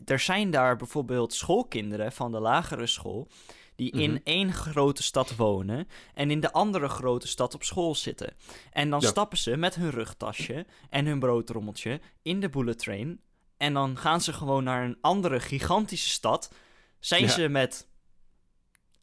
er 0.05 0.19
zijn 0.19 0.51
daar 0.51 0.75
bijvoorbeeld 0.75 1.33
schoolkinderen 1.33 2.11
van 2.11 2.31
de 2.31 2.39
lagere 2.39 2.87
school 2.87 3.27
die 3.75 3.91
in 3.91 4.09
mm 4.09 4.15
-hmm. 4.15 4.23
één 4.23 4.53
grote 4.53 5.03
stad 5.03 5.35
wonen 5.35 5.87
en 6.13 6.31
in 6.31 6.39
de 6.39 6.51
andere 6.51 6.87
grote 6.87 7.27
stad 7.27 7.53
op 7.53 7.63
school 7.63 7.95
zitten. 7.95 8.33
En 8.71 8.89
dan 8.89 8.99
ja. 8.99 9.07
stappen 9.07 9.37
ze 9.37 9.57
met 9.57 9.75
hun 9.75 9.89
rugtasje 9.89 10.65
en 10.89 11.05
hun 11.05 11.19
broodrommeltje 11.19 11.99
in 12.21 12.39
de 12.39 12.49
bullet 12.49 12.79
train 12.79 13.19
en 13.57 13.73
dan 13.73 13.97
gaan 13.97 14.21
ze 14.21 14.33
gewoon 14.33 14.63
naar 14.63 14.83
een 14.83 14.97
andere 15.01 15.39
gigantische 15.39 16.09
stad. 16.09 16.53
Zijn 16.99 17.21
ja. 17.21 17.29
ze 17.29 17.47
met, 17.47 17.87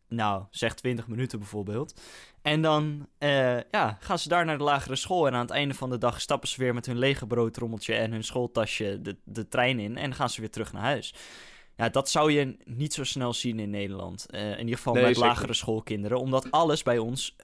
nou, 0.09 0.45
zeg 0.51 0.75
20 0.75 1.07
minuten 1.07 1.39
bijvoorbeeld. 1.39 2.01
En 2.43 2.63
dan 2.63 3.09
uh, 3.19 3.61
ja, 3.71 3.97
gaan 4.01 4.19
ze 4.19 4.29
daar 4.29 4.45
naar 4.45 4.59
de 4.59 4.65
lagere 4.65 4.97
school. 4.97 5.27
En 5.27 5.35
aan 5.35 5.41
het 5.41 5.51
einde 5.51 5.75
van 5.75 5.91
de 5.91 5.99
dag 5.99 6.21
stappen 6.21 6.49
ze 6.49 6.61
weer 6.61 6.75
met 6.75 6.87
hun 6.87 6.99
lege 6.99 7.27
broodrommeltje 7.27 7.95
en 7.95 8.13
hun 8.13 8.25
schooltasje 8.25 9.01
de, 9.03 9.17
de 9.25 9.49
trein 9.49 9.79
in. 9.79 9.97
En 9.97 10.15
gaan 10.15 10.31
ze 10.31 10.41
weer 10.41 10.51
terug 10.51 10.73
naar 10.73 10.83
huis. 10.83 11.15
Ja, 11.77 11.89
dat 11.89 12.11
zou 12.11 12.33
je 12.33 12.57
niet 12.65 12.95
zo 12.95 13.05
snel 13.05 13.33
zien 13.33 13.59
in 13.59 13.71
Nederland. 13.71 14.27
Uh, 14.31 14.51
in 14.51 14.59
ieder 14.59 14.77
geval 14.77 14.95
nee, 14.95 15.05
met 15.05 15.15
zeker. 15.15 15.29
lagere 15.29 15.55
schoolkinderen. 15.55 16.21
Omdat 16.21 16.51
alles 16.51 16.83
bij 16.83 16.99
ons 16.99 17.37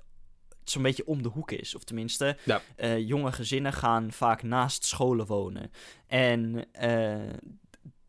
zo'n 0.65 0.83
beetje 0.83 1.07
om 1.07 1.23
de 1.23 1.29
hoek 1.29 1.51
is. 1.51 1.75
Of 1.75 1.85
tenminste, 1.85 2.37
ja. 2.45 2.63
uh, 2.77 2.99
jonge 2.99 3.33
gezinnen 3.33 3.73
gaan 3.73 4.13
vaak 4.13 4.43
naast 4.43 4.85
scholen 4.85 5.27
wonen. 5.27 5.71
En 6.07 6.65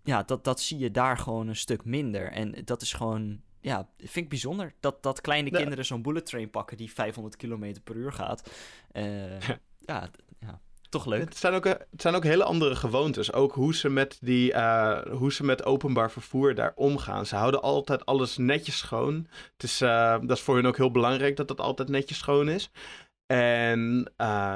ja, 0.03 0.23
dat, 0.23 0.43
dat 0.43 0.59
zie 0.59 0.77
je 0.77 0.91
daar 0.91 1.17
gewoon 1.17 1.47
een 1.47 1.55
stuk 1.55 1.85
minder. 1.85 2.31
En 2.31 2.55
dat 2.65 2.81
is 2.81 2.93
gewoon, 2.93 3.41
ja, 3.61 3.87
vind 3.97 4.15
ik 4.15 4.29
bijzonder. 4.29 4.73
Dat, 4.79 5.03
dat 5.03 5.21
kleine 5.21 5.49
Ja. 5.51 5.57
kinderen 5.57 5.85
zo'n 5.85 6.01
bullet 6.01 6.25
train 6.25 6.49
pakken 6.49 6.77
die 6.77 6.91
500 6.93 7.35
km 7.35 7.73
per 7.83 7.95
uur 7.95 8.13
gaat. 8.13 8.49
Eh, 8.91 9.39
Ja. 9.85 10.09
ja, 10.39 10.59
toch 10.89 11.05
leuk. 11.05 11.19
Het 11.21 11.37
zijn, 11.37 11.53
ook, 11.53 11.65
eh, 11.65 11.71
het 11.91 12.01
zijn 12.01 12.15
ook 12.15 12.23
hele 12.23 12.43
andere 12.43 12.75
gewoontes. 12.75 13.33
Ook 13.33 13.53
hoe 13.53 13.75
ze 13.75 13.89
met, 13.89 14.17
die, 14.21 14.53
eh, 14.53 15.01
hoe 15.17 15.33
ze 15.33 15.43
met 15.43 15.65
openbaar 15.65 16.11
vervoer 16.11 16.55
daar 16.55 16.73
omgaan. 16.75 17.25
Ze 17.25 17.35
houden 17.35 17.61
altijd 17.61 18.05
alles 18.05 18.37
netjes 18.37 18.77
schoon. 18.77 19.27
Het 19.53 19.63
is, 19.63 19.77
dat 19.77 20.31
is 20.31 20.41
voor 20.41 20.55
hun 20.55 20.67
ook 20.67 20.77
heel 20.77 20.91
belangrijk 20.91 21.35
dat 21.35 21.47
dat 21.47 21.59
altijd 21.59 21.89
netjes 21.89 22.17
schoon 22.17 22.49
is. 22.49 22.71
En 23.25 24.11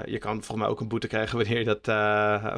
je 0.06 0.18
kan 0.20 0.32
volgens 0.34 0.58
mij 0.58 0.68
ook 0.68 0.80
een 0.80 0.88
boete 0.88 1.08
krijgen 1.08 1.38
wanneer 1.42 1.58
je, 1.58 1.66
dat, 1.66 1.86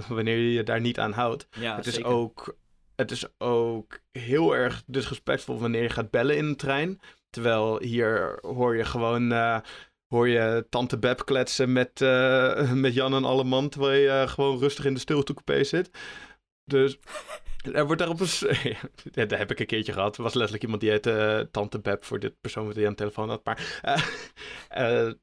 wanneer 0.07 0.37
je 0.37 0.51
je 0.53 0.63
daar 0.63 0.81
niet 0.81 0.99
aan 0.99 1.11
houdt. 1.11 1.47
Ja, 1.59 1.75
het, 1.75 1.85
is 1.85 1.93
zeker. 1.93 2.11
ook, 2.11 2.55
het 2.95 3.11
is 3.11 3.25
ook 3.37 3.99
heel 4.11 4.55
erg 4.55 4.83
disrespectvol 4.85 5.59
wanneer 5.59 5.81
je 5.81 5.89
gaat 5.89 6.09
bellen 6.09 6.37
in 6.37 6.45
een 6.45 6.55
trein. 6.55 6.99
Terwijl 7.29 7.81
hier 7.81 8.39
hoor 8.41 8.75
je 8.77 8.85
gewoon 8.85 9.31
eh, 9.31 9.59
hoor 10.07 10.27
je 10.27 10.65
tante 10.69 10.97
Beb 10.97 11.25
kletsen 11.25 11.73
met, 11.73 12.01
eh, 12.01 12.71
met 12.85 12.93
Jan 12.93 13.13
en 13.13 13.25
Alleman. 13.25 13.69
Terwijl 13.69 14.01
je 14.01 14.09
eh, 14.09 14.27
gewoon 14.27 14.59
rustig 14.59 14.85
in 14.85 14.93
de 14.93 14.99
stiltecoupé 14.99 15.63
zit. 15.63 15.89
Dus 16.63 16.97
er 17.73 17.85
wordt 17.85 18.01
daarop 18.01 18.19
een... 18.19 18.27
ja, 19.11 19.25
dat 19.25 19.37
heb 19.37 19.51
ik 19.51 19.59
een 19.59 19.65
keertje 19.65 19.93
gehad. 19.93 20.17
Er 20.17 20.23
was 20.23 20.33
letterlijk 20.33 20.63
iemand 20.63 20.81
die 20.81 20.89
heette 20.89 21.47
tante 21.51 21.79
Beb 21.79 22.03
voor 22.03 22.19
dit 22.19 22.41
persoon 22.41 22.71
die 22.71 22.85
aan 22.85 22.89
de 22.89 22.97
telefoon 22.97 23.29
had. 23.29 23.45
Maar 23.45 23.81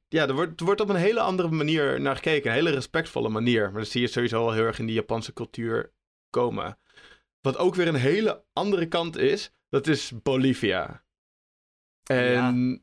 ja, 0.09 0.27
er 0.27 0.35
wordt, 0.35 0.61
er 0.61 0.66
wordt 0.66 0.81
op 0.81 0.89
een 0.89 0.97
hele 0.97 1.20
andere 1.20 1.51
manier 1.51 2.01
naar 2.01 2.16
gekeken. 2.16 2.51
Een 2.51 2.57
hele 2.57 2.70
respectvolle 2.70 3.29
manier. 3.29 3.70
Maar 3.70 3.81
dat 3.81 3.91
zie 3.91 4.01
je 4.01 4.07
sowieso 4.07 4.45
al 4.45 4.53
heel 4.53 4.64
erg 4.64 4.79
in 4.79 4.87
die 4.87 4.95
Japanse 4.95 5.33
cultuur 5.33 5.93
komen. 6.31 6.79
Wat 7.43 7.57
ook 7.57 7.74
weer 7.74 7.88
een 7.88 7.95
hele 7.95 8.45
andere 8.53 8.86
kant 8.86 9.16
is, 9.16 9.53
dat 9.68 9.86
is 9.86 10.12
Bolivia. 10.22 11.05
En 12.11 12.82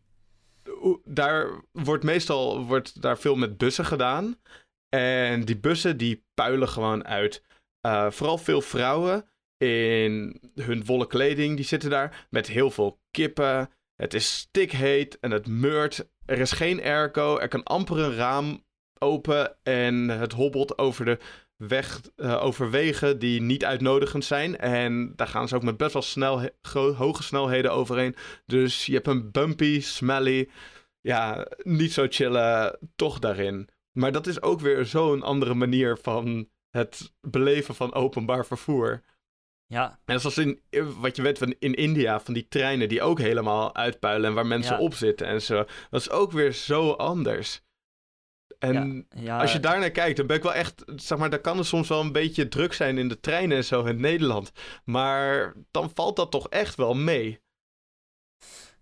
daar 1.04 1.62
wordt 1.72 2.04
meestal 2.04 2.66
wordt 2.66 3.02
daar 3.02 3.18
veel 3.18 3.36
met 3.36 3.58
bussen 3.58 3.86
gedaan. 3.86 4.40
En 4.90 5.46
die 5.46 5.58
bussen 5.58 5.98
die 5.98 6.26
puilen 6.34 6.68
gewoon 6.68 7.06
uit. 7.06 7.44
Eh, 7.82 8.12
vooral 8.12 8.38
veel 8.38 8.62
vrouwen 8.62 9.30
in 9.58 10.42
hun 10.56 10.86
wollen 10.86 11.08
kleding, 11.08 11.56
die 11.56 11.66
zitten 11.66 11.90
daar 11.90 12.28
met 12.30 12.48
heel 12.48 12.72
veel 12.72 13.02
kippen. 13.12 13.70
Het 13.96 14.14
is 14.14 14.38
stikheet 14.38 15.20
en 15.20 15.32
het 15.32 15.48
meurt. 15.48 16.10
Er 16.26 16.40
is 16.40 16.52
geen 16.52 16.84
airco, 16.84 17.38
er 17.38 17.48
kan 17.48 17.64
amper 17.64 18.00
een 18.00 18.16
raam 18.16 18.66
open 19.00 19.64
en 19.64 20.10
het 20.10 20.32
hobbelt 20.32 20.78
over 20.78 21.06
de 21.06 21.18
weg, 21.68 22.02
eh, 22.16 22.44
over 22.44 22.70
wegen 22.70 23.20
die 23.20 23.42
niet 23.42 23.66
uitnodigend 23.66 24.26
zijn. 24.26 24.58
En 24.58 25.14
daar 25.16 25.28
gaan 25.28 25.48
ze 25.48 25.56
ook 25.56 25.64
met 25.64 25.78
best 25.78 25.94
wel 25.94 26.02
snel, 26.02 26.50
hoge 26.96 27.24
snelheden 27.24 27.72
overheen. 27.72 28.16
Dus 28.46 28.86
je 28.86 28.94
hebt 28.94 29.08
een 29.08 29.32
bumpy, 29.32 29.82
smelly, 29.82 30.50
ja, 31.02 31.48
niet 31.64 31.94
zo 31.94 32.06
chille 32.10 32.80
toch 32.96 33.20
daarin. 33.20 33.70
Maar 33.92 34.12
dat 34.12 34.28
is 34.28 34.42
ook 34.42 34.60
weer 34.60 34.86
zo'n 34.86 35.24
andere 35.24 35.54
manier 35.54 35.98
van 36.02 36.50
het 36.70 37.12
beleven 37.22 37.76
van 37.76 37.94
openbaar 37.94 38.46
vervoer. 38.46 39.02
Ja, 39.66 40.00
En 40.06 40.20
zoals 40.20 40.38
in, 40.38 40.60
wat 41.00 41.16
je 41.16 41.22
weet 41.22 41.38
van 41.38 41.56
in 41.60 41.74
India, 41.74 42.20
van 42.20 42.34
die 42.34 42.48
treinen 42.48 42.90
die 42.90 43.02
ook 43.02 43.20
helemaal 43.20 43.76
uitpuilen 43.76 44.30
en 44.30 44.36
waar 44.36 44.48
mensen 44.48 44.76
Ja. 44.76 44.82
op 44.82 44.94
zitten 44.94 45.28
en 45.28 45.42
zo. 45.42 45.66
Dat 45.90 46.02
is 46.02 46.10
ook 46.10 46.32
weer 46.32 46.52
zo 46.54 46.92
anders. 46.92 47.62
En 48.60 49.08
ja, 49.16 49.40
als 49.40 49.54
je 49.54 49.60
daar 49.60 49.80
naar 49.80 49.92
kijkt, 49.92 50.18
dan 50.18 50.28
ben 50.28 50.38
ik 50.38 50.44
wel 50.44 50.54
echt, 50.54 50.84
zeg 50.96 51.18
maar, 51.18 51.30
dan 51.30 51.42
kan 51.42 51.58
er 51.58 51.66
soms 51.66 51.88
wel 51.88 52.00
een 52.00 52.12
beetje 52.12 52.48
druk 52.48 52.74
zijn 52.74 52.98
in 52.98 53.08
de 53.08 53.20
treinen 53.20 53.58
en 53.58 53.64
zo 53.64 53.84
in 53.84 54.00
Nederland. 54.00 54.52
Maar 54.84 55.54
dan 55.72 55.92
valt 55.94 56.16
dat 56.16 56.32
toch 56.32 56.50
echt 56.50 56.76
wel 56.76 56.94
mee. 56.94 57.42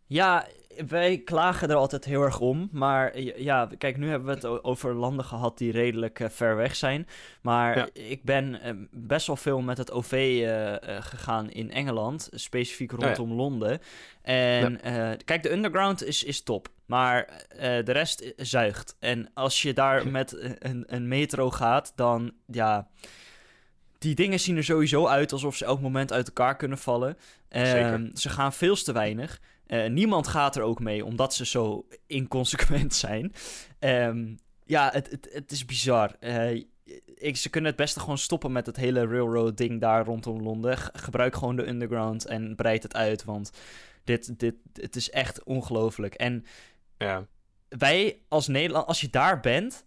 Ja, 0.06 0.48
wij 0.88 1.18
klagen 1.18 1.70
er 1.70 1.76
altijd 1.76 2.06
heel 2.06 2.22
erg 2.22 2.40
om. 2.40 2.70
Maar 2.72 3.20
ja, 3.22 3.70
kijk, 3.78 3.98
nu 3.98 4.10
hebben 4.10 4.28
we 4.28 4.34
het 4.34 4.64
over 4.64 4.94
landen 4.94 5.26
gehad 5.26 5.58
die 5.58 5.72
redelijk 5.72 6.20
eh, 6.20 6.30
ver 6.30 6.56
weg 6.56 6.76
zijn. 6.76 7.08
Maar 7.42 7.78
Ja. 7.78 7.88
ik 7.94 8.24
ben 8.24 8.62
eh, 8.62 8.72
best 8.92 9.28
wel 9.28 9.36
veel 9.36 9.62
met 9.62 9.78
het 9.78 9.92
OV 9.92 10.12
eh, 10.12 10.74
eh, 10.74 11.04
gegaan 11.04 11.50
in 11.50 11.72
Engeland, 11.72 12.30
specifiek 12.34 12.92
ja. 12.92 12.98
rondom 12.98 13.32
Londen. 13.34 13.80
En 14.22 14.80
kijk, 15.26 15.44
de 15.44 15.52
underground 15.52 16.04
is, 16.04 16.24
is 16.24 16.44
top. 16.44 16.68
Maar 16.86 17.46
de 17.58 17.92
rest 17.92 18.34
zuigt. 18.36 18.96
En 19.00 19.30
als 19.34 19.62
je 19.62 19.74
daar 19.74 20.08
met 20.08 20.56
een, 20.60 20.84
een 20.88 21.08
metro 21.08 21.50
gaat, 21.52 21.94
dan 21.96 22.34
ja. 22.46 22.88
Die 23.98 24.16
dingen 24.16 24.40
zien 24.40 24.58
er 24.58 24.64
sowieso 24.64 25.08
uit 25.08 25.32
alsof 25.32 25.56
ze 25.56 25.66
elk 25.66 25.82
moment 25.82 26.14
uit 26.14 26.28
elkaar 26.28 26.56
kunnen 26.56 26.78
vallen. 26.78 27.18
Ehm, 27.50 28.10
ze 28.14 28.30
gaan 28.30 28.54
veel 28.54 28.76
te 28.76 28.92
weinig. 28.92 29.40
Eh, 29.68 29.90
niemand 29.90 30.28
gaat 30.28 30.56
er 30.56 30.62
ook 30.62 30.80
mee, 30.80 31.06
omdat 31.06 31.34
ze 31.34 31.46
zo 31.46 31.88
inconsequent 32.08 32.94
zijn. 33.06 33.34
Ehm, 33.80 34.36
ja, 34.66 34.90
het, 34.94 35.10
het, 35.12 35.30
het 35.32 35.52
is 35.52 35.66
bizar. 35.66 36.16
Eh, 36.20 36.64
ik, 37.16 37.38
ze 37.38 37.50
kunnen 37.50 37.70
het 37.70 37.80
beste 37.80 38.00
gewoon 38.00 38.18
stoppen 38.18 38.52
met 38.52 38.66
het 38.66 38.76
hele 38.76 39.06
railroad-ding 39.08 39.82
daar 39.82 40.06
rondom 40.06 40.42
Londen. 40.42 40.78
G- 40.78 40.90
gebruik 40.94 41.36
gewoon 41.36 41.56
de 41.56 41.68
underground 41.68 42.26
en 42.26 42.56
breid 42.56 42.84
het 42.84 42.96
uit, 42.96 43.24
want 43.24 43.52
dit, 44.04 44.40
dit, 44.40 44.56
het 44.74 44.96
is 44.96 45.10
echt 45.10 45.44
ongelooflijk. 45.44 46.14
En 46.14 46.46
Ja, 46.98 47.26
wij 47.70 48.22
als 48.28 48.48
Nederland, 48.48 48.88
als 48.88 49.02
je 49.02 49.10
daar 49.10 49.40
bent, 49.40 49.86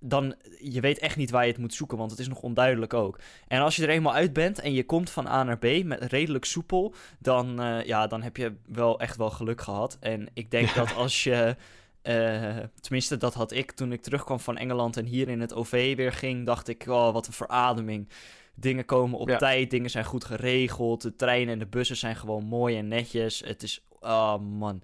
dan 0.00 0.34
je 0.60 0.80
weet 0.80 0.98
echt 0.98 1.16
niet 1.16 1.30
waar 1.30 1.44
je 1.44 1.50
het 1.50 1.60
moet 1.60 1.74
zoeken, 1.74 1.98
want 1.98 2.10
het 2.10 2.20
is 2.20 2.28
nog 2.28 2.40
onduidelijk 2.40 2.94
ook. 2.94 3.18
En 3.48 3.60
als 3.60 3.76
je 3.76 3.82
er 3.82 3.88
eenmaal 3.88 4.14
uit 4.14 4.32
bent 4.32 4.58
en 4.58 4.72
je 4.72 4.84
komt 4.84 5.10
van 5.10 5.26
A 5.26 5.42
naar 5.42 5.58
B 5.58 5.84
met 5.84 6.02
redelijk 6.02 6.44
soepel, 6.44 6.94
dan, 7.18 7.60
eh, 7.60 7.84
ja, 7.84 8.06
dan 8.06 8.22
heb 8.22 8.36
je 8.36 8.54
wel 8.66 9.00
echt 9.00 9.16
wel 9.16 9.30
geluk 9.30 9.60
gehad. 9.60 9.96
En 10.00 10.28
ik 10.34 10.50
denk 10.50 10.74
dat 10.74 10.94
als 10.94 11.24
je, 11.24 11.56
eh, 12.02 12.56
tenminste 12.80 13.16
dat 13.16 13.34
had 13.34 13.52
ik 13.52 13.72
toen 13.72 13.92
ik 13.92 14.02
terugkwam 14.02 14.40
van 14.40 14.56
Engeland 14.56 14.96
en 14.96 15.04
hier 15.04 15.28
in 15.28 15.40
het 15.40 15.54
OV 15.54 15.96
weer 15.96 16.12
ging, 16.12 16.46
dacht 16.46 16.68
ik, 16.68 16.84
oh, 16.88 17.12
wat 17.12 17.26
een 17.26 17.32
verademing. 17.32 18.08
Dingen 18.54 18.84
komen 18.84 19.18
op 19.18 19.28
tijd, 19.28 19.70
dingen 19.70 19.90
zijn 19.90 20.04
goed 20.04 20.24
geregeld, 20.24 21.02
de 21.02 21.16
treinen 21.16 21.52
en 21.52 21.58
de 21.58 21.66
bussen 21.66 21.96
zijn 21.96 22.16
gewoon 22.16 22.44
mooi 22.44 22.76
en 22.76 22.88
netjes. 22.88 23.40
Het 23.40 23.62
is, 23.62 23.86
oh 24.00 24.38
man, 24.38 24.82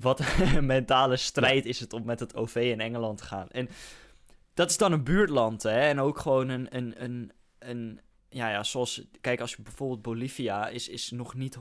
wat 0.00 0.20
een 0.56 0.66
mentale 0.66 1.16
strijd 1.16 1.66
is 1.66 1.80
het 1.80 1.92
om 1.92 2.04
met 2.04 2.20
het 2.20 2.36
OV 2.36 2.54
in 2.54 2.80
Engeland 2.80 3.18
te 3.18 3.24
gaan. 3.24 3.48
En 3.50 3.68
dat 4.60 4.70
is 4.70 4.76
dan 4.76 4.92
een 4.92 5.04
buurtland, 5.04 5.62
hè? 5.62 5.80
En 5.80 6.00
ook 6.00 6.18
gewoon 6.18 6.48
een, 6.48 6.76
een, 6.76 7.04
een, 7.04 7.32
een 7.58 8.00
ja, 8.28 8.50
ja, 8.50 8.62
zoals, 8.62 9.02
kijk, 9.20 9.40
als 9.40 9.50
je 9.50 9.62
bijvoorbeeld 9.62 10.02
Bolivia 10.02 10.68
is, 10.68 10.88
is 10.88 11.10
nog 11.10 11.34
niet 11.34 11.56
100% 11.56 11.60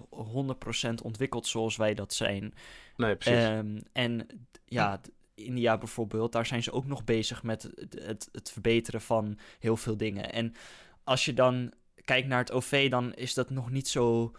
ontwikkeld 1.03 1.47
zoals 1.47 1.77
wij 1.77 1.93
dat 1.93 2.13
zijn. 2.13 2.53
Nee, 2.95 3.15
precies. 3.15 3.43
Um, 3.43 3.79
en 3.93 4.27
ja, 4.65 5.01
India 5.35 5.77
bijvoorbeeld, 5.77 6.31
daar 6.31 6.45
zijn 6.45 6.63
ze 6.63 6.71
ook 6.71 6.85
nog 6.85 7.03
bezig 7.03 7.43
met 7.43 7.63
het, 7.75 7.99
het, 8.03 8.29
het 8.31 8.51
verbeteren 8.51 9.01
van 9.01 9.39
heel 9.59 9.77
veel 9.77 9.97
dingen. 9.97 10.33
En 10.33 10.53
als 11.03 11.25
je 11.25 11.33
dan 11.33 11.73
kijkt 12.05 12.27
naar 12.27 12.39
het 12.39 12.51
OV, 12.51 12.89
dan 12.89 13.13
is 13.13 13.33
dat 13.33 13.49
nog 13.49 13.71
niet 13.71 13.87
zo 13.87 14.31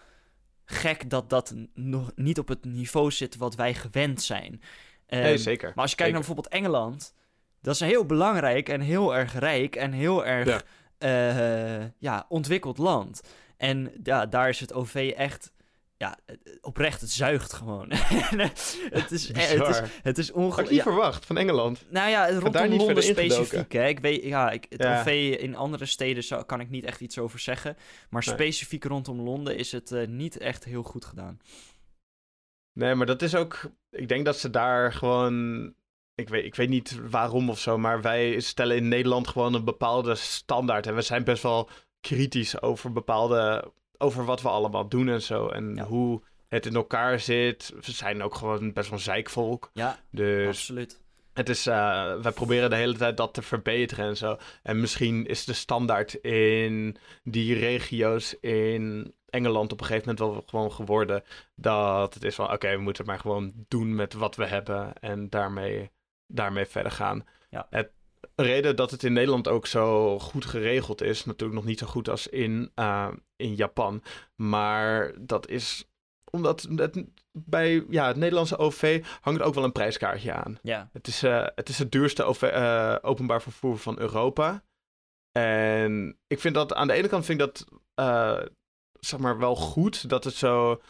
gek 0.65 1.11
dat 1.11 1.31
dat 1.31 1.55
nog 1.75 2.13
niet 2.15 2.39
op 2.39 2.49
het 2.49 2.65
niveau 2.65 3.11
zit 3.11 3.37
wat 3.37 3.55
wij 3.55 3.75
gewend 3.75 4.23
zijn. 4.23 4.53
Um, 4.53 5.21
nee, 5.21 5.39
zeker. 5.39 5.69
Maar 5.69 5.83
als 5.83 5.91
je 5.91 5.97
kijkt 5.97 6.13
naar 6.13 6.25
bijvoorbeeld 6.25 6.55
Engeland, 6.55 7.15
dat 7.61 7.75
is 7.75 7.81
een 7.81 7.89
heel 7.89 8.07
belangrijk 8.07 8.69
en 8.69 8.81
heel 8.81 9.17
erg 9.17 9.39
rijk 9.39 9.77
en 9.77 9.93
heel 9.93 10.27
erg 10.27 10.49
ja. 10.49 10.61
Uh, 11.81 11.87
ja, 11.99 12.27
ontwikkeld 12.29 12.79
land. 12.79 13.23
En 13.57 13.93
ja, 14.03 14.27
daar 14.27 14.49
is 14.49 14.61
het 14.61 14.73
OV 14.73 15.13
echt 15.17 15.53
ja, 16.01 16.19
oprecht, 16.61 17.01
het 17.01 17.11
zuigt 17.11 17.53
gewoon. 17.53 17.87
het, 17.91 19.11
is, 19.11 19.29
het 19.29 19.69
is, 19.69 19.81
het 20.03 20.19
is 20.19 20.33
ongelooflijk. 20.33 20.57
Had 20.57 20.69
je 20.69 20.75
niet 20.75 20.83
verwacht 20.83 21.27
van 21.27 21.39
Engeland? 21.39 21.87
Nou 21.91 22.11
ja, 22.11 22.31
rondom 22.31 22.53
daar 22.53 22.69
niet 22.69 22.81
Londen 22.81 23.03
specifiek. 23.03 23.73
Hè. 23.73 23.87
Ik 23.87 23.99
weet, 23.99 24.23
ja, 24.23 24.51
ik, 24.51 24.67
het 24.69 24.83
ja. 24.83 25.01
OV 25.01 25.37
in 25.41 25.57
andere 25.57 25.87
steden 25.87 26.25
zou, 26.25 26.45
kan 26.45 26.61
ik 26.61 26.71
niet 26.71 26.85
echt 26.85 27.01
iets 27.01 27.19
over 27.19 27.39
zeggen. 27.39 27.77
Maar 28.11 28.23
nee. 28.27 28.35
specifiek 28.35 28.85
rondom 28.85 29.21
Londen 29.21 29.57
is 29.57 29.73
het 29.73 29.91
uh, 29.91 30.07
niet 30.07 30.39
echt 30.39 30.65
heel 30.65 30.83
goed 30.83 31.05
gedaan. 31.05 31.39
Nee, 32.73 32.95
maar 32.95 33.07
dat 33.07 33.23
is 33.23 33.35
ook... 33.35 33.71
Ik 33.91 34.09
denk 34.09 34.25
dat 34.25 34.39
ze 34.39 34.51
daar 34.51 34.93
gewoon 34.93 35.75
ik 36.21 36.29
weet, 36.29 36.45
ik 36.45 36.55
weet 36.55 36.69
niet 36.69 37.01
waarom 37.11 37.51
of 37.51 37.59
zo, 37.59 37.79
maar 37.79 38.01
wij 38.03 38.41
stellen 38.41 38.77
in 38.77 38.89
Nederland 38.89 39.29
gewoon 39.29 39.55
een 39.55 39.65
bepaalde 39.65 40.15
standaard. 40.15 40.87
En 40.87 40.95
we 40.95 41.03
zijn 41.03 41.25
best 41.25 41.43
wel 41.43 41.69
kritisch 42.01 42.63
over 42.63 42.93
bepaalde, 42.93 43.73
over 43.99 44.25
wat 44.25 44.43
we 44.43 44.49
allemaal 44.49 44.89
doen 44.89 45.09
en 45.09 45.23
zo. 45.23 45.49
En 45.49 45.75
ja. 45.75 45.85
hoe 45.85 46.23
het 46.51 46.67
in 46.67 46.75
elkaar 46.75 47.21
zit. 47.21 47.73
We 47.81 47.93
zijn 47.93 48.23
ook 48.23 48.35
gewoon 48.35 48.73
best 48.73 48.89
wel 48.89 48.99
een 48.99 49.05
zeikvolk. 49.05 49.71
Ja, 49.73 49.99
dus 50.11 50.47
absoluut. 50.47 51.01
Het 51.33 51.49
is, 51.49 51.67
uh, 51.67 52.21
wij 52.23 52.33
proberen 52.33 52.71
de 52.71 52.77
hele 52.77 52.97
tijd 52.97 53.17
dat 53.17 53.35
te 53.35 53.43
verbeteren 53.43 54.05
en 54.05 54.17
zo. 54.17 54.37
En 54.63 54.81
misschien 54.81 55.27
is 55.27 55.45
de 55.45 55.53
standaard 55.53 56.15
in 56.15 56.97
die 57.23 57.55
regio's 57.55 58.37
in 58.41 59.15
Engeland 59.29 59.73
op 59.73 59.81
een 59.81 59.87
gegeven 59.87 60.09
moment 60.09 60.35
wel 60.35 60.45
gewoon 60.47 60.73
geworden. 60.73 61.23
Dat 61.55 62.15
het 62.15 62.25
is 62.25 62.35
van, 62.35 62.53
oké, 62.53 62.71
we 62.71 62.83
moeten 62.83 63.07
maar 63.07 63.19
gewoon 63.19 63.53
doen 63.69 63.95
met 63.95 64.13
wat 64.13 64.37
we 64.37 64.47
hebben. 64.47 64.93
En 65.01 65.29
daarmee 65.29 65.91
daarmee 66.31 66.67
verder 66.67 66.93
gaan. 66.93 67.27
Ja. 67.51 67.67
Het 67.71 67.91
reden 68.35 68.77
dat 68.77 68.91
het 68.91 69.03
in 69.03 69.13
Nederland 69.13 69.49
ook 69.49 69.67
zo 69.67 70.19
goed 70.19 70.45
geregeld 70.45 71.03
is, 71.03 71.25
natuurlijk 71.25 71.59
nog 71.59 71.69
niet 71.69 71.79
zo 71.79 71.87
goed 71.87 72.09
als 72.09 72.27
in, 72.27 72.73
uh, 72.75 73.09
in 73.37 73.55
Japan. 73.55 74.03
Maar 74.35 75.13
dat 75.21 75.49
is 75.49 75.85
omdat 76.31 76.69
het, 76.77 77.05
bij 77.33 77.85
ja, 77.89 78.07
het 78.07 78.17
Nederlandse 78.17 78.59
OV 78.59 79.05
hangt 79.21 79.43
ook 79.43 79.55
wel 79.55 79.65
een 79.65 79.73
prijskaartje 79.73 80.33
aan. 80.33 80.59
Ja. 80.63 80.91
Het, 80.93 81.07
is, 81.07 81.25
uh, 81.25 81.47
het 81.55 81.69
is 81.69 81.79
het 81.79 81.93
duurste 81.93 82.23
OV, 82.25 82.43
uh, 82.43 82.97
openbaar 83.01 83.43
vervoer 83.43 83.79
van 83.79 83.99
Europa. 83.99 84.63
En 85.33 86.19
ik 86.27 86.41
vind 86.41 86.55
dat 86.55 86.75
aan 86.75 86.87
de 86.87 86.93
ene 86.93 87.09
kant 87.09 87.25
vind 87.25 87.41
ik 87.41 87.47
dat 87.47 87.67
zeg 89.01 89.21
maar 89.21 89.39
wel 89.39 89.57
goed 89.57 90.09
dat 90.09 90.25
het 90.25 90.35
zo 90.35 90.81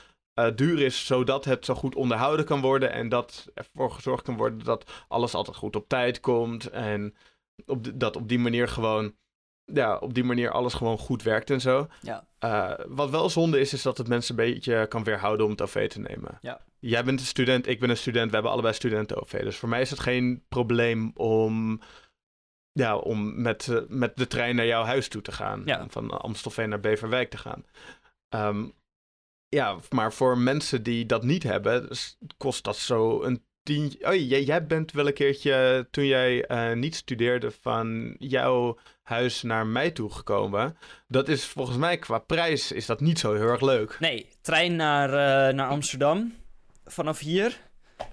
uh, 0.46 0.56
duur 0.56 0.80
is, 0.80 1.06
zodat 1.06 1.44
het 1.44 1.64
zo 1.64 1.74
goed 1.74 1.94
onderhouden 1.94 2.44
kan 2.44 2.60
worden. 2.60 2.92
En 2.92 3.08
dat 3.08 3.46
ervoor 3.54 3.90
gezorgd 3.90 4.22
kan 4.24 4.36
worden 4.36 4.64
dat 4.64 4.90
alles 5.08 5.34
altijd 5.34 5.56
goed 5.56 5.76
op 5.76 5.88
tijd 5.88 6.20
komt. 6.20 6.70
En 6.70 7.14
op 7.66 7.84
de, 7.84 7.96
dat 7.96 8.16
op 8.16 8.28
die 8.28 8.38
manier 8.38 8.68
gewoon. 8.68 9.14
Ja, 9.64 9.96
op 9.96 10.14
die 10.14 10.24
manier 10.24 10.50
alles 10.50 10.74
gewoon 10.74 10.98
goed 10.98 11.22
werkt 11.22 11.50
en 11.50 11.60
zo. 11.60 11.86
Ja. 12.00 12.26
Uh, 12.44 12.86
wat 12.88 13.10
wel 13.10 13.30
zonde 13.30 13.60
is, 13.60 13.72
is 13.72 13.82
dat 13.82 13.98
het 13.98 14.08
mensen 14.08 14.38
een 14.38 14.44
beetje 14.44 14.86
kan 14.86 15.04
weerhouden 15.04 15.46
om 15.46 15.52
het 15.52 15.62
OV 15.62 15.88
te 15.88 16.00
nemen. 16.00 16.38
Ja. 16.40 16.60
Jij 16.78 17.04
bent 17.04 17.20
een 17.20 17.26
student, 17.26 17.66
ik 17.66 17.80
ben 17.80 17.90
een 17.90 17.96
student, 17.96 18.26
we 18.26 18.34
hebben 18.34 18.52
allebei 18.52 18.74
studenten 18.74 19.20
OV. 19.20 19.42
Dus 19.42 19.56
voor 19.56 19.68
mij 19.68 19.80
is 19.80 19.90
het 19.90 20.00
geen 20.00 20.44
probleem 20.48 21.10
om 21.14 21.80
ja, 22.72 22.96
om 22.96 23.42
met, 23.42 23.66
uh, 23.66 23.78
met 23.88 24.16
de 24.16 24.26
trein 24.26 24.56
naar 24.56 24.66
jouw 24.66 24.84
huis 24.84 25.08
toe 25.08 25.22
te 25.22 25.32
gaan. 25.32 25.62
Ja. 25.64 25.86
Van 25.88 26.10
Amstelveen 26.10 26.68
naar 26.68 26.80
Beverwijk 26.80 27.30
te 27.30 27.38
gaan. 27.38 27.64
Um, 28.34 28.72
ja, 29.50 29.76
maar 29.90 30.12
voor 30.12 30.38
mensen 30.38 30.82
die 30.82 31.06
dat 31.06 31.24
niet 31.24 31.42
hebben, 31.42 31.88
kost 32.36 32.64
dat 32.64 32.76
zo 32.76 33.22
een 33.22 33.42
tientje. 33.62 34.06
Oh, 34.06 34.14
jij, 34.14 34.42
jij 34.42 34.66
bent 34.66 34.92
wel 34.92 35.06
een 35.06 35.12
keertje, 35.12 35.86
toen 35.90 36.06
jij 36.06 36.50
uh, 36.50 36.72
niet 36.76 36.94
studeerde, 36.94 37.50
van 37.60 38.14
jouw 38.18 38.78
huis 39.02 39.42
naar 39.42 39.66
mij 39.66 39.90
toe 39.90 40.12
gekomen. 40.12 40.76
Dat 41.08 41.28
is 41.28 41.44
volgens 41.44 41.76
mij 41.76 41.98
qua 41.98 42.18
prijs 42.18 42.72
is 42.72 42.86
dat 42.86 43.00
niet 43.00 43.18
zo 43.18 43.34
heel 43.34 43.48
erg 43.48 43.60
leuk. 43.60 43.96
Nee, 44.00 44.26
trein 44.40 44.76
naar, 44.76 45.08
uh, 45.08 45.54
naar 45.54 45.68
Amsterdam 45.68 46.34
vanaf 46.84 47.18
hier. 47.18 47.60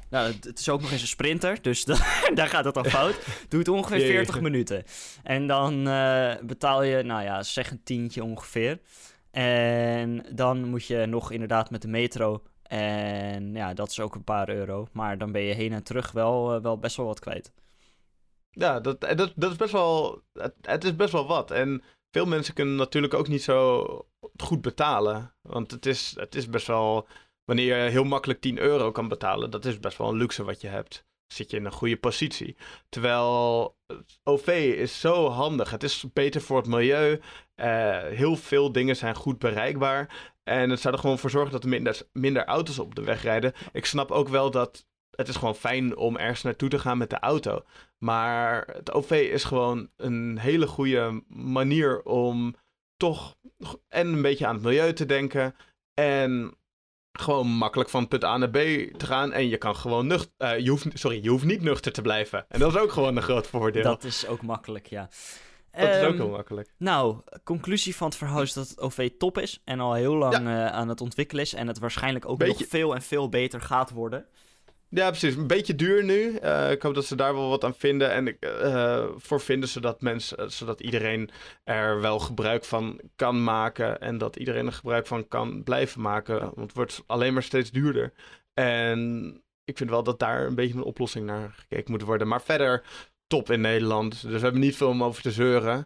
Nou, 0.09 0.33
het 0.41 0.59
is 0.59 0.69
ook 0.69 0.81
nog 0.81 0.91
eens 0.91 1.01
een 1.01 1.07
sprinter, 1.07 1.61
dus 1.61 1.83
daar 2.33 2.47
gaat 2.47 2.65
het 2.65 2.77
al 2.77 2.83
fout. 2.83 3.15
Doet 3.49 3.67
ongeveer 3.67 3.99
40 3.99 4.41
minuten. 4.41 4.83
En 5.23 5.47
dan 5.47 5.87
uh, 5.87 6.33
betaal 6.41 6.83
je, 6.83 7.03
nou 7.03 7.23
ja, 7.23 7.43
zeg 7.43 7.71
een 7.71 7.83
tientje 7.83 8.23
ongeveer. 8.23 8.79
En 9.31 10.25
dan 10.35 10.69
moet 10.69 10.85
je 10.85 11.05
nog 11.05 11.31
inderdaad 11.31 11.69
met 11.69 11.81
de 11.81 11.87
metro. 11.87 12.43
En 12.63 13.53
ja, 13.53 13.73
dat 13.73 13.89
is 13.89 13.99
ook 13.99 14.15
een 14.15 14.23
paar 14.23 14.49
euro. 14.49 14.87
Maar 14.91 15.17
dan 15.17 15.31
ben 15.31 15.41
je 15.41 15.53
heen 15.53 15.73
en 15.73 15.83
terug 15.83 16.11
wel, 16.11 16.55
uh, 16.55 16.61
wel 16.61 16.77
best 16.79 16.95
wel 16.95 17.05
wat 17.05 17.19
kwijt. 17.19 17.51
Ja, 18.49 18.79
dat, 18.79 19.01
dat, 19.01 19.33
dat 19.35 19.51
is 19.51 19.57
best 19.57 19.71
wel. 19.71 20.21
Het, 20.33 20.53
het, 20.61 20.83
is 20.83 20.95
best 20.95 21.11
wel 21.11 21.27
wat. 21.27 21.51
En 21.51 21.83
veel 22.11 22.25
mensen 22.25 22.53
kunnen 22.53 22.75
natuurlijk 22.75 23.13
ook 23.13 23.27
niet 23.27 23.43
zo 23.43 23.85
goed 24.37 24.61
betalen. 24.61 25.33
Want 25.41 25.71
het 25.71 25.85
is, 25.85 26.13
het 26.19 26.35
is 26.35 26.49
best 26.49 26.67
wel. 26.67 27.07
Wanneer 27.45 27.83
je 27.83 27.89
heel 27.89 28.03
makkelijk 28.03 28.41
10 28.41 28.57
euro 28.57 28.91
kan 28.91 29.07
betalen, 29.07 29.49
dat 29.49 29.65
is 29.65 29.79
best 29.79 29.97
wel 29.97 30.09
een 30.09 30.17
luxe 30.17 30.43
wat 30.43 30.61
je 30.61 30.67
hebt 30.67 31.05
zit 31.27 31.51
je 31.51 31.57
in 31.57 31.65
een 31.65 31.71
goede 31.71 31.97
positie. 31.97 32.57
Terwijl 32.89 33.75
OV 34.23 34.47
is 34.77 34.99
zo 34.99 35.29
handig. 35.29 35.71
Het 35.71 35.83
is 35.83 36.05
beter 36.13 36.41
voor 36.41 36.57
het 36.57 36.67
milieu. 36.67 37.19
Uh, 37.59 38.03
heel 38.03 38.35
veel 38.35 38.71
dingen 38.71 38.95
zijn 38.95 39.15
goed 39.15 39.39
bereikbaar. 39.39 40.33
En 40.43 40.69
het 40.69 40.79
zou 40.79 40.93
er 40.93 40.99
gewoon 40.99 41.19
voor 41.19 41.29
zorgen 41.29 41.51
dat 41.51 41.63
er 41.63 41.69
minder, 41.69 42.01
minder 42.13 42.45
auto's 42.45 42.79
op 42.79 42.95
de 42.95 43.03
weg 43.03 43.23
rijden. 43.23 43.53
Ik 43.71 43.85
snap 43.85 44.11
ook 44.11 44.29
wel 44.29 44.51
dat 44.51 44.87
het 45.11 45.27
is 45.27 45.35
gewoon 45.35 45.55
fijn 45.55 45.97
om 45.97 46.17
ergens 46.17 46.41
naartoe 46.41 46.69
te 46.69 46.79
gaan 46.79 46.97
met 46.97 47.09
de 47.09 47.19
auto. 47.19 47.63
Maar 47.97 48.67
het 48.67 48.91
OV 48.91 49.11
is 49.11 49.43
gewoon 49.43 49.89
een 49.95 50.37
hele 50.37 50.67
goede 50.67 51.23
manier 51.27 52.03
om 52.03 52.55
toch 52.97 53.35
en 53.87 54.07
een 54.07 54.21
beetje 54.21 54.47
aan 54.47 54.53
het 54.53 54.63
milieu 54.63 54.93
te 54.93 55.05
denken. 55.05 55.55
En 55.93 56.57
gewoon 57.11 57.47
makkelijk 57.47 57.89
van 57.89 58.07
punt 58.07 58.23
A 58.23 58.37
naar 58.37 58.49
B 58.49 58.55
te 58.97 59.05
gaan. 59.05 59.31
En 59.31 59.49
je 59.49 59.57
kan 59.57 59.75
gewoon 59.75 60.07
nuchter. 60.07 60.31
Uh, 60.37 60.59
je 60.59 60.69
hoeft, 60.69 60.87
sorry, 60.93 61.23
je 61.23 61.29
hoeft 61.29 61.45
niet 61.45 61.61
nuchter 61.61 61.91
te 61.91 62.01
blijven. 62.01 62.45
En 62.49 62.59
dat 62.59 62.75
is 62.75 62.81
ook 62.81 62.91
gewoon 62.91 63.15
een 63.15 63.23
groot 63.23 63.47
voordeel. 63.47 63.83
Dat 63.83 64.03
is 64.03 64.27
ook 64.27 64.41
makkelijk, 64.41 64.87
ja. 64.87 65.09
Dat 65.77 65.95
um, 65.95 66.01
is 66.01 66.07
ook 66.07 66.15
heel 66.15 66.29
makkelijk. 66.29 66.69
Nou, 66.77 67.17
conclusie 67.43 67.95
van 67.95 68.07
het 68.07 68.17
verhaal 68.17 68.41
is 68.41 68.53
dat 68.53 68.69
het 68.69 68.79
OV 68.79 69.09
top 69.17 69.37
is. 69.37 69.61
En 69.63 69.79
al 69.79 69.93
heel 69.93 70.15
lang 70.15 70.33
ja. 70.33 70.41
uh, 70.41 70.71
aan 70.71 70.89
het 70.89 71.01
ontwikkelen 71.01 71.43
is. 71.43 71.53
En 71.53 71.67
het 71.67 71.79
waarschijnlijk 71.79 72.29
ook 72.29 72.37
Beetje... 72.37 72.53
nog 72.59 72.67
veel 72.67 72.95
en 72.95 73.01
veel 73.01 73.29
beter 73.29 73.61
gaat 73.61 73.91
worden. 73.91 74.25
Ja, 74.89 75.09
precies. 75.09 75.35
Een 75.35 75.47
beetje 75.47 75.75
duur 75.75 76.03
nu. 76.03 76.39
Uh, 76.43 76.71
ik 76.71 76.81
hoop 76.81 76.93
dat 76.93 77.05
ze 77.05 77.15
daar 77.15 77.33
wel 77.33 77.49
wat 77.49 77.63
aan 77.63 77.75
vinden. 77.75 78.11
En 78.11 78.27
ik, 78.27 78.45
uh, 78.45 79.05
voor 79.15 79.41
vinden 79.41 79.69
zodat 79.69 80.01
mensen, 80.01 80.51
zodat 80.51 80.81
iedereen 80.81 81.29
er 81.63 82.01
wel 82.01 82.19
gebruik 82.19 82.65
van 82.65 83.01
kan 83.15 83.43
maken. 83.43 84.01
En 84.01 84.17
dat 84.17 84.35
iedereen 84.35 84.65
er 84.65 84.73
gebruik 84.73 85.07
van 85.07 85.27
kan 85.27 85.63
blijven 85.63 86.01
maken. 86.01 86.39
Want 86.39 86.55
het 86.55 86.73
wordt 86.73 87.03
alleen 87.05 87.33
maar 87.33 87.43
steeds 87.43 87.71
duurder. 87.71 88.13
En 88.53 89.41
ik 89.63 89.77
vind 89.77 89.89
wel 89.89 90.03
dat 90.03 90.19
daar 90.19 90.45
een 90.45 90.55
beetje 90.55 90.73
een 90.73 90.83
oplossing 90.83 91.25
naar 91.25 91.55
gekeken 91.57 91.91
moet 91.91 92.01
worden. 92.01 92.27
Maar 92.27 92.41
verder, 92.41 92.83
top 93.27 93.51
in 93.51 93.61
Nederland. 93.61 94.21
Dus 94.21 94.31
we 94.31 94.39
hebben 94.39 94.61
niet 94.61 94.75
veel 94.75 94.89
om 94.89 95.03
over 95.03 95.21
te 95.21 95.31
zeuren. 95.31 95.77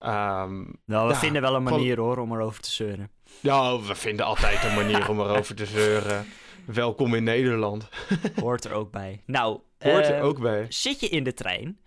Um, 0.00 0.80
nou, 0.84 1.06
we 1.06 1.12
ja, 1.12 1.18
vinden 1.18 1.42
wel 1.42 1.54
een 1.54 1.62
manier 1.62 1.96
van... 1.96 2.04
hoor 2.04 2.18
om 2.18 2.32
erover 2.32 2.62
te 2.62 2.70
zeuren. 2.70 3.10
Ja, 3.40 3.80
we 3.80 3.94
vinden 3.94 4.26
altijd 4.26 4.64
een 4.64 4.74
manier 4.74 5.08
om 5.08 5.20
erover 5.20 5.54
te 5.54 5.66
zeuren. 5.66 6.26
Welkom 6.66 7.14
in 7.14 7.24
Nederland. 7.24 7.88
Hoort 8.40 8.64
er 8.64 8.72
ook 8.72 8.90
bij. 8.90 9.22
Nou, 9.26 9.60
Hoort 9.78 10.08
er 10.08 10.18
uh, 10.18 10.24
ook 10.24 10.40
bij. 10.40 10.66
Zit 10.68 11.00
je 11.00 11.08
in 11.08 11.24
de 11.24 11.34
trein 11.34 11.78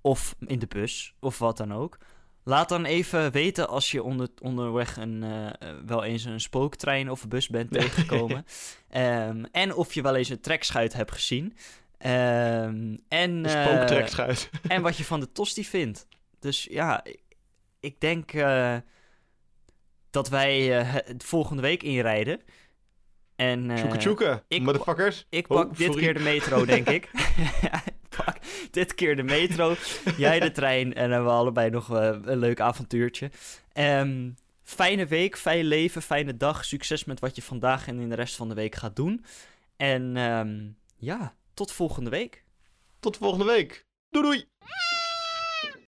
of 0.00 0.34
in 0.46 0.58
de 0.58 0.66
bus, 0.66 1.14
of 1.20 1.38
wat 1.38 1.56
dan 1.56 1.74
ook. 1.74 1.98
Laat 2.44 2.68
dan 2.68 2.84
even 2.84 3.32
weten 3.32 3.68
als 3.68 3.90
je 3.90 4.02
onder, 4.02 4.28
onderweg 4.42 4.96
een, 4.96 5.22
eh, 5.22 5.68
wel 5.86 6.04
eens 6.04 6.24
een 6.24 6.40
spooktrein 6.40 7.10
of 7.10 7.22
een 7.22 7.28
bus 7.28 7.48
bent 7.48 7.72
tegengekomen. 7.80 8.44
Ehm, 8.88 9.44
en 9.52 9.74
of 9.74 9.94
je 9.94 10.02
wel 10.02 10.14
eens 10.14 10.28
een 10.28 10.40
trekschuit 10.40 10.92
hebt 10.92 11.12
gezien. 11.12 11.56
Ehm, 11.98 12.96
en, 13.08 13.44
spooktrekschuit. 13.48 14.50
en 14.68 14.82
wat 14.82 14.96
je 14.96 15.04
van 15.04 15.20
de 15.20 15.32
tosti 15.32 15.64
vindt. 15.64 16.06
Dus 16.40 16.66
ja, 16.70 17.04
ik, 17.80 18.00
denk 18.00 18.32
eh, 18.32 18.76
dat 20.10 20.28
wij 20.28 20.78
eh, 20.78 20.94
volgende 21.18 21.62
week 21.62 21.82
inrijden. 21.82 22.40
En, 23.36 23.74
Tjoeke 23.76 23.96
tjoeke, 23.96 24.42
ik- 24.48 24.62
motherfuckers. 24.62 25.26
ik 25.28 25.50
Oh, 25.50 25.56
pak 25.56 25.76
dit 25.76 25.86
sorry. 25.86 26.02
keer 26.02 26.14
de 26.14 26.20
metro, 26.20 26.64
denk 26.64 26.88
ik. 26.98 27.04
ik 27.84 28.08
pak 28.24 28.36
dit 28.70 28.94
keer 28.94 29.16
de 29.16 29.22
metro, 29.22 29.74
jij 30.16 30.40
de 30.40 30.50
trein 30.50 30.94
en 30.94 31.02
dan 31.02 31.10
hebben 31.10 31.28
we 31.30 31.36
allebei 31.38 31.70
nog 31.70 31.88
een 31.88 32.38
leuk 32.38 32.60
avontuurtje. 32.60 33.30
Ehm, 33.72 34.30
fijne 34.62 35.06
week, 35.06 35.36
fijn 35.38 35.64
leven, 35.64 36.02
fijne 36.02 36.36
dag. 36.36 36.64
Succes 36.64 37.04
met 37.04 37.20
wat 37.20 37.36
je 37.36 37.42
vandaag 37.42 37.86
en 37.88 38.00
in 38.00 38.08
de 38.08 38.14
rest 38.14 38.36
van 38.36 38.48
de 38.48 38.54
week 38.54 38.74
gaat 38.74 38.96
doen. 38.96 39.24
En 39.76 40.16
ehm, 40.16 40.58
ja, 40.96 41.34
tot 41.58 41.72
volgende 41.72 42.10
week. 42.10 42.44
Tot 43.00 43.16
volgende 43.16 43.44
week. 43.44 43.86
Doei 44.10 44.24
doei. 44.24 44.48